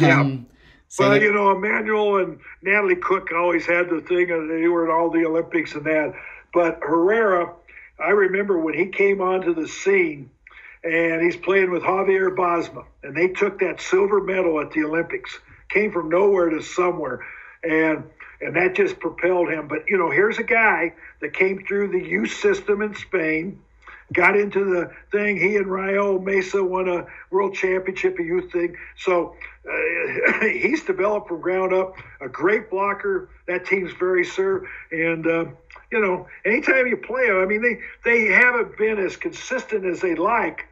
Yeah. 0.00 0.20
Um, 0.20 0.46
so 0.88 1.08
well, 1.08 1.22
you 1.22 1.32
know, 1.32 1.52
Emanuel 1.52 2.18
and 2.18 2.40
Natalie 2.62 2.96
Cook 2.96 3.30
always 3.32 3.64
had 3.64 3.88
the 3.88 4.00
thing, 4.00 4.30
and 4.32 4.50
they 4.50 4.66
were 4.66 4.90
at 4.90 4.92
all 4.92 5.08
the 5.08 5.24
Olympics 5.24 5.74
and 5.74 5.84
that. 5.84 6.12
But 6.52 6.80
Herrera, 6.82 7.54
I 8.04 8.10
remember 8.10 8.58
when 8.58 8.74
he 8.74 8.86
came 8.86 9.20
onto 9.20 9.54
the 9.54 9.68
scene, 9.68 10.30
and 10.82 11.22
he's 11.22 11.36
playing 11.36 11.70
with 11.70 11.82
Javier 11.82 12.34
Bosma, 12.34 12.84
and 13.02 13.16
they 13.16 13.28
took 13.28 13.58
that 13.60 13.80
silver 13.80 14.20
medal 14.20 14.60
at 14.60 14.72
the 14.72 14.84
Olympics. 14.84 15.38
Came 15.68 15.92
from 15.92 16.08
nowhere 16.08 16.50
to 16.50 16.62
somewhere, 16.62 17.24
and 17.62 18.04
and 18.40 18.56
that 18.56 18.74
just 18.74 18.98
propelled 18.98 19.50
him. 19.50 19.68
But 19.68 19.88
you 19.88 19.98
know, 19.98 20.10
here's 20.10 20.38
a 20.38 20.44
guy 20.44 20.94
that 21.20 21.34
came 21.34 21.64
through 21.64 21.88
the 21.88 22.02
youth 22.02 22.32
system 22.32 22.82
in 22.82 22.94
Spain, 22.94 23.60
got 24.12 24.36
into 24.36 24.64
the 24.64 24.90
thing. 25.12 25.36
He 25.36 25.56
and 25.56 25.66
Rayo 25.66 26.18
Mesa 26.18 26.64
won 26.64 26.88
a 26.88 27.06
world 27.30 27.54
championship, 27.54 28.18
a 28.18 28.22
youth 28.22 28.50
thing. 28.50 28.76
So 28.96 29.36
uh, 29.68 30.40
he's 30.48 30.82
developed 30.84 31.28
from 31.28 31.40
ground 31.40 31.72
up. 31.72 31.94
A 32.20 32.28
great 32.28 32.70
blocker. 32.70 33.28
That 33.46 33.66
team's 33.66 33.92
very 33.92 34.24
served. 34.24 34.66
And 34.90 35.26
uh, 35.26 35.44
you 35.92 36.00
know, 36.00 36.26
anytime 36.44 36.86
you 36.86 36.96
play 36.96 37.26
them, 37.26 37.38
I 37.40 37.46
mean, 37.46 37.62
they 37.62 37.80
they 38.04 38.32
haven't 38.32 38.76
been 38.76 38.98
as 38.98 39.16
consistent 39.16 39.84
as 39.84 40.00
they 40.00 40.14
like, 40.14 40.66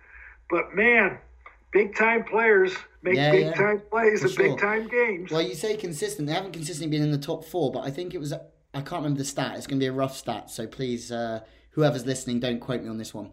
but 0.51 0.75
man, 0.75 1.19
big 1.73 1.97
time 1.97 2.25
players 2.25 2.75
make 3.03 3.17
Yeah, 3.17 3.31
big 3.31 3.47
yeah, 3.47 3.53
time 3.53 3.83
plays 3.91 4.23
and 4.23 4.31
sure. 4.31 4.49
big 4.49 4.59
time 4.59 4.89
games. 4.89 5.31
Well, 5.31 5.43
you 5.43 5.55
say 5.55 5.77
consistent. 5.77 6.29
They 6.29 6.35
haven't 6.35 6.53
consistently 6.53 6.97
been 6.97 7.05
in 7.05 7.13
the 7.13 7.25
top 7.25 7.45
four, 7.45 7.73
but 7.73 7.81
I 7.81 7.91
think 7.91 8.15
it 8.15 8.19
was. 8.19 8.33
I 8.33 8.81
can't 8.83 9.03
remember 9.03 9.19
the 9.19 9.25
stat. 9.25 9.57
It's 9.57 9.67
going 9.67 9.79
to 9.81 9.83
be 9.83 9.89
a 9.89 9.93
rough 9.93 10.17
stat, 10.17 10.51
so 10.51 10.67
please, 10.67 11.11
uh, 11.11 11.41
whoever's 11.71 12.05
listening, 12.05 12.39
don't 12.39 12.61
quote 12.61 12.83
me 12.83 12.89
on 12.89 12.99
this 12.99 13.15
one. 13.15 13.31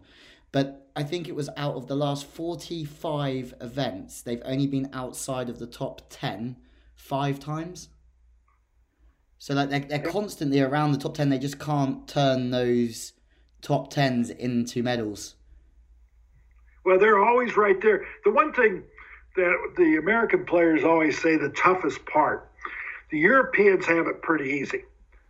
But 0.50 0.88
I 0.96 1.02
think 1.02 1.28
it 1.28 1.34
was 1.34 1.50
out 1.58 1.74
of 1.74 1.88
the 1.88 1.94
last 1.94 2.26
45 2.26 3.54
events, 3.60 4.22
they've 4.22 4.40
only 4.46 4.66
been 4.66 4.88
outside 4.94 5.50
of 5.50 5.58
the 5.58 5.66
top 5.66 6.02
10 6.08 6.56
five 6.94 7.38
times. 7.38 7.90
So 9.38 9.54
like 9.54 9.68
they're, 9.68 9.80
they're 9.80 10.10
constantly 10.10 10.60
around 10.60 10.92
the 10.92 10.98
top 10.98 11.14
10. 11.14 11.28
They 11.28 11.38
just 11.38 11.58
can't 11.58 12.08
turn 12.08 12.50
those 12.50 13.12
top 13.60 13.92
10s 13.92 14.34
into 14.36 14.82
medals. 14.82 15.35
Well, 16.86 17.00
they're 17.00 17.22
always 17.22 17.56
right 17.56 17.80
there. 17.82 18.06
The 18.24 18.30
one 18.30 18.52
thing 18.52 18.84
that 19.34 19.72
the 19.76 19.96
American 19.96 20.46
players 20.46 20.84
always 20.84 21.20
say 21.20 21.36
the 21.36 21.48
toughest 21.48 22.06
part, 22.06 22.48
the 23.10 23.18
Europeans 23.18 23.84
have 23.86 24.06
it 24.06 24.22
pretty 24.22 24.50
easy 24.50 24.84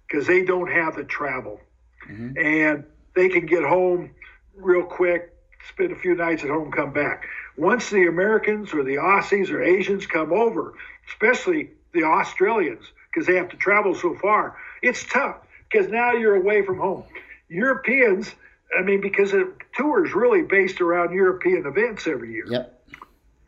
because 0.06 0.26
they 0.26 0.44
don't 0.44 0.70
have 0.70 0.96
the 0.96 1.04
travel 1.04 1.58
mm-hmm. 2.06 2.36
and 2.38 2.84
they 3.14 3.30
can 3.30 3.46
get 3.46 3.64
home 3.64 4.10
real 4.54 4.82
quick, 4.82 5.34
spend 5.70 5.92
a 5.92 5.96
few 5.96 6.14
nights 6.14 6.44
at 6.44 6.50
home, 6.50 6.70
come 6.70 6.92
back. 6.92 7.24
Once 7.56 7.88
the 7.88 8.06
Americans 8.06 8.74
or 8.74 8.84
the 8.84 8.96
Aussies 8.96 9.50
or 9.50 9.62
Asians 9.62 10.06
come 10.06 10.34
over, 10.34 10.74
especially 11.08 11.70
the 11.94 12.02
Australians, 12.02 12.84
because 13.08 13.26
they 13.26 13.36
have 13.36 13.48
to 13.48 13.56
travel 13.56 13.94
so 13.94 14.14
far. 14.16 14.58
It's 14.82 15.04
tough 15.04 15.36
because 15.70 15.88
now 15.88 16.12
you're 16.12 16.36
away 16.36 16.66
from 16.66 16.78
home. 16.78 17.04
Europeans, 17.48 18.34
I 18.78 18.82
mean, 18.82 19.00
because 19.00 19.30
the 19.30 19.54
tour 19.76 20.06
is 20.06 20.14
really 20.14 20.42
based 20.42 20.80
around 20.80 21.14
European 21.14 21.66
events 21.66 22.06
every 22.06 22.32
year. 22.32 22.46
Yep. 22.48 22.72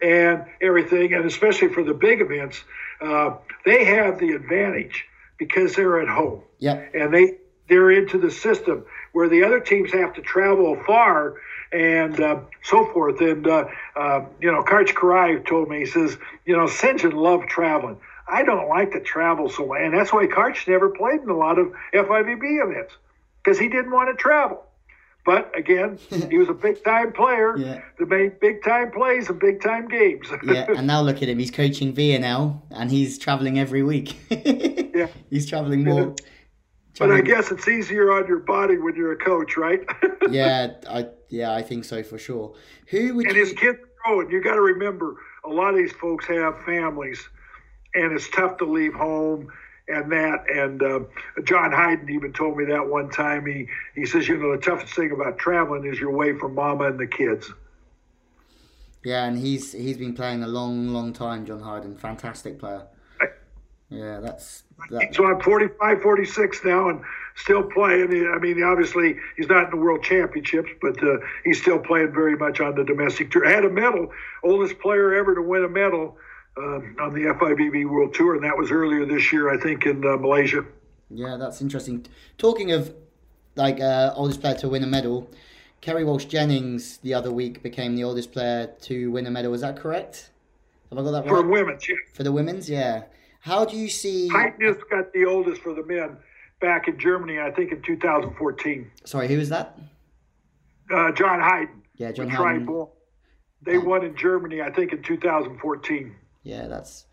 And 0.01 0.45
everything, 0.63 1.13
and 1.15 1.25
especially 1.25 1.69
for 1.69 1.83
the 1.83 1.95
big 1.95 2.21
events, 2.21 2.63
uh, 3.01 3.37
they 3.65 3.85
have 3.85 4.19
the 4.19 4.31
advantage 4.31 5.07
because 5.39 5.75
they're 5.75 6.01
at 6.01 6.09
home. 6.09 6.43
Yep. 6.59 6.95
And 6.95 7.15
they 7.15 7.39
they're 7.69 7.91
into 7.91 8.19
the 8.19 8.31
system 8.31 8.87
where 9.13 9.29
the 9.29 9.45
other 9.45 9.61
teams 9.61 9.93
have 9.93 10.15
to 10.15 10.23
travel 10.23 10.77
far 10.87 11.35
and 11.73 12.19
uh, 12.21 12.41
so 12.63 12.87
forth. 12.93 13.21
And 13.21 13.47
uh, 13.47 13.65
uh, 13.97 14.25
you 14.41 14.53
know, 14.53 14.63
Karch 14.63 14.95
Kiraly 14.95 15.45
told 15.47 15.69
me 15.69 15.81
he 15.81 15.87
says, 15.87 16.17
you 16.47 16.57
know. 16.57 16.69
John 16.69 17.11
loved 17.11 17.49
traveling. 17.49 17.99
I 18.31 18.43
don't 18.45 18.69
like 18.69 18.93
to 18.93 19.01
travel 19.01 19.49
so 19.49 19.73
and 19.75 19.95
that's 19.95 20.13
why 20.13 20.27
Karch 20.27 20.69
never 20.69 20.91
played 20.91 21.21
in 21.21 21.31
a 21.31 21.37
lot 21.37 21.59
of 21.59 21.73
FIVB 21.95 22.63
events 22.63 22.95
because 23.43 23.59
he 23.59 23.69
didn't 23.69 23.91
want 23.91 24.11
to 24.11 24.23
travel. 24.23 24.65
But 25.29 25.53
again, 25.55 25.99
he 26.31 26.39
was 26.39 26.49
a 26.49 26.55
big 26.55 26.83
time 26.83 27.13
player 27.13 27.55
Yeah. 27.59 27.83
that 27.99 28.09
made 28.09 28.41
big 28.41 28.65
time 28.65 28.91
plays 28.91 29.29
and 29.29 29.39
big 29.39 29.61
time 29.61 29.87
games. 29.87 30.27
Yeah, 30.43 30.65
and 30.75 30.87
now 30.87 31.03
look 31.03 31.17
at 31.23 31.29
him. 31.29 31.39
He's 31.39 31.51
coaching 31.51 31.93
VNL 31.93 32.63
and 32.71 32.91
he's 32.91 33.19
traveling 33.19 33.59
every 33.59 33.83
week. 33.83 34.17
Yeah. 34.99 35.09
He's 35.31 35.47
traveling 35.47 35.85
more. 35.85 36.17
but 36.99 37.13
I 37.13 37.21
guess 37.21 37.53
it's 37.53 37.69
easier 37.69 38.11
on 38.11 38.27
your 38.27 38.41
body 38.41 38.79
when 38.79 38.97
you're 38.97 39.13
a 39.13 39.17
coach, 39.17 39.57
right? 39.59 39.81
yeah, 40.31 40.73
I 40.91 41.07
yeah, 41.29 41.53
I 41.53 41.63
think 41.63 41.85
so 41.85 42.03
for 42.03 42.19
sure. 42.19 42.55
Who 42.89 43.15
would 43.17 43.27
and 43.27 43.37
you? 43.37 43.45
his 43.45 43.53
kids 43.53 43.79
are 43.79 43.89
growing. 44.05 44.31
You 44.31 44.43
got 44.43 44.55
to 44.55 44.61
remember, 44.63 45.15
a 45.45 45.51
lot 45.51 45.69
of 45.75 45.77
these 45.77 45.93
folks 45.93 46.27
have 46.27 46.55
families, 46.65 47.21
and 47.95 48.13
it's 48.13 48.29
tough 48.31 48.57
to 48.57 48.65
leave 48.65 48.95
home 48.95 49.53
and 49.89 50.13
that. 50.13 50.45
And 50.51 50.83
uh, 50.83 51.01
John 51.45 51.73
Hyden 51.73 52.11
even 52.11 52.33
told 52.33 52.57
me 52.57 52.65
that 52.67 52.87
one 52.87 53.11
time. 53.11 53.47
He 53.47 53.69
he 53.95 54.07
says, 54.07 54.29
you 54.29 54.37
know, 54.37 54.55
the 54.55 54.63
toughest 54.63 54.95
thing 54.95 55.13
about 55.13 55.39
traveling 55.39 55.87
is 55.87 55.99
you're 55.99 56.11
away 56.11 56.39
from 56.39 56.55
mama 56.55 56.85
and 56.89 56.99
the 56.99 57.07
kids. 57.07 57.51
Yeah, 59.05 59.25
and 59.25 59.39
he's 59.39 59.73
he's 59.73 59.97
been 59.97 60.15
playing 60.15 60.43
a 60.43 60.49
long, 60.49 60.89
long 60.89 61.13
time. 61.13 61.47
John 61.47 61.61
Hyden, 61.61 61.97
fantastic 61.97 62.59
player. 62.59 62.87
Yeah, 63.91 64.21
that's 64.21 64.65
that. 64.91 65.15
So 65.15 65.25
I'm 65.27 65.41
45, 65.41 66.03
46 66.03 66.65
now, 66.65 66.91
and 66.91 67.01
still 67.37 67.63
playing. 67.63 68.31
I 68.35 68.39
mean, 68.39 68.63
obviously 68.63 69.17
he's 69.37 69.49
not 69.49 69.65
in 69.65 69.71
the 69.71 69.77
World 69.77 70.03
Championships, 70.03 70.69
but 70.83 71.03
uh, 71.03 71.19
he's 71.45 71.61
still 71.61 71.79
playing 71.79 72.13
very 72.13 72.37
much 72.37 72.61
on 72.61 72.75
the 72.75 72.85
domestic 72.85 73.31
tour. 73.31 73.49
Had 73.49 73.65
a 73.65 73.71
medal, 73.71 74.13
oldest 74.43 74.79
player 74.81 75.15
ever 75.15 75.35
to 75.35 75.41
win 75.41 75.65
a 75.65 75.69
medal 75.69 76.19
on 76.59 77.15
the 77.15 77.33
FIVB 77.35 77.89
World 77.89 78.15
Tour, 78.15 78.35
and 78.35 78.45
that 78.45 78.57
was 78.57 78.71
earlier 78.71 79.05
this 79.07 79.33
year, 79.33 79.53
I 79.53 79.59
think, 79.61 79.87
in 79.87 80.05
uh, 80.05 80.17
Malaysia. 80.17 80.65
Yeah, 81.11 81.37
that's 81.37 81.63
interesting. 81.63 82.07
Talking 82.37 82.73
of 82.73 82.95
like 83.57 83.81
uh, 83.81 84.13
oldest 84.15 84.41
player 84.41 84.55
to 84.57 84.69
win 84.69 84.83
a 84.83 84.87
medal, 84.87 85.31
Kerri 85.83 86.05
Walsh 86.05 86.27
Jennings 86.27 86.99
the 86.99 87.15
other 87.15 87.33
week 87.33 87.63
became 87.63 87.97
the 87.97 88.05
oldest 88.05 88.33
player 88.33 88.67
to 88.83 89.11
win 89.11 89.27
a 89.27 89.31
medal. 89.31 89.55
Is 89.55 89.61
that 89.63 89.77
correct? 89.77 90.31
Have 90.91 90.99
I 90.99 91.03
got 91.03 91.11
that 91.11 91.21
right? 91.23 91.29
For 91.29 91.43
women's, 91.43 91.89
yeah. 91.89 91.97
For 92.15 92.23
the 92.23 92.33
women's, 92.33 92.69
yeah. 92.69 93.05
How 93.41 93.65
do 93.65 93.77
you 93.77 93.89
see? 93.89 94.29
Hyden 94.29 94.77
got 94.91 95.13
the 95.13 95.25
oldest 95.25 95.63
for 95.63 95.75
the 95.75 95.85
men 95.85 96.17
back 96.61 96.89
in 96.89 96.99
Germany, 96.99 97.39
I 97.39 97.51
think 97.51 97.73
in 97.73 97.83
2014. 97.83 98.91
Sorry, 99.05 99.29
who 99.29 99.39
was 99.39 99.49
that? 99.51 99.79
Uh, 100.91 101.13
John 101.13 101.41
Hyden. 101.41 101.83
Yeah, 101.97 102.13
John. 102.13 102.29
Tri 102.29 102.59
Bourne. 102.59 102.89
They 103.63 103.77
won 103.77 104.05
in 104.05 104.17
Germany, 104.17 104.63
I 104.63 104.71
think, 104.71 104.93
in 104.93 105.03
2014. 105.03 106.15
Yeah, 106.49 106.67
that's. 106.67 107.05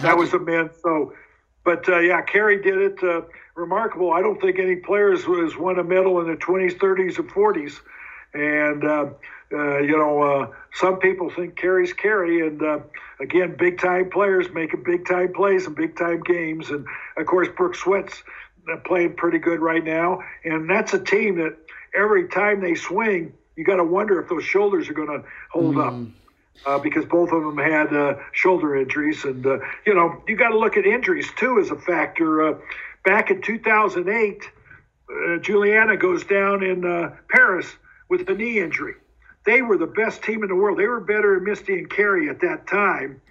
That 0.00 0.16
was 0.16 0.30
the 0.30 0.38
men. 0.38 0.70
So, 0.82 1.12
but 1.64 1.86
uh, 1.88 1.98
yeah, 1.98 2.22
Kerri 2.22 2.62
did 2.62 2.78
it. 2.78 3.02
Uh, 3.02 3.22
remarkable. 3.54 4.12
I 4.12 4.22
don't 4.22 4.40
think 4.40 4.58
any 4.58 4.76
players 4.76 5.24
has 5.24 5.56
won 5.56 5.78
a 5.78 5.84
medal 5.84 6.18
in 6.20 6.28
the 6.28 6.36
20s, 6.36 6.78
30s, 6.78 7.18
or 7.18 7.52
40s. 7.52 7.80
And 8.32 8.84
uh, 8.84 9.10
uh, 9.52 9.78
you 9.80 9.96
know, 9.96 10.22
uh, 10.22 10.50
some 10.72 10.98
people 10.98 11.28
think 11.30 11.58
Kerri's 11.58 11.92
Kerri, 11.92 12.46
and 12.46 12.62
uh, 12.62 12.78
again, 13.20 13.54
big 13.58 13.78
time 13.78 14.08
players 14.08 14.46
making 14.50 14.82
big 14.82 15.06
time 15.06 15.32
plays 15.34 15.66
and 15.66 15.76
big 15.76 15.96
time 15.96 16.22
games. 16.22 16.70
And 16.70 16.86
of 17.18 17.26
course, 17.26 17.48
Brooke 17.54 17.74
Sweat's 17.74 18.22
playing 18.84 19.14
pretty 19.14 19.38
good 19.38 19.60
right 19.60 19.84
now. 19.84 20.20
And 20.44 20.70
that's 20.70 20.94
a 20.94 21.00
team 21.00 21.36
that 21.36 21.56
every 21.94 22.28
time 22.28 22.60
they 22.60 22.76
swing, 22.76 23.34
you 23.56 23.64
got 23.64 23.76
to 23.76 23.84
wonder 23.84 24.22
if 24.22 24.28
those 24.28 24.44
shoulders 24.44 24.88
are 24.88 24.94
going 24.94 25.08
to 25.08 25.28
hold 25.50 25.76
up 25.76 25.94
uh, 26.66 26.78
because 26.78 27.04
both 27.04 27.32
of 27.32 27.42
them 27.42 27.58
had 27.58 27.94
uh, 27.94 28.14
shoulder 28.32 28.76
injuries. 28.76 29.24
And, 29.24 29.44
uh, 29.46 29.58
you 29.86 29.94
know, 29.94 30.22
you 30.26 30.36
got 30.36 30.50
to 30.50 30.58
look 30.58 30.76
at 30.76 30.86
injuries 30.86 31.30
too 31.36 31.58
as 31.58 31.70
a 31.70 31.76
factor. 31.76 32.48
Uh, 32.48 32.58
back 33.04 33.30
in 33.30 33.42
2008, 33.42 34.42
uh, 35.10 35.38
Juliana 35.38 35.96
goes 35.96 36.24
down 36.24 36.62
in 36.62 36.84
uh, 36.84 37.16
Paris 37.28 37.66
with 38.08 38.28
a 38.28 38.34
knee 38.34 38.60
injury. 38.60 38.94
They 39.46 39.62
were 39.62 39.78
the 39.78 39.86
best 39.86 40.22
team 40.22 40.42
in 40.42 40.48
the 40.48 40.54
world. 40.54 40.78
They 40.78 40.86
were 40.86 41.00
better 41.00 41.36
than 41.36 41.44
Misty 41.44 41.78
and 41.78 41.88
Kerri 41.88 42.28
at 42.28 42.40
that 42.40 42.66
time. 42.66 43.22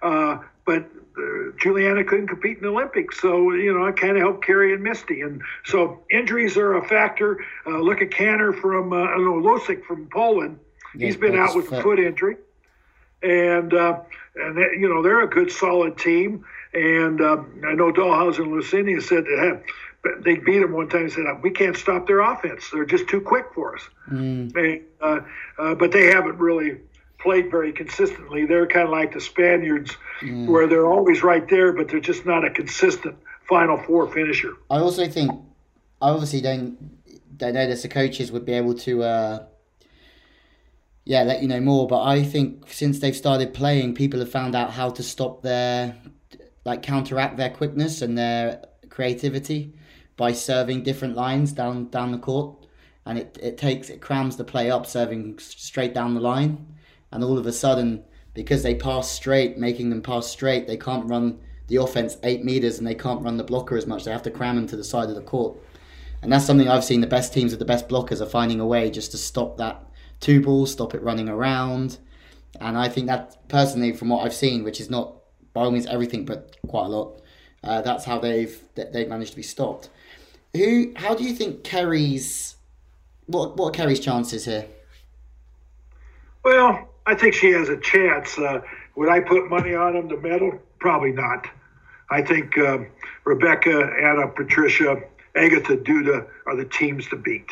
Uh, 0.00 0.38
but 0.64 0.88
uh, 1.18 1.52
Juliana 1.60 2.04
couldn't 2.04 2.28
compete 2.28 2.56
in 2.56 2.62
the 2.62 2.70
Olympics. 2.70 3.20
So, 3.20 3.52
you 3.52 3.76
know, 3.76 3.86
I 3.86 3.92
kind 3.92 4.16
of 4.16 4.22
helped 4.22 4.46
Kerri 4.46 4.72
and 4.72 4.82
Misty. 4.82 5.20
And 5.20 5.42
so 5.64 6.02
injuries 6.10 6.56
are 6.56 6.76
a 6.76 6.88
factor. 6.88 7.44
Uh, 7.66 7.78
look 7.80 8.00
at 8.00 8.10
Kantor 8.10 8.54
from, 8.54 8.92
uh, 8.92 8.96
I 8.96 9.10
don't 9.10 9.24
know, 9.24 9.50
Losiak 9.50 9.84
from 9.84 10.08
Poland. 10.10 10.58
Yeah, 10.94 11.06
He's 11.06 11.16
been 11.16 11.36
out 11.36 11.54
with 11.54 11.70
a 11.70 11.82
foot 11.82 11.98
injury 11.98 12.36
and 13.22 13.74
uh, 13.74 14.00
and 14.36 14.56
they, 14.56 14.78
you 14.78 14.88
know 14.88 15.02
they're 15.02 15.22
a 15.22 15.28
good 15.28 15.50
solid 15.50 15.98
team. 15.98 16.44
And 16.74 17.20
uh, 17.20 17.38
I 17.66 17.74
know 17.74 17.92
Dalhausser 17.92 18.40
and 18.40 18.52
Lucena 18.52 19.02
said 19.02 19.24
that 19.24 19.62
they 20.22 20.36
beat 20.36 20.60
them 20.60 20.72
one 20.72 20.88
time. 20.88 21.02
and 21.02 21.12
Said 21.12 21.24
we 21.42 21.50
can't 21.50 21.76
stop 21.76 22.06
their 22.06 22.20
offense; 22.20 22.70
they're 22.72 22.84
just 22.84 23.08
too 23.08 23.20
quick 23.20 23.46
for 23.54 23.74
us. 23.74 23.82
They, 24.52 24.82
uh, 25.00 25.20
uh, 25.58 25.74
but 25.74 25.92
they 25.92 26.06
haven't 26.06 26.38
really 26.38 26.78
played 27.18 27.50
very 27.50 27.72
consistently. 27.72 28.46
They're 28.46 28.66
kind 28.66 28.84
of 28.84 28.90
like 28.90 29.12
the 29.12 29.20
Spaniards, 29.20 29.96
where 30.46 30.66
they're 30.66 30.86
always 30.86 31.22
right 31.22 31.48
there, 31.48 31.72
but 31.72 31.88
they're 31.88 32.00
just 32.00 32.24
not 32.26 32.44
a 32.44 32.50
consistent 32.50 33.16
Final 33.48 33.78
Four 33.78 34.06
finisher. 34.12 34.52
I 34.70 34.76
also 34.78 35.08
think, 35.08 35.30
I 36.00 36.10
obviously 36.10 36.40
don't 36.40 36.76
don't 37.38 37.54
know 37.54 37.66
this. 37.66 37.82
The 37.82 37.88
coaches 37.88 38.30
would 38.30 38.44
be 38.44 38.52
able 38.52 38.74
to, 38.74 39.02
uh, 39.02 39.46
yeah, 41.08 41.22
let 41.22 41.40
you 41.40 41.48
know 41.48 41.60
more. 41.60 41.88
But 41.88 42.02
I 42.02 42.22
think 42.22 42.70
since 42.70 42.98
they've 42.98 43.16
started 43.16 43.54
playing, 43.54 43.94
people 43.94 44.20
have 44.20 44.30
found 44.30 44.54
out 44.54 44.72
how 44.72 44.90
to 44.90 45.02
stop 45.02 45.40
their, 45.40 45.96
like, 46.66 46.82
counteract 46.82 47.38
their 47.38 47.48
quickness 47.48 48.02
and 48.02 48.18
their 48.18 48.62
creativity 48.90 49.72
by 50.18 50.32
serving 50.32 50.82
different 50.82 51.16
lines 51.16 51.52
down 51.52 51.88
down 51.88 52.12
the 52.12 52.18
court, 52.18 52.66
and 53.06 53.16
it 53.18 53.38
it 53.42 53.56
takes 53.56 53.88
it 53.88 54.02
crams 54.02 54.36
the 54.36 54.44
play 54.44 54.70
up, 54.70 54.84
serving 54.84 55.38
straight 55.38 55.94
down 55.94 56.12
the 56.12 56.20
line, 56.20 56.74
and 57.10 57.24
all 57.24 57.38
of 57.38 57.46
a 57.46 57.52
sudden 57.52 58.04
because 58.34 58.62
they 58.62 58.74
pass 58.74 59.10
straight, 59.10 59.56
making 59.56 59.88
them 59.88 60.02
pass 60.02 60.26
straight, 60.26 60.66
they 60.66 60.76
can't 60.76 61.08
run 61.08 61.40
the 61.68 61.76
offense 61.76 62.18
eight 62.22 62.44
meters 62.44 62.76
and 62.76 62.86
they 62.86 62.94
can't 62.94 63.22
run 63.22 63.38
the 63.38 63.44
blocker 63.44 63.78
as 63.78 63.86
much. 63.86 64.04
They 64.04 64.12
have 64.12 64.22
to 64.24 64.30
cram 64.30 64.56
them 64.56 64.66
to 64.66 64.76
the 64.76 64.84
side 64.84 65.08
of 65.08 65.14
the 65.14 65.22
court. 65.22 65.56
And 66.20 66.30
that's 66.30 66.44
something 66.44 66.68
I've 66.68 66.84
seen 66.84 67.00
the 67.00 67.06
best 67.06 67.32
teams 67.32 67.52
with 67.52 67.60
the 67.60 67.64
best 67.64 67.88
blockers 67.88 68.20
are 68.20 68.26
finding 68.26 68.60
a 68.60 68.66
way 68.66 68.90
just 68.90 69.10
to 69.12 69.16
stop 69.16 69.56
that 69.56 69.87
two 70.20 70.40
balls, 70.40 70.72
stop 70.72 70.94
it 70.94 71.02
running 71.02 71.28
around. 71.28 71.98
And 72.60 72.76
I 72.76 72.88
think 72.88 73.06
that 73.06 73.48
personally, 73.48 73.92
from 73.92 74.08
what 74.08 74.24
I've 74.24 74.34
seen, 74.34 74.64
which 74.64 74.80
is 74.80 74.90
not 74.90 75.14
by 75.52 75.62
all 75.62 75.70
means 75.70 75.86
everything, 75.86 76.24
but 76.24 76.56
quite 76.66 76.86
a 76.86 76.88
lot, 76.88 77.20
uh, 77.62 77.82
that's 77.82 78.04
how 78.04 78.18
they've 78.18 78.60
they've 78.74 79.08
managed 79.08 79.32
to 79.32 79.36
be 79.36 79.42
stopped. 79.42 79.90
Who? 80.54 80.92
How 80.96 81.14
do 81.14 81.24
you 81.24 81.34
think 81.34 81.64
Kerri's? 81.64 82.56
What 83.26 83.56
what 83.56 83.74
Kerri's 83.74 84.00
chances 84.00 84.44
here? 84.44 84.66
Well, 86.44 86.88
I 87.06 87.14
think 87.14 87.34
she 87.34 87.50
has 87.52 87.68
a 87.68 87.76
chance. 87.76 88.38
Uh, 88.38 88.60
would 88.96 89.08
I 89.08 89.20
put 89.20 89.48
money 89.50 89.74
on 89.74 89.94
them 89.94 90.08
to 90.08 90.16
medal? 90.16 90.58
Probably 90.78 91.12
not. 91.12 91.46
I 92.10 92.22
think 92.22 92.56
um, 92.58 92.86
Rebecca, 93.24 93.92
Ana, 94.02 94.28
Patricia, 94.28 95.02
Agatha, 95.36 95.76
Duda 95.76 96.26
are 96.46 96.56
the 96.56 96.64
teams 96.64 97.06
to 97.08 97.16
beat. 97.16 97.50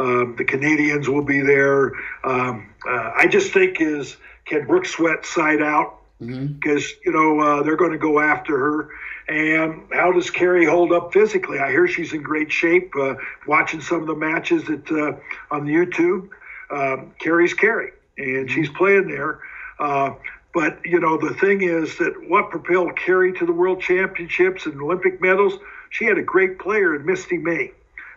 Um, 0.00 0.34
the 0.38 0.44
Canadians 0.44 1.10
will 1.10 1.24
be 1.24 1.40
there. 1.40 1.92
Um, 2.24 2.72
uh, 2.88 3.12
I 3.14 3.26
just 3.28 3.52
think 3.52 3.82
is 3.82 4.16
can 4.46 4.66
Brooke 4.66 4.86
Sweat 4.86 5.26
side 5.26 5.60
out 5.60 5.98
because 6.18 6.90
you 7.04 7.12
know 7.12 7.38
uh, 7.40 7.62
they're 7.62 7.76
going 7.76 7.92
to 7.92 7.98
go 7.98 8.18
after 8.18 8.58
her. 8.58 8.88
And 9.28 9.82
how 9.92 10.10
does 10.10 10.30
Kerri 10.30 10.66
hold 10.66 10.92
up 10.92 11.12
physically? 11.12 11.58
I 11.58 11.70
hear 11.70 11.86
she's 11.86 12.14
in 12.14 12.22
great 12.22 12.50
shape. 12.50 12.94
Uh, 12.98 13.14
watching 13.46 13.82
some 13.82 14.00
of 14.00 14.06
the 14.06 14.14
matches 14.14 14.64
that 14.64 14.90
uh, 14.90 15.54
on 15.54 15.66
YouTube, 15.66 16.30
um, 16.70 17.14
Kerri's 17.20 17.54
Kerri, 17.54 17.90
and 18.16 18.50
she's 18.50 18.70
playing 18.70 19.06
there. 19.06 19.40
Uh, 19.78 20.14
but 20.54 20.78
you 20.82 20.98
know 20.98 21.18
the 21.18 21.34
thing 21.34 21.60
is 21.60 21.98
that 21.98 22.14
what 22.26 22.48
propelled 22.48 22.96
Kerri 22.96 23.38
to 23.38 23.44
the 23.44 23.52
World 23.52 23.82
Championships 23.82 24.64
and 24.64 24.80
Olympic 24.80 25.20
medals? 25.20 25.58
She 25.90 26.06
had 26.06 26.16
a 26.16 26.22
great 26.22 26.58
player 26.58 26.96
in 26.96 27.04
Misty 27.04 27.36
May. 27.36 27.72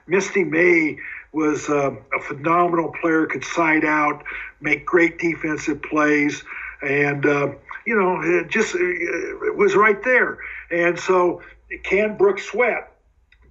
Misty 0.08 0.44
May 0.44 0.98
was 1.34 1.68
uh, 1.70 1.92
a 2.16 2.22
phenomenal 2.22 2.94
player, 3.02 3.26
could 3.26 3.44
side 3.44 3.84
out, 3.84 4.24
make 4.62 4.86
great 4.86 5.18
defensive 5.18 5.82
plays, 5.82 6.44
and 6.82 7.26
uh, 7.26 7.52
you 7.86 7.96
know, 7.96 8.22
it 8.22 8.50
just 8.50 8.76
it 8.76 9.56
was 9.56 9.76
right 9.76 10.02
there. 10.04 10.38
And 10.72 10.98
so 11.00 11.42
can 11.84 12.18
Brooke 12.18 12.40
Sweat 12.40 12.92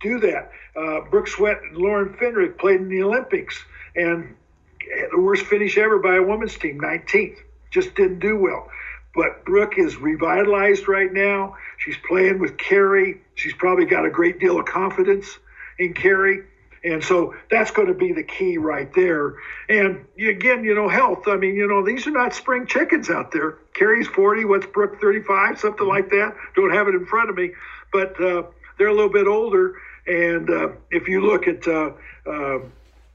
do 0.00 0.20
that? 0.20 0.52
Uh, 0.76 1.00
Brooke 1.10 1.28
Sweat 1.28 1.60
and 1.62 1.76
Lauren 1.76 2.14
Fendrick 2.14 2.58
played 2.58 2.80
in 2.80 2.88
the 2.88 3.02
Olympics 3.02 3.62
and 3.94 4.34
the 5.10 5.20
worst 5.20 5.44
finish 5.46 5.76
ever 5.78 5.98
by 5.98 6.16
a 6.16 6.22
women's 6.22 6.56
team, 6.56 6.80
19th. 6.80 7.36
Just 7.70 7.94
didn't 7.94 8.20
do 8.20 8.36
well. 8.38 8.68
But 9.14 9.44
Brooke 9.44 9.78
is 9.78 9.96
revitalized 9.96 10.88
right 10.88 11.12
now. 11.12 11.56
She's 11.78 11.96
playing 12.08 12.38
with 12.38 12.56
Kerri. 12.56 13.18
She's 13.34 13.54
probably 13.54 13.84
got 13.84 14.06
a 14.06 14.10
great 14.10 14.38
deal 14.38 14.58
of 14.58 14.66
confidence 14.66 15.38
in 15.78 15.94
Kerri. 15.94 16.44
And 16.84 17.02
so 17.02 17.34
that's 17.50 17.70
going 17.70 17.88
to 17.88 17.94
be 17.94 18.12
the 18.12 18.24
key 18.24 18.58
right 18.58 18.92
there. 18.94 19.36
And 19.68 20.04
again, 20.18 20.64
you 20.64 20.74
know, 20.74 20.88
health. 20.88 21.28
I 21.28 21.36
mean, 21.36 21.54
you 21.54 21.68
know, 21.68 21.84
these 21.84 22.06
are 22.06 22.10
not 22.10 22.34
spring 22.34 22.66
chickens 22.66 23.08
out 23.08 23.30
there. 23.30 23.58
Kerri's 23.74 24.08
40, 24.08 24.44
what's 24.46 24.66
Brooke 24.66 25.00
35, 25.00 25.60
something 25.60 25.86
like 25.86 26.10
that. 26.10 26.34
Don't 26.56 26.72
have 26.72 26.88
it 26.88 26.94
in 26.94 27.06
front 27.06 27.30
of 27.30 27.36
me. 27.36 27.52
But 27.92 28.20
uh, 28.20 28.44
they're 28.78 28.88
a 28.88 28.94
little 28.94 29.12
bit 29.12 29.28
older. 29.28 29.76
And 30.06 30.50
uh, 30.50 30.68
if 30.90 31.06
you 31.06 31.24
look 31.24 31.46
at 31.46 31.66
uh, 31.68 31.92
uh 32.26 32.58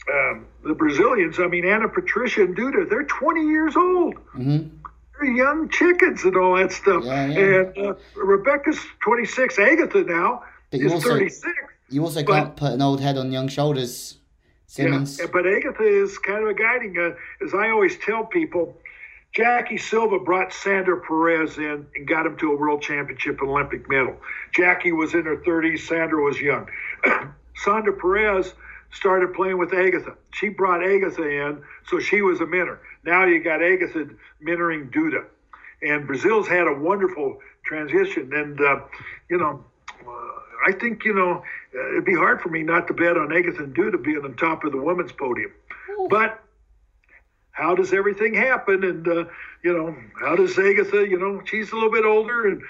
um, 0.10 0.46
the 0.64 0.74
Brazilians, 0.74 1.38
I 1.38 1.48
mean, 1.48 1.66
Ana 1.66 1.90
Patricia 1.90 2.42
and 2.44 2.56
Duda, 2.56 2.90
they're 2.90 3.04
20 3.04 3.42
years 3.46 3.76
old. 3.76 4.16
Mm-hmm. 4.16 4.70
They're 5.20 5.32
young 5.32 5.68
chickens 5.68 6.24
and 6.24 6.38
all 6.38 6.56
that 6.56 6.72
stuff. 6.72 7.04
Yeah, 7.04 7.26
yeah. 7.28 7.38
And 7.38 7.78
uh, 7.78 7.94
Rebecca's 8.16 8.80
26. 9.02 9.60
Agatha 9.60 10.04
now 10.04 10.44
is 10.72 10.94
also, 10.94 11.10
36. 11.10 11.44
You 11.90 12.04
also 12.04 12.24
but, 12.24 12.34
can't 12.34 12.56
put 12.56 12.74
an 12.74 12.82
old 12.82 13.02
head 13.02 13.18
on 13.18 13.32
young 13.32 13.48
shoulders, 13.48 14.18
Simmons. 14.66 15.20
Yeah, 15.20 15.28
but 15.32 15.48
Agatha 15.48 15.84
is 15.84 16.18
kind 16.18 16.44
of 16.44 16.50
a 16.50 16.54
guiding. 16.54 16.98
Uh, 16.98 17.16
as 17.46 17.54
I 17.54 17.70
always 17.70 17.98
tell 17.98 18.26
people, 18.26 18.76
Jackie 19.34 19.78
Silva 19.78 20.20
brought 20.20 20.52
Sandra 20.52 21.00
Pires 21.00 21.58
in 21.58 21.86
and 21.96 22.08
got 22.08 22.26
him 22.26 22.38
to 22.38 22.52
a 22.52 22.58
world 22.58 22.82
championship 22.82 23.40
and 23.40 23.50
Olympic 23.50 23.90
medal. 23.90 24.16
Jackie 24.54 24.92
was 24.92 25.14
in 25.14 25.26
her 25.26 25.38
30s, 25.38 25.80
Sandra 25.82 26.22
was 26.22 26.42
young. 26.42 26.68
Sandra 27.56 27.94
Pires 27.94 28.54
started 28.92 29.34
playing 29.34 29.58
with 29.58 29.74
Agatha. 29.74 30.16
She 30.32 30.50
brought 30.50 30.84
Agatha 30.84 31.24
in, 31.24 31.62
so 31.88 32.00
she 32.00 32.22
was 32.22 32.42
a 32.42 32.46
mentor. 32.46 32.80
Now 33.04 33.26
you 33.26 33.44
got 33.44 33.62
Agatha 33.62 34.10
mentoring 34.44 34.92
Duda. 34.92 35.26
And 35.82 36.08
Brazil's 36.08 36.48
had 36.48 36.68
a 36.68 36.74
wonderful 36.74 37.40
transition. 37.64 38.34
And, 38.34 38.60
uh, 38.60 38.80
you 39.30 39.38
know, 39.38 39.64
uh, 40.08 40.12
I 40.68 40.72
think, 40.72 41.06
you 41.06 41.14
know, 41.14 41.44
it'd 41.92 42.06
be 42.06 42.16
hard 42.16 42.42
for 42.42 42.50
me 42.50 42.64
not 42.64 42.88
to 42.88 42.94
bet 42.94 43.18
on 43.18 43.36
Agatha 43.36 43.64
and 43.64 43.76
Duda 43.76 44.04
being 44.04 44.22
on 44.24 44.36
top 44.36 44.64
of 44.64 44.72
the 44.72 44.82
women's 44.82 45.12
podium. 45.12 45.52
But 46.10 46.40
how 47.52 47.76
does 47.76 47.94
everything 47.94 48.34
happen? 48.34 48.84
And, 48.84 49.08
uh, 49.08 49.26
you 49.64 49.74
know, 49.74 49.96
how 50.20 50.36
does 50.36 50.58
Agatha, 50.58 51.08
you 51.08 51.20
know, 51.20 51.42
she's 51.46 51.72
a 51.72 51.76
little 51.76 51.92
bit 51.92 52.06
older 52.06 52.48
and, 52.48 52.62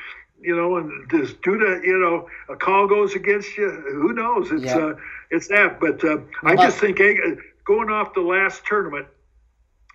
you 0.42 0.56
know, 0.56 0.78
and 0.78 1.10
does 1.10 1.34
Duda, 1.34 1.84
you 1.84 1.98
know, 1.98 2.30
a 2.48 2.56
call 2.56 2.88
goes 2.88 3.16
against 3.16 3.58
you? 3.58 3.70
Who 3.70 4.14
knows? 4.14 4.52
It's, 4.52 4.64
yeah. 4.64 4.78
uh, 4.78 4.96
it's 5.30 5.48
that. 5.50 5.80
But 5.80 6.04
uh, 6.04 6.20
I 6.44 6.56
just 6.56 6.78
think 6.78 7.00
Ag- 7.00 7.40
going 7.66 7.90
off 7.90 8.14
the 8.14 8.22
last 8.22 8.66
tournament, 8.66 9.08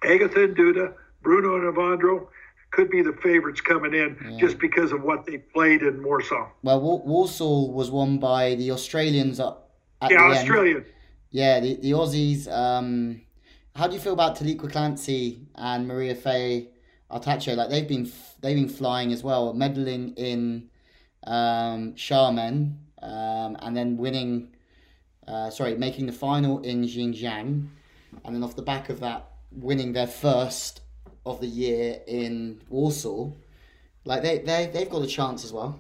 Agatha 0.05 0.45
and 0.45 0.57
Duda, 0.57 0.93
Bruno 1.23 1.55
and 1.57 1.75
Evandro 1.75 2.27
could 2.73 2.91
be 2.91 3.03
the 3.03 3.13
favorites 3.23 3.61
coming 3.61 3.95
in 3.95 4.17
yeah. 4.29 4.39
just 4.39 4.59
because 4.59 4.93
of 4.93 5.03
what 5.03 5.25
they 5.27 5.39
played 5.39 5.83
in 5.83 6.03
Warsaw. 6.03 6.49
Well, 6.63 6.81
Warsaw 6.81 7.71
was 7.71 7.91
won 7.91 8.19
by 8.19 8.57
the 8.57 8.73
Australians 8.73 9.39
yeah, 9.39 10.19
Australian. 10.25 10.85
Yeah, 11.31 11.61
the, 11.61 11.77
the 11.77 11.93
Aussies. 11.93 12.51
Um, 12.51 13.23
how 13.77 13.87
do 13.87 13.95
you 13.95 14.01
feel 14.01 14.15
about 14.15 14.37
Taliqua 14.37 14.71
Clancy 14.71 15.47
and 15.55 15.89
Mariafe 15.89 16.69
Artacho? 17.11 17.57
Like 17.57 17.71
they've 17.71 17.87
been 17.87 18.11
they've 18.41 18.57
been 18.57 18.69
flying 18.69 19.13
as 19.13 19.23
well, 19.23 19.55
medaling 19.55 20.19
in 20.19 20.69
um, 21.25 21.93
Xiamen 21.95 22.75
um, 23.01 23.57
and 23.61 23.77
then 23.77 23.97
winning 23.97 24.53
uh, 25.27 25.51
sorry, 25.51 25.77
making 25.77 26.07
the 26.07 26.13
final 26.13 26.61
in 26.61 26.83
Jinjiang, 26.85 27.69
and 28.25 28.35
then 28.35 28.43
off 28.43 28.57
the 28.57 28.63
back 28.63 28.89
of 28.89 29.01
that, 29.01 29.31
winning 29.51 29.93
their 29.93 30.07
first 30.07 30.82
of 31.25 31.41
the 31.41 31.47
year 31.47 32.01
in 32.07 32.61
Warsaw. 32.69 33.31
Like 34.05 34.23
they 34.23 34.39
they 34.39 34.71
they've 34.73 34.91
got 34.91 35.03
a 35.03 35.07
chance 35.07 35.45
as 35.45 35.53
well. 35.53 35.79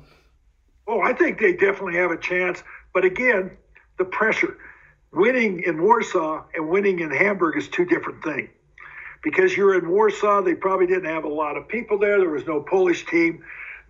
Oh, 0.87 1.01
I 1.01 1.13
think 1.13 1.41
they 1.41 1.53
definitely 1.53 1.97
have 1.97 2.11
a 2.11 2.17
chance. 2.17 2.63
But 2.93 3.05
again, 3.05 3.57
the 3.99 4.05
pressure. 4.05 4.57
Winning 5.13 5.63
in 5.67 5.83
Warsaw 5.83 6.45
and 6.55 6.69
winning 6.69 7.01
in 7.01 7.11
Hamburg 7.11 7.57
is 7.59 7.69
two 7.69 7.85
different 7.85 8.25
things. 8.25 8.49
Because 9.23 9.57
you're 9.57 9.79
in 9.79 9.89
Warsaw, 9.89 10.43
they 10.43 10.55
probably 10.55 10.87
didn't 10.87 11.05
have 11.05 11.25
a 11.25 11.29
lot 11.29 11.57
of 11.57 11.69
people 11.69 11.99
there. 11.99 12.19
There 12.19 12.31
was 12.31 12.47
no 12.47 12.61
Polish 12.61 13.07
team. 13.07 13.45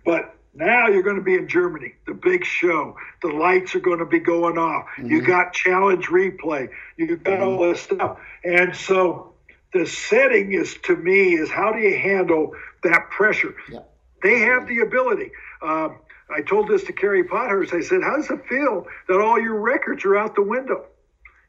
But 0.05 0.35
now 0.53 0.87
you're 0.87 1.01
going 1.01 1.15
to 1.15 1.23
be 1.23 1.35
in 1.35 1.47
Germany, 1.47 1.95
the 2.05 2.13
big 2.13 2.45
show. 2.45 2.95
The 3.21 3.29
lights 3.29 3.73
are 3.73 3.79
going 3.79 3.99
to 3.99 4.05
be 4.05 4.19
going 4.19 4.57
off. 4.57 4.85
Mm-hmm. 4.97 5.07
You 5.07 5.21
got 5.21 5.53
challenge 5.53 6.07
replay. 6.07 6.69
You 6.97 7.17
got 7.17 7.39
mm-hmm. 7.39 7.43
all 7.43 7.69
this 7.69 7.81
stuff. 7.81 8.19
And 8.43 8.75
so 8.75 9.32
the 9.73 9.85
setting 9.85 10.53
is 10.53 10.75
to 10.83 10.95
me 10.95 11.33
is 11.33 11.49
how 11.49 11.71
do 11.71 11.79
you 11.79 11.97
handle 11.97 12.53
that 12.83 13.09
pressure? 13.09 13.55
Yeah. 13.71 13.79
They 14.21 14.39
have 14.39 14.67
the 14.67 14.79
ability. 14.79 15.31
Um, 15.61 15.97
I 16.29 16.41
told 16.41 16.67
this 16.67 16.83
to 16.85 16.93
Kerri 16.93 17.23
Pottharst. 17.23 17.73
I 17.73 17.81
said, 17.81 18.01
"How 18.01 18.15
does 18.15 18.29
it 18.29 18.45
feel 18.47 18.87
that 19.07 19.19
all 19.19 19.39
your 19.39 19.59
records 19.59 20.05
are 20.05 20.15
out 20.15 20.35
the 20.35 20.41
window? 20.41 20.85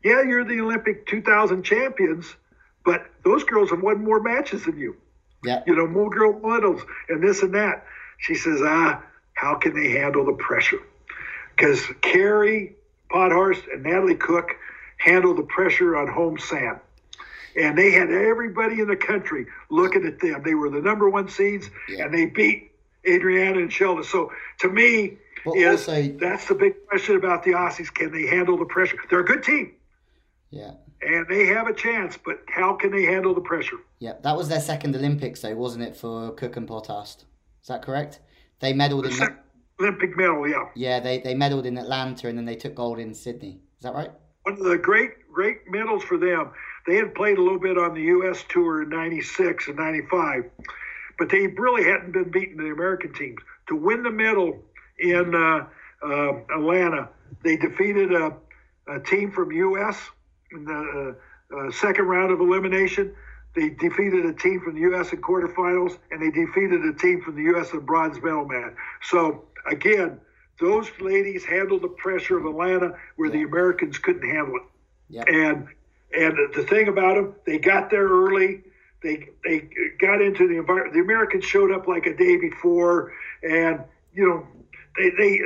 Yeah, 0.03 0.23
you're 0.23 0.45
the 0.45 0.61
Olympic 0.61 1.07
2000 1.07 1.63
champions, 1.63 2.35
but 2.85 3.07
those 3.25 3.45
girls 3.45 3.71
have 3.71 3.83
won 3.83 4.05
more 4.05 4.21
matches 4.21 4.65
than 4.65 4.79
you. 4.79 4.97
Yeah. 5.45 5.63
You 5.67 5.77
know, 5.77 5.87
more 5.87 6.11
girl 6.11 6.39
medals 6.41 6.83
and 7.09 7.23
this 7.23 7.43
and 7.43 7.55
that." 7.55 7.87
She 8.19 8.35
says, 8.35 8.61
ah, 8.63 9.03
how 9.35 9.57
can 9.57 9.75
they 9.75 9.91
handle 9.91 10.25
the 10.25 10.33
pressure? 10.33 10.81
Because 11.55 11.81
Kerri 12.01 12.75
Pottharst 13.11 13.73
and 13.73 13.83
Natalie 13.83 14.15
Cook 14.15 14.51
handle 14.97 15.35
the 15.35 15.43
pressure 15.43 15.97
on 15.97 16.09
home 16.09 16.39
sand. 16.39 16.81
And 17.57 17.79
they 17.79 17.93
had 17.93 18.11
everybody 18.11 18.81
in 18.81 18.89
the 18.89 18.97
country 18.97 19.47
looking 19.71 20.07
at 20.07 20.21
them. 20.21 20.43
They 20.45 20.55
were 20.55 20.71
the 20.71 20.81
number 20.81 21.09
one 21.09 21.29
seeds, 21.29 21.71
yeah. 21.89 22.05
and 22.05 22.15
they 22.15 22.27
beat 22.27 22.73
Adriana 23.07 23.59
and 23.61 23.71
Shelda. 23.71 24.05
So 24.05 24.33
to 24.61 24.69
me, 24.69 25.19
well, 25.45 25.55
is 25.55 25.89
also, 25.89 26.09
that's 26.21 26.49
the 26.49 26.55
big 26.55 26.75
question 26.89 27.17
about 27.17 27.45
the 27.45 27.53
Aussies. 27.53 27.93
Can 27.93 28.13
they 28.13 28.27
handle 28.27 28.57
the 28.57 28.65
pressure? 28.65 28.97
They're 29.09 29.21
a 29.21 29.25
good 29.25 29.43
team. 29.43 29.75
Yeah. 30.51 30.73
And 31.03 31.27
they 31.29 31.47
have 31.47 31.67
a 31.67 31.75
chance, 31.75 32.19
but 32.25 32.41
how 32.49 32.75
can 32.75 32.91
they 32.91 33.03
handle 33.05 33.35
the 33.35 33.41
pressure? 33.41 33.77
Yeah, 33.99 34.15
that 34.23 34.37
was 34.37 34.49
their 34.49 34.61
second 34.61 34.97
Olympics, 34.97 35.43
though, 35.43 35.55
wasn't 35.55 35.85
it, 35.85 35.97
for 35.97 36.33
Cook 36.33 36.57
and 36.57 36.67
Pottharst? 36.67 37.25
Is 37.63 37.69
that 37.69 37.83
correct? 37.83 38.21
They 38.61 38.73
medaled 38.73 39.03
the 39.03 39.25
in 39.25 39.37
Olympic 39.81 40.17
medal, 40.17 40.49
yeah. 40.49 40.65
Yeah, 40.75 41.01
they 41.01 41.19
they 41.19 41.35
medaled 41.35 41.67
in 41.67 41.77
Atlanta 41.77 42.29
and 42.29 42.39
then 42.39 42.45
they 42.45 42.57
took 42.57 42.75
gold 42.75 42.99
in 42.99 43.15
Sydney. 43.15 43.61
Is 43.79 43.83
that 43.83 43.95
right? 43.95 44.11
One 44.45 44.55
of 44.55 44.65
the 44.65 44.79
great 44.79 45.11
great 45.33 45.69
medals 45.69 46.05
for 46.05 46.17
them. 46.17 46.53
They 46.87 46.97
had 46.97 47.15
played 47.15 47.39
a 47.39 47.43
little 47.43 47.59
bit 47.59 47.79
on 47.79 47.95
the 47.95 48.03
U.S. 48.03 48.45
tour 48.49 48.83
in 48.83 48.91
'96 48.91 49.69
and 49.69 49.77
'95, 49.77 50.51
but 51.19 51.31
they 51.31 51.47
really 51.47 51.85
hadn't 51.85 52.13
been 52.13 52.31
beating 52.31 52.57
the 52.57 52.71
American 52.71 53.15
teams. 53.15 53.41
To 53.69 53.77
win 53.77 54.03
the 54.03 54.11
medal 54.11 54.63
in 54.99 55.35
uh, 55.35 55.67
uh, 56.07 56.33
Atlanta, 56.55 57.09
they 57.43 57.57
defeated 57.57 58.13
a, 58.13 58.37
a, 58.87 59.01
team 59.01 59.33
from 59.33 59.51
U.S. 59.53 59.99
in 60.53 60.65
the 60.65 61.17
uh, 61.53 61.57
uh, 61.57 61.71
second 61.71 62.05
round 62.05 62.33
of 62.33 62.41
elimination. 62.41 63.15
They 63.55 63.71
defeated 63.71 64.27
a 64.27 64.33
team 64.33 64.61
from 64.61 64.75
the 64.75 64.81
U.S. 64.83 65.13
in 65.13 65.23
quarterfinals, 65.23 65.97
and 66.11 66.21
they 66.21 66.31
defeated 66.31 66.85
a 66.85 66.93
team 66.93 67.23
from 67.23 67.37
the 67.37 67.43
U.S. 67.55 67.73
in 67.73 67.81
bronze 67.81 68.21
medal 68.23 68.45
match. 68.45 68.75
So 69.03 69.45
again, 69.67 70.21
those 70.61 70.91
ladies 71.01 71.45
handled 71.45 71.83
the 71.83 71.89
pressure 71.89 72.37
of 72.37 72.45
Atlanta 72.45 72.99
where 73.17 73.29
yeah. 73.29 73.39
the 73.39 73.43
Americans 73.45 73.99
couldn't 73.99 74.29
handle 74.29 74.57
it. 74.57 74.63
Yeah. 75.09 75.25
And 75.27 75.69
and 76.17 76.37
the 76.55 76.63
thing 76.65 76.89
about 76.89 77.17
them, 77.17 77.35
they 77.47 77.59
got 77.59 77.91
there 77.91 78.07
early. 78.09 78.63
They 79.03 79.29
they 79.45 79.69
got 79.99 80.23
into 80.23 80.49
the 80.49 80.57
environment. 80.57 80.95
The 80.95 81.01
Americans 81.01 81.45
showed 81.45 81.71
up 81.71 81.87
like 81.87 82.07
a 82.07 82.17
day 82.17 82.37
before, 82.37 83.13
and 83.43 83.83
you 84.15 84.27
know 84.27 84.47
they 84.97 85.11
they 85.11 85.41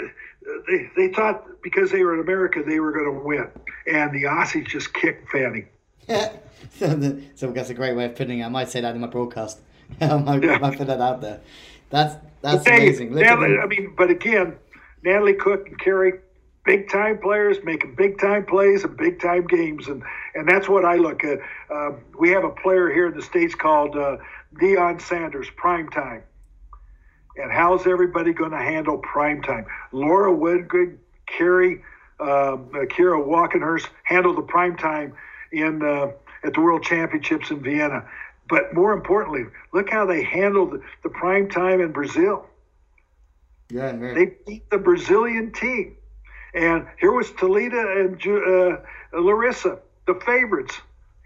they, 0.68 0.90
they 0.96 1.12
thought 1.12 1.44
because 1.62 1.90
they 1.90 2.02
were 2.02 2.14
in 2.14 2.20
America 2.20 2.62
they 2.64 2.80
were 2.80 2.92
going 2.92 3.06
to 3.06 3.24
win, 3.24 3.48
and 3.86 4.12
the 4.12 4.24
Aussies 4.24 4.66
just 4.66 4.94
kicked 4.94 5.30
Fanning. 5.30 5.68
so 7.34 7.50
that's 7.50 7.70
a 7.70 7.74
great 7.74 7.96
way 7.96 8.04
of 8.06 8.14
putting 8.14 8.38
it. 8.38 8.44
I 8.44 8.48
might 8.48 8.68
say 8.70 8.80
that 8.80 8.94
in 8.94 9.00
my 9.00 9.06
broadcast. 9.06 9.60
I 10.00 10.16
might, 10.16 10.42
yeah. 10.42 10.52
I 10.52 10.58
might 10.58 10.78
put 10.78 10.86
that 10.86 11.00
out 11.00 11.20
there. 11.20 11.40
That's 11.90 12.16
that's 12.42 12.66
amazing. 12.66 13.14
Natalie, 13.14 13.58
I 13.58 13.66
mean, 13.66 13.94
but 13.96 14.10
again, 14.10 14.56
Natalie 15.02 15.34
Cook 15.34 15.68
and 15.68 15.78
Kerri, 15.80 16.20
big 16.68 16.90
time 16.90 17.18
players 17.18 17.56
making 17.64 17.94
big 17.94 18.18
time 18.18 18.44
plays 18.44 18.84
and 18.84 18.94
big 18.94 19.18
time 19.18 19.46
games, 19.46 19.88
and 19.88 20.02
and 20.34 20.46
that's 20.46 20.68
what 20.68 20.84
I 20.84 20.96
look 20.96 21.24
at. 21.24 21.38
Um, 21.70 22.04
we 22.18 22.28
have 22.30 22.44
a 22.44 22.50
player 22.50 22.90
here 22.90 23.06
in 23.06 23.16
the 23.16 23.22
states 23.22 23.54
called 23.54 23.96
uh, 23.96 24.18
Deion 24.60 25.00
Sanders, 25.00 25.48
prime 25.56 25.88
time. 25.88 26.22
And 27.36 27.50
how's 27.50 27.86
everybody 27.86 28.34
going 28.34 28.50
to 28.50 28.58
handle 28.58 28.98
prime 28.98 29.40
time? 29.40 29.64
Laura 29.92 30.34
Woodgood, 30.34 30.98
Kerri, 31.26 31.80
um, 32.20 32.68
uh, 32.74 32.84
Kira 32.84 33.24
Walkenhorst 33.24 33.88
handled 34.02 34.36
the 34.36 34.42
prime 34.42 34.76
time 34.76 35.14
in 35.50 35.82
uh, 35.82 36.10
at 36.44 36.52
the 36.52 36.60
World 36.60 36.82
Championships 36.82 37.50
in 37.50 37.62
Vienna. 37.62 38.06
But 38.46 38.74
more 38.74 38.92
importantly, 38.92 39.44
look 39.72 39.88
how 39.88 40.04
they 40.04 40.22
handled 40.22 40.82
the 41.02 41.08
prime 41.08 41.48
time 41.48 41.80
in 41.80 41.92
Brazil. 41.92 42.44
Yeah, 43.70 43.96
right. 43.96 44.14
They 44.14 44.34
beat 44.46 44.68
the 44.68 44.78
Brazilian 44.78 45.52
team. 45.52 45.97
And 46.54 46.86
here 47.00 47.12
was 47.12 47.28
Talita 47.30 48.00
and 48.00 48.16
uh, 48.26 49.20
Larissa, 49.20 49.78
the 50.06 50.14
favorites. 50.14 50.78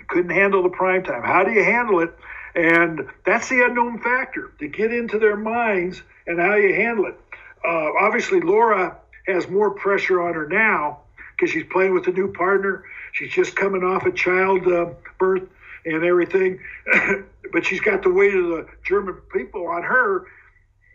couldn't 0.09 0.31
handle 0.31 0.63
the 0.63 0.69
prime 0.69 1.05
time. 1.05 1.23
How 1.23 1.45
do 1.45 1.53
you 1.53 1.65
handle 1.65 2.01
it? 2.01 2.15
And 2.55 3.09
that's 3.25 3.49
the 3.49 3.65
unknown 3.65 4.01
factor 4.01 4.53
to 4.59 4.69
get 4.69 4.93
into 4.93 5.19
their 5.19 5.37
minds 5.37 6.03
and 6.27 6.39
how 6.39 6.55
you 6.57 6.75
handle 6.75 7.07
it. 7.07 7.19
Uh, 7.65 7.91
obviously, 7.99 8.41
Laura 8.41 8.99
has 9.27 9.49
more 9.49 9.71
pressure 9.71 10.21
on 10.21 10.35
her 10.35 10.49
now 10.49 11.01
because 11.37 11.53
she's 11.53 11.65
playing 11.71 11.95
with 11.95 12.07
a 12.09 12.13
new 12.13 12.33
partner. 12.33 12.85
She's 13.13 13.33
just 13.33 13.57
coming 13.57 13.83
off 13.83 14.05
a 14.05 14.13
child 14.13 14.67
uh, 14.67 14.91
birth 15.19 15.49
and 15.85 16.05
everything, 16.05 16.61
but 17.53 17.65
she's 17.65 17.81
got 17.81 18.03
the 18.03 18.11
weight 18.11 18.35
of 18.35 18.49
the 18.49 18.67
German 18.85 19.15
people 19.33 19.67
on 19.67 19.83
her, 19.83 20.27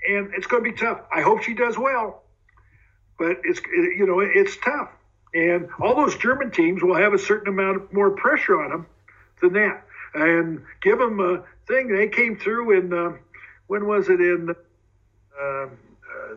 and 0.10 0.34
it's 0.34 0.48
going 0.48 0.64
to 0.64 0.72
be 0.72 0.78
tough. 0.78 1.02
I 1.14 1.22
hope 1.22 1.44
she 1.44 1.54
does 1.54 1.78
well, 1.78 2.24
but 3.18 3.38
it's 3.44 3.62
you 3.66 4.06
know 4.06 4.20
it's 4.20 4.58
tough, 4.58 4.90
and 5.34 5.70
all 5.80 5.96
those 5.96 6.16
German 6.18 6.52
teams 6.52 6.84
will 6.84 6.96
have 6.96 7.14
a 7.14 7.20
certain 7.20 7.48
amount 7.48 7.78
of 7.78 7.94
more 7.94 8.12
pressure 8.12 8.62
on 8.62 8.70
them 8.70 8.86
than 9.42 9.54
that, 9.54 9.86
and 10.14 10.64
give 10.82 11.00
them 11.00 11.20
a 11.20 11.44
thing. 11.68 11.96
They 11.96 12.08
came 12.08 12.38
through 12.38 12.78
in 12.78 12.94
uh, 12.94 13.18
when 13.68 13.88
was 13.88 14.10
it 14.10 14.22
in 14.22 14.56
uh, 15.40 15.68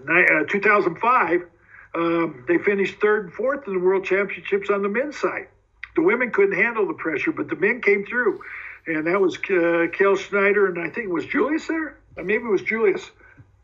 uh, 0.09 0.44
2005? 0.48 1.43
Um, 1.93 2.44
they 2.47 2.59
finished 2.59 3.01
third 3.01 3.24
and 3.27 3.32
fourth 3.32 3.66
in 3.66 3.74
the 3.74 3.81
World 3.81 4.05
Championships 4.05 4.70
on 4.70 4.82
the 4.82 4.89
men's 4.89 5.19
side. 5.19 5.48
The 5.97 6.02
women 6.02 6.31
couldn't 6.31 6.57
handle 6.57 6.86
the 6.86 6.94
pressure, 6.94 7.32
but 7.32 7.48
the 7.48 7.57
men 7.57 7.81
came 7.81 8.07
through, 8.07 8.40
and 8.86 9.07
that 9.07 9.20
was 9.20 9.36
uh, 9.51 10.16
Schneider 10.16 10.66
and 10.66 10.78
I 10.78 10.90
think 10.90 11.07
it 11.07 11.11
was 11.11 11.27
Julius 11.27 11.66
there. 11.66 11.98
Uh, 12.16 12.23
maybe 12.23 12.44
it 12.44 12.51
was 12.51 12.62
Julius. 12.62 13.11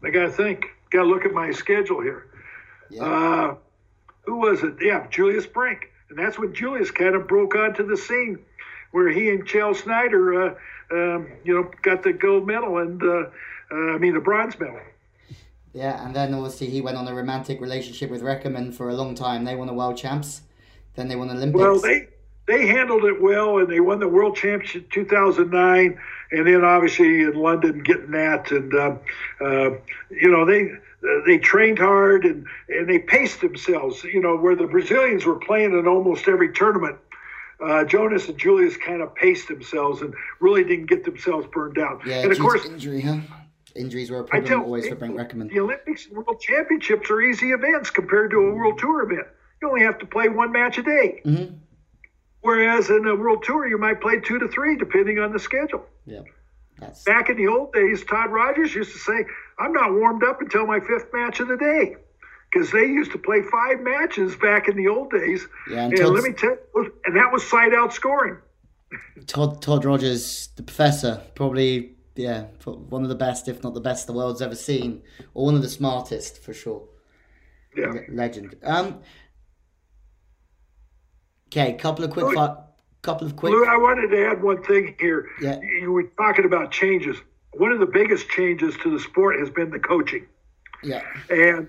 I 0.03 0.11
got 0.11 0.23
to 0.23 0.31
think. 0.31 0.67
Got 0.91 1.03
to 1.03 1.09
look 1.09 1.25
at 1.25 1.33
my 1.33 1.51
schedule 1.53 2.01
here. 2.01 2.27
Yeah. 2.91 3.05
Uh, 3.05 3.55
who 4.25 4.39
was 4.39 4.63
it? 4.63 4.75
Yeah, 4.81 5.07
Julius 5.09 5.47
Brink, 5.47 5.91
and 6.11 6.19
that's 6.19 6.39
when 6.39 6.55
Julius 6.55 6.91
kind 6.91 7.15
of 7.15 7.29
broke 7.29 7.55
onto 7.55 7.87
the 7.87 7.97
scene, 7.97 8.39
where 8.93 9.09
he 9.09 9.31
and 9.31 9.47
Kjell 9.47 9.75
Schneider, 9.75 10.43
uh, 10.43 10.55
um, 10.91 11.29
you 11.45 11.55
know, 11.55 11.71
got 11.83 12.03
the 12.03 12.13
gold 12.13 12.47
medal 12.47 12.79
and 12.79 13.03
uh, 13.03 13.25
uh, 13.71 13.95
I 13.95 13.99
mean 13.99 14.15
the 14.15 14.21
bronze 14.21 14.59
medal. 14.59 14.81
Yeah, 15.73 16.05
and 16.05 16.17
then 16.17 16.33
obviously 16.33 16.69
he 16.69 16.81
went 16.81 16.97
on 16.97 17.07
a 17.07 17.15
romantic 17.15 17.61
relationship 17.61 18.11
with 18.11 18.23
Reckermann 18.23 18.73
for 18.73 18.89
a 18.89 18.95
long 18.95 19.15
time. 19.15 19.45
They 19.45 19.57
won 19.57 19.67
the 19.67 19.75
world 19.75 19.97
champs. 19.97 20.41
Then 20.95 21.09
they 21.09 21.17
won 21.17 21.29
the 21.29 21.35
Olympics. 21.35 21.61
Well, 21.61 21.79
they 21.79 22.09
they 22.47 22.67
handled 22.67 23.05
it 23.05 23.21
well, 23.21 23.59
and 23.59 23.69
they 23.69 23.81
won 23.81 23.99
the 23.99 24.09
world 24.09 24.37
championship 24.37 24.91
2009, 24.91 25.99
and 26.31 26.47
then 26.47 26.65
obviously 26.65 27.23
in 27.23 27.35
London 27.35 27.83
getting 27.83 28.13
that, 28.13 28.51
and 28.51 28.75
uh, 28.75 28.97
uh, 29.41 29.71
you 30.11 30.31
know 30.31 30.47
they 30.47 30.71
they 31.27 31.39
trained 31.39 31.79
hard 31.79 32.25
and 32.25 32.47
and 32.69 32.89
they 32.89 32.99
paced 32.99 33.41
themselves. 33.41 34.03
You 34.05 34.21
know 34.21 34.37
where 34.37 34.57
the 34.57 34.67
Brazilians 34.67 35.25
were 35.25 35.37
playing 35.37 35.79
in 35.79 35.87
almost 35.87 36.29
every 36.29 36.53
tournament. 36.53 36.97
Uh, 37.59 37.85
Jonas 37.85 38.29
and 38.29 38.37
Julius 38.37 38.77
kind 38.77 39.01
of 39.01 39.15
paced 39.15 39.49
themselves 39.49 40.03
and 40.03 40.15
really 40.41 40.63
didn't 40.63 40.87
get 40.87 41.05
themselves 41.05 41.47
burned 41.53 41.79
out. 41.79 42.07
Yeah, 42.07 42.23
and 42.23 42.33
of 42.33 42.39
course, 42.39 42.67
injury, 42.67 43.01
huh? 43.01 43.19
Injuries 43.75 44.11
were 44.11 44.21
a 44.21 44.25
problem 44.25 44.49
tell, 44.49 44.63
always 44.63 44.89
for 44.89 44.95
Brink 44.95 45.17
Reckermann. 45.17 45.51
The 45.51 45.61
Olympics 45.61 46.07
and 46.07 46.17
World 46.17 46.41
Championships 46.41 47.11
are 47.11 47.21
easy 47.21 47.51
events 47.51 47.91
compared 47.91 48.31
to 48.31 48.39
a 48.39 48.55
World 48.55 48.79
Tour 48.79 49.11
event. 49.11 49.27
You 49.61 49.69
only 49.69 49.83
have 49.83 49.99
to 49.99 50.07
play 50.07 50.29
one 50.29 50.53
match 50.53 50.79
a 50.79 50.83
day. 50.83 51.21
Mm-hmm. 51.25 51.55
Whereas 52.41 52.91
in 52.91 53.07
a 53.07 53.15
World 53.15 53.43
Tour, 53.43 53.67
you 53.67 53.79
might 53.79 54.01
play 54.01 54.21
two 54.21 54.39
to 54.39 54.49
three, 54.49 54.77
depending 54.77 55.19
on 55.19 55.33
the 55.33 55.39
schedule. 55.39 55.85
Yeah. 56.07 56.21
That's... 56.79 57.05
Back 57.05 57.31
in 57.31 57.37
the 57.37 57.49
old 57.49 57.73
days, 57.73 58.05
Todd 58.05 58.31
Rogers 58.31 58.75
used 58.75 58.93
to 58.93 58.99
say, 58.99 59.25
I'm 59.59 59.73
not 59.73 59.93
warmed 59.93 60.23
up 60.25 60.41
until 60.41 60.67
my 60.67 60.81
fifth 60.81 61.07
match 61.13 61.41
of 61.41 61.49
the 61.49 61.57
day. 61.57 61.97
Because 62.53 62.71
they 62.71 62.85
used 62.85 63.13
to 63.13 63.19
play 63.19 63.43
five 63.43 63.81
matches 63.81 64.37
back 64.37 64.69
in 64.69 64.77
the 64.77 64.89
old 64.89 65.11
days. 65.11 65.47
Yeah, 65.71 65.85
and, 65.85 65.99
and 65.99 66.09
let 66.11 66.23
me 66.23 66.33
tell 66.33 66.57
and 67.05 67.17
that 67.17 67.33
was 67.33 67.49
side 67.49 67.75
out 67.75 67.93
scoring. 67.93 68.39
Todd, 69.27 69.61
Todd 69.61 69.85
Rogers, 69.85 70.49
the 70.57 70.63
professor, 70.63 71.21
probably, 71.35 71.97
yeah, 72.15 72.45
one 72.65 73.03
of 73.03 73.09
the 73.09 73.17
best, 73.17 73.49
if 73.49 73.65
not 73.65 73.75
the 73.75 73.81
best 73.81 74.07
the 74.07 74.13
world's 74.13 74.41
ever 74.41 74.55
seen, 74.55 75.03
or 75.35 75.47
one 75.47 75.55
of 75.55 75.63
the 75.63 75.69
smartest 75.69 76.43
for 76.43 76.55
sure. 76.55 76.85
Yeah. 77.77 77.93
Legend. 78.09 78.55
Um, 78.63 79.01
Okay, 81.49 81.75
couple 81.75 82.05
of 82.05 82.11
quick, 82.11 82.37
couple 83.07 83.27
of 83.27 83.37
quick. 83.37 83.53
Lou, 83.53 83.65
I 83.65 83.77
wanted 83.77 84.09
to 84.09 84.27
add 84.27 84.43
one 84.43 84.63
thing 84.63 84.97
here. 84.99 85.29
Yeah. 85.41 85.61
You 85.61 85.93
were 85.93 86.03
talking 86.19 86.45
about 86.45 86.73
changes. 86.73 87.17
One 87.53 87.73
of 87.73 87.79
the 87.79 87.87
biggest 87.87 88.29
changes 88.29 88.75
to 88.83 88.91
the 88.91 89.01
sport 89.01 89.39
has 89.39 89.49
been 89.49 89.71
the 89.71 89.79
coaching. 89.79 90.27
Yeah. 90.83 91.03
And 91.31 91.69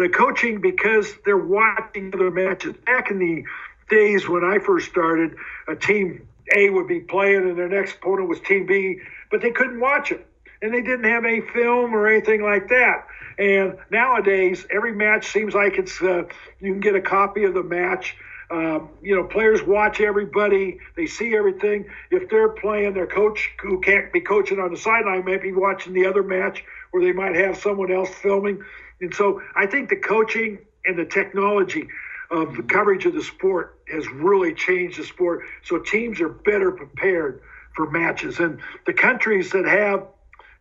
the 0.00 0.08
coaching 0.08 0.60
because 0.60 1.12
they're 1.24 1.36
watching 1.36 2.12
other 2.14 2.30
matches. 2.30 2.74
Back 2.86 3.10
in 3.10 3.18
the 3.18 3.44
days 3.90 4.28
when 4.28 4.44
I 4.44 4.58
first 4.58 4.88
started, 4.88 5.36
a 5.68 5.76
team 5.76 6.26
A 6.56 6.70
would 6.70 6.88
be 6.88 7.00
playing 7.00 7.48
and 7.48 7.58
their 7.58 7.68
next 7.68 7.96
opponent 7.96 8.28
was 8.28 8.40
team 8.40 8.66
B, 8.66 9.00
but 9.30 9.42
they 9.42 9.50
couldn't 9.50 9.78
watch 9.78 10.10
it. 10.10 10.26
And 10.62 10.72
they 10.72 10.80
didn't 10.80 11.04
have 11.04 11.24
any 11.24 11.40
film 11.40 11.94
or 11.94 12.06
anything 12.08 12.42
like 12.42 12.68
that. 12.68 13.06
And 13.38 13.76
nowadays, 13.90 14.64
every 14.70 14.94
match 14.94 15.26
seems 15.26 15.54
like 15.54 15.76
it's 15.76 16.00
uh, 16.00 16.24
you 16.60 16.72
can 16.72 16.80
get 16.80 16.94
a 16.94 17.00
copy 17.00 17.44
of 17.44 17.54
the 17.54 17.62
match 17.62 18.16
um, 18.52 18.90
you 19.00 19.16
know, 19.16 19.24
players 19.24 19.62
watch 19.62 20.02
everybody. 20.02 20.78
They 20.94 21.06
see 21.06 21.34
everything. 21.34 21.86
If 22.10 22.28
they're 22.28 22.50
playing, 22.50 22.92
their 22.92 23.06
coach 23.06 23.50
who 23.62 23.80
can't 23.80 24.12
be 24.12 24.20
coaching 24.20 24.60
on 24.60 24.70
the 24.70 24.76
sideline 24.76 25.24
may 25.24 25.38
be 25.38 25.52
watching 25.52 25.94
the 25.94 26.04
other 26.04 26.22
match, 26.22 26.62
or 26.92 27.00
they 27.00 27.12
might 27.12 27.34
have 27.34 27.56
someone 27.56 27.90
else 27.90 28.10
filming. 28.10 28.62
And 29.00 29.14
so 29.14 29.40
I 29.56 29.66
think 29.66 29.88
the 29.88 29.96
coaching 29.96 30.58
and 30.84 30.98
the 30.98 31.06
technology 31.06 31.88
of 32.30 32.54
the 32.54 32.62
coverage 32.62 33.06
of 33.06 33.14
the 33.14 33.22
sport 33.22 33.78
has 33.88 34.06
really 34.08 34.52
changed 34.52 34.98
the 34.98 35.04
sport. 35.04 35.44
So 35.64 35.78
teams 35.78 36.20
are 36.20 36.28
better 36.28 36.72
prepared 36.72 37.40
for 37.74 37.90
matches. 37.90 38.38
And 38.38 38.60
the 38.84 38.92
countries 38.92 39.50
that 39.52 39.64
have, 39.64 40.06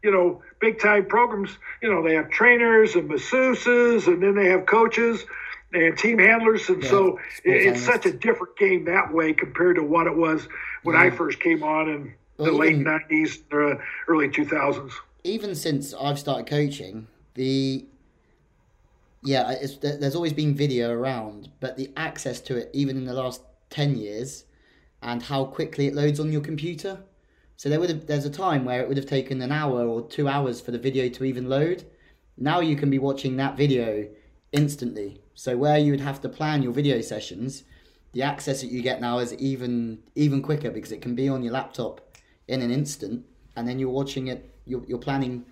you 0.02 0.12
know, 0.12 0.44
big 0.62 0.80
time 0.80 1.08
programs, 1.08 1.58
you 1.82 1.92
know, 1.94 2.02
they 2.08 2.16
have 2.16 2.30
trainers 2.30 2.96
and 2.96 3.10
masseuses, 3.10 4.08
and 4.08 4.24
then 4.24 4.36
they 4.36 4.48
have 4.48 4.66
coaches 4.66 5.26
and 5.74 5.98
team 5.98 6.20
handlers, 6.20 6.70
and 6.70 6.84
yeah, 6.84 6.90
so 6.90 7.20
it's 7.44 7.82
such 7.82 8.06
a 8.06 8.12
different 8.12 8.58
game 8.58 8.86
that 8.86 9.14
way 9.14 9.34
compared 9.34 9.78
to 9.78 9.84
what 9.84 10.08
it 10.08 10.16
was 10.16 10.48
when 10.84 10.96
yeah. 10.96 11.04
I 11.04 11.10
first 11.10 11.40
came 11.40 11.64
on 11.64 11.90
in 11.90 12.14
well, 12.38 12.58
the 12.58 12.64
even, 12.64 12.84
late 12.84 13.10
'90s, 13.10 13.42
uh, 13.54 13.82
early 14.08 14.28
2000s. 14.30 14.92
Even 15.24 15.56
since 15.56 15.94
I've 15.94 16.20
started 16.20 16.48
coaching, 16.48 17.08
the 17.36 17.86
yeah, 19.24 19.56
there's 19.82 20.16
always 20.16 20.34
been 20.34 20.56
video 20.56 20.92
around, 20.92 21.50
but 21.60 21.78
the 21.78 21.92
access 21.96 22.40
to 22.42 22.58
it, 22.58 22.70
even 22.74 22.98
in 22.98 23.06
the 23.06 23.14
last 23.14 23.42
ten 23.70 23.96
years, 23.96 24.46
and 25.02 25.22
how 25.22 25.46
quickly 25.46 25.88
it 25.88 25.96
loads 25.96 26.20
on 26.20 26.32
your 26.32 26.42
computer. 26.42 27.00
So 27.58 27.70
there 27.70 27.80
would 27.80 27.90
have, 27.90 28.08
there's 28.08 28.26
a 28.26 28.32
time 28.32 28.66
where 28.66 28.82
it 28.82 28.88
would 28.88 28.98
have 28.98 29.06
taken 29.06 29.40
an 29.42 29.52
hour 29.52 29.86
or 29.86 30.02
two 30.08 30.28
hours 30.28 30.60
for 30.60 30.72
the 30.72 30.80
video 30.80 31.08
to 31.10 31.24
even 31.24 31.48
load. 31.48 31.86
Now 32.36 32.60
you 32.60 32.76
can 32.76 32.90
be 32.90 32.98
watching 32.98 33.38
that 33.38 33.56
video 33.56 34.08
instantly. 34.52 35.22
So 35.42 35.58
where 35.58 35.80
you 35.80 35.90
would 35.90 36.02
have 36.02 36.22
to 36.22 36.30
plan 36.30 36.62
your 36.62 36.72
video 36.72 37.02
sessions, 37.02 37.64
the 38.14 38.22
access 38.22 38.62
that 38.62 38.70
you 38.70 38.84
get 38.84 39.02
now 39.02 39.18
is 39.18 39.34
even 39.34 39.98
even 40.14 40.40
quicker 40.44 40.70
because 40.70 40.92
it 40.92 41.02
can 41.02 41.16
be 41.16 41.28
on 41.30 41.42
your 41.42 41.54
laptop 41.54 42.16
in 42.48 42.62
an 42.62 42.70
instant, 42.70 43.26
and 43.56 43.68
then 43.68 43.80
you're 43.80 43.90
watching 43.90 44.28
it. 44.28 44.54
You're, 44.68 44.86
you're 44.86 45.00
planning 45.00 45.44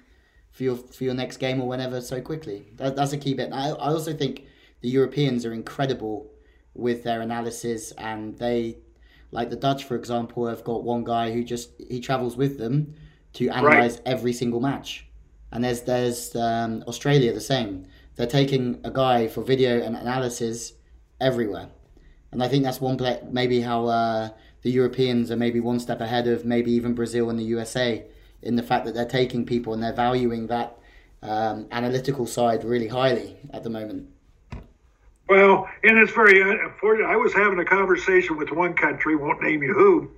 for 0.52 0.62
your 0.62 0.76
for 0.76 1.06
your 1.06 1.16
next 1.16 1.38
game 1.38 1.60
or 1.60 1.68
whenever 1.68 2.02
so 2.02 2.22
quickly. 2.22 2.68
That, 2.76 2.96
that's 2.96 3.14
a 3.14 3.18
key 3.18 3.34
bit. 3.34 3.50
I, 3.52 3.70
I 3.70 3.90
also 3.96 4.14
think 4.14 4.44
the 4.82 4.90
Europeans 4.90 5.44
are 5.44 5.54
incredible 5.54 6.30
with 6.76 7.02
their 7.02 7.22
analysis, 7.22 7.92
and 7.98 8.38
they 8.38 8.78
like 9.32 9.50
the 9.50 9.56
Dutch, 9.56 9.86
for 9.86 9.96
example, 9.96 10.46
have 10.46 10.64
got 10.64 10.84
one 10.84 11.04
guy 11.04 11.32
who 11.32 11.44
just 11.44 11.72
he 11.90 12.00
travels 12.00 12.38
with 12.38 12.60
them 12.60 12.94
to 13.34 13.50
analyze 13.50 13.96
right. 13.96 14.02
every 14.06 14.34
single 14.34 14.60
match, 14.60 15.08
and 15.52 15.64
there's 15.64 15.82
there's 15.82 16.36
um, 16.36 16.84
Australia 16.88 17.34
the 17.34 17.42
same 17.42 17.88
they're 18.20 18.28
taking 18.28 18.82
a 18.84 18.92
guy 18.92 19.30
for 19.30 19.42
video 19.46 19.82
and 19.82 19.96
analysis 19.96 20.74
everywhere. 21.22 21.70
And 22.34 22.44
I 22.44 22.50
think 22.50 22.66
that's 22.66 22.82
one 22.82 22.98
play, 22.98 23.18
maybe 23.32 23.62
how 23.62 23.86
uh, 23.86 24.30
the 24.62 24.70
Europeans 24.70 25.32
are 25.32 25.38
maybe 25.38 25.62
one 25.62 25.80
step 25.80 26.02
ahead 26.02 26.28
of 26.28 26.44
maybe 26.44 26.70
even 26.74 26.94
Brazil 26.94 27.30
and 27.30 27.40
the 27.40 27.46
USA 27.46 28.04
in 28.42 28.58
the 28.58 28.62
fact 28.62 28.84
that 28.86 28.94
they're 28.94 29.06
taking 29.06 29.46
people 29.46 29.74
and 29.74 29.82
they're 29.82 29.94
valuing 29.94 30.48
that 30.48 30.78
um, 31.24 31.68
analytical 31.72 32.28
side 32.28 32.66
really 32.66 32.90
highly 32.90 33.38
at 33.54 33.64
the 33.64 33.70
moment. 33.70 34.10
Well, 35.30 35.70
and 35.84 35.98
it's 35.98 36.12
very 36.12 36.42
unfortunate. 36.42 37.08
I 37.08 37.16
was 37.16 37.34
having 37.34 37.60
a 37.60 37.66
conversation 37.66 38.36
with 38.36 38.52
one 38.52 38.74
country, 38.74 39.16
won't 39.16 39.42
name 39.42 39.64
you 39.64 39.74
who, 39.74 40.12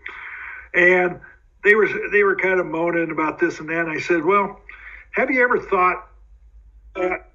and 0.73 1.19
they 1.63 1.75
were 1.75 1.87
they 2.11 2.23
were 2.23 2.35
kind 2.35 2.59
of 2.59 2.65
moaning 2.65 3.11
about 3.11 3.37
this 3.37 3.59
and 3.59 3.69
that. 3.69 3.81
And 3.81 3.91
I 3.91 3.99
said, 3.99 4.23
"Well, 4.25 4.59
have 5.11 5.29
you 5.29 5.43
ever 5.43 5.59
thought 5.59 6.07
that 6.95 7.30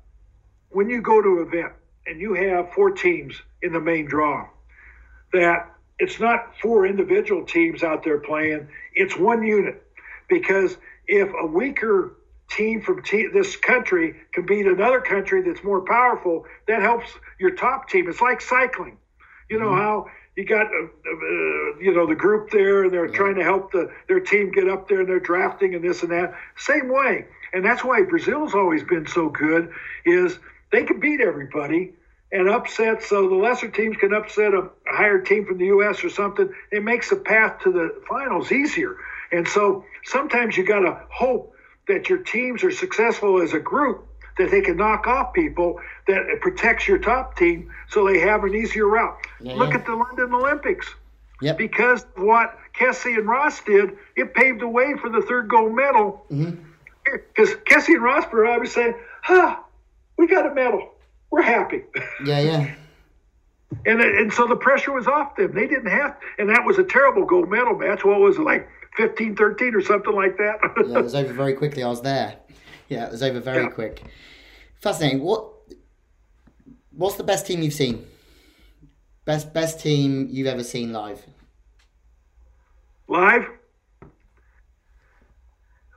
when 0.76 0.90
you 0.90 1.00
go 1.00 1.22
to 1.22 1.40
an 1.40 1.48
event 1.48 1.72
and 2.06 2.20
you 2.20 2.34
have 2.34 2.70
four 2.74 2.90
teams 2.90 3.40
in 3.62 3.72
the 3.72 3.80
main 3.80 4.04
draw, 4.04 4.46
that 5.32 5.72
it's 5.98 6.20
not 6.20 6.52
four 6.60 6.86
individual 6.86 7.46
teams 7.46 7.82
out 7.82 8.04
there 8.04 8.18
playing, 8.18 8.68
it's 8.92 9.16
one 9.16 9.42
unit. 9.42 9.82
Because 10.28 10.76
if 11.06 11.30
a 11.42 11.46
weaker 11.46 12.18
team 12.50 12.82
from 12.82 13.02
te- 13.02 13.28
this 13.32 13.56
country 13.56 14.16
can 14.34 14.44
beat 14.44 14.66
another 14.66 15.00
country 15.00 15.40
that's 15.40 15.64
more 15.64 15.80
powerful, 15.80 16.44
that 16.68 16.82
helps 16.82 17.08
your 17.40 17.52
top 17.52 17.88
team. 17.88 18.06
It's 18.10 18.20
like 18.20 18.42
cycling. 18.42 18.98
You 19.48 19.58
know 19.58 19.68
mm-hmm. 19.68 19.80
how 19.80 20.06
you 20.36 20.44
got 20.44 20.66
uh, 20.66 20.84
uh, 20.84 21.78
you 21.80 21.94
know 21.94 22.06
the 22.06 22.14
group 22.14 22.50
there 22.50 22.84
and 22.84 22.92
they're 22.92 23.06
yeah. 23.06 23.16
trying 23.16 23.36
to 23.36 23.44
help 23.44 23.72
the 23.72 23.90
their 24.08 24.20
team 24.20 24.52
get 24.52 24.68
up 24.68 24.88
there 24.88 25.00
and 25.00 25.08
they're 25.08 25.20
drafting 25.20 25.74
and 25.74 25.82
this 25.82 26.02
and 26.02 26.12
that. 26.12 26.34
Same 26.58 26.92
way. 26.92 27.24
And 27.54 27.64
that's 27.64 27.82
why 27.82 28.02
Brazil's 28.02 28.54
always 28.54 28.82
been 28.82 29.06
so 29.06 29.30
good 29.30 29.72
is 30.04 30.38
they 30.72 30.84
can 30.84 31.00
beat 31.00 31.20
everybody 31.20 31.92
and 32.32 32.48
upset 32.48 33.02
so 33.02 33.28
the 33.28 33.34
lesser 33.34 33.68
teams 33.68 33.96
can 33.96 34.12
upset 34.12 34.52
a, 34.52 34.68
higher 34.86 35.20
team 35.20 35.46
from 35.46 35.58
the 35.58 35.66
US 35.66 36.02
or 36.04 36.10
something. 36.10 36.48
It 36.72 36.82
makes 36.82 37.10
the 37.10 37.16
path 37.16 37.60
to 37.62 37.72
the 37.72 38.02
finals 38.08 38.52
easier. 38.52 38.96
And 39.32 39.46
so 39.46 39.84
sometimes 40.04 40.56
you 40.56 40.64
got 40.64 40.80
to 40.80 41.00
hope 41.10 41.54
that 41.88 42.08
your 42.08 42.18
teams 42.18 42.64
are 42.64 42.70
successful 42.70 43.40
as 43.42 43.52
a 43.52 43.60
group, 43.60 44.06
that 44.38 44.50
they 44.50 44.60
can 44.60 44.76
knock 44.76 45.06
off 45.06 45.32
people, 45.32 45.80
that 46.08 46.26
it 46.26 46.40
protects 46.40 46.88
your 46.88 46.98
top 46.98 47.36
team 47.36 47.72
so 47.88 48.06
they 48.06 48.20
have 48.20 48.44
an 48.44 48.54
easier 48.54 48.86
route. 48.86 49.16
Yeah, 49.40 49.54
Look 49.54 49.74
at 49.74 49.86
the 49.86 49.94
London 49.94 50.32
Olympics. 50.32 50.92
Yep. 51.42 51.58
Because 51.58 52.06
what 52.16 52.58
Kessy 52.78 53.18
and 53.18 53.28
Ross 53.28 53.62
did, 53.62 53.96
it 54.16 54.34
paved 54.34 54.60
the 54.60 54.68
way 54.68 54.94
for 55.00 55.10
the 55.10 55.20
third 55.22 55.48
gold 55.48 55.74
medal. 55.74 56.24
Because 56.28 57.50
mm-hmm. 57.50 57.62
Kessy 57.64 57.94
and 57.94 58.02
Ross 58.02 58.24
were 58.32 58.46
obviously 58.46 58.82
saying, 58.82 58.94
huh, 59.22 59.56
we 60.18 60.26
got 60.26 60.46
a 60.46 60.54
medal. 60.54 60.90
We're 61.30 61.42
happy. 61.42 61.82
Yeah, 62.24 62.40
yeah. 62.40 62.74
and, 63.84 64.00
and 64.00 64.32
so 64.32 64.46
the 64.46 64.56
pressure 64.56 64.92
was 64.92 65.06
off 65.06 65.36
them. 65.36 65.52
They 65.52 65.66
didn't 65.66 65.90
have, 65.90 66.16
and 66.38 66.48
that 66.50 66.64
was 66.64 66.78
a 66.78 66.84
terrible 66.84 67.24
gold 67.24 67.50
medal 67.50 67.76
match. 67.76 68.04
What 68.04 68.20
was 68.20 68.36
it, 68.36 68.42
like 68.42 68.68
15 68.96 69.36
13 69.36 69.74
or 69.74 69.82
something 69.82 70.14
like 70.14 70.36
that. 70.38 70.58
yeah, 70.86 70.98
it 70.98 71.02
was 71.02 71.14
over 71.14 71.32
very 71.32 71.54
quickly. 71.54 71.82
I 71.82 71.88
was 71.88 72.02
there. 72.02 72.36
Yeah, 72.88 73.06
it 73.06 73.12
was 73.12 73.22
over 73.22 73.40
very 73.40 73.64
yeah. 73.64 73.70
quick. 73.70 74.02
Fascinating. 74.80 75.22
What 75.22 75.52
What's 76.96 77.16
the 77.16 77.24
best 77.24 77.46
team 77.46 77.62
you've 77.62 77.74
seen? 77.74 78.06
Best 79.26 79.52
best 79.52 79.80
team 79.80 80.28
you've 80.30 80.46
ever 80.46 80.64
seen 80.64 80.92
live? 80.92 81.26
Live? 83.06 83.46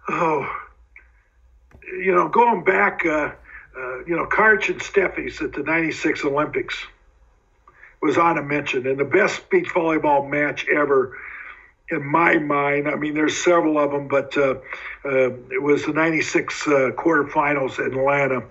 Oh, 0.09 0.45
you 1.83 2.13
know, 2.13 2.27
going 2.27 2.63
back, 2.63 3.05
uh, 3.05 3.31
uh, 3.77 3.99
you 4.05 4.15
know, 4.15 4.25
Karch 4.25 4.69
and 4.69 4.79
Steffes 4.79 5.41
at 5.41 5.53
the 5.53 5.63
96 5.63 6.25
Olympics 6.25 6.85
was 8.01 8.17
on 8.17 8.37
a 8.37 8.43
mention. 8.43 8.87
And 8.87 8.97
the 8.97 9.05
best 9.05 9.49
beach 9.49 9.67
volleyball 9.67 10.29
match 10.29 10.65
ever 10.67 11.17
in 11.89 12.05
my 12.05 12.37
mind. 12.37 12.87
I 12.87 12.95
mean, 12.95 13.13
there's 13.13 13.37
several 13.37 13.77
of 13.77 13.91
them, 13.91 14.07
but 14.07 14.37
uh, 14.37 14.55
uh, 15.05 15.31
it 15.51 15.61
was 15.61 15.85
the 15.85 15.93
96 15.93 16.67
uh, 16.67 16.71
quarterfinals 16.91 17.79
in 17.79 17.97
Atlanta, 17.97 18.43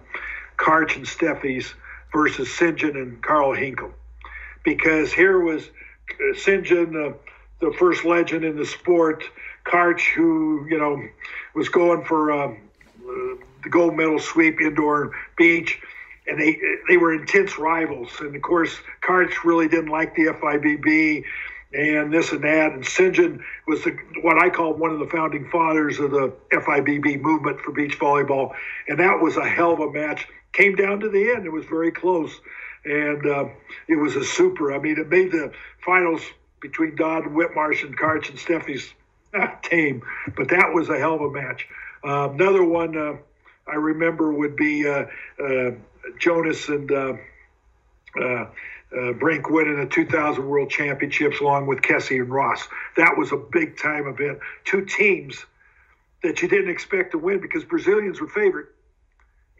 Karch 0.56 0.96
and 0.96 1.06
Steffes 1.06 1.72
versus 2.12 2.48
Sinjin 2.48 2.94
and 2.96 3.22
Carl 3.22 3.54
Henkel. 3.54 3.92
Because 4.64 5.12
here 5.12 5.38
was 5.38 5.64
uh, 5.64 6.34
Sinjin, 6.34 7.10
uh, 7.10 7.14
the 7.60 7.72
first 7.78 8.04
legend 8.04 8.44
in 8.44 8.56
the 8.56 8.66
sport, 8.66 9.24
Karch, 9.64 10.00
who, 10.14 10.66
you 10.68 10.78
know, 10.78 11.02
was 11.54 11.68
going 11.68 12.04
for 12.04 12.32
um, 12.32 12.58
uh, 13.06 13.34
the 13.62 13.70
gold 13.70 13.96
medal 13.96 14.18
sweep 14.18 14.60
indoor 14.60 15.12
beach. 15.36 15.80
And 16.26 16.38
they 16.38 16.60
they 16.88 16.98
were 16.98 17.14
intense 17.14 17.58
rivals, 17.58 18.10
and 18.20 18.36
of 18.36 18.42
course, 18.42 18.78
Karch 19.02 19.44
really 19.44 19.66
didn't 19.66 19.90
like 19.90 20.14
the 20.14 20.26
FIVB 20.26 21.24
and 21.72 22.12
this 22.12 22.32
and 22.32 22.42
that. 22.44 22.72
And. 22.72 22.84
John 23.14 23.44
was 23.66 23.84
the, 23.84 23.96
what 24.22 24.42
I 24.42 24.50
call 24.50 24.74
one 24.74 24.90
of 24.90 24.98
the 24.98 25.06
founding 25.06 25.48
fathers 25.50 25.98
of 25.98 26.10
the 26.10 26.32
FIVB 26.52 27.20
movement 27.20 27.60
for 27.60 27.72
beach 27.72 27.98
volleyball. 27.98 28.54
And 28.88 28.98
that 29.00 29.20
was 29.20 29.36
a 29.36 29.48
hell 29.48 29.72
of 29.72 29.80
a 29.80 29.90
match. 29.90 30.26
Came 30.52 30.74
down 30.74 31.00
to 31.00 31.08
the 31.08 31.30
end. 31.30 31.46
It 31.46 31.52
was 31.52 31.66
very 31.66 31.92
close. 31.92 32.32
And 32.84 33.26
uh, 33.26 33.46
it 33.86 33.96
was 33.96 34.16
a 34.16 34.24
super. 34.24 34.72
I 34.72 34.78
mean, 34.78 34.98
it 34.98 35.08
made 35.08 35.32
the 35.32 35.52
finals 35.84 36.22
between 36.60 36.96
Dodd 36.96 37.26
and 37.26 37.36
Whitmarsh 37.36 37.84
and 37.84 37.96
Karch 37.96 38.30
and 38.30 38.38
Steffes 38.38 38.92
not 39.32 39.62
tame, 39.62 40.02
but 40.36 40.48
that 40.48 40.72
was 40.72 40.88
a 40.88 40.98
hell 40.98 41.14
of 41.14 41.20
a 41.20 41.30
match. 41.30 41.68
Uh, 42.02 42.30
another 42.30 42.64
one 42.64 42.96
uh, 42.96 43.16
I 43.68 43.74
remember 43.74 44.32
would 44.32 44.56
be 44.56 44.88
uh, 44.88 45.04
uh, 45.42 45.70
Jonas 46.18 46.68
and 46.68 46.90
uh, 46.90 47.14
uh, 48.16 48.46
Brink 49.18 49.50
winning 49.50 49.78
the 49.78 49.86
2000 49.86 50.46
World 50.46 50.70
Championships 50.70 51.40
along 51.40 51.66
with 51.66 51.80
Kessy 51.82 52.20
and 52.20 52.30
Ross. 52.30 52.66
That 52.96 53.16
was 53.16 53.32
a 53.32 53.36
big 53.36 53.76
time 53.76 54.06
event. 54.06 54.38
Two 54.64 54.84
teams 54.84 55.44
that 56.22 56.40
you 56.42 56.48
didn't 56.48 56.70
expect 56.70 57.12
to 57.12 57.18
win 57.18 57.40
because 57.40 57.64
Brazilians 57.64 58.20
were 58.20 58.28
favored, 58.28 58.68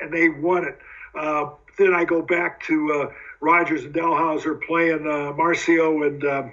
and 0.01 0.13
they 0.13 0.29
won 0.29 0.65
it. 0.65 0.79
Uh, 1.15 1.51
then 1.77 1.95
I 1.95 2.05
go 2.05 2.23
back 2.23 2.63
to 2.65 2.93
uh, 2.93 3.13
Rogers 3.41 3.85
and 3.85 3.95
Dalhausser 3.95 4.61
playing 4.67 5.01
Marcio 5.01 6.07
and 6.07 6.25
um, 6.25 6.53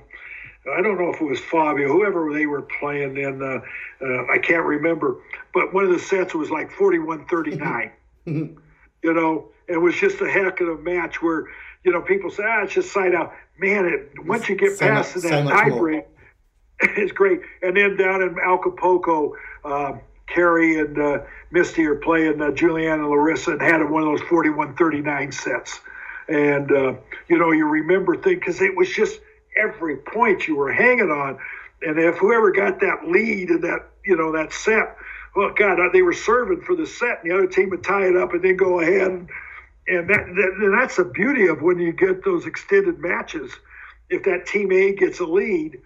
I 0.73 0.81
don't 0.81 0.99
know 0.99 1.13
if 1.13 1.21
it 1.21 1.25
was 1.25 1.39
Fabio, 1.39 1.87
whoever 1.87 2.33
they 2.33 2.45
were 2.45 2.63
playing 2.63 3.15
then. 3.15 3.41
Uh, 3.41 3.59
uh, 4.01 4.25
I 4.31 4.39
can't 4.39 4.65
remember. 4.65 5.17
But 5.53 5.73
one 5.73 5.85
of 5.85 5.91
the 5.91 5.99
sets 5.99 6.33
was 6.33 6.49
like 6.49 6.71
41 6.71 7.27
39. 7.27 7.91
you 8.25 8.55
know, 9.03 9.49
it 9.67 9.77
was 9.77 9.95
just 9.95 10.21
a 10.21 10.29
heck 10.29 10.59
of 10.61 10.67
a 10.67 10.77
match 10.77 11.21
where 11.21 11.47
you 11.85 11.91
know, 11.91 12.01
people 12.01 12.31
say, 12.31 12.43
ah, 12.45 12.63
it's 12.63 12.73
just 12.73 12.91
side 12.91 13.13
out. 13.13 13.33
Man, 13.59 13.85
it, 13.85 14.25
once 14.25 14.49
you 14.49 14.55
get 14.55 14.77
so 14.77 14.87
past 14.87 15.15
much, 15.15 15.23
that 15.23 15.47
so 15.47 15.55
hybrid, 15.55 16.03
it's 16.79 17.11
great. 17.11 17.41
And 17.61 17.77
then 17.77 17.95
down 17.95 18.23
in 18.23 18.35
Acapulco, 18.39 19.35
uh, 19.63 19.93
Kerri 20.27 20.83
and 20.83 20.99
uh, 20.99 21.19
Misty 21.51 21.85
are 21.85 21.95
playing 21.95 22.41
uh, 22.41 22.51
Juliana 22.51 23.03
and 23.03 23.11
Larissa 23.11 23.51
and 23.51 23.61
had 23.61 23.87
one 23.89 24.01
of 24.01 24.09
those 24.09 24.27
41 24.27 24.75
39 24.75 25.31
sets. 25.31 25.79
And, 26.27 26.71
uh, 26.71 26.93
you 27.29 27.37
know, 27.37 27.51
you 27.51 27.67
remember 27.67 28.15
things 28.15 28.39
because 28.39 28.61
it 28.61 28.75
was 28.75 28.89
just 28.89 29.19
every 29.57 29.97
point 29.97 30.47
you 30.47 30.55
were 30.55 30.71
hanging 30.71 31.09
on. 31.09 31.39
And 31.81 31.99
if 31.99 32.15
whoever 32.15 32.51
got 32.51 32.79
that 32.79 33.07
lead 33.07 33.49
in 33.49 33.61
that, 33.61 33.87
you 34.05 34.15
know, 34.15 34.31
that 34.33 34.53
set, 34.53 34.95
well, 35.35 35.53
God, 35.53 35.79
they 35.91 36.01
were 36.01 36.13
serving 36.13 36.61
for 36.61 36.75
the 36.75 36.87
set, 36.87 37.21
and 37.21 37.31
the 37.31 37.35
other 37.35 37.47
team 37.47 37.69
would 37.69 37.83
tie 37.83 38.07
it 38.07 38.15
up 38.15 38.33
and 38.33 38.41
then 38.41 38.55
go 38.55 38.79
ahead 38.79 39.11
and 39.11 39.29
and 39.87 40.09
that, 40.09 40.25
that 40.35 40.75
that's 40.79 40.95
the 40.95 41.03
beauty 41.03 41.47
of 41.47 41.61
when 41.61 41.79
you 41.79 41.93
get 41.93 42.23
those 42.23 42.45
extended 42.45 42.99
matches. 42.99 43.51
If 44.09 44.23
that 44.23 44.47
team 44.47 44.71
A 44.71 44.93
gets 44.95 45.19
a 45.19 45.25
lead, 45.25 45.79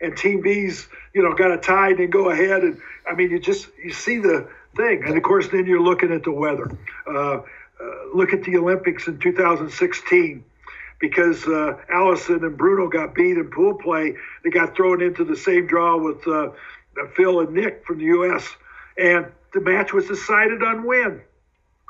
and 0.00 0.16
team 0.16 0.42
B's 0.42 0.88
you 1.14 1.22
know 1.22 1.34
got 1.34 1.50
a 1.50 1.58
tie, 1.58 1.90
and 1.90 2.10
go 2.10 2.30
ahead, 2.30 2.62
and 2.62 2.80
I 3.06 3.14
mean 3.14 3.30
you 3.30 3.38
just 3.38 3.68
you 3.82 3.92
see 3.92 4.18
the 4.18 4.48
thing, 4.74 5.02
and 5.04 5.16
of 5.16 5.22
course 5.22 5.48
then 5.48 5.66
you're 5.66 5.82
looking 5.82 6.12
at 6.12 6.24
the 6.24 6.32
weather. 6.32 6.70
Uh, 7.06 7.40
uh, 7.78 8.14
look 8.14 8.32
at 8.32 8.42
the 8.44 8.56
Olympics 8.56 9.06
in 9.06 9.18
2016 9.18 10.44
because 10.98 11.46
uh, 11.46 11.76
Alison 11.90 12.44
and 12.44 12.56
Bruno 12.56 12.88
got 12.88 13.14
beat 13.14 13.36
in 13.36 13.50
pool 13.50 13.74
play. 13.74 14.14
They 14.44 14.50
got 14.50 14.76
thrown 14.76 15.02
into 15.02 15.24
the 15.24 15.36
same 15.36 15.66
draw 15.66 15.96
with 15.96 16.26
uh, 16.26 16.50
Phil 17.14 17.40
and 17.40 17.54
Nick 17.54 17.84
from 17.86 17.98
the 17.98 18.04
U.S. 18.04 18.48
and 18.96 19.26
the 19.52 19.60
match 19.60 19.92
was 19.92 20.06
decided 20.06 20.62
on 20.62 20.86
win 20.86 21.20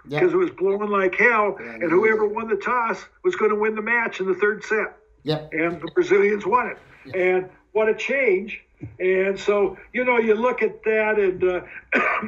because 0.09 0.33
it 0.33 0.37
was 0.37 0.51
blowing 0.51 0.91
like 0.91 1.16
hell, 1.16 1.57
yeah, 1.59 1.74
and 1.74 1.91
whoever 1.91 2.27
won 2.27 2.49
the 2.49 2.57
toss 2.57 3.05
was 3.24 3.35
going 3.35 3.51
to 3.51 3.57
win 3.57 3.74
the 3.74 3.83
match 3.83 4.20
in 4.20 4.27
the 4.27 4.35
third 4.35 4.62
set. 4.62 4.97
Yeah. 5.24 5.47
And 5.51 5.81
the 5.81 5.89
Brazilians 5.93 6.47
won 6.47 6.69
it. 6.69 6.78
Yeah. 7.07 7.23
And 7.23 7.51
what 7.73 7.89
a 7.89 7.95
change. 7.95 8.62
And 9.01 9.39
so, 9.39 9.77
you 9.93 10.05
know, 10.05 10.19
you 10.19 10.35
look 10.35 10.62
at 10.62 10.85
that, 10.85 11.19
and 11.19 11.43
uh, 11.43 11.61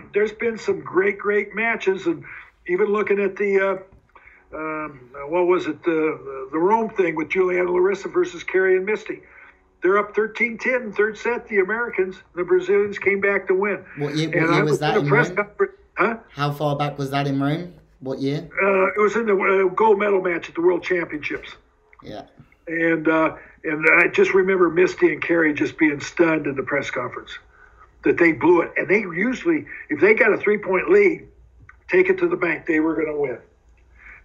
there's 0.12 0.32
been 0.32 0.58
some 0.58 0.80
great, 0.80 1.18
great 1.18 1.54
matches. 1.54 2.06
And 2.06 2.24
even 2.66 2.86
looking 2.86 3.20
at 3.20 3.36
the, 3.36 3.60
uh, 3.60 4.56
um, 4.56 5.10
what 5.28 5.46
was 5.46 5.66
it, 5.66 5.82
the, 5.84 6.37
the 6.50 6.58
Rome 6.58 6.90
thing 6.90 7.14
with 7.14 7.30
Juliana 7.30 7.70
Larissa 7.70 8.08
versus 8.08 8.44
Kerri 8.44 8.76
and 8.76 8.86
Misty. 8.86 9.22
They're 9.82 9.98
up 9.98 10.14
13 10.14 10.58
10 10.58 10.92
third 10.92 11.16
set, 11.16 11.48
the 11.48 11.58
Americans. 11.58 12.16
The 12.34 12.44
Brazilians 12.44 12.98
came 12.98 13.20
back 13.20 13.46
to 13.48 13.54
win. 13.54 13.84
What 13.96 14.16
year, 14.16 14.28
what 14.28 14.54
year 14.54 14.64
was, 14.64 14.80
that? 14.80 14.96
In 14.96 15.06
press 15.06 15.30
conference, 15.30 15.72
Huh? 15.98 16.16
How 16.30 16.52
far 16.52 16.76
back 16.76 16.96
was 16.96 17.10
that 17.10 17.26
in 17.26 17.40
Rome? 17.40 17.74
What 17.98 18.20
year? 18.20 18.48
Uh, 18.62 18.86
it 18.86 19.00
was 19.00 19.16
in 19.16 19.26
the 19.26 19.34
uh, 19.34 19.74
gold 19.74 19.98
medal 19.98 20.22
match 20.22 20.48
at 20.48 20.54
the 20.54 20.60
World 20.60 20.84
Championships. 20.84 21.56
Yeah. 22.04 22.22
And 22.68 23.08
uh, 23.08 23.34
and 23.64 23.84
I 23.98 24.06
just 24.06 24.32
remember 24.32 24.70
Misty 24.70 25.12
and 25.12 25.20
Kerri 25.20 25.56
just 25.56 25.76
being 25.76 25.98
stunned 25.98 26.46
in 26.46 26.54
the 26.54 26.62
press 26.62 26.90
conference 26.90 27.36
that 28.04 28.16
they 28.16 28.30
blew 28.30 28.60
it. 28.60 28.72
And 28.76 28.86
they 28.86 29.00
usually, 29.00 29.66
if 29.90 30.00
they 30.00 30.14
got 30.14 30.32
a 30.32 30.38
three 30.38 30.58
point 30.58 30.88
lead, 30.88 31.26
take 31.88 32.08
it 32.08 32.18
to 32.18 32.28
the 32.28 32.36
bank, 32.36 32.66
they 32.66 32.78
were 32.78 32.94
going 32.94 33.08
to 33.08 33.20
win. 33.20 33.38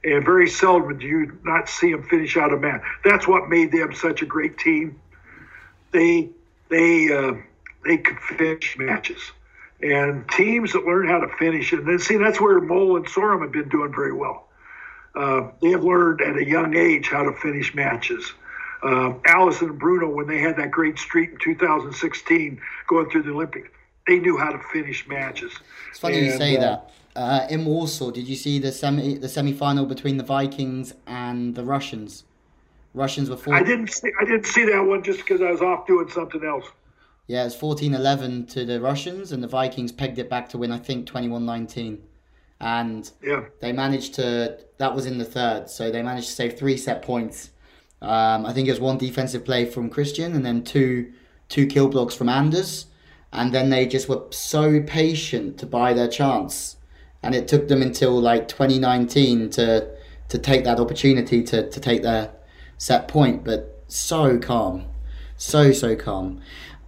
And 0.04 0.26
very 0.26 0.50
seldom 0.50 0.98
do 0.98 1.06
you 1.06 1.40
not 1.44 1.70
see 1.70 1.92
them 1.92 2.04
finish 2.04 2.36
out 2.36 2.54
a 2.54 2.58
match. 2.58 2.82
That's 3.06 3.28
what 3.28 3.50
made 3.50 3.72
them 3.72 3.94
such 3.94 4.22
a 4.22 4.26
great 4.26 4.58
team. 4.58 5.00
They 5.92 6.30
they 6.70 7.14
uh, 7.14 7.34
they 7.86 7.98
could 7.98 8.20
finish 8.20 8.78
matches 8.78 9.32
and 9.84 10.28
teams 10.30 10.74
that 10.74 10.86
learn 10.86 11.08
how 11.08 11.20
to 11.20 11.28
finish. 11.38 11.74
And 11.74 11.86
then 11.86 12.00
see, 12.00 12.18
that's 12.18 12.40
where 12.40 12.60
Mol 12.62 12.96
and 12.96 13.06
Sorum 13.06 13.42
have 13.42 13.52
been 13.52 13.70
doing 13.70 13.94
very 13.94 14.14
well. 14.14 14.48
Uh, 15.14 15.52
they 15.62 15.72
have 15.72 15.84
learned 15.84 16.22
at 16.22 16.38
a 16.38 16.46
young 16.46 16.76
age 16.76 17.10
how 17.10 17.24
to 17.24 17.34
finish 17.34 17.76
matches. 17.76 18.34
Uh, 18.82 19.14
Alison 19.26 19.70
and 19.70 19.80
Bruno, 19.80 20.10
when 20.10 20.28
they 20.28 20.40
had 20.40 20.58
that 20.58 20.72
great 20.72 20.98
streak 20.98 21.32
in 21.32 21.38
2016 21.38 22.62
going 22.88 23.10
through 23.10 23.24
the 23.24 23.32
Olympics, 23.32 23.70
they 24.08 24.20
knew 24.20 24.38
how 24.38 24.52
to 24.52 24.60
finish 24.72 25.08
matches. 25.08 25.52
It's 25.90 26.00
funny 26.00 26.20
you 26.20 26.32
say 26.32 26.58
uh, 26.58 26.62
that. 26.62 26.92
Uh, 27.16 27.48
in 27.50 27.66
Warsaw, 27.66 28.12
did 28.12 28.28
you 28.28 28.36
see 28.36 28.60
the 28.60 28.72
semi 28.72 29.18
the 29.18 29.30
semi 29.30 29.54
final 29.54 29.86
between 29.86 30.18
the 30.18 30.24
Vikings 30.24 30.94
and 31.08 31.56
the 31.56 31.64
Russians? 31.64 32.24
Russians 32.94 33.30
were 33.30 33.38
four. 33.38 33.56
I 33.56 33.64
didn't 33.64 33.92
see, 33.92 34.12
I 34.20 34.26
didn't 34.26 34.46
see 34.46 34.66
that 34.66 34.82
one 34.82 35.04
just 35.04 35.20
because 35.20 35.42
I 35.42 35.52
was 35.52 35.62
off 35.62 35.88
doing 35.88 36.10
something 36.10 36.44
else. 36.44 36.66
Yeah, 37.28 37.46
it's 37.46 37.56
14-11 37.56 38.50
to 38.52 38.66
the 38.66 38.82
Russians, 38.82 39.32
and 39.32 39.42
the 39.42 39.48
Vikings 39.48 39.92
pegged 39.92 40.20
it 40.20 40.30
back 40.30 40.50
to 40.50 40.58
win. 40.58 40.72
I 40.72 40.78
think 40.78 41.08
21-19, 41.10 42.00
and 42.60 43.10
Yeah. 43.24 43.46
they 43.62 43.72
managed 43.72 44.16
to. 44.16 44.60
That 44.78 44.94
was 44.94 45.06
in 45.06 45.18
the 45.18 45.26
third, 45.26 45.70
so 45.70 45.90
they 45.90 46.04
managed 46.04 46.28
to 46.28 46.34
save 46.34 46.58
three 46.58 46.78
set 46.78 47.02
points. 47.02 47.52
Um, 48.02 48.46
I 48.46 48.52
think 48.54 48.68
it 48.68 48.72
was 48.72 48.82
one 48.82 48.98
defensive 48.98 49.46
play 49.46 49.66
from 49.66 49.90
Christian, 49.90 50.36
and 50.36 50.46
then 50.46 50.64
two 50.64 51.14
two 51.50 51.66
kill 51.66 51.88
blocks 51.88 52.16
from 52.16 52.30
Anders, 52.30 52.88
and 53.34 53.54
then 53.54 53.70
they 53.70 53.86
just 53.86 54.08
were 54.08 54.24
so 54.30 54.82
patient 54.82 55.58
to 55.60 55.66
buy 55.66 55.94
their 55.94 56.08
chance, 56.08 56.78
and 57.22 57.36
it 57.36 57.48
took 57.48 57.68
them 57.68 57.82
until 57.82 58.20
like 58.20 58.48
2019 58.48 59.50
to 59.52 59.90
to 60.30 60.38
take 60.38 60.64
that 60.64 60.80
opportunity 60.80 61.44
to 61.44 61.70
to 61.70 61.80
take 61.80 62.04
their 62.04 62.32
set 62.78 63.08
point, 63.08 63.44
but 63.44 63.84
so 63.88 64.38
calm, 64.40 64.86
so 65.36 65.72
so 65.72 65.96
calm. 65.96 66.42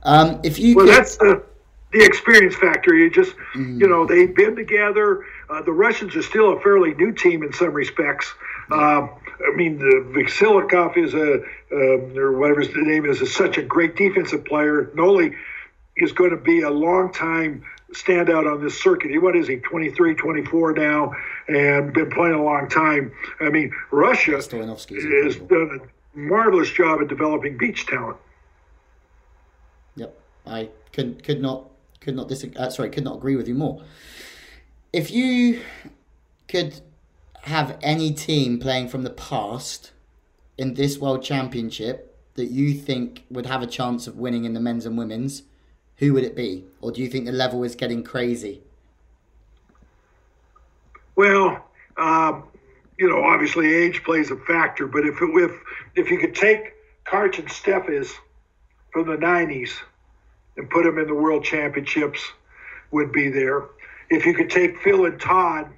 Um, 0.04 0.40
if 0.44 0.60
you 0.60 0.76
Well, 0.76 0.86
could, 0.86 0.96
that's 0.96 1.18
the 1.18 1.44
the 1.92 2.04
experience 2.04 2.56
factor. 2.56 2.94
You 2.94 3.10
just, 3.10 3.34
you 3.56 3.88
know, 3.88 4.06
they've 4.06 4.36
been 4.36 4.56
together. 4.56 5.24
Uh, 5.50 5.62
the 5.62 5.72
Russians 5.72 6.16
are 6.16 6.22
still 6.22 6.58
a 6.58 6.60
fairly 6.60 6.94
new 6.94 7.14
team 7.14 7.42
in 7.42 7.54
some 7.54 7.72
respects. 7.74 8.34
Um, 8.72 9.10
I 9.40 9.56
mean, 9.56 9.78
the 9.78 10.06
Vasilikov 10.14 10.98
is 10.98 11.14
a, 11.14 11.36
um, 11.72 12.18
or 12.18 12.38
whatever 12.38 12.62
his 12.62 12.76
name 12.76 13.06
is, 13.06 13.22
is 13.22 13.34
such 13.34 13.58
a 13.58 13.62
great 13.62 13.96
defensive 13.96 14.44
player. 14.44 14.92
Noli 14.96 15.36
is 15.98 16.12
going 16.12 16.32
to 16.32 16.38
be 16.38 16.62
a 16.62 16.70
long 16.70 17.12
time 17.12 17.64
standout 17.94 18.52
on 18.52 18.64
this 18.64 18.82
circuit. 18.82 19.12
He, 19.12 19.18
what 19.18 19.36
is 19.36 19.48
he, 19.48 19.58
23, 19.58 20.16
24 20.16 20.74
now, 20.74 21.14
and 21.48 21.94
been 21.94 22.10
playing 22.10 22.36
a 22.36 22.44
long 22.44 22.68
time. 22.70 23.12
I 23.40 23.50
mean, 23.50 23.72
Russia 23.92 24.32
has 24.32 24.48
done 24.48 24.70
a 24.70 26.18
marvelous 26.18 26.72
job 26.72 27.02
at 27.02 27.08
developing 27.08 27.58
beach 27.58 27.86
talent. 27.86 28.18
Yep, 29.96 30.18
I 30.46 30.70
could 30.92 31.24
could 31.24 31.42
not 31.42 31.70
could 32.02 32.16
not 32.16 32.28
disagree. 32.28 32.58
Uh, 32.58 32.70
sorry, 32.70 32.90
could 32.90 33.04
not 33.04 33.18
agree 33.18 33.36
with 33.36 33.48
you 33.48 33.56
more. 33.56 33.82
If 34.92 35.12
you 35.12 35.62
could 36.48 36.82
have 37.44 37.78
any 37.82 38.12
team 38.12 38.60
playing 38.60 38.90
from 38.90 39.04
the 39.04 39.10
past 39.10 39.92
in 40.58 40.74
this 40.74 40.98
World 40.98 41.24
Championship 41.24 42.18
that 42.36 42.50
you 42.50 42.74
think 42.74 43.24
would 43.30 43.46
have 43.46 43.62
a 43.62 43.68
chance 43.68 44.08
of 44.08 44.18
winning 44.18 44.46
in 44.46 44.54
the 44.54 44.60
men's 44.60 44.86
and 44.86 44.98
women's, 44.98 45.44
who 45.98 46.14
would 46.14 46.24
it 46.24 46.36
be? 46.36 46.66
Or 46.82 46.92
do 46.92 47.02
you 47.02 47.08
think 47.08 47.26
the 47.26 47.32
level 47.32 47.64
is 47.64 47.76
getting 47.76 48.04
crazy? 48.04 48.62
Well, 51.16 51.64
um, 51.98 52.44
you 52.98 53.10
know, 53.10 53.24
obviously 53.24 53.74
age 53.74 54.04
plays 54.04 54.32
a 54.32 54.38
factor, 54.38 54.88
but 54.88 55.06
if 55.06 55.22
it, 55.22 55.30
if 55.34 55.52
if 55.96 56.12
you 56.12 56.18
could 56.18 56.36
take 56.36 56.74
Karch 57.06 57.40
and 57.40 57.48
Steffes 57.48 58.12
from 58.92 59.08
the 59.08 59.16
'90s 59.16 59.72
and 60.58 60.70
put 60.70 60.84
them 60.84 60.98
in 60.98 61.08
the 61.08 61.16
World 61.16 61.44
Championships, 61.44 62.22
would 62.92 63.12
be 63.12 63.30
there. 63.30 63.64
If 64.10 64.26
you 64.26 64.34
could 64.34 64.50
take 64.50 64.80
Phil 64.82 65.06
and 65.06 65.20
Todd 65.20 65.70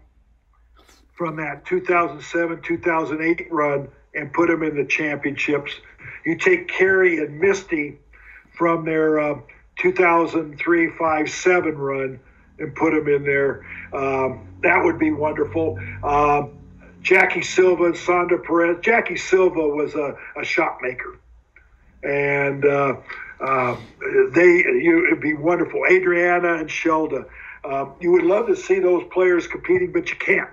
from 1.16 1.36
that 1.38 1.66
2007 1.66 2.62
2008 2.62 3.52
run 3.52 3.88
and 4.14 4.32
put 4.34 4.50
them 4.50 4.64
in 4.64 4.76
the 4.76 4.86
championships, 4.86 5.72
you 6.26 6.38
take 6.38 6.68
Kerri 6.68 7.20
and 7.24 7.40
Misty 7.40 7.98
from 8.56 8.86
their 8.86 9.20
uh, 9.20 9.40
2003 9.80 10.92
5 10.92 11.30
7 11.30 11.78
run 11.78 12.20
and 12.60 12.76
put 12.76 12.92
them 12.94 13.08
in 13.08 13.24
there. 13.24 13.66
Um, 13.94 14.48
that 14.64 14.84
would 14.84 15.00
be 15.00 15.12
wonderful. 15.12 15.80
Um, 16.04 16.58
Jackie 17.02 17.44
Silva 17.44 17.86
and 17.86 17.98
Sandra 17.98 18.40
Pires. 18.40 18.78
Jackie 18.82 19.18
Silva 19.18 19.68
was 19.68 19.96
a, 19.96 20.18
a 20.36 20.44
shot 20.44 20.80
maker. 20.82 21.20
And 22.04 22.66
uh, 22.66 22.96
uh, 23.40 23.78
they, 24.34 24.46
you, 24.46 25.08
it'd 25.08 25.22
be 25.22 25.34
wonderful. 25.34 25.84
Adriana 25.90 26.56
and 26.56 26.70
Shelda. 26.70 27.26
Um, 27.64 27.94
you 28.00 28.12
would 28.12 28.24
love 28.24 28.48
to 28.48 28.56
see 28.56 28.80
those 28.80 29.04
players 29.12 29.48
competing, 29.48 29.92
but 29.92 30.10
you 30.10 30.16
can't. 30.16 30.50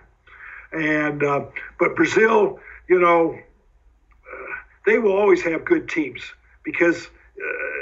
And 0.73 1.23
uh, 1.23 1.47
but 1.79 1.95
Brazil, 1.95 2.59
you 2.89 2.99
know, 2.99 3.35
uh, 3.35 4.55
they 4.87 4.99
will 4.99 5.17
always 5.17 5.43
have 5.43 5.65
good 5.65 5.89
teams 5.89 6.23
because 6.65 7.07
uh, 7.07 7.74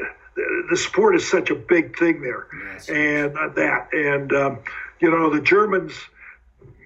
the, 0.63 0.67
the 0.71 0.77
sport 0.77 1.15
is 1.17 1.29
such 1.29 1.51
a 1.51 1.55
big 1.55 1.99
thing 1.99 2.21
there, 2.23 2.47
Yes. 2.73 2.89
and 2.89 3.37
uh, 3.37 3.49
that 3.55 3.89
and 3.93 4.33
um, 4.33 4.59
you 5.01 5.11
know 5.11 5.31
the 5.31 5.41
Germans 5.41 5.93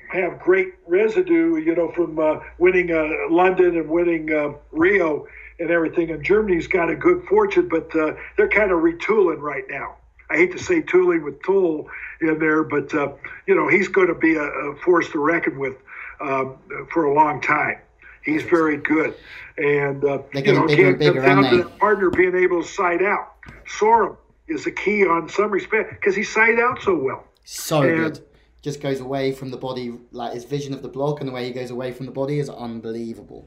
have 0.08 0.38
great 0.38 0.74
residue, 0.86 1.56
you 1.56 1.74
know, 1.74 1.90
from 1.90 2.18
uh, 2.18 2.38
winning 2.58 2.92
uh, 2.92 3.08
London 3.30 3.76
and 3.76 3.88
winning 3.88 4.32
uh, 4.32 4.52
Rio 4.70 5.26
and 5.58 5.70
everything. 5.70 6.10
And 6.10 6.24
Germany's 6.24 6.68
got 6.68 6.88
a 6.90 6.94
good 6.94 7.24
fortune, 7.24 7.68
but 7.68 7.94
uh, 7.96 8.14
they're 8.36 8.48
kind 8.48 8.70
of 8.70 8.78
retooling 8.80 9.40
right 9.40 9.64
now. 9.68 9.96
I 10.30 10.36
hate 10.36 10.52
to 10.52 10.58
say 10.58 10.80
tooling 10.82 11.22
with 11.22 11.42
Thole 11.42 11.88
in 12.20 12.38
there, 12.38 12.62
but 12.64 12.92
uh, 12.94 13.12
you 13.46 13.54
know 13.54 13.68
he's 13.68 13.88
going 13.88 14.08
to 14.08 14.14
be 14.14 14.34
a, 14.36 14.42
a 14.42 14.76
force 14.76 15.08
to 15.10 15.18
reckon 15.18 15.58
with 15.58 15.76
um, 16.20 16.56
for 16.92 17.04
a 17.04 17.14
long 17.14 17.40
time. 17.40 17.78
He's 18.24 18.42
very 18.42 18.76
good, 18.76 19.14
and 19.56 20.04
uh, 20.04 20.22
you 20.34 20.52
know, 20.52 20.66
bigger 20.66 20.66
and 20.66 20.68
can't 20.70 20.78
come 20.78 20.98
bigger, 20.98 21.22
down 21.22 21.44
to 21.44 21.56
the 21.58 21.70
partner 21.78 22.10
being 22.10 22.34
able 22.34 22.62
to 22.62 22.68
side 22.68 23.02
out. 23.02 23.35
Sorum 23.66 24.16
is 24.48 24.66
a 24.66 24.70
key 24.70 25.04
on 25.06 25.28
some 25.28 25.50
respect 25.50 25.90
because 25.90 26.14
he 26.14 26.22
side 26.22 26.58
out 26.58 26.80
so 26.82 26.94
well. 26.96 27.24
So 27.44 27.82
And- 27.82 27.96
good. 28.14 28.20
Just 28.62 28.80
goes 28.80 28.98
away 28.98 29.30
from 29.30 29.50
the 29.50 29.56
body, 29.56 29.94
like 30.10 30.32
his 30.34 30.42
vision 30.44 30.74
of 30.74 30.82
the 30.82 30.88
block 30.88 31.20
and 31.20 31.28
the 31.28 31.32
way 31.32 31.44
he 31.44 31.52
goes 31.52 31.70
away 31.70 31.92
from 31.92 32.06
the 32.06 32.12
body 32.12 32.40
is 32.40 32.50
unbelievable. 32.50 33.46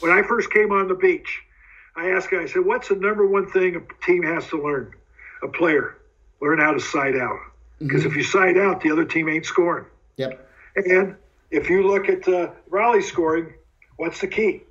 when 0.00 0.10
I 0.10 0.22
first 0.22 0.50
came 0.50 0.72
on 0.72 0.88
the 0.88 0.94
beach, 0.94 1.42
I 1.94 2.08
asked 2.10 2.30
him, 2.32 2.40
I 2.40 2.46
said, 2.46 2.64
what's 2.64 2.88
the 2.88 2.96
number 2.96 3.26
one 3.26 3.48
thing 3.50 3.76
a 3.76 4.04
team 4.06 4.22
has 4.22 4.48
to 4.48 4.60
learn? 4.60 4.92
A 5.42 5.48
player, 5.48 5.98
learn 6.40 6.58
how 6.58 6.72
to 6.72 6.80
side 6.80 7.16
out. 7.16 7.38
Because 7.78 8.06
if 8.06 8.16
you 8.16 8.22
side 8.24 8.56
out, 8.56 8.80
the 8.80 8.90
other 8.90 9.04
team 9.04 9.28
ain't 9.28 9.44
scoring. 9.46 9.84
Yep. 10.16 10.48
And 10.76 11.16
if 11.50 11.68
you 11.70 11.86
look 11.86 12.08
at 12.08 12.26
uh, 12.26 12.50
rally 12.70 13.02
scoring, 13.02 13.52
what's 13.98 14.20
the 14.20 14.26
key? 14.26 14.62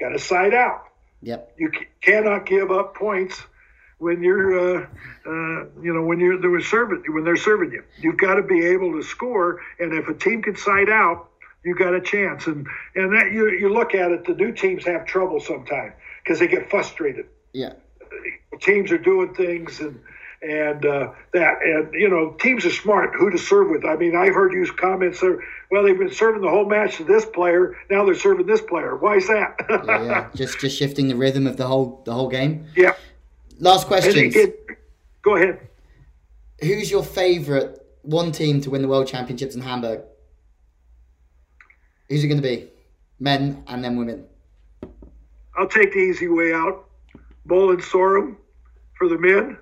Got 0.00 0.10
to 0.10 0.18
side 0.20 0.54
out. 0.54 0.84
Yep. 1.22 1.52
You 1.58 1.70
c- 1.76 1.86
cannot 2.00 2.46
give 2.46 2.70
up 2.70 2.94
points 2.94 3.42
when 3.98 4.22
you're, 4.22 4.78
uh, 4.78 4.86
uh, 5.26 5.64
you 5.80 5.92
know, 5.94 6.02
when 6.02 6.20
you're 6.20 6.40
they're 6.40 6.60
serving 6.60 7.02
when 7.08 7.24
they're 7.24 7.36
serving 7.36 7.72
you. 7.72 7.82
You've 7.98 8.18
got 8.18 8.34
to 8.34 8.42
be 8.42 8.64
able 8.66 8.92
to 8.92 9.02
score, 9.02 9.60
and 9.78 9.92
if 9.92 10.08
a 10.08 10.14
team 10.14 10.42
can 10.42 10.56
side 10.56 10.90
out, 10.90 11.30
you've 11.64 11.78
got 11.78 11.94
a 11.94 12.00
chance. 12.00 12.46
And 12.46 12.66
and 12.94 13.14
that 13.16 13.32
you 13.32 13.50
you 13.50 13.72
look 13.72 13.94
at 13.94 14.10
it, 14.10 14.26
the 14.26 14.34
new 14.34 14.52
teams 14.52 14.84
have 14.84 15.06
trouble 15.06 15.40
sometimes 15.40 15.94
because 16.22 16.38
they 16.38 16.48
get 16.48 16.68
frustrated. 16.70 17.26
Yeah. 17.52 17.72
Teams 18.60 18.92
are 18.92 18.98
doing 18.98 19.34
things 19.34 19.80
and. 19.80 20.00
And 20.42 20.84
uh, 20.84 21.12
that, 21.32 21.62
and 21.62 21.94
you 21.94 22.10
know, 22.10 22.36
teams 22.38 22.66
are 22.66 22.70
smart 22.70 23.14
who 23.16 23.30
to 23.30 23.38
serve 23.38 23.70
with. 23.70 23.86
I 23.86 23.96
mean, 23.96 24.14
I 24.14 24.26
heard 24.26 24.52
you 24.52 24.70
comments 24.70 25.20
there. 25.20 25.42
Well, 25.70 25.82
they've 25.82 25.98
been 25.98 26.12
serving 26.12 26.42
the 26.42 26.50
whole 26.50 26.66
match 26.66 26.98
to 26.98 27.04
this 27.04 27.24
player. 27.24 27.74
Now 27.90 28.04
they're 28.04 28.14
serving 28.14 28.46
this 28.46 28.60
player. 28.60 28.94
Why 28.96 29.16
is 29.16 29.26
that? 29.28 29.56
Yeah, 29.68 30.04
yeah. 30.04 30.28
just 30.34 30.60
just 30.60 30.78
shifting 30.78 31.08
the 31.08 31.16
rhythm 31.16 31.46
of 31.46 31.56
the 31.56 31.66
whole 31.66 32.02
the 32.04 32.12
whole 32.12 32.28
game. 32.28 32.66
yeah. 32.76 32.92
Last 33.58 33.86
question. 33.86 34.32
go 35.22 35.36
ahead. 35.36 35.68
Who's 36.60 36.90
your 36.90 37.02
favourite 37.02 37.78
one 38.02 38.32
team 38.32 38.60
to 38.62 38.70
win 38.70 38.82
the 38.82 38.88
World 38.88 39.06
Championships 39.06 39.54
in 39.54 39.60
Hamburg? 39.60 40.02
Who's 42.08 42.22
it 42.22 42.28
going 42.28 42.40
to 42.40 42.46
be? 42.48 42.68
Men 43.18 43.64
and 43.66 43.82
then 43.82 43.96
women. 43.96 44.26
I'll 45.56 45.68
take 45.68 45.92
the 45.92 45.98
easy 45.98 46.28
way 46.28 46.52
out. 46.52 46.84
Mol 47.44 47.70
and 47.70 47.80
Sorum 47.80 48.36
for 48.98 49.08
the 49.08 49.18
men, 49.18 49.58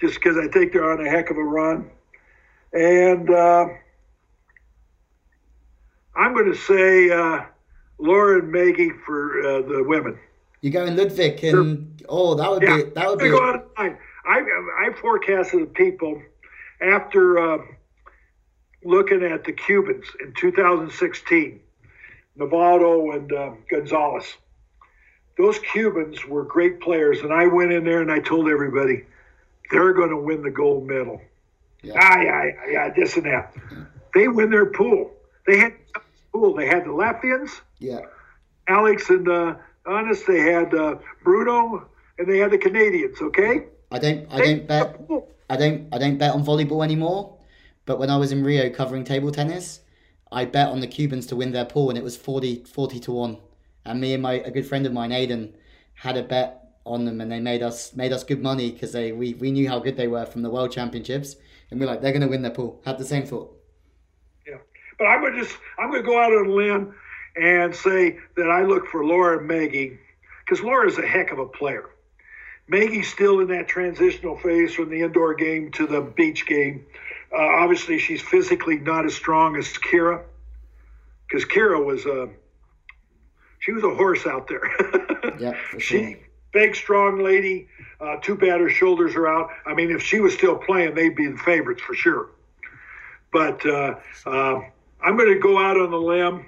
just 0.00 0.14
because 0.14 0.36
I 0.36 0.48
think 0.48 0.72
they're 0.72 0.90
on 0.90 1.04
a 1.04 1.10
heck 1.10 1.30
of 1.30 1.36
a 1.36 1.42
run. 1.42 1.90
And 2.72 3.28
uh, 3.30 3.66
I'm 6.16 6.34
going 6.34 6.50
to 6.52 6.58
say 6.58 7.10
uh, 7.10 7.44
Laura 7.98 8.40
and 8.40 8.50
Maggie 8.50 8.90
for 9.04 9.40
uh, 9.40 9.62
the 9.62 9.84
women. 9.84 10.18
You 10.60 10.70
go 10.70 10.84
in 10.84 10.96
Ludwig 10.96 11.42
and 11.44 12.02
oh 12.08 12.34
that 12.34 12.50
would 12.50 12.62
Yeah, 12.62 12.76
be 12.76 12.82
that 12.90 13.08
would 13.08 13.18
be 13.18 13.28
go 13.28 13.42
out 13.42 13.54
of 13.56 13.62
line. 13.78 13.96
I 14.24 14.40
I 14.86 14.92
forecasted 15.00 15.62
the 15.62 15.66
people 15.66 16.20
after 16.80 17.38
uh, 17.38 17.58
looking 18.84 19.22
at 19.22 19.44
the 19.44 19.52
Cubans 19.52 20.06
in 20.20 20.32
2016, 20.34 21.60
Nivaldo 22.38 23.14
and 23.14 23.32
uh, 23.32 23.50
Gonzalez. 23.70 24.36
Those 25.36 25.58
Cubans 25.60 26.24
were 26.26 26.42
great 26.42 26.80
players, 26.80 27.20
and 27.20 27.32
I 27.32 27.46
went 27.46 27.72
in 27.72 27.84
there 27.84 28.02
and 28.02 28.10
I 28.10 28.18
told 28.18 28.48
everybody 28.48 29.04
they're 29.70 29.92
going 29.92 30.10
to 30.10 30.16
win 30.16 30.42
the 30.42 30.50
gold 30.50 30.86
medal. 30.86 31.20
Yeah. 31.82 31.94
Ah, 31.96 32.20
yeah, 32.20 32.44
yeah, 32.44 32.52
yeah, 32.70 32.90
this 32.94 33.16
and 33.16 33.26
that. 33.26 33.54
They 34.14 34.26
win 34.26 34.50
their 34.50 34.66
pool. 34.66 35.12
They 35.46 35.58
had 35.58 35.74
pool. 36.32 36.54
They 36.54 36.66
had 36.66 36.84
the 36.84 36.90
Latvians, 36.90 37.60
yeah 37.78 38.00
Alex 38.68 39.08
and 39.08 39.28
uh, 39.28 39.54
Honest. 39.88 40.26
They 40.26 40.40
had 40.40 40.74
uh, 40.74 40.96
Bruno, 41.24 41.88
and 42.18 42.28
they 42.28 42.38
had 42.38 42.50
the 42.50 42.58
Canadians. 42.58 43.20
Okay. 43.20 43.64
I 43.90 43.98
don't 43.98 44.26
I 44.30 44.38
don't 44.38 44.66
bet 44.66 45.00
I 45.48 45.56
don't 45.56 45.88
I 45.92 45.98
don't 45.98 46.18
bet 46.18 46.34
on 46.34 46.44
volleyball 46.44 46.84
anymore, 46.84 47.38
but 47.86 47.98
when 47.98 48.10
I 48.10 48.16
was 48.18 48.32
in 48.32 48.44
Rio 48.44 48.68
covering 48.70 49.04
table 49.04 49.32
tennis, 49.32 49.80
I 50.30 50.44
bet 50.44 50.68
on 50.68 50.80
the 50.80 50.86
Cubans 50.86 51.26
to 51.28 51.36
win 51.36 51.52
their 51.52 51.64
pool, 51.64 51.88
and 51.88 51.98
it 51.98 52.04
was 52.04 52.16
40, 52.16 52.64
40 52.64 53.00
to 53.00 53.12
one. 53.12 53.38
And 53.84 54.00
me 54.00 54.12
and 54.12 54.22
my 54.22 54.34
a 54.34 54.50
good 54.50 54.66
friend 54.66 54.84
of 54.84 54.92
mine, 54.92 55.10
Aiden, 55.10 55.54
had 55.94 56.18
a 56.18 56.22
bet 56.22 56.74
on 56.84 57.06
them, 57.06 57.20
and 57.20 57.32
they 57.32 57.40
made 57.40 57.62
us 57.62 57.94
made 57.94 58.12
us 58.12 58.24
good 58.24 58.42
money 58.42 58.70
because 58.72 58.92
they 58.92 59.12
we, 59.12 59.34
we 59.34 59.50
knew 59.50 59.68
how 59.68 59.78
good 59.78 59.96
they 59.96 60.08
were 60.08 60.26
from 60.26 60.42
the 60.42 60.50
World 60.50 60.70
Championships, 60.70 61.36
and 61.70 61.80
we're 61.80 61.86
like 61.86 62.02
they're 62.02 62.12
going 62.12 62.22
to 62.22 62.28
win 62.28 62.42
their 62.42 62.50
pool. 62.50 62.82
Had 62.84 62.98
the 62.98 63.06
same 63.06 63.24
thought. 63.24 63.56
Yeah, 64.46 64.58
but 64.98 65.06
I'm 65.06 65.22
gonna 65.22 65.40
just 65.40 65.56
I'm 65.78 65.90
gonna 65.90 66.02
go 66.02 66.20
out 66.20 66.32
on 66.32 66.46
a 66.46 66.52
limb 66.52 66.94
and 67.40 67.74
say 67.74 68.18
that 68.36 68.50
I 68.50 68.62
look 68.62 68.86
for 68.86 69.04
Laura 69.04 69.38
and 69.38 69.46
Maggie 69.46 69.98
because 70.44 70.62
Laura 70.64 70.88
is 70.88 70.98
a 70.98 71.06
heck 71.06 71.30
of 71.30 71.38
a 71.38 71.46
player. 71.46 71.88
Maggie's 72.68 73.10
still 73.10 73.40
in 73.40 73.48
that 73.48 73.68
transitional 73.68 74.36
phase 74.38 74.74
from 74.74 74.90
the 74.90 75.02
indoor 75.02 75.34
game 75.34 75.70
to 75.72 75.86
the 75.86 76.00
beach 76.00 76.46
game. 76.46 76.84
Uh, 77.32 77.42
obviously, 77.42 77.98
she's 77.98 78.22
physically 78.22 78.78
not 78.78 79.06
as 79.06 79.14
strong 79.14 79.56
as 79.56 79.66
Kira 79.68 80.22
because 81.26 81.44
Kira 81.44 81.82
was 81.82 82.06
a 82.06 82.28
she 83.60 83.72
was 83.72 83.84
a 83.84 83.94
horse 83.94 84.26
out 84.26 84.48
there. 84.48 84.70
yeah, 85.38 85.54
she 85.78 86.18
big, 86.52 86.74
strong 86.74 87.22
lady. 87.22 87.68
Uh, 88.00 88.16
too 88.16 88.36
bad 88.36 88.60
her 88.60 88.70
shoulders 88.70 89.14
are 89.14 89.26
out. 89.26 89.50
I 89.66 89.74
mean, 89.74 89.90
if 89.90 90.02
she 90.02 90.20
was 90.20 90.34
still 90.34 90.56
playing, 90.56 90.94
they'd 90.94 91.16
be 91.16 91.26
the 91.26 91.38
favorites 91.38 91.82
for 91.82 91.94
sure. 91.94 92.30
But 93.32 93.64
uh, 93.66 93.96
uh, 94.24 94.60
I'm 95.02 95.16
going 95.16 95.32
to 95.32 95.40
go 95.40 95.58
out 95.58 95.76
on 95.76 95.90
the 95.90 96.00
limb 96.00 96.46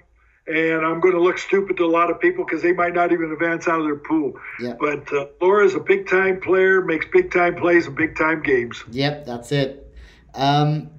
and 0.50 0.84
I'm 0.84 0.98
going 1.00 1.14
to 1.14 1.20
look 1.20 1.38
stupid 1.38 1.76
to 1.76 1.84
a 1.84 1.86
lot 1.86 2.10
of 2.10 2.20
people 2.20 2.44
because 2.44 2.60
they 2.60 2.72
might 2.72 2.92
not 2.92 3.12
even 3.12 3.30
advance 3.30 3.68
out 3.68 3.78
of 3.78 3.86
their 3.86 3.96
pool. 3.96 4.32
Yeah. 4.58 4.74
But 4.78 5.12
uh, 5.12 5.26
Laura's 5.40 5.74
a 5.74 5.80
big 5.80 6.08
time 6.08 6.40
player, 6.40 6.82
makes 6.82 7.06
big 7.12 7.30
time 7.30 7.54
plays 7.54 7.86
and 7.86 7.94
big 7.94 8.16
time 8.16 8.42
games. 8.42 8.82
Yep, 8.90 9.26
that's 9.26 9.52
it. 9.52 9.94
Um, 10.34 10.90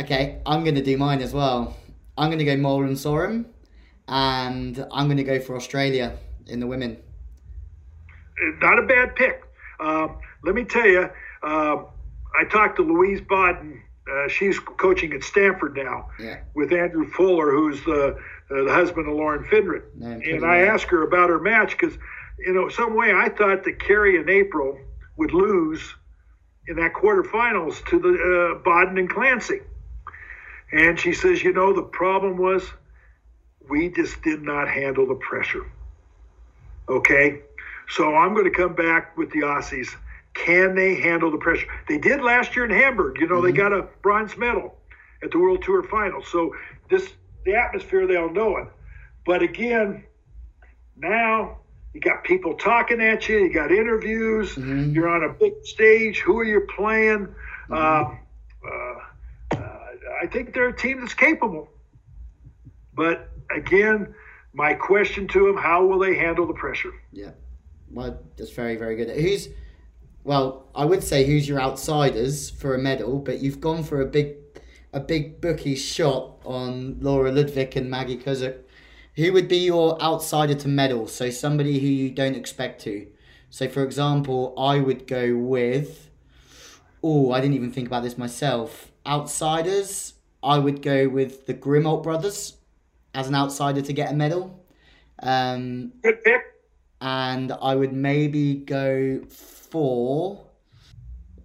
okay, 0.00 0.40
I'm 0.46 0.64
going 0.64 0.76
to 0.76 0.82
do 0.82 0.96
mine 0.96 1.20
as 1.20 1.34
well. 1.34 1.76
I'm 2.16 2.30
going 2.30 2.38
to 2.38 2.46
go 2.46 2.56
Mol 2.56 2.82
and 2.82 2.96
Sorum, 2.96 3.44
and 4.08 4.86
I'm 4.90 5.06
going 5.06 5.18
to 5.18 5.24
go 5.24 5.38
for 5.38 5.54
Australia 5.54 6.16
in 6.46 6.60
the 6.60 6.66
women. 6.66 6.96
Not 8.60 8.78
a 8.78 8.82
bad 8.82 9.16
pick. 9.16 9.42
Uh, 9.78 10.08
let 10.44 10.54
me 10.54 10.64
tell 10.64 10.86
you, 10.86 11.10
uh, 11.42 11.76
I 12.38 12.44
talked 12.50 12.76
to 12.76 12.82
Louise 12.82 13.20
Bawden 13.20 13.82
uh, 14.10 14.28
she's 14.28 14.58
coaching 14.58 15.12
at 15.12 15.24
Stanford 15.24 15.76
now 15.76 16.10
yeah. 16.20 16.38
with 16.54 16.72
Andrew 16.72 17.10
Fuller, 17.10 17.50
who's 17.50 17.82
the 17.84 18.16
uh, 18.50 18.62
the 18.62 18.72
husband 18.72 19.08
of 19.08 19.14
Lauren 19.14 19.44
Fendrick. 19.44 19.82
and 20.00 20.44
I 20.44 20.58
asked 20.58 20.86
her 20.86 21.02
about 21.02 21.28
her 21.30 21.40
match 21.40 21.72
because, 21.72 21.98
you 22.38 22.52
know, 22.52 22.68
some 22.68 22.94
way 22.94 23.12
I 23.12 23.28
thought 23.28 23.64
that 23.64 23.80
Kerri 23.80 24.20
and 24.20 24.30
April 24.30 24.78
would 25.16 25.32
lose 25.32 25.82
in 26.68 26.76
that 26.76 26.92
quarterfinals 26.92 27.84
to 27.88 27.98
the 27.98 28.08
uh, 28.08 28.62
Bawden 28.62 28.98
and 28.98 29.10
Clancy. 29.10 29.60
And 30.70 30.98
she 30.98 31.12
says, 31.12 31.42
you 31.42 31.52
know, 31.52 31.72
the 31.72 31.82
problem 31.82 32.36
was 32.36 32.62
we 33.68 33.88
just 33.88 34.22
did 34.22 34.42
not 34.42 34.68
handle 34.68 35.06
the 35.06 35.14
pressure. 35.14 35.66
Okay, 36.88 37.40
so 37.88 38.14
I'm 38.14 38.32
going 38.34 38.44
to 38.44 38.56
come 38.56 38.74
back 38.74 39.16
with 39.16 39.30
the 39.32 39.40
Aussies 39.40 39.88
can 40.44 40.74
they 40.74 41.00
handle 41.00 41.30
the 41.30 41.38
pressure? 41.38 41.66
They 41.88 41.98
did 41.98 42.20
last 42.20 42.54
year 42.56 42.64
in 42.64 42.70
Hamburg. 42.70 43.18
You 43.20 43.28
know, 43.28 43.36
mm-hmm. 43.36 43.46
they 43.46 43.52
got 43.52 43.72
a 43.72 43.88
bronze 44.02 44.36
medal 44.36 44.74
at 45.22 45.30
the 45.30 45.38
World 45.38 45.62
Tour 45.62 45.82
final. 45.82 46.22
So 46.22 46.54
this 46.90 47.08
the 47.44 47.54
atmosphere 47.54 48.06
they 48.06 48.16
all 48.16 48.30
know 48.30 48.56
it. 48.58 48.68
But 49.24 49.42
again, 49.42 50.04
now 50.96 51.58
you 51.94 52.00
got 52.00 52.24
people 52.24 52.54
talking 52.54 53.00
at 53.00 53.28
you. 53.28 53.38
You 53.38 53.52
got 53.52 53.72
interviews. 53.72 54.54
Mm-hmm. 54.54 54.92
You're 54.92 55.08
on 55.08 55.24
a 55.24 55.32
big 55.32 55.64
stage. 55.64 56.20
Who 56.20 56.38
are 56.38 56.44
you 56.44 56.66
playing? 56.76 57.28
Mm-hmm. 57.70 57.72
Uh, 57.72 58.68
uh, 58.68 59.56
uh, 59.56 59.88
I 60.22 60.26
think 60.26 60.54
they're 60.54 60.68
a 60.68 60.76
team 60.76 61.00
that's 61.00 61.14
capable. 61.14 61.68
But 62.94 63.30
again, 63.54 64.14
my 64.52 64.74
question 64.74 65.28
to 65.28 65.46
them: 65.46 65.56
How 65.56 65.84
will 65.86 65.98
they 65.98 66.16
handle 66.16 66.46
the 66.46 66.54
pressure? 66.54 66.92
Yeah, 67.12 67.30
well, 67.90 68.18
that's 68.36 68.52
very 68.52 68.76
very 68.76 68.96
good. 68.96 69.10
Who's 69.10 69.48
well, 70.26 70.66
I 70.74 70.84
would 70.84 71.04
say 71.04 71.24
who's 71.24 71.48
your 71.48 71.60
outsiders 71.60 72.50
for 72.50 72.74
a 72.74 72.78
medal, 72.78 73.20
but 73.20 73.40
you've 73.40 73.60
gone 73.60 73.84
for 73.84 74.00
a 74.00 74.06
big, 74.06 74.34
a 74.92 74.98
big 74.98 75.40
bookie 75.40 75.76
shot 75.76 76.40
on 76.44 76.98
Laura 77.00 77.30
Ludwig 77.30 77.76
and 77.76 77.88
Maggie 77.88 78.18
Kozuch. 78.18 78.58
Who 79.14 79.32
would 79.32 79.46
be 79.46 79.58
your 79.58 80.00
outsider 80.02 80.54
to 80.54 80.68
medal? 80.68 81.06
So 81.06 81.30
somebody 81.30 81.78
who 81.78 81.86
you 81.86 82.10
don't 82.10 82.34
expect 82.34 82.82
to. 82.82 83.06
So, 83.50 83.68
for 83.68 83.84
example, 83.84 84.52
I 84.58 84.80
would 84.80 85.06
go 85.06 85.36
with. 85.36 86.10
Oh, 87.04 87.30
I 87.30 87.40
didn't 87.40 87.54
even 87.54 87.70
think 87.70 87.86
about 87.86 88.02
this 88.02 88.18
myself. 88.18 88.90
Outsiders, 89.06 90.14
I 90.42 90.58
would 90.58 90.82
go 90.82 91.08
with 91.08 91.46
the 91.46 91.54
Grimalt 91.54 92.02
brothers 92.02 92.56
as 93.14 93.28
an 93.28 93.36
outsider 93.36 93.80
to 93.80 93.92
get 93.92 94.10
a 94.10 94.14
medal. 94.14 94.64
Um, 95.22 95.92
Good 96.02 96.22
pick. 96.24 96.42
And 97.00 97.52
I 97.52 97.76
would 97.76 97.92
maybe 97.92 98.56
go 98.56 99.22
for. 99.76 100.46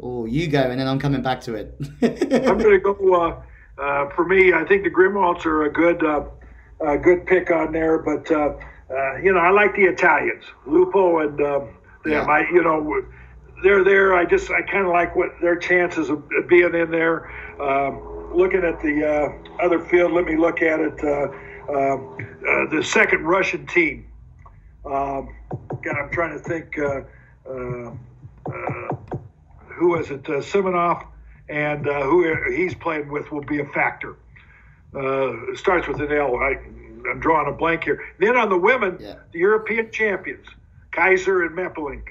Oh, 0.04 0.26
you 0.26 0.48
go, 0.48 0.62
and 0.62 0.80
then 0.80 0.88
I'm 0.88 1.00
coming 1.00 1.22
back 1.22 1.42
to 1.42 1.56
it. 1.56 1.76
I'm 2.02 2.58
going 2.58 2.72
to 2.72 2.80
go. 2.80 3.14
Uh, 3.14 3.44
uh, 3.82 4.10
for 4.16 4.26
me, 4.26 4.54
I 4.54 4.64
think 4.66 4.84
the 4.84 4.90
Grimalts 4.90 5.46
are 5.46 5.64
a 5.64 5.72
good, 5.72 6.04
uh, 6.04 6.24
a 6.80 6.98
good 6.98 7.26
pick 7.26 7.52
on 7.52 7.72
there. 7.72 8.00
But 8.00 8.32
uh, 8.32 8.56
uh, 8.90 9.18
you 9.18 9.32
know, 9.34 9.40
I 9.40 9.52
like 9.52 9.76
the 9.76 9.84
Italians, 9.84 10.44
Lupo 10.66 11.20
and 11.20 11.40
um, 11.42 11.78
them. 12.04 12.12
Yeah. 12.14 12.24
I, 12.24 12.40
you 12.50 12.64
know, 12.64 13.04
they're 13.64 13.84
there. 13.84 14.16
I 14.16 14.26
just, 14.26 14.50
I 14.50 14.62
kind 14.64 14.86
of 14.86 14.92
like 14.92 15.16
what 15.16 15.30
their 15.42 15.58
chances 15.58 16.10
of 16.10 16.24
being 16.48 16.74
in 16.74 16.90
there. 16.90 17.30
Um, 17.62 18.34
looking 18.34 18.64
at 18.64 18.82
the 18.82 19.06
uh, 19.06 19.64
other 19.64 19.80
field, 19.86 20.14
let 20.14 20.26
me 20.26 20.36
look 20.36 20.62
at 20.64 20.80
it. 20.80 21.00
Um, 21.70 22.18
the 22.72 22.82
second 22.84 23.24
Russian 23.24 23.68
team. 23.68 24.08
Um, 24.84 25.36
God, 25.84 25.96
I'm 25.96 26.12
trying 26.12 26.34
to 26.38 26.44
think 26.44 26.78
uh, 26.80 27.02
who 29.82 29.96
is 29.96 30.12
it? 30.12 30.30
Uh, 30.30 30.34
Simonov, 30.34 31.06
and 31.50 31.88
uh, 31.88 32.04
who 32.04 32.52
he's 32.52 32.76
playing 32.76 33.12
with 33.12 33.32
will 33.32 33.44
be 33.44 33.60
a 33.60 33.66
factor. 33.66 34.16
Uh, 34.96 35.34
starts 35.56 35.88
with 35.88 36.00
an 36.02 36.12
L. 36.12 36.36
I, 36.36 36.60
I'm 37.10 37.20
drawing 37.20 37.52
a 37.52 37.58
blank 37.58 37.84
here. 37.84 38.04
Then 38.20 38.38
on 38.38 38.50
the 38.50 38.58
women, 38.58 38.98
yeah. 39.00 39.16
the 39.32 39.40
European 39.40 39.92
champions, 39.92 40.46
Keizer 40.92 41.46
and 41.46 41.58
Meppelink, 41.58 42.10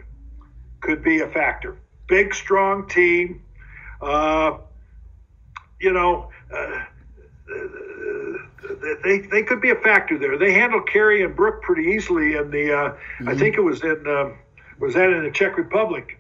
could 0.81 1.05
be 1.05 1.21
a 1.21 1.29
factor. 1.29 1.77
Big, 2.09 2.35
strong 2.35 2.89
team. 2.89 3.43
Uh, 4.03 4.59
you 5.79 5.93
know, 5.93 6.31
uh, 6.53 6.85
they 9.05 9.21
they 9.21 9.43
could 9.43 9.61
be 9.61 9.71
a 9.71 9.77
factor 9.77 10.19
there. 10.19 10.37
They 10.39 10.53
handled 10.53 10.89
Kerri 10.89 11.25
and 11.25 11.37
Brooke 11.37 11.63
pretty 11.63 11.93
easily 11.93 12.35
in 12.35 12.51
the. 12.51 12.73
Uh, 12.73 12.89
mm-hmm. 12.89 13.29
I 13.29 13.37
think 13.37 13.57
it 13.57 13.63
was 13.63 13.83
in 13.85 14.35
was 14.81 14.95
that 14.95 15.11
in 15.11 15.23
the 15.23 15.31
Czech 15.31 15.57
Republic 15.57 16.20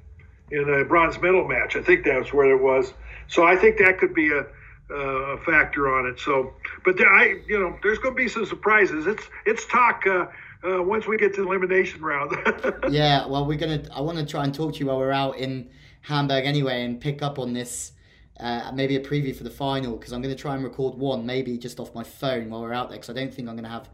in 0.51 0.69
a 0.69 0.85
bronze 0.85 1.21
medal 1.21 1.47
match. 1.47 1.77
I 1.77 1.83
think 1.83 2.05
that's 2.05 2.33
where 2.33 2.51
it 2.51 2.63
was. 2.63 2.93
So 3.29 3.45
I 3.45 3.57
think 3.57 3.79
that 3.79 3.99
could 3.99 4.15
be 4.15 4.31
a, 4.33 4.45
a 4.93 5.39
factor 5.39 5.93
on 5.93 6.07
it. 6.07 6.19
So, 6.19 6.55
but 6.85 6.97
there, 6.97 7.09
I, 7.09 7.37
you 7.47 7.59
know, 7.59 7.79
there's 7.83 7.99
going 7.99 8.15
to 8.15 8.23
be 8.23 8.29
some 8.29 8.47
surprises. 8.47 9.07
It's 9.07 9.25
it's 9.47 9.67
talk 9.67 10.05
uh, 10.07 10.27
uh, 10.65 10.83
once 10.83 11.07
we 11.07 11.17
get 11.17 11.35
to 11.35 11.43
the 11.43 11.49
elimination 11.49 12.01
round. 12.01 12.37
yeah, 12.91 13.27
well, 13.27 13.47
we're 13.47 13.59
gonna. 13.59 13.83
I 13.95 14.01
want 14.01 14.19
to 14.19 14.27
try 14.27 14.45
and 14.45 14.55
talk 14.55 14.75
to 14.75 14.81
you 14.81 14.87
while 14.87 14.99
we're 14.99 15.13
out 15.13 15.39
in 15.39 15.71
Hamburg 16.03 16.45
anyway, 16.45 16.85
and 16.85 17.01
pick 17.01 17.23
up 17.23 17.39
on 17.39 17.53
this. 17.53 17.93
Uh, 18.39 18.73
maybe 18.73 18.97
a 18.97 19.01
preview 19.01 19.37
for 19.37 19.45
the 19.45 19.51
final 19.51 19.99
because 19.99 20.15
I'm 20.15 20.23
going 20.23 20.35
to 20.35 20.41
try 20.41 20.55
and 20.55 20.65
record 20.65 20.95
one, 20.95 21.27
maybe 21.27 21.59
just 21.59 21.79
off 21.79 21.95
my 21.95 22.03
phone 22.03 22.49
while 22.49 22.63
we're 22.63 22.73
out 22.73 22.89
there 22.89 22.97
because 22.97 23.11
I 23.11 23.13
don't 23.13 23.35
think 23.35 23.51
I'm 23.51 23.55
going 23.55 23.65
to 23.65 23.71
have 23.71 23.91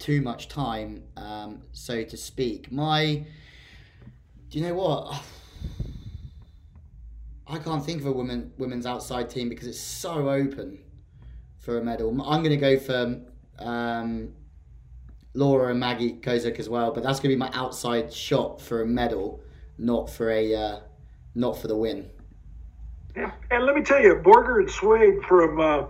too 0.00 0.20
much 0.20 0.48
time, 0.48 1.04
um, 1.16 1.62
so 1.70 2.02
to 2.02 2.16
speak. 2.16 2.72
My, 2.72 3.24
do 4.50 4.58
you 4.58 4.66
know 4.66 4.74
what? 4.74 5.22
I 7.46 7.58
can't 7.58 7.84
think 7.84 8.00
of 8.00 8.06
a 8.06 8.12
women 8.12 8.52
women's 8.56 8.86
outside 8.86 9.28
team 9.28 9.48
because 9.48 9.66
it's 9.66 9.80
so 9.80 10.30
open 10.30 10.78
for 11.58 11.78
a 11.78 11.84
medal. 11.84 12.10
I'm 12.22 12.42
going 12.42 12.50
to 12.50 12.56
go 12.56 12.78
for 12.78 13.20
um, 13.58 14.32
Laura 15.34 15.70
and 15.70 15.80
Maggie 15.80 16.14
Kozuch 16.14 16.58
as 16.58 16.68
well, 16.68 16.92
but 16.92 17.02
that's 17.02 17.20
going 17.20 17.30
to 17.30 17.36
be 17.36 17.38
my 17.38 17.50
outside 17.52 18.12
shot 18.12 18.60
for 18.60 18.82
a 18.82 18.86
medal, 18.86 19.40
not 19.78 20.08
for 20.08 20.30
a 20.30 20.54
uh, 20.54 20.80
not 21.34 21.58
for 21.58 21.68
the 21.68 21.76
win. 21.76 22.08
Yeah, 23.16 23.32
and 23.50 23.64
let 23.64 23.74
me 23.74 23.82
tell 23.82 24.00
you, 24.00 24.16
Borger 24.16 24.60
and 24.60 24.70
Sude 24.70 25.22
from 25.24 25.60
uh, 25.60 25.86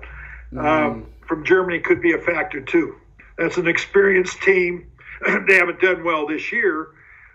mm. 0.53 0.65
um, 0.65 1.07
from 1.27 1.45
Germany 1.45 1.79
could 1.81 2.01
be 2.01 2.13
a 2.13 2.19
factor 2.19 2.61
too. 2.61 2.97
That's 3.39 3.57
an 3.57 3.67
experienced 3.67 4.43
team. 4.43 4.91
they 5.47 5.55
haven't 5.55 5.81
done 5.81 6.05
well 6.05 6.27
this 6.27 6.53
year 6.53 6.89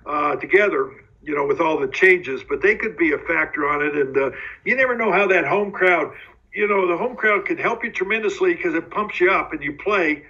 uh, 0.06 0.36
together, 0.36 0.92
you 1.22 1.36
know, 1.36 1.46
with 1.46 1.60
all 1.60 1.80
the 1.80 1.88
changes, 1.88 2.42
but 2.48 2.62
they 2.62 2.76
could 2.76 2.98
be 2.98 3.12
a 3.12 3.18
factor 3.18 3.68
on 3.68 3.86
it. 3.86 3.96
And 3.96 4.18
uh, 4.18 4.32
you 4.66 4.76
never 4.76 4.96
know 4.96 5.12
how 5.12 5.28
that 5.28 5.46
home 5.46 5.72
crowd, 5.72 6.14
you 6.54 6.68
know, 6.68 6.88
the 6.88 6.98
home 6.98 7.16
crowd 7.16 7.46
can 7.46 7.58
help 7.58 7.84
you 7.84 7.92
tremendously 7.92 8.56
because 8.56 8.74
it 8.74 8.90
pumps 8.90 9.20
you 9.20 9.32
up 9.32 9.54
and 9.54 9.62
you 9.64 9.74
play. 9.74 10.24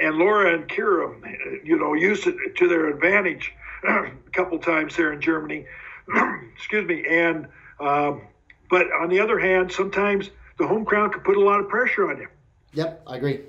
And 0.00 0.16
Laura 0.16 0.54
and 0.54 0.68
Kira, 0.68 1.64
you 1.64 1.78
know, 1.78 1.94
used 1.94 2.26
it 2.26 2.56
to 2.56 2.68
their 2.68 2.88
advantage 2.88 3.52
a 3.84 4.10
couple 4.32 4.58
times 4.58 4.96
there 4.96 5.12
in 5.12 5.20
Germany. 5.20 5.66
Excuse 6.56 6.86
me. 6.86 7.04
And 7.06 7.46
Um, 7.80 8.22
but 8.70 8.86
on 8.92 9.10
the 9.10 9.20
other 9.20 9.38
hand, 9.38 9.70
sometimes 9.72 10.30
the 10.56 10.66
home 10.66 10.84
crowd 10.84 11.12
can 11.12 11.20
put 11.22 11.36
a 11.36 11.40
lot 11.40 11.60
of 11.60 11.68
pressure 11.68 12.10
on 12.10 12.18
you. 12.18 12.28
Yep, 12.72 13.02
I 13.06 13.16
agree. 13.16 13.40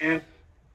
And 0.00 0.22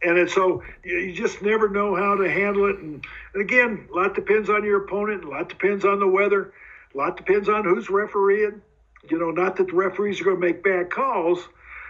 and 0.06 0.20
it's 0.20 0.34
so 0.34 0.64
you 0.84 1.14
just 1.14 1.42
never 1.42 1.68
know 1.68 1.96
how 1.96 2.16
to 2.16 2.30
handle 2.30 2.70
it. 2.70 2.78
And, 2.78 3.06
and 3.34 3.42
again, 3.42 3.88
a 3.92 3.96
lot 3.96 4.14
depends 4.14 4.50
on 4.50 4.64
your 4.64 4.84
opponent. 4.84 5.24
A 5.24 5.30
lot 5.30 5.50
depends 5.50 5.84
on 5.84 6.00
the 6.00 6.08
weather. 6.08 6.54
A 6.94 6.98
lot 6.98 7.18
depends 7.18 7.50
on 7.50 7.64
who's 7.64 7.90
refereeing. 7.90 8.62
You 9.10 9.20
know, 9.20 9.32
not 9.32 9.56
that 9.58 9.68
the 9.68 9.74
referees 9.74 10.22
are 10.22 10.26
going 10.26 10.40
to 10.40 10.48
make 10.48 10.64
bad 10.64 10.92
calls, 10.92 11.48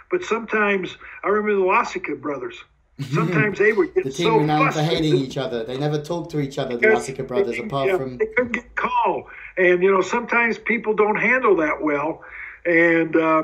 but 0.10 0.24
sometimes 0.24 0.98
I 1.24 1.28
remember 1.28 1.62
the 1.62 1.68
Laciga 1.68 2.20
brothers. 2.20 2.56
Sometimes 3.12 3.60
they 3.60 3.74
would 3.74 3.94
get 3.94 4.06
the 4.06 4.10
team 4.10 4.26
so 4.26 4.38
renowned 4.38 4.74
for 4.74 4.82
hating 4.82 5.16
each 5.16 5.36
other. 5.36 5.66
They 5.66 5.78
never 5.78 6.02
talked 6.02 6.32
to 6.32 6.40
each 6.40 6.58
other, 6.58 6.78
the 6.78 6.88
Laciga 6.88 7.28
brothers, 7.28 7.60
apart 7.60 7.90
yeah, 7.90 7.98
from 7.98 8.18
they 8.18 8.28
couldn't 8.28 8.54
get 8.54 8.74
call, 8.78 9.28
and 9.58 9.84
you 9.84 9.92
know 9.92 10.00
sometimes 10.00 10.58
people 10.58 10.94
don't 10.94 11.18
handle 11.18 11.58
that 11.58 11.82
well, 11.82 12.24
and 12.66 13.14
uh, 13.18 13.44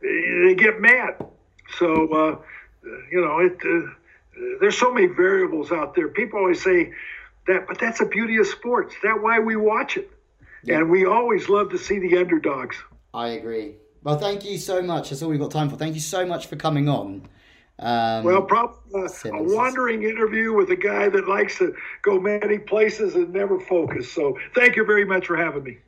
they 0.00 0.54
get 0.56 0.80
mad. 0.80 1.16
So 1.76 2.08
uh, 2.12 2.38
you 3.10 3.20
know 3.20 3.38
it. 3.40 3.58
Uh, 3.64 3.90
there's 4.60 4.78
so 4.78 4.92
many 4.92 5.06
variables 5.06 5.72
out 5.72 5.94
there. 5.94 6.08
People 6.08 6.38
always 6.40 6.62
say 6.62 6.92
that, 7.46 7.66
but 7.66 7.78
that's 7.78 7.98
the 7.98 8.06
beauty 8.06 8.36
of 8.38 8.46
sports. 8.46 8.94
That's 9.02 9.18
why 9.20 9.40
we 9.40 9.56
watch 9.56 9.96
it, 9.96 10.10
Yeah. 10.62 10.78
and 10.78 10.90
we 10.90 11.04
always 11.06 11.48
love 11.48 11.70
to 11.70 11.78
see 11.78 11.98
the 11.98 12.16
underdogs. 12.18 12.76
I 13.12 13.28
agree. 13.28 13.74
Well, 14.04 14.18
thank 14.18 14.44
you 14.44 14.58
so 14.58 14.80
much. 14.80 15.10
That's 15.10 15.22
all 15.22 15.30
we've 15.30 15.40
got 15.40 15.50
time 15.50 15.68
for. 15.70 15.76
Thank 15.76 15.94
you 15.94 16.00
so 16.00 16.24
much 16.24 16.46
for 16.46 16.56
coming 16.56 16.88
on. 16.88 17.22
Um, 17.80 18.24
Well, 18.24 18.42
probably 18.42 18.76
uh, 19.02 19.08
a 19.32 19.42
wandering 19.42 20.02
interview 20.02 20.52
with 20.52 20.70
a 20.70 20.76
guy 20.76 21.08
that 21.08 21.28
likes 21.28 21.58
to 21.58 21.74
go 22.02 22.20
many 22.20 22.58
places 22.58 23.14
and 23.14 23.32
never 23.32 23.60
focus. 23.60 24.10
So 24.12 24.36
thank 24.54 24.76
you 24.76 24.84
very 24.84 25.04
much 25.04 25.26
for 25.26 25.36
having 25.36 25.62
me. 25.62 25.78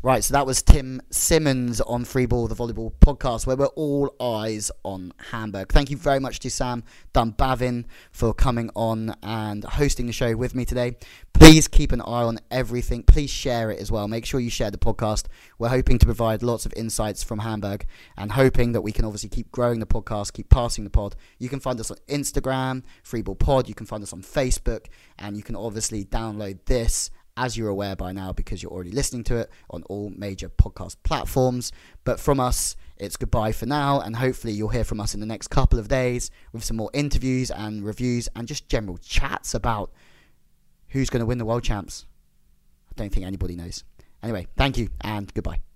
Right, 0.00 0.22
so 0.22 0.32
that 0.34 0.46
was 0.46 0.62
Tim 0.62 1.02
Simmons 1.10 1.80
on 1.80 2.04
Free 2.04 2.26
Ball, 2.26 2.46
the 2.46 2.54
volleyball 2.54 2.92
podcast, 3.00 3.48
where 3.48 3.56
we're 3.56 3.66
all 3.66 4.14
eyes 4.20 4.70
on 4.84 5.12
Hamburg. 5.32 5.72
Thank 5.72 5.90
you 5.90 5.96
very 5.96 6.20
much 6.20 6.38
to 6.38 6.50
Sam 6.52 6.84
Dunbavin 7.12 7.84
for 8.12 8.32
coming 8.32 8.70
on 8.76 9.16
and 9.24 9.64
hosting 9.64 10.06
the 10.06 10.12
show 10.12 10.36
with 10.36 10.54
me 10.54 10.64
today. 10.64 10.98
Please 11.32 11.66
keep 11.66 11.90
an 11.90 12.00
eye 12.00 12.22
on 12.22 12.38
everything. 12.48 13.02
Please 13.02 13.28
share 13.28 13.72
it 13.72 13.80
as 13.80 13.90
well. 13.90 14.06
Make 14.06 14.24
sure 14.24 14.38
you 14.38 14.50
share 14.50 14.70
the 14.70 14.78
podcast. 14.78 15.26
We're 15.58 15.68
hoping 15.68 15.98
to 15.98 16.06
provide 16.06 16.44
lots 16.44 16.64
of 16.64 16.72
insights 16.76 17.24
from 17.24 17.40
Hamburg 17.40 17.84
and 18.16 18.30
hoping 18.30 18.70
that 18.72 18.82
we 18.82 18.92
can 18.92 19.04
obviously 19.04 19.30
keep 19.30 19.50
growing 19.50 19.80
the 19.80 19.86
podcast, 19.86 20.32
keep 20.32 20.48
passing 20.48 20.84
the 20.84 20.90
pod. 20.90 21.16
You 21.40 21.48
can 21.48 21.58
find 21.58 21.80
us 21.80 21.90
on 21.90 21.96
Instagram, 22.06 22.84
Free 23.02 23.22
Ball 23.22 23.34
Pod. 23.34 23.68
You 23.68 23.74
can 23.74 23.86
find 23.86 24.04
us 24.04 24.12
on 24.12 24.22
Facebook, 24.22 24.86
and 25.18 25.36
you 25.36 25.42
can 25.42 25.56
obviously 25.56 26.04
download 26.04 26.66
this 26.66 27.10
as 27.38 27.56
you're 27.56 27.68
aware 27.68 27.96
by 27.96 28.12
now 28.12 28.32
because 28.32 28.62
you're 28.62 28.72
already 28.72 28.90
listening 28.90 29.24
to 29.24 29.36
it 29.36 29.50
on 29.70 29.82
all 29.84 30.10
major 30.10 30.48
podcast 30.48 30.96
platforms. 31.04 31.72
But 32.04 32.18
from 32.18 32.40
us, 32.40 32.76
it's 32.96 33.16
goodbye 33.16 33.52
for 33.52 33.66
now, 33.66 34.00
and 34.00 34.16
hopefully 34.16 34.52
you'll 34.52 34.68
hear 34.70 34.84
from 34.84 35.00
us 35.00 35.14
in 35.14 35.20
the 35.20 35.26
next 35.26 35.48
couple 35.48 35.78
of 35.78 35.88
days 35.88 36.30
with 36.52 36.64
some 36.64 36.76
more 36.76 36.90
interviews 36.92 37.50
and 37.50 37.84
reviews 37.84 38.28
and 38.34 38.48
just 38.48 38.68
general 38.68 38.98
chats 38.98 39.54
about 39.54 39.92
who's 40.88 41.08
going 41.08 41.20
to 41.20 41.26
win 41.26 41.38
the 41.38 41.44
world 41.44 41.62
champs. 41.62 42.06
I 42.90 42.94
don't 42.96 43.12
think 43.12 43.24
anybody 43.24 43.54
knows. 43.54 43.84
Anyway, 44.22 44.48
thank 44.56 44.76
you 44.76 44.88
and 45.00 45.32
goodbye. 45.32 45.67